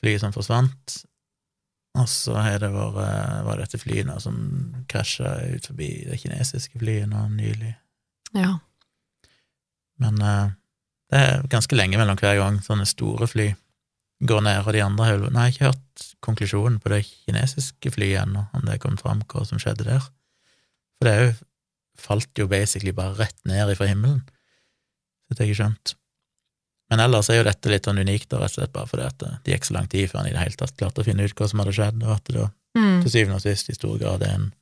flyet 0.00 0.22
som 0.22 0.32
forsvant. 0.32 0.98
Og 2.00 2.08
så 2.08 2.36
har 2.40 2.58
det 2.62 2.70
vært 2.72 3.00
eh, 3.04 3.40
var 3.46 3.60
dette 3.60 3.80
flyet 3.80 4.08
nå 4.08 4.18
som 4.22 4.36
krasja 4.88 5.34
ut 5.52 5.66
forbi 5.68 5.90
det 6.08 6.20
kinesiske 6.22 6.80
flyet 6.80 7.08
nå 7.10 7.26
nylig. 7.36 7.74
ja. 8.36 8.58
Men 10.02 10.16
uh, 10.18 10.48
det 11.12 11.18
er 11.20 11.44
ganske 11.52 11.76
lenge 11.76 11.98
mellom 12.00 12.16
hver 12.18 12.34
gang 12.40 12.56
sånne 12.64 12.86
store 12.88 13.28
fly 13.30 13.44
går 14.26 14.40
ned, 14.42 14.64
og 14.64 14.72
de 14.74 14.80
andre 14.82 15.04
har 15.06 15.20
Nei, 15.28 15.28
jeg 15.28 15.36
har 15.44 15.52
ikke 15.52 15.68
hørt 15.68 16.04
konklusjonen 16.24 16.78
på 16.82 16.90
det 16.90 17.02
kinesiske 17.06 17.92
flyet 17.94 18.22
ennå, 18.24 18.46
om 18.56 18.64
det 18.66 18.80
kom 18.82 18.96
fram 18.98 19.20
hva 19.30 19.44
som 19.46 19.60
skjedde 19.62 19.86
der. 19.86 20.02
For 20.96 21.06
det 21.06 21.12
er 21.12 21.22
jo 21.22 21.32
falt 21.98 22.38
jo 22.38 22.46
basically 22.48 22.92
bare 22.92 23.14
rett 23.18 23.36
ned 23.44 23.70
ifra 23.74 23.86
himmelen, 23.90 24.22
så 25.28 25.34
det 25.36 25.38
har 25.44 25.46
jeg 25.52 25.56
skjønt. 25.60 25.94
Men 26.90 27.00
ellers 27.00 27.30
er 27.30 27.38
jo 27.40 27.44
dette 27.48 27.70
litt 27.72 27.84
sånn 27.88 27.98
unikt, 28.02 28.32
rett 28.32 28.42
og 28.50 28.50
slett 28.50 28.72
bare 28.72 28.86
fordi 28.86 29.06
at 29.06 29.18
det 29.44 29.54
gikk 29.54 29.64
så 29.64 29.74
lang 29.78 29.86
tid 29.88 30.10
før 30.10 30.18
han 30.20 30.28
i 30.28 30.32
det 30.34 30.42
hele 30.42 30.58
tatt 30.60 30.76
klarte 30.76 31.00
å 31.00 31.04
finne 31.06 31.24
ut 31.24 31.34
hva 31.38 31.48
som 31.48 31.58
hadde 31.62 31.72
skjedd, 31.72 32.02
og 32.02 32.16
at 32.16 32.24
det 32.24 32.34
da 32.40 32.50
Mm. 32.74 33.02
til 33.02 33.10
syvende 33.12 33.34
og 33.36 33.42
sist 33.42 33.68
i 33.68 33.74
stor 33.76 33.98
grad 34.00 34.22
er 34.22 34.30
en 34.34 34.54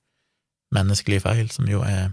menneskelig 0.74 1.20
feil, 1.22 1.48
som 1.50 1.66
jo 1.70 1.80
er 1.86 2.10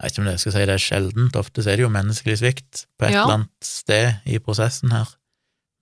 Jeg 0.00 0.04
vet 0.06 0.12
ikke 0.12 0.20
om 0.22 0.26
det 0.28 0.32
jeg 0.36 0.40
skal 0.40 0.52
si 0.54 0.58
det 0.68 0.74
er 0.76 0.84
sjeldent, 0.84 1.36
ofte 1.36 1.62
så 1.64 1.70
er 1.72 1.76
det 1.76 1.82
jo 1.84 1.90
menneskelig 1.90 2.36
svikt 2.38 2.84
på 2.98 3.06
et 3.08 3.12
Ja. 3.12 3.22
eller 3.24 3.34
annet 3.34 3.64
sted 3.66 4.20
i 4.26 4.38
prosessen 4.38 4.90
her, 4.92 5.08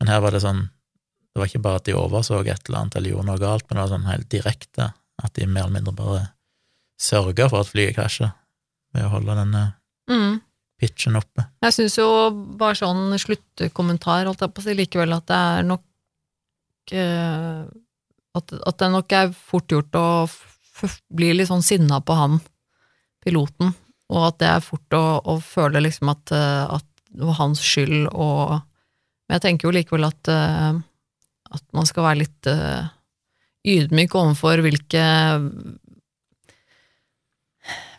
men 0.00 0.08
her 0.08 0.20
var 0.20 0.30
det 0.32 0.42
sånn 0.42 0.70
Det 1.36 1.40
var 1.40 1.46
ikke 1.48 1.62
bare 1.62 1.76
at 1.76 1.84
de 1.84 1.92
overså 1.92 2.40
et 2.48 2.68
eller 2.68 2.78
annet 2.80 2.96
eller 2.96 3.10
gjorde 3.10 3.26
noe 3.26 3.38
galt, 3.38 3.64
men 3.68 3.76
det 3.76 3.90
var 3.90 3.98
sånn 3.98 4.06
helt 4.06 4.28
direkte, 4.30 4.94
at 5.22 5.32
de 5.34 5.44
mer 5.46 5.64
eller 5.64 5.72
mindre 5.82 5.92
bare 5.94 6.30
sørga 7.00 7.48
for 7.52 7.60
at 7.64 7.70
flyet 7.72 7.96
krasja, 7.96 8.32
ved 8.94 9.04
å 9.06 9.12
holde 9.12 9.36
denne 9.36 9.64
Mm. 10.08 10.40
pitchen 10.78 11.16
oppe. 11.18 11.46
Jeg 11.64 11.72
syns 11.74 11.96
jo 11.98 12.30
bare 12.56 12.76
sånn 12.78 13.10
sluttkommentar, 13.18 14.26
holdt 14.28 14.44
jeg 14.44 14.52
på 14.54 14.62
å 14.62 14.64
si, 14.64 14.74
likevel 14.78 15.16
at 15.16 15.26
det 15.26 15.36
er 15.36 15.62
nok 15.66 15.82
eh, 16.92 17.64
at, 18.36 18.52
at 18.52 18.78
det 18.78 18.90
nok 18.92 19.12
er 19.16 19.32
fort 19.32 19.72
gjort 19.72 19.96
å 19.98 20.06
bli 21.16 21.32
litt 21.34 21.48
sånn 21.50 21.64
sinna 21.64 22.00
på 22.04 22.14
han 22.18 22.38
piloten, 23.24 23.72
og 24.12 24.26
at 24.28 24.38
det 24.42 24.50
er 24.52 24.60
fort 24.62 24.94
å, 24.94 25.04
å 25.24 25.38
føle 25.42 25.82
liksom 25.82 26.12
at, 26.12 26.30
eh, 26.36 26.64
at 26.76 26.86
det 27.16 27.24
var 27.24 27.40
hans 27.40 27.62
skyld, 27.64 28.08
og 28.12 28.62
Men 29.26 29.40
jeg 29.40 29.42
tenker 29.42 29.66
jo 29.66 29.74
likevel 29.74 30.04
at, 30.06 30.28
eh, 30.30 30.76
at 31.50 31.62
man 31.74 31.86
skal 31.88 32.04
være 32.04 32.20
litt 32.20 32.46
eh, 32.46 32.84
ydmyk 33.66 34.12
overfor 34.14 34.60
hvilke 34.62 35.02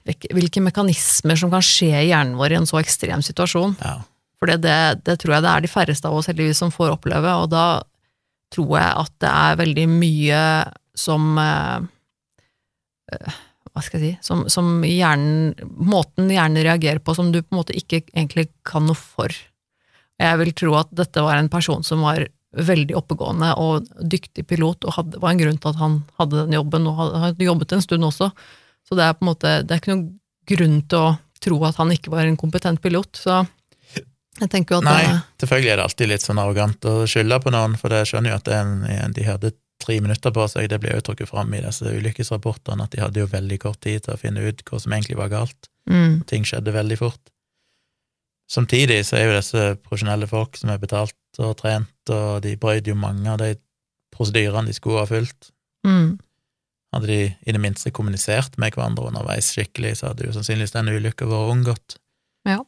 hvilke, 0.08 0.64
mekanismer 0.64 1.40
som 1.40 1.52
kan 1.54 1.66
skje 1.66 1.92
i 1.92 2.10
hjernen 2.12 2.38
vår 2.40 2.54
i 2.54 2.60
en 2.62 2.70
så 2.70 2.80
ekstrem 2.82 3.24
situasjon. 3.26 3.76
Ja. 3.82 4.00
For 4.38 4.52
det, 4.52 4.76
det, 5.08 5.18
tror 5.22 5.38
jeg 5.38 5.46
det 5.46 5.52
er 5.52 5.66
de 5.66 5.72
færreste 5.72 6.10
av 6.10 6.18
oss 6.20 6.30
heldigvis 6.30 6.62
som 6.62 6.74
får 6.74 6.94
oppleve, 6.98 7.34
og 7.42 7.50
da 7.52 7.82
tror 8.54 8.78
jeg 8.78 9.02
at 9.04 9.14
det 9.24 9.34
er 9.34 9.60
veldig 9.64 9.86
mye 9.92 10.42
som 10.98 11.36
eh, 11.42 11.88
eh, 13.14 13.40
Hva 13.74 13.84
skal 13.84 14.00
jeg 14.00 14.14
si 14.16 14.26
Som, 14.26 14.46
som 14.50 14.70
hjernen 14.88 15.52
Måten 15.68 16.32
hjernen 16.32 16.64
reagerer 16.66 17.02
på 17.04 17.14
som 17.18 17.34
du 17.34 17.42
på 17.42 17.52
en 17.52 17.60
måte 17.60 17.76
ikke 17.78 18.06
egentlig 18.08 18.48
kan 18.66 18.88
noe 18.88 18.98
for. 18.98 19.34
Jeg 20.18 20.40
vil 20.42 20.54
tro 20.58 20.78
at 20.80 20.94
dette 20.96 21.22
var 21.22 21.38
en 21.38 21.52
person 21.52 21.84
som 21.86 22.06
var 22.08 22.24
veldig 22.58 22.96
oppegående 22.98 23.52
og 23.62 23.90
dyktig 24.02 24.48
pilot, 24.50 24.88
og 24.88 24.96
hadde, 24.96 25.20
var 25.22 25.34
en 25.34 25.42
grunn 25.42 25.60
til 25.62 25.74
at 25.74 25.82
han 25.82 26.00
hadde 26.22 26.46
den 26.46 26.56
jobben, 26.58 26.88
og 26.90 27.02
hadde, 27.02 27.22
hadde 27.26 27.50
jobbet 27.50 27.76
en 27.76 27.84
stund 27.84 28.08
også. 28.08 28.32
Så 28.88 28.96
det 28.98 29.04
er 29.04 29.16
på 29.18 29.26
en 29.26 29.32
måte 29.34 29.54
Det 29.68 29.76
er 29.76 29.82
ikke 29.82 29.94
noen 29.94 30.08
grunn 30.48 30.82
til 30.88 31.04
å 31.04 31.16
tro 31.44 31.60
at 31.68 31.78
han 31.78 31.92
ikke 31.94 32.14
var 32.14 32.26
en 32.26 32.40
kompetent 32.40 32.82
pilot. 32.82 33.20
Så 33.20 33.42
jeg 34.38 34.50
tenker 34.54 34.76
jo 34.76 34.82
at 34.82 34.88
Nei, 34.88 35.04
det, 35.04 35.22
selvfølgelig 35.44 35.72
er 35.74 35.80
det 35.80 35.86
alltid 35.88 36.12
litt 36.12 36.26
sånn 36.26 36.42
arrogant 36.42 36.88
å 36.90 36.98
skylde 37.10 37.40
på 37.42 37.54
noen, 37.54 37.78
for 37.80 37.94
jeg 37.94 38.12
skjønner 38.12 38.34
jo 38.34 38.38
at 38.38 38.48
det 38.48 38.58
en, 38.58 39.16
de 39.18 39.26
hadde 39.26 39.54
tre 39.82 39.98
minutter 40.02 40.34
på 40.34 40.46
seg, 40.50 40.70
det 40.72 40.80
ble 40.82 40.94
jo 40.96 41.06
trukket 41.06 41.30
fram 41.30 41.54
i 41.54 41.62
disse 41.64 41.86
ulykkesrapportene, 41.86 42.86
at 42.86 42.94
de 42.94 43.02
hadde 43.02 43.22
jo 43.22 43.30
veldig 43.32 43.58
kort 43.62 43.82
tid 43.86 44.06
til 44.06 44.16
å 44.16 44.22
finne 44.22 44.46
ut 44.46 44.64
hva 44.66 44.80
som 44.82 44.94
egentlig 44.94 45.18
var 45.20 45.34
galt. 45.34 45.70
mm, 45.90 46.24
Ting 46.30 46.46
skjedde 46.48 46.74
veldig 46.76 47.00
fort. 47.02 47.34
Samtidig 48.50 49.02
så 49.06 49.18
er 49.20 49.28
jo 49.28 49.36
disse 49.36 49.64
profesjonelle 49.84 50.30
folk 50.30 50.58
som 50.58 50.72
er 50.72 50.82
betalt 50.82 51.42
og 51.44 51.58
trent, 51.60 52.14
og 52.14 52.42
de 52.46 52.56
brøt 52.60 52.88
jo 52.88 52.96
mange 52.98 53.30
av 53.30 53.42
de 53.42 53.56
prosedyrene 54.16 54.70
de 54.70 54.78
skulle 54.78 55.04
ha 55.04 55.10
fulgt. 55.10 55.52
mm, 55.86 56.18
Hadde 56.96 57.10
de 57.10 57.22
i 57.28 57.54
det 57.54 57.60
minste 57.62 57.92
kommunisert 57.92 58.56
med 58.62 58.76
hverandre 58.76 59.10
underveis 59.10 59.52
skikkelig, 59.54 59.98
så 60.00 60.12
hadde 60.12 60.28
jo 60.28 60.36
sannsynligvis 60.36 60.76
den 60.76 60.92
ulykka 60.94 61.28
vært 61.28 61.52
unngått. 61.54 61.98
Ja. 62.48 62.62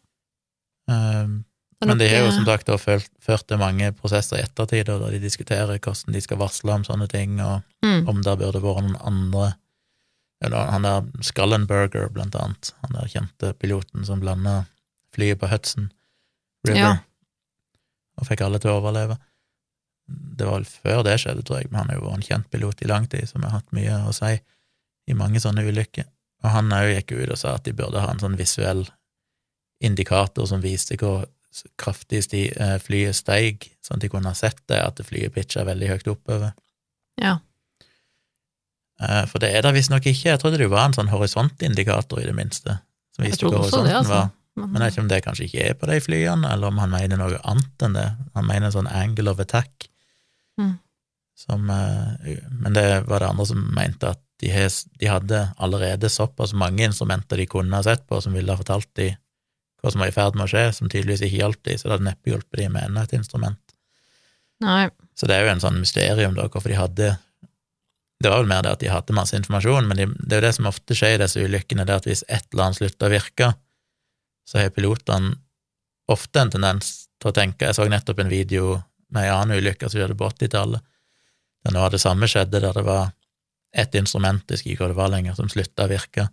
Um, 0.91 1.45
men 1.85 2.01
de 2.01 2.09
har 2.11 2.25
jo 2.25 2.33
som 2.35 2.43
sagt 2.43 2.67
ført, 2.83 3.45
til 3.47 3.61
mange 3.61 3.93
prosesser 3.95 4.41
i 4.41 4.43
ettertid, 4.43 4.89
da 4.89 5.11
de 5.13 5.21
diskuterer 5.23 5.79
hvordan 5.79 6.15
de 6.15 6.21
skal 6.23 6.41
varsle 6.41 6.75
om 6.75 6.83
sånne 6.83 7.07
ting, 7.11 7.37
og 7.39 7.63
mm, 7.85 8.09
om 8.11 8.19
det 8.25 8.35
burde 8.41 8.63
vært 8.63 8.83
noen 8.83 8.99
andre 8.99 9.53
eller 10.39 10.69
Han 10.71 10.85
der 10.87 11.07
Scullenberger, 11.23 12.09
blant 12.15 12.35
annet, 12.39 12.73
han 12.79 12.95
der 12.95 13.09
kjente 13.11 13.53
piloten 13.59 14.05
som 14.07 14.21
blanda 14.23 14.61
flyet 15.15 15.39
på 15.41 15.49
Hudson 15.51 15.89
River 16.67 16.79
Ja. 16.79 16.93
og 18.19 18.27
fikk 18.27 18.45
alle 18.45 18.59
til 18.59 18.71
å 18.71 18.77
overleve. 18.79 19.17
Det 20.39 20.47
var 20.47 20.61
vel 20.61 20.69
før 20.69 21.03
det 21.03 21.17
skjedde, 21.21 21.43
tror 21.47 21.59
jeg, 21.59 21.71
men 21.71 21.81
han 21.81 21.89
har 21.91 21.99
jo 21.99 22.05
vært 22.05 22.19
en 22.19 22.27
kjent 22.29 22.47
pilot 22.53 22.81
i 22.85 22.87
lang 22.87 23.09
tid, 23.11 23.27
som 23.27 23.43
har 23.43 23.57
hatt 23.57 23.75
mye 23.75 23.97
å 24.07 24.13
si 24.15 24.37
i 25.09 25.17
mange 25.17 25.41
sånne 25.43 25.65
ulykker. 25.67 26.07
Og 26.43 26.53
han 26.53 26.71
òg 26.71 26.93
gikk 26.93 27.11
ut 27.17 27.33
og 27.33 27.41
sa 27.41 27.57
at 27.57 27.65
de 27.67 27.73
burde 27.75 27.99
ha 27.99 28.13
en 28.13 28.21
sånn 28.21 28.37
visuell 28.39 28.85
indikator 29.83 30.47
som 30.47 30.63
viste 30.63 30.95
hvor 30.99 31.25
kraftig 31.81 32.23
sti, 32.23 32.45
eh, 32.55 32.77
flyet 32.79 33.17
steig, 33.17 33.69
sånn 33.83 33.97
at 33.97 34.05
de 34.05 34.11
kunne 34.13 34.31
ha 34.31 34.37
sett 34.37 34.59
det, 34.69 34.79
at 34.79 35.01
flyet 35.03 35.33
pitcha 35.35 35.65
veldig 35.67 35.89
høyt 35.91 36.09
oppover. 36.11 36.53
Ja. 37.19 37.39
Eh, 39.01 39.25
For 39.25 39.39
det 39.39 39.53
er 39.55 39.65
det 39.65 39.73
visstnok 39.75 40.05
ikke. 40.05 40.29
Jeg 40.29 40.39
trodde 40.39 40.59
det 40.61 40.69
var 40.69 40.85
en 40.87 40.97
sånn 40.97 41.11
horisontindikator, 41.11 42.21
i 42.21 42.27
det 42.29 42.35
minste. 42.35 42.79
Som 43.15 43.25
viste 43.25 43.47
hvor 43.47 43.57
horisonten 43.63 43.89
det, 43.89 43.95
altså. 44.01 44.13
var. 44.13 44.31
Men, 44.59 44.71
Men 44.71 44.81
jeg 44.81 44.89
vet 44.89 44.93
ikke 44.93 45.03
om 45.03 45.11
det 45.11 45.23
kanskje 45.23 45.45
ikke 45.47 45.67
er 45.69 45.77
på 45.79 45.87
de 45.89 45.99
flyene, 46.03 46.51
eller 46.51 46.67
om 46.67 46.81
han 46.83 46.91
mener 46.91 47.19
noe 47.19 47.39
annet 47.47 47.85
enn 47.85 47.95
det. 47.95 48.07
Han 48.35 48.47
mener 48.47 48.67
en 48.67 48.75
sånn 48.75 48.91
angle 48.91 49.31
of 49.31 49.39
attack. 49.39 49.87
Mm. 50.59 50.75
Som, 51.39 51.69
eh, 51.71 52.41
men 52.51 52.75
det 52.75 52.85
var 53.07 53.23
det 53.23 53.31
andre 53.31 53.47
som 53.47 53.63
mente 53.75 54.11
at 54.11 54.21
de, 54.39 54.51
de 54.99 55.07
hadde 55.07 55.39
allerede 55.57 56.09
såpass 56.11 56.53
mange 56.55 56.83
instrumenter 56.83 57.39
de 57.39 57.47
kunne 57.47 57.75
ha 57.75 57.83
sett 57.83 58.05
på, 58.07 58.21
som 58.23 58.35
ville 58.35 58.51
ha 58.51 58.59
fortalt 58.59 58.89
de 58.99 59.13
hva 59.79 59.91
som 59.93 60.03
var 60.03 60.11
i 60.11 60.15
ferd 60.15 60.35
med 60.35 60.43
å 60.45 60.51
skje, 60.51 60.65
som 60.75 60.91
tydeligvis 60.91 61.23
ikke 61.23 61.39
hjalp 61.39 61.61
de, 61.63 61.77
så 61.79 61.87
det 61.87 61.95
hadde 61.95 62.07
neppe 62.09 62.33
hjulpet 62.33 62.59
de 62.59 62.67
med 62.71 62.89
enda 62.89 63.05
et 63.07 63.15
instrument. 63.15 63.75
nei. 64.63 64.89
Så 65.15 65.27
det 65.27 65.35
er 65.35 65.43
jo 65.43 65.51
en 65.51 65.63
sånn 65.63 65.79
mysterium, 65.79 66.35
da, 66.35 66.47
hvorfor 66.47 66.71
de 66.71 66.79
hadde 66.79 67.17
Det 68.19 68.27
var 68.27 68.41
vel 68.41 68.49
mer 68.51 68.63
det 68.63 68.71
at 68.71 68.81
de 68.83 68.89
hadde 68.91 69.15
masse 69.15 69.35
informasjon, 69.35 69.85
men 69.87 69.95
de, 69.95 70.05
det 70.19 70.35
er 70.35 70.41
jo 70.41 70.47
det 70.49 70.55
som 70.57 70.65
ofte 70.67 70.95
skjer 70.95 71.13
i 71.15 71.19
disse 71.21 71.39
ulykkene, 71.39 71.85
det 71.87 71.93
er 71.93 72.01
at 72.01 72.07
hvis 72.09 72.25
et 72.27 72.49
eller 72.51 72.65
annet 72.65 72.79
slutter 72.81 73.07
å 73.07 73.13
virke, 73.13 73.47
så 74.43 74.59
har 74.59 74.73
pilotene 74.75 75.37
ofte 76.11 76.41
en 76.41 76.51
tendens 76.51 76.89
til 77.15 77.29
å 77.31 77.35
tenke 77.35 77.69
Jeg 77.69 77.77
så 77.77 77.85
nettopp 77.87 78.19
en 78.19 78.31
video 78.31 78.73
med 79.13 79.25
ei 79.25 79.33
annen 79.33 79.59
ulykke 79.59 79.89
som 79.89 79.99
skjedde 79.99 80.17
på 80.19 80.29
80-tallet, 80.29 80.85
der 81.65 81.75
noe 81.75 81.87
av 81.87 81.93
det 81.93 82.01
samme 82.01 82.27
skjedde, 82.29 82.61
der 82.61 82.75
det 82.75 82.85
var 82.87 83.11
ett 83.75 83.95
instrument, 83.99 84.45
jeg 84.47 84.57
husker 84.57 84.73
ikke 84.73 84.85
hva 84.85 84.91
det 84.93 84.99
var 84.99 85.11
lenger, 85.13 85.35
som 85.37 85.49
slutta 85.51 85.85
å 85.85 85.91
virke. 85.91 86.29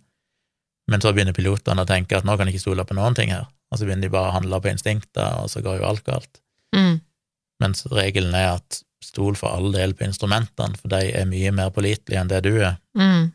Men 0.87 1.03
så 1.03 1.11
begynner 1.13 1.35
pilotene 1.35 1.83
å 1.83 1.89
tenke 1.89 2.17
at 2.17 2.25
nå 2.25 2.37
kan 2.37 2.47
de 2.47 2.55
ikke 2.55 2.63
stole 2.63 2.85
på 2.87 2.97
noen 2.97 3.17
ting 3.17 3.33
her, 3.33 3.45
og 3.71 3.79
så 3.79 3.85
begynner 3.85 4.07
de 4.07 4.13
bare 4.13 4.31
å 4.31 4.37
handle 4.37 4.61
på 4.63 4.71
instinkter, 4.71 5.41
og 5.43 5.51
så 5.51 5.61
går 5.65 5.81
jo 5.81 5.87
alt 5.89 6.05
galt. 6.07 6.41
Mm. 6.75 6.99
Mens 7.63 7.83
regelen 7.91 8.35
er 8.37 8.53
at 8.55 8.81
stol 9.03 9.37
for 9.37 9.53
all 9.53 9.73
del 9.75 9.93
på 9.97 10.07
instrumentene, 10.07 10.77
for 10.79 10.91
de 10.93 11.11
er 11.11 11.27
mye 11.29 11.51
mer 11.55 11.73
pålitelige 11.75 12.21
enn 12.21 12.31
det 12.31 12.41
du 12.47 12.53
er. 12.55 12.79
Mm. 12.97 13.33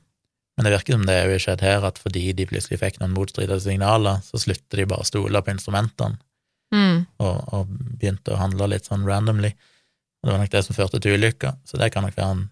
Men 0.57 0.67
det 0.67 0.75
virker 0.75 0.97
som 0.97 1.07
det 1.09 1.15
er 1.17 1.31
jo 1.31 1.41
skjedd 1.43 1.65
her, 1.65 1.87
at 1.89 2.01
fordi 2.01 2.25
de 2.37 2.49
plutselig 2.49 2.81
fikk 2.81 3.01
noen 3.01 3.15
motstridende 3.17 3.63
signaler, 3.63 4.21
så 4.27 4.41
slutter 4.41 4.83
de 4.83 4.89
bare 4.91 5.05
å 5.05 5.09
stole 5.09 5.43
på 5.45 5.55
instrumentene, 5.55 6.19
Mm. 6.73 7.05
og, 7.21 7.53
og 7.53 7.73
begynte 8.01 8.33
å 8.33 8.41
handle 8.41 8.71
litt 8.73 8.89
sånn 8.89 9.05
randomly. 9.05 9.53
Og 10.23 10.29
det 10.29 10.33
var 10.33 10.41
nok 10.41 10.53
det 10.55 10.63
som 10.65 10.77
førte 10.77 11.01
til 11.03 11.19
ulykka, 11.19 11.57
så 11.69 11.81
det 11.81 11.91
kan 11.93 12.07
nok 12.07 12.17
være 12.17 12.37
en 12.37 12.47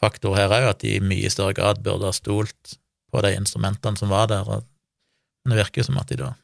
faktor 0.00 0.36
her 0.38 0.52
òg, 0.52 0.70
at 0.70 0.82
de 0.84 0.96
i 0.96 1.02
mye 1.04 1.30
større 1.32 1.56
grad 1.56 1.82
burde 1.84 2.08
ha 2.08 2.14
stolt 2.14 2.76
på 3.12 3.22
de 3.24 3.34
instrumentene 3.36 3.98
som 3.98 4.12
var 4.12 4.30
der. 4.32 4.46
Men 4.46 5.54
det 5.54 5.60
virker 5.62 5.82
jo 5.82 5.90
som 5.90 6.00
at 6.00 6.12
de 6.12 6.20
da 6.24 6.34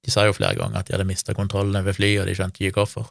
De 0.00 0.08
sa 0.08 0.22
jo 0.24 0.32
flere 0.32 0.56
ganger 0.56 0.80
at 0.80 0.88
de 0.88 0.94
hadde 0.94 1.04
mista 1.04 1.34
kontrollen 1.36 1.76
over 1.76 1.92
flyet, 1.92 2.22
og 2.22 2.28
de 2.30 2.32
skjønte 2.32 2.62
ikke 2.64 2.80
hvorfor. 2.80 3.10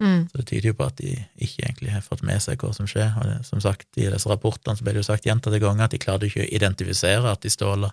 Mm. 0.00 0.22
Så 0.30 0.38
det 0.38 0.46
tyder 0.48 0.70
jo 0.70 0.76
på 0.78 0.86
at 0.88 0.96
de 0.96 1.10
ikke 1.36 1.66
egentlig 1.66 1.90
har 1.92 2.00
fått 2.06 2.22
med 2.24 2.40
seg 2.40 2.62
hva 2.62 2.70
som 2.72 2.88
skjer. 2.88 3.10
Og 3.20 3.26
det, 3.28 3.34
som 3.44 3.60
sagt, 3.60 3.84
i 4.00 4.06
disse 4.08 4.30
rapportene 4.30 4.78
så 4.78 4.86
ble 4.86 4.94
det 4.96 5.02
jo 5.02 5.08
sagt 5.10 5.28
gjentatte 5.28 5.60
ganger 5.60 5.84
at 5.86 5.92
de 5.92 6.00
klarte 6.00 6.30
ikke 6.30 6.46
å 6.46 6.48
identifisere 6.48 7.28
at 7.28 7.44
de 7.44 7.52
ståla. 7.52 7.92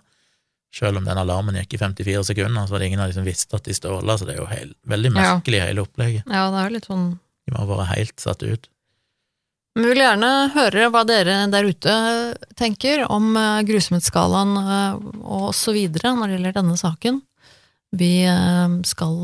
Selv 0.72 1.00
om 1.00 1.04
den 1.04 1.18
alarmen 1.18 1.56
gikk 1.58 1.74
i 1.74 1.78
54 1.82 2.22
sekunder, 2.30 2.66
så 2.66 2.70
var 2.76 2.78
det 2.82 2.86
ingen 2.92 3.00
av 3.02 3.08
de 3.10 3.16
som 3.16 3.24
visste 3.26 3.56
at 3.58 3.64
de 3.66 3.74
ståla, 3.74 4.14
så 4.18 4.26
det 4.28 4.36
er 4.36 4.42
jo 4.44 4.50
heil, 4.50 4.74
veldig 4.86 5.10
Ja. 5.10 5.16
merkelig, 5.34 5.60
hele 5.66 5.82
opplegget. 5.82 6.22
Ja, 6.30 6.44
det 6.54 6.60
er 6.66 6.70
litt 6.76 6.86
sånn 6.86 7.08
De 7.48 7.52
må 7.56 7.58
ha 7.64 7.66
vært 7.66 7.96
helt 7.96 8.20
satt 8.20 8.42
ut. 8.46 8.68
Vi 9.74 9.82
vil 9.86 9.98
gjerne 10.02 10.50
høre 10.54 10.90
hva 10.90 11.04
dere 11.06 11.50
der 11.50 11.64
ute 11.66 11.92
tenker 12.58 13.04
om 13.10 13.36
eh, 13.38 13.62
grusomhetsskalaen 13.66 14.56
eh, 14.60 14.94
og 15.22 15.52
så 15.54 15.72
videre 15.74 16.12
når 16.14 16.26
det 16.26 16.36
gjelder 16.38 16.56
denne 16.60 16.76
saken. 16.78 17.20
Vi 17.94 18.22
eh, 18.26 18.68
skal, 18.86 19.14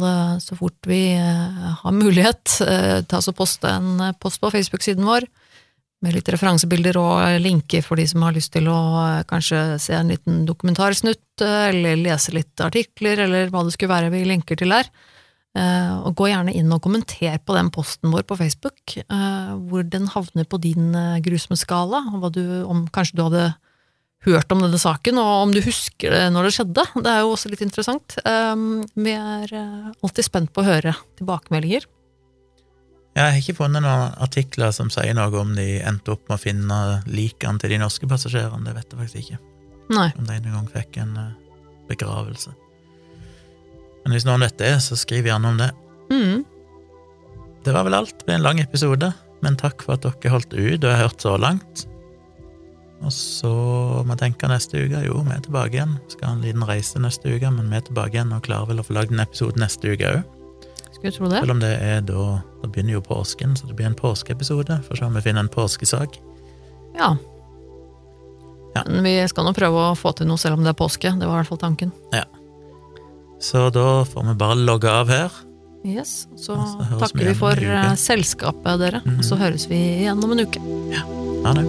så 0.42 0.56
fort 0.58 0.86
vi 0.86 1.14
har 1.18 1.92
mulighet, 1.94 2.58
ta 3.06 3.18
oss 3.18 3.28
og 3.30 3.36
poste 3.38 3.70
en 3.70 4.14
post 4.18 4.40
på 4.42 4.50
Facebook-siden 4.54 5.06
vår 5.06 5.26
med 6.06 6.14
litt 6.14 6.30
referansebilder 6.30 6.98
og 7.00 7.40
linker 7.42 7.82
for 7.84 7.98
de 7.98 8.06
som 8.08 8.24
har 8.26 8.36
lyst 8.36 8.52
til 8.54 8.70
å 8.70 8.78
eh, 9.02 9.24
kanskje 9.28 9.62
se 9.82 9.96
en 9.96 10.12
liten 10.12 10.44
dokumentarsnutt, 10.48 11.42
eh, 11.42 11.68
eller 11.72 11.98
lese 11.98 12.34
litt 12.36 12.62
artikler, 12.62 13.26
eller 13.26 13.52
hva 13.52 13.64
det 13.66 13.74
skulle 13.74 13.94
være 13.94 14.12
vi 14.14 14.24
linker 14.28 14.58
til 14.60 14.74
der. 14.74 14.90
Eh, 15.56 15.92
og 15.98 16.16
gå 16.18 16.30
gjerne 16.30 16.54
inn 16.54 16.72
og 16.74 16.82
kommenter 16.84 17.38
på 17.42 17.56
den 17.56 17.72
posten 17.74 18.12
vår 18.14 18.26
på 18.28 18.38
Facebook, 18.38 18.98
hvor 19.66 19.86
den 19.88 20.10
havner 20.12 20.44
på 20.44 20.60
din 20.60 20.92
uh, 20.94 21.16
og 21.16 22.28
du, 22.34 22.42
om 22.68 22.84
kanskje 22.92 23.16
du 23.16 23.24
hadde 23.24 23.46
hørt 24.26 24.52
om 24.52 24.62
denne 24.62 24.78
saken, 24.80 25.18
og 25.22 25.32
om 25.46 25.52
du 25.54 25.62
husker 25.64 26.12
det 26.12 26.22
når 26.34 26.48
det 26.48 26.54
skjedde. 26.56 26.86
Det 26.98 27.10
er 27.12 27.20
jo 27.22 27.32
også 27.32 27.50
litt 27.52 27.62
interessant. 27.64 28.16
Vi 28.18 29.12
er 29.14 29.52
alltid 29.56 30.26
spent 30.26 30.52
på 30.52 30.64
å 30.64 30.66
høre 30.66 30.96
tilbakemeldinger. 31.20 31.86
Jeg 33.16 33.32
har 33.32 33.38
ikke 33.40 33.56
funnet 33.62 33.80
noen 33.80 34.12
artikler 34.20 34.74
som 34.76 34.90
sier 34.92 35.14
noe 35.16 35.32
om 35.40 35.54
de 35.56 35.78
endte 35.88 36.12
opp 36.12 36.26
med 36.28 36.36
å 36.36 36.42
finne 36.42 36.80
likene 37.08 37.56
til 37.62 37.72
de 37.72 37.78
norske 37.80 38.08
passasjerene, 38.10 38.66
det 38.66 38.74
vet 38.76 38.92
jeg 38.92 39.00
faktisk 39.00 39.22
ikke. 39.22 39.38
Nei. 39.96 40.10
Om 40.18 40.26
de 40.28 40.36
en 40.36 40.52
gang 40.52 40.68
fikk 40.68 40.98
en 41.00 41.14
eh, 41.22 41.32
begravelse. 41.88 42.52
Men 44.04 44.12
hvis 44.12 44.26
noen 44.28 44.44
vet 44.44 44.58
det, 44.60 44.74
så 44.84 44.98
skriv 45.00 45.30
gjerne 45.30 45.48
om 45.48 45.62
det. 45.62 45.70
Mm. 46.12 46.44
Det 47.64 47.72
var 47.72 47.88
vel 47.88 47.96
alt. 48.02 48.12
Det 48.20 48.28
ble 48.28 48.36
en 48.36 48.44
lang 48.44 48.60
episode, 48.60 49.08
men 49.42 49.56
takk 49.58 49.86
for 49.86 49.96
at 49.96 50.04
dere 50.04 50.34
holdt 50.36 50.52
ut 50.52 50.84
og 50.84 50.90
har 50.92 51.06
hørt 51.06 51.24
så 51.24 51.38
langt. 51.40 51.86
Og 53.00 53.12
så 53.12 53.50
må 54.04 54.12
jeg 54.12 54.26
tenke 54.26 54.52
neste 54.52 54.84
uke. 54.84 55.06
Jo, 55.08 55.22
vi 55.24 55.34
er 55.34 55.44
tilbake 55.44 55.80
igjen. 55.80 55.96
Skal 56.12 56.28
ha 56.28 56.36
en 56.36 56.44
liten 56.44 56.68
reise 56.68 57.00
neste 57.00 57.32
uke, 57.32 57.48
men 57.48 57.72
vi 57.72 57.80
er 57.80 57.88
tilbake 57.88 58.20
igjen 58.20 58.36
og 58.36 58.44
klarer 58.44 58.68
vel 58.74 58.84
å 58.84 58.86
få 58.86 59.00
lagd 59.00 59.16
en 59.16 59.24
episode 59.24 59.60
neste 59.62 59.96
uke 59.96 60.18
òg. 60.18 60.35
Skulle 60.96 61.12
tro 61.12 61.28
det. 61.30 61.44
Selv 61.44 61.56
om 61.56 61.62
det 61.62 61.74
er 61.84 62.04
da 62.08 62.26
da 62.66 62.72
begynner 62.72 62.96
jo 62.96 63.02
påsken, 63.04 63.56
så 63.56 63.66
det 63.66 63.76
blir 63.78 63.86
en 63.86 63.94
påskeepisode. 63.94 64.80
Får 64.88 64.96
se 64.98 65.04
om 65.04 65.14
vi 65.14 65.22
finner 65.22 65.40
en 65.44 65.48
påskesak. 65.48 66.20
Ja. 66.98 67.16
ja. 68.74 68.82
Men 68.88 69.04
vi 69.04 69.28
skal 69.28 69.46
nå 69.46 69.52
prøve 69.54 69.90
å 69.92 69.94
få 69.98 70.12
til 70.18 70.26
noe 70.26 70.40
selv 70.40 70.58
om 70.58 70.64
det 70.66 70.72
er 70.72 70.78
påske. 70.78 71.12
Det 71.12 71.28
var 71.28 71.36
i 71.36 71.42
hvert 71.44 71.52
fall 71.52 71.62
tanken. 71.62 71.92
Ja. 72.16 72.24
Så 73.40 73.68
da 73.70 74.04
får 74.08 74.32
vi 74.32 74.34
bare 74.40 74.58
logge 74.58 74.90
av 74.90 75.12
her. 75.12 75.30
Yes. 75.86 76.26
Så, 76.34 76.56
så 76.56 76.98
takker 76.98 77.20
vi, 77.20 77.28
vi 77.30 77.36
for 77.38 77.54
eh, 77.62 77.94
selskapet, 78.00 78.80
dere. 78.82 79.04
Mm. 79.06 79.20
Og 79.20 79.24
så 79.28 79.36
mhm. 79.36 79.44
høres 79.44 79.70
vi 79.70 79.78
igjen 80.02 80.24
om 80.24 80.34
en 80.34 80.42
uke. 80.42 80.60
Ja. 80.90 81.06
Ha 81.46 81.54
det. 81.60 81.66